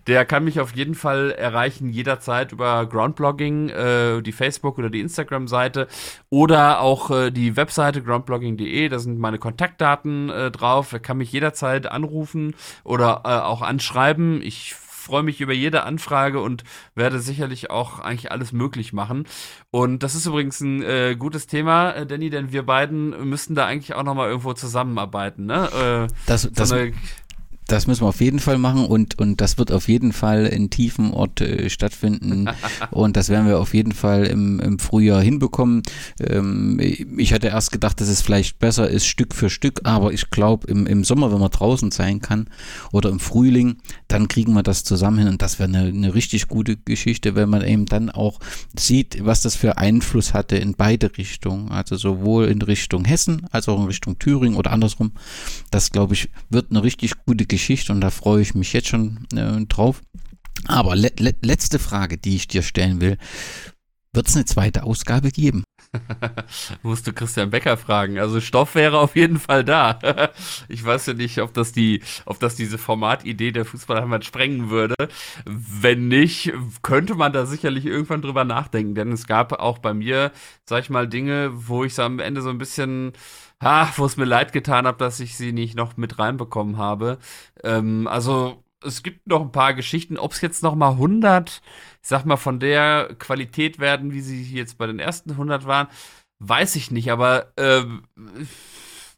der 0.07 0.23
kann 0.23 0.45
mich 0.45 0.61
auf 0.61 0.73
jeden 0.73 0.95
Fall 0.95 1.31
erreichen, 1.31 1.89
jederzeit 1.89 2.53
über 2.53 2.85
Groundblogging, 2.85 3.67
äh, 3.67 4.21
die 4.21 4.31
Facebook- 4.31 4.77
oder 4.77 4.89
die 4.89 5.01
Instagram-Seite 5.01 5.89
oder 6.29 6.79
auch 6.79 7.11
äh, 7.11 7.31
die 7.31 7.57
Webseite 7.57 8.01
groundblogging.de. 8.01 8.87
Da 8.87 8.97
sind 8.97 9.19
meine 9.19 9.39
Kontaktdaten 9.39 10.29
äh, 10.29 10.51
drauf. 10.51 10.93
Er 10.93 10.99
kann 11.01 11.17
mich 11.17 11.33
jederzeit 11.33 11.80
jederzeit 11.81 11.91
anrufen 11.91 12.55
oder 12.83 13.21
äh, 13.25 13.29
auch 13.29 13.61
anschreiben. 13.61 14.41
Ich 14.41 14.75
freue 14.75 15.23
mich 15.23 15.41
über 15.41 15.53
jede 15.53 15.83
Anfrage 15.83 16.39
und 16.39 16.63
werde 16.93 17.19
sicherlich 17.19 17.71
auch 17.71 17.99
eigentlich 17.99 18.31
alles 18.31 18.51
möglich 18.51 18.93
machen. 18.93 19.25
Und 19.71 20.03
das 20.03 20.13
ist 20.13 20.27
übrigens 20.27 20.61
ein 20.61 20.83
äh, 20.83 21.15
gutes 21.17 21.47
Thema, 21.47 21.91
äh, 21.91 22.05
Danny, 22.05 22.29
denn 22.29 22.51
wir 22.51 22.63
beiden 22.63 23.27
müssten 23.27 23.55
da 23.55 23.65
eigentlich 23.65 23.95
auch 23.95 24.03
nochmal 24.03 24.29
irgendwo 24.29 24.53
zusammenarbeiten. 24.53 25.47
Ne? 25.47 26.07
Äh, 26.07 26.13
das, 26.27 26.47
das, 26.53 26.69
so 26.69 26.75
eine, 26.75 26.93
das 27.71 27.87
müssen 27.87 28.01
wir 28.01 28.09
auf 28.09 28.19
jeden 28.19 28.39
Fall 28.39 28.57
machen 28.57 28.85
und, 28.85 29.17
und 29.19 29.39
das 29.39 29.57
wird 29.57 29.71
auf 29.71 29.87
jeden 29.87 30.11
Fall 30.11 30.45
in 30.45 30.69
tiefen 30.69 31.11
Ort 31.11 31.39
äh, 31.39 31.69
stattfinden 31.69 32.49
und 32.91 33.15
das 33.15 33.29
werden 33.29 33.47
wir 33.47 33.59
auf 33.59 33.73
jeden 33.73 33.93
Fall 33.93 34.25
im, 34.25 34.59
im 34.59 34.77
Frühjahr 34.77 35.21
hinbekommen. 35.21 35.81
Ähm, 36.19 36.79
ich 36.79 37.33
hatte 37.33 37.47
erst 37.47 37.71
gedacht, 37.71 38.01
dass 38.01 38.09
es 38.09 38.21
vielleicht 38.21 38.59
besser 38.59 38.89
ist, 38.89 39.05
Stück 39.05 39.33
für 39.33 39.49
Stück, 39.49 39.81
aber 39.85 40.11
ich 40.11 40.29
glaube, 40.29 40.67
im, 40.67 40.85
im 40.85 41.03
Sommer, 41.05 41.31
wenn 41.31 41.39
man 41.39 41.49
draußen 41.49 41.91
sein 41.91 42.19
kann 42.19 42.47
oder 42.91 43.09
im 43.09 43.19
Frühling, 43.19 43.77
dann 44.09 44.27
kriegen 44.27 44.53
wir 44.53 44.63
das 44.63 44.83
zusammen 44.83 45.19
hin 45.19 45.27
und 45.29 45.41
das 45.41 45.57
wäre 45.57 45.69
eine, 45.69 45.87
eine 45.87 46.13
richtig 46.13 46.49
gute 46.49 46.75
Geschichte, 46.75 47.35
wenn 47.35 47.49
man 47.49 47.63
eben 47.63 47.85
dann 47.85 48.09
auch 48.09 48.39
sieht, 48.77 49.23
was 49.23 49.41
das 49.41 49.55
für 49.55 49.77
Einfluss 49.77 50.33
hatte 50.33 50.57
in 50.57 50.73
beide 50.73 51.17
Richtungen, 51.17 51.71
also 51.71 51.95
sowohl 51.95 52.47
in 52.47 52.61
Richtung 52.61 53.05
Hessen 53.05 53.45
als 53.51 53.69
auch 53.69 53.79
in 53.79 53.87
Richtung 53.87 54.19
Thüringen 54.19 54.57
oder 54.57 54.71
andersrum. 54.71 55.13
Das, 55.69 55.91
glaube 55.91 56.15
ich, 56.15 56.29
wird 56.49 56.71
eine 56.71 56.83
richtig 56.83 57.13
gute 57.25 57.45
Geschichte 57.45 57.60
Geschichte 57.61 57.93
und 57.93 58.01
da 58.01 58.09
freue 58.09 58.41
ich 58.41 58.55
mich 58.55 58.73
jetzt 58.73 58.87
schon 58.87 59.27
äh, 59.35 59.63
drauf. 59.67 60.01
Aber 60.65 60.95
le 60.95 61.11
le 61.19 61.35
letzte 61.43 61.77
Frage, 61.77 62.17
die 62.17 62.35
ich 62.35 62.47
dir 62.47 62.63
stellen 62.63 63.01
will. 63.01 63.17
Wird 64.13 64.27
es 64.27 64.35
eine 64.35 64.45
zweite 64.45 64.83
Ausgabe 64.83 65.29
geben? 65.29 65.63
Musst 66.83 67.05
du 67.07 67.13
Christian 67.13 67.49
Becker 67.49 67.77
fragen. 67.77 68.17
Also 68.19 68.39
Stoff 68.39 68.75
wäre 68.75 68.99
auf 68.99 69.15
jeden 69.15 69.39
Fall 69.39 69.63
da. 69.63 69.99
ich 70.69 70.83
weiß 70.83 71.07
ja 71.07 71.13
nicht, 71.13 71.39
ob 71.39 71.53
das 71.53 71.71
die, 71.71 72.01
ob 72.25 72.39
das 72.39 72.55
diese 72.55 72.77
Formatidee 72.77 73.51
der 73.51 73.65
Fußballheimat 73.65 74.23
sprengen 74.25 74.69
würde. 74.69 74.95
Wenn 75.45 76.07
nicht, 76.07 76.53
könnte 76.81 77.15
man 77.15 77.33
da 77.33 77.45
sicherlich 77.45 77.85
irgendwann 77.85 78.21
drüber 78.21 78.43
nachdenken. 78.45 78.95
Denn 78.95 79.11
es 79.11 79.27
gab 79.27 79.53
auch 79.53 79.79
bei 79.79 79.93
mir, 79.93 80.31
sag 80.65 80.83
ich 80.83 80.89
mal, 80.89 81.07
Dinge, 81.07 81.51
wo 81.53 81.83
ich 81.83 81.95
so 81.95 82.03
am 82.03 82.19
Ende 82.19 82.41
so 82.41 82.49
ein 82.49 82.57
bisschen 82.57 83.13
ha, 83.61 83.91
wo 83.95 84.05
es 84.05 84.17
mir 84.17 84.25
leid 84.25 84.53
getan 84.53 84.87
habe, 84.87 84.97
dass 84.97 85.19
ich 85.19 85.37
sie 85.37 85.51
nicht 85.51 85.75
noch 85.75 85.97
mit 85.97 86.19
reinbekommen 86.19 86.77
habe. 86.77 87.19
Ähm, 87.63 88.07
also 88.07 88.63
es 88.83 89.03
gibt 89.03 89.27
noch 89.27 89.41
ein 89.41 89.51
paar 89.51 89.73
Geschichten, 89.73 90.17
ob 90.17 90.31
es 90.33 90.41
jetzt 90.41 90.63
noch 90.63 90.75
mal 90.75 90.91
100, 90.91 91.61
ich 92.01 92.09
sag 92.09 92.25
mal, 92.25 92.37
von 92.37 92.59
der 92.59 93.15
Qualität 93.19 93.79
werden, 93.79 94.11
wie 94.11 94.21
sie 94.21 94.43
jetzt 94.43 94.77
bei 94.77 94.87
den 94.87 94.99
ersten 94.99 95.31
100 95.31 95.65
waren, 95.65 95.87
weiß 96.39 96.75
ich 96.75 96.91
nicht, 96.91 97.11
aber 97.11 97.53
äh, 97.57 97.83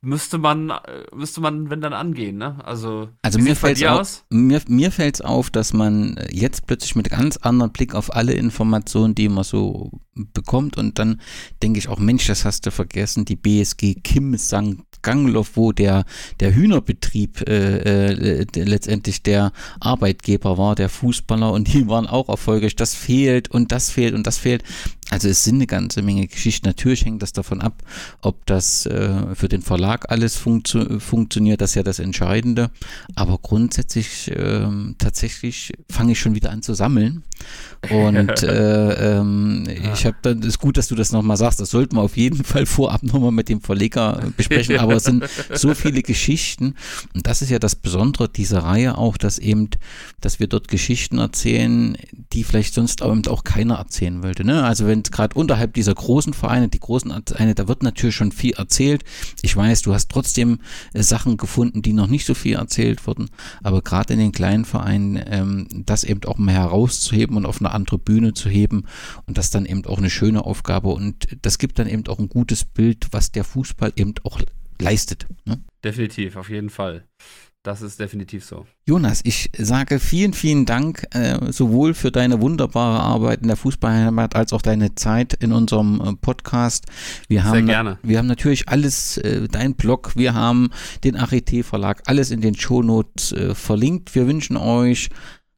müsste 0.04 0.38
man, 0.38 0.70
äh, 0.70 1.06
müsste 1.16 1.40
man, 1.40 1.70
wenn 1.70 1.80
dann 1.80 1.94
angehen, 1.94 2.38
ne? 2.38 2.58
Also, 2.66 3.10
also 3.22 3.40
mir 3.40 3.56
fällt 3.56 3.82
es 3.82 4.26
mir, 4.30 4.62
mir 4.68 4.92
fällt's 4.92 5.22
auf, 5.22 5.50
dass 5.50 5.72
man 5.72 6.20
jetzt 6.30 6.68
plötzlich 6.68 6.96
mit 6.96 7.10
ganz 7.10 7.38
anderen 7.38 7.72
Blick 7.72 7.96
auf 7.96 8.14
alle 8.14 8.34
Informationen, 8.34 9.16
die 9.16 9.30
man 9.30 9.46
so 9.46 9.92
bekommt 10.14 10.78
und 10.78 11.00
dann 11.00 11.22
denke 11.62 11.80
ich 11.80 11.88
auch, 11.88 12.00
Mensch, 12.00 12.28
das 12.28 12.44
hast 12.44 12.66
du 12.66 12.72
vergessen, 12.72 13.24
die 13.24 13.38
BSG 13.38 13.96
Kim 13.96 14.38
St. 14.38 14.84
Gangloff, 15.04 15.52
wo 15.56 15.72
der, 15.72 16.06
der 16.40 16.56
Hühnerbetrieb 16.56 17.48
äh, 17.48 18.40
äh, 18.42 18.46
letztendlich 18.56 19.22
der 19.22 19.52
Arbeitgeber 19.80 20.58
war, 20.58 20.74
der 20.74 20.90
Fußballer 20.90 21.52
und 21.52 21.72
die 21.72 21.88
waren 21.88 22.08
auch 22.08 22.30
erfolgreich. 22.30 22.76
Das 22.76 22.96
fehlt 22.96 23.52
und 23.52 23.72
das 23.72 23.92
fehlt 23.92 24.16
und 24.16 24.26
das 24.26 24.40
fehlt. 24.40 24.64
Also 25.14 25.30
es 25.30 25.44
sind 25.44 25.56
eine 25.58 25.68
ganze 25.68 26.02
Menge 26.02 26.26
Geschichten. 26.26 26.66
Natürlich 26.66 27.06
hängt 27.06 27.22
das 27.22 27.34
davon 27.34 27.62
ab, 27.62 27.84
ob 28.22 28.44
das 28.48 28.88
äh, 28.88 29.36
für 29.36 29.48
den 29.48 29.62
Verlag 29.62 30.10
alles 30.10 30.38
funktio 30.38 31.00
funktioniert. 31.00 31.62
Das 31.62 31.70
ist 31.72 31.76
ja 31.76 31.84
das 31.84 32.00
Entscheidende. 32.00 32.72
Aber 33.14 33.38
grundsätzlich 33.38 34.32
äh, 34.32 34.66
tatsächlich 34.98 35.74
fange 35.88 36.14
ich 36.14 36.20
schon 36.20 36.34
wieder 36.34 36.50
an 36.50 36.64
zu 36.64 36.74
sammeln. 36.74 37.22
Und 37.92 38.42
äh, 38.44 39.20
ähm, 39.20 39.66
ja. 39.68 39.94
ich 39.94 40.08
habe 40.08 40.18
dann 40.24 40.42
ist 40.42 40.58
gut, 40.58 40.78
dass 40.78 40.88
du 40.88 40.96
das 40.96 41.12
nochmal 41.12 41.38
sagst. 41.38 41.60
Das 41.60 41.70
sollten 41.70 41.96
wir 41.96 42.02
auf 42.02 42.18
jeden 42.18 42.44
Fall 42.44 42.66
vorab 42.66 43.04
nochmal 43.04 43.32
mit 43.32 43.50
dem 43.50 43.62
Verleger 43.62 44.20
besprechen. 44.36 44.78
Aber 44.80 44.96
es 44.96 45.04
sind 45.04 45.26
so 45.54 45.76
viele 45.76 46.02
Geschichten. 46.02 46.74
Und 47.14 47.28
das 47.28 47.44
ist 47.44 47.52
ja 47.52 47.60
das 47.60 47.76
Besondere 47.76 48.30
dieser 48.30 48.64
Reihe 48.64 48.98
auch, 48.98 49.18
dass 49.18 49.38
eben, 49.38 49.70
dass 50.22 50.40
wir 50.40 50.48
dort 50.48 50.70
Geschichten 50.70 51.20
erzählen, 51.20 51.98
die 52.34 52.44
vielleicht 52.44 52.74
sonst 52.74 53.04
auch 53.04 53.44
keiner 53.44 53.76
erzählen 53.76 54.24
wollte. 54.24 54.44
Ne? 54.44 54.64
Also 54.64 54.88
wenn 54.88 55.03
gerade 55.12 55.36
unterhalb 55.36 55.74
dieser 55.74 55.94
großen 55.94 56.34
Vereine, 56.34 56.70
die 56.70 56.80
großen 56.80 57.12
Vereine, 57.26 57.56
da 57.56 57.68
wird 57.68 57.84
natürlich 57.84 58.16
schon 58.16 58.32
viel 58.32 58.54
erzählt. 58.54 59.04
Ich 59.42 59.56
weiß, 59.56 59.82
du 59.82 59.94
hast 59.94 60.10
trotzdem 60.10 60.60
äh, 60.94 61.04
Sachen 61.04 61.38
gefunden, 61.38 61.82
die 61.82 61.94
noch 61.94 62.08
nicht 62.08 62.26
so 62.26 62.34
viel 62.34 62.56
erzählt 62.56 63.06
wurden, 63.06 63.30
aber 63.62 63.82
gerade 63.82 64.14
in 64.14 64.20
den 64.20 64.32
kleinen 64.32 64.66
Vereinen, 64.66 65.22
ähm, 65.26 65.68
das 65.86 66.04
eben 66.04 66.24
auch 66.26 66.38
mal 66.38 66.54
herauszuheben 66.54 67.38
und 67.38 67.46
auf 67.46 67.60
eine 67.60 67.72
andere 67.72 67.98
Bühne 67.98 68.34
zu 68.34 68.50
heben 68.50 68.86
und 69.26 69.38
das 69.38 69.50
dann 69.50 69.66
eben 69.66 69.86
auch 69.86 69.98
eine 69.98 70.10
schöne 70.10 70.46
Aufgabe 70.46 70.90
und 70.90 71.28
das 71.42 71.58
gibt 71.58 71.80
dann 71.80 71.88
eben 71.88 72.06
auch 72.08 72.20
ein 72.20 72.30
gutes 72.30 72.66
Bild, 72.66 73.08
was 73.12 73.32
der 73.32 73.44
Fußball 73.44 73.94
eben 73.96 74.14
auch 74.24 74.40
leistet. 74.80 75.28
Ne? 75.46 75.64
Definitiv, 75.84 76.36
auf 76.36 76.50
jeden 76.50 76.70
Fall. 76.70 77.06
Das 77.64 77.82
ist 77.82 77.98
definitiv 77.98 78.44
so. 78.44 78.66
Jonas, 78.86 79.22
ich 79.24 79.50
sage 79.58 80.00
vielen, 80.00 80.34
vielen 80.34 80.66
Dank 80.66 81.08
äh, 81.12 81.50
sowohl 81.50 81.94
für 81.94 82.12
deine 82.12 82.42
wunderbare 82.42 83.00
Arbeit 83.00 83.42
in 83.42 83.48
der 83.48 83.56
Fußballheimat 83.56 84.36
als 84.36 84.52
auch 84.52 84.62
deine 84.62 84.96
Zeit 84.96 85.34
in 85.36 85.54
unserem 85.54 86.02
äh, 86.02 86.14
Podcast. 86.14 86.88
Wir 87.30 87.46
haben, 87.46 87.54
Sehr 87.54 87.62
gerne. 87.62 88.00
Wir 88.04 88.18
haben 88.18 88.28
natürlich 88.28 88.68
alles, 88.68 89.16
äh, 89.16 89.48
dein 89.48 89.76
Blog, 89.76 90.12
wir 90.18 90.34
haben 90.34 90.72
den 91.06 91.16
Arete 91.16 91.64
Verlag, 91.64 92.02
alles 92.06 92.32
in 92.32 92.42
den 92.42 92.56
Shownotes 92.56 93.32
äh, 93.32 93.56
verlinkt. 93.56 94.14
Wir 94.14 94.28
wünschen 94.28 94.58
euch 94.58 95.10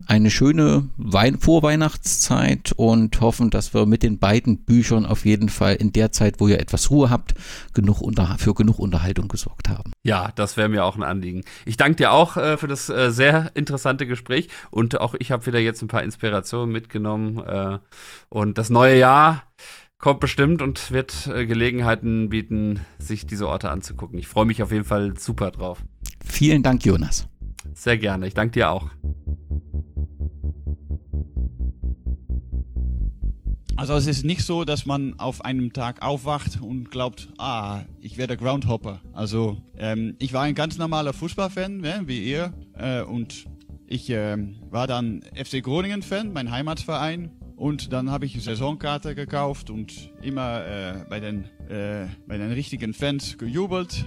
eine 0.07 0.29
schöne 0.29 0.89
Wein 0.97 1.39
Vorweihnachtszeit 1.39 2.73
und 2.75 3.19
hoffen, 3.21 3.49
dass 3.49 3.73
wir 3.73 3.85
mit 3.85 4.03
den 4.03 4.19
beiden 4.19 4.63
Büchern 4.63 5.05
auf 5.05 5.25
jeden 5.25 5.49
Fall 5.49 5.75
in 5.75 5.91
der 5.93 6.11
Zeit, 6.11 6.39
wo 6.39 6.47
ihr 6.47 6.59
etwas 6.59 6.91
Ruhe 6.91 7.09
habt, 7.09 7.33
genug 7.73 8.03
für 8.37 8.53
genug 8.53 8.79
Unterhaltung 8.79 9.27
gesorgt 9.27 9.69
haben. 9.69 9.93
Ja, 10.03 10.31
das 10.35 10.57
wäre 10.57 10.69
mir 10.69 10.83
auch 10.83 10.95
ein 10.95 11.03
Anliegen. 11.03 11.43
Ich 11.65 11.77
danke 11.77 11.95
dir 11.97 12.11
auch 12.11 12.37
äh, 12.37 12.57
für 12.57 12.67
das 12.67 12.89
äh, 12.89 13.11
sehr 13.11 13.51
interessante 13.55 14.05
Gespräch 14.05 14.49
und 14.69 14.99
auch 14.99 15.15
ich 15.17 15.31
habe 15.31 15.45
wieder 15.45 15.59
jetzt 15.59 15.81
ein 15.81 15.87
paar 15.87 16.03
Inspirationen 16.03 16.71
mitgenommen 16.71 17.39
äh, 17.39 17.79
und 18.29 18.57
das 18.57 18.69
neue 18.69 18.97
Jahr 18.97 19.43
kommt 19.97 20.19
bestimmt 20.19 20.61
und 20.61 20.91
wird 20.91 21.27
äh, 21.27 21.45
Gelegenheiten 21.45 22.29
bieten, 22.29 22.81
sich 22.99 23.25
diese 23.25 23.47
Orte 23.47 23.69
anzugucken. 23.69 24.19
Ich 24.19 24.27
freue 24.27 24.45
mich 24.45 24.61
auf 24.61 24.71
jeden 24.71 24.85
Fall 24.85 25.17
super 25.17 25.51
drauf. 25.51 25.79
Vielen 26.23 26.63
Dank, 26.63 26.85
Jonas. 26.85 27.27
Sehr 27.75 27.97
gerne. 27.97 28.25
Ich 28.25 28.33
danke 28.33 28.53
dir 28.53 28.71
auch. 28.71 28.89
Also 33.75 33.93
es 33.95 34.07
ist 34.07 34.23
nicht 34.23 34.43
so, 34.43 34.63
dass 34.63 34.85
man 34.85 35.19
auf 35.19 35.43
einem 35.43 35.73
Tag 35.73 36.01
aufwacht 36.01 36.61
und 36.61 36.89
glaubt, 36.89 37.27
ah, 37.37 37.81
ich 37.99 38.17
werde 38.17 38.37
Groundhopper. 38.37 39.01
Also 39.11 39.61
ähm, 39.77 40.15
ich 40.19 40.31
war 40.31 40.43
ein 40.43 40.55
ganz 40.55 40.77
normaler 40.77 41.11
Fußballfan, 41.11 41.77
ne, 41.77 42.03
wie 42.05 42.23
ihr, 42.23 42.53
äh, 42.77 43.01
und 43.01 43.45
ich 43.85 44.09
äh, 44.09 44.37
war 44.71 44.87
dann 44.87 45.21
FC 45.35 45.61
Groningen-Fan, 45.61 46.31
mein 46.31 46.51
Heimatverein. 46.51 47.31
Und 47.57 47.91
dann 47.91 48.09
habe 48.09 48.25
ich 48.25 48.41
Saisonkarte 48.41 49.15
gekauft 49.15 49.69
und 49.69 50.11
immer 50.21 50.65
äh, 50.65 51.05
bei, 51.09 51.19
den, 51.19 51.43
äh, 51.69 52.07
bei 52.27 52.37
den 52.37 52.51
richtigen 52.51 52.93
Fans 52.93 53.37
gejubelt. 53.37 54.05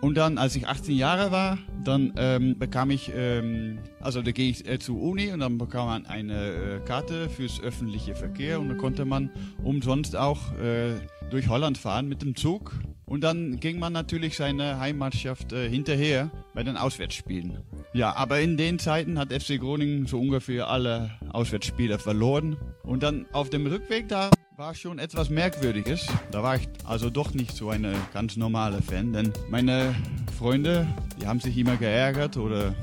Und 0.00 0.16
dann, 0.16 0.38
als 0.38 0.54
ich 0.54 0.68
18 0.68 0.96
Jahre 0.96 1.32
war, 1.32 1.58
dann 1.82 2.12
ähm, 2.16 2.56
bekam 2.58 2.90
ich, 2.90 3.10
ähm, 3.14 3.78
also 4.00 4.22
da 4.22 4.30
gehe 4.30 4.48
ich 4.48 4.68
äh, 4.68 4.78
zur 4.78 5.00
Uni 5.00 5.32
und 5.32 5.40
dann 5.40 5.58
bekam 5.58 5.86
man 5.86 6.06
eine 6.06 6.52
äh, 6.52 6.80
Karte 6.84 7.28
fürs 7.28 7.60
öffentliche 7.60 8.14
Verkehr 8.14 8.60
und 8.60 8.68
da 8.68 8.74
konnte 8.74 9.04
man 9.04 9.30
umsonst 9.64 10.14
auch 10.14 10.52
äh, 10.58 10.94
durch 11.30 11.48
Holland 11.48 11.78
fahren 11.78 12.08
mit 12.08 12.22
dem 12.22 12.36
Zug. 12.36 12.72
Und 13.06 13.24
dann 13.24 13.58
ging 13.58 13.78
man 13.78 13.92
natürlich 13.92 14.36
seine 14.36 14.78
Heimatschaft 14.78 15.52
äh, 15.52 15.68
hinterher 15.68 16.30
bei 16.54 16.62
den 16.62 16.76
Auswärtsspielen. 16.76 17.58
Ja, 17.92 18.14
aber 18.14 18.40
in 18.40 18.56
den 18.56 18.78
Zeiten 18.78 19.18
hat 19.18 19.32
FC 19.32 19.58
Groningen 19.58 20.06
so 20.06 20.20
ungefähr 20.20 20.68
alle 20.68 21.10
Auswärtsspiele 21.30 21.98
verloren. 21.98 22.56
Und 22.82 23.02
dann 23.02 23.26
auf 23.32 23.50
dem 23.50 23.66
Rückweg 23.66 24.08
da 24.08 24.30
war 24.58 24.74
schon 24.74 24.98
etwas 24.98 25.30
Merkwürdiges. 25.30 26.08
Da 26.32 26.42
war 26.42 26.56
ich 26.56 26.68
also 26.84 27.10
doch 27.10 27.32
nicht 27.32 27.54
so 27.54 27.70
eine 27.70 27.94
ganz 28.12 28.36
normale 28.36 28.82
Fan, 28.82 29.12
denn 29.12 29.32
meine 29.48 29.94
Freunde, 30.36 30.84
die 31.20 31.28
haben 31.28 31.38
sich 31.38 31.56
immer 31.56 31.76
geärgert 31.76 32.36
oder 32.36 32.74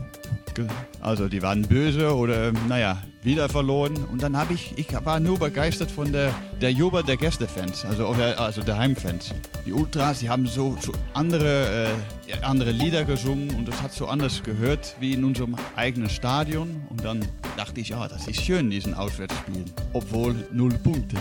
also 1.02 1.28
die 1.28 1.42
waren 1.42 1.64
böse 1.64 2.16
oder 2.16 2.54
naja, 2.70 3.04
wieder 3.26 3.50
verloren. 3.50 3.94
Und 4.12 4.22
dann 4.22 4.38
habe 4.38 4.54
ich, 4.54 4.78
ich 4.78 4.88
war 5.04 5.20
nur 5.20 5.40
begeistert 5.40 5.92
von 5.92 6.12
der, 6.12 6.34
der 6.62 6.72
Jubel 6.72 7.04
der 7.04 7.18
Gästefans, 7.18 7.84
also, 7.84 8.08
also 8.08 8.62
der 8.62 8.78
Heimfans. 8.78 9.34
Die 9.66 9.74
Ultras, 9.74 10.20
die 10.20 10.30
haben 10.30 10.46
so, 10.46 10.78
so 10.80 10.92
andere, 11.14 11.90
äh, 12.28 12.44
andere 12.44 12.72
Lieder 12.72 13.04
gesungen 13.04 13.56
und 13.56 13.68
das 13.68 13.82
hat 13.82 13.92
so 13.92 14.08
anders 14.08 14.44
gehört 14.44 14.96
wie 15.00 15.14
in 15.14 15.24
unserem 15.24 15.56
eigenen 15.76 16.10
Stadion. 16.10 16.84
Und 16.90 17.04
dann 17.04 17.26
dachte 17.58 17.82
ich, 17.82 17.90
ja, 17.90 18.08
das 18.08 18.28
ist 18.28 18.42
schön, 18.42 18.70
diesen 18.70 18.94
Auswärtsspielen. 18.94 19.66
Obwohl 19.94 20.36
null 20.52 20.74
Punkte. 20.74 21.18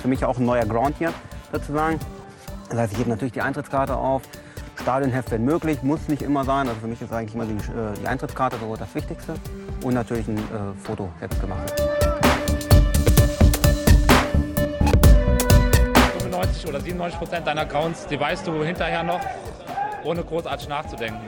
Für 0.00 0.08
mich 0.08 0.24
auch 0.24 0.38
ein 0.38 0.46
neuer 0.46 0.64
Ground 0.64 0.96
hier 0.98 1.12
sozusagen. 1.52 1.98
Das 2.70 2.78
heißt, 2.78 2.92
ich 2.92 2.98
gebe 2.98 3.10
natürlich 3.10 3.32
die 3.32 3.42
Eintrittskarte 3.42 3.96
auf. 3.96 4.22
Stadionheft, 4.88 5.30
wenn 5.32 5.44
möglich, 5.44 5.82
muss 5.82 6.08
nicht 6.08 6.22
immer 6.22 6.44
sein. 6.44 6.66
Also 6.66 6.80
für 6.80 6.86
mich 6.86 7.02
ist 7.02 7.12
eigentlich 7.12 7.34
immer 7.34 7.44
die, 7.44 7.52
äh, 7.52 7.92
die 8.00 8.06
Eintrittskarte 8.06 8.56
so 8.58 8.74
das 8.74 8.94
Wichtigste. 8.94 9.34
Und 9.84 9.92
natürlich 9.92 10.26
ein 10.26 10.38
äh, 10.38 10.40
Foto 10.82 11.10
selbst 11.18 11.38
gemacht. 11.42 11.78
95 16.20 16.66
oder 16.66 16.80
97 16.80 17.18
Prozent 17.18 17.46
deiner 17.46 17.60
Accounts, 17.60 18.06
die 18.06 18.18
weißt 18.18 18.46
du 18.46 18.64
hinterher 18.64 19.02
noch, 19.02 19.20
ohne 20.04 20.24
großartig 20.24 20.70
nachzudenken. 20.70 21.20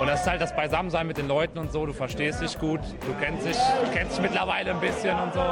Und 0.00 0.06
das 0.06 0.22
ist 0.22 0.26
halt 0.26 0.40
das 0.40 0.56
Beisammensein 0.56 1.06
mit 1.06 1.18
den 1.18 1.28
Leuten 1.28 1.58
und 1.58 1.70
so. 1.70 1.84
Du 1.84 1.92
verstehst 1.92 2.40
dich 2.40 2.58
gut, 2.58 2.80
du 2.80 3.14
kennst 3.20 3.46
dich, 3.46 3.58
kennst 3.92 4.16
dich 4.16 4.22
mittlerweile 4.22 4.70
ein 4.70 4.80
bisschen 4.80 5.20
und 5.20 5.34
so. 5.34 5.44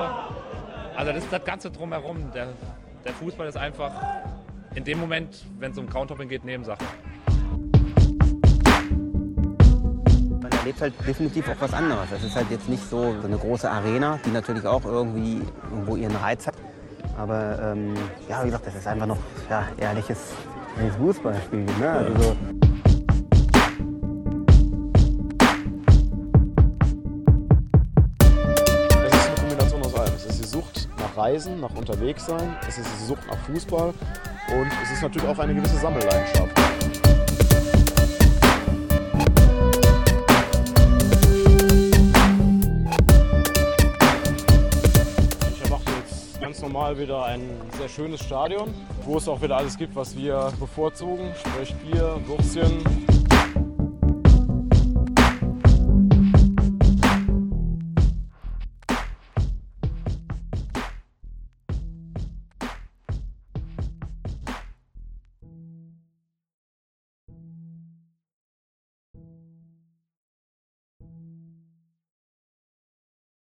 Also 0.96 1.12
das 1.12 1.24
ist 1.24 1.30
das 1.30 1.44
Ganze 1.44 1.70
drumherum. 1.70 2.32
Der, 2.32 2.54
der 3.04 3.12
Fußball 3.12 3.48
ist 3.48 3.58
einfach 3.58 3.92
in 4.74 4.84
dem 4.84 4.98
Moment, 4.98 5.44
wenn 5.58 5.72
es 5.72 5.78
um 5.78 5.88
Counthopping 5.88 6.28
geht, 6.28 6.44
Nebensache. 6.44 6.82
Man 10.40 10.52
erlebt 10.52 10.80
halt 10.80 10.94
definitiv 11.06 11.48
auch 11.48 11.60
was 11.60 11.72
anderes. 11.72 12.10
Es 12.12 12.24
ist 12.24 12.36
halt 12.36 12.50
jetzt 12.50 12.68
nicht 12.68 12.82
so, 12.88 13.14
eine 13.24 13.36
große 13.36 13.70
Arena, 13.70 14.18
die 14.24 14.30
natürlich 14.30 14.66
auch 14.66 14.84
irgendwie 14.84 15.42
irgendwo 15.70 15.96
ihren 15.96 16.16
Reiz 16.16 16.46
hat. 16.46 16.54
Aber 17.18 17.58
ähm, 17.62 17.94
ja, 18.28 18.40
wie 18.42 18.46
gesagt, 18.46 18.66
das 18.66 18.74
ist 18.74 18.86
einfach 18.86 19.06
noch 19.06 19.18
ja, 19.50 19.68
ehrliches 19.76 20.32
Fußballspiel. 20.98 21.66
Ne? 21.78 21.90
Also 21.90 22.22
so 22.22 22.36
nach 31.12 31.16
Reisen, 31.16 31.60
nach 31.60 31.74
Unterwegssein, 31.74 32.56
es 32.68 32.78
ist 32.78 32.88
die 33.00 33.04
Sucht 33.06 33.26
nach 33.28 33.38
Fußball. 33.38 33.88
Und 33.88 34.70
es 34.82 34.92
ist 34.92 35.02
natürlich 35.02 35.28
auch 35.28 35.38
eine 35.38 35.54
gewisse 35.54 35.76
Sammelleidenschaft. 35.76 36.50
Ich 45.52 45.62
erwarte 45.62 45.90
jetzt 46.00 46.40
ganz 46.40 46.60
normal 46.62 46.98
wieder 46.98 47.24
ein 47.24 47.42
sehr 47.78 47.88
schönes 47.88 48.20
Stadion, 48.20 48.72
wo 49.04 49.16
es 49.16 49.28
auch 49.28 49.40
wieder 49.40 49.56
alles 49.56 49.76
gibt, 49.76 49.94
was 49.94 50.16
wir 50.16 50.52
bevorzugen, 50.58 51.32
sprich 51.38 51.74
Bier, 51.76 52.18
Würstchen, 52.26 52.82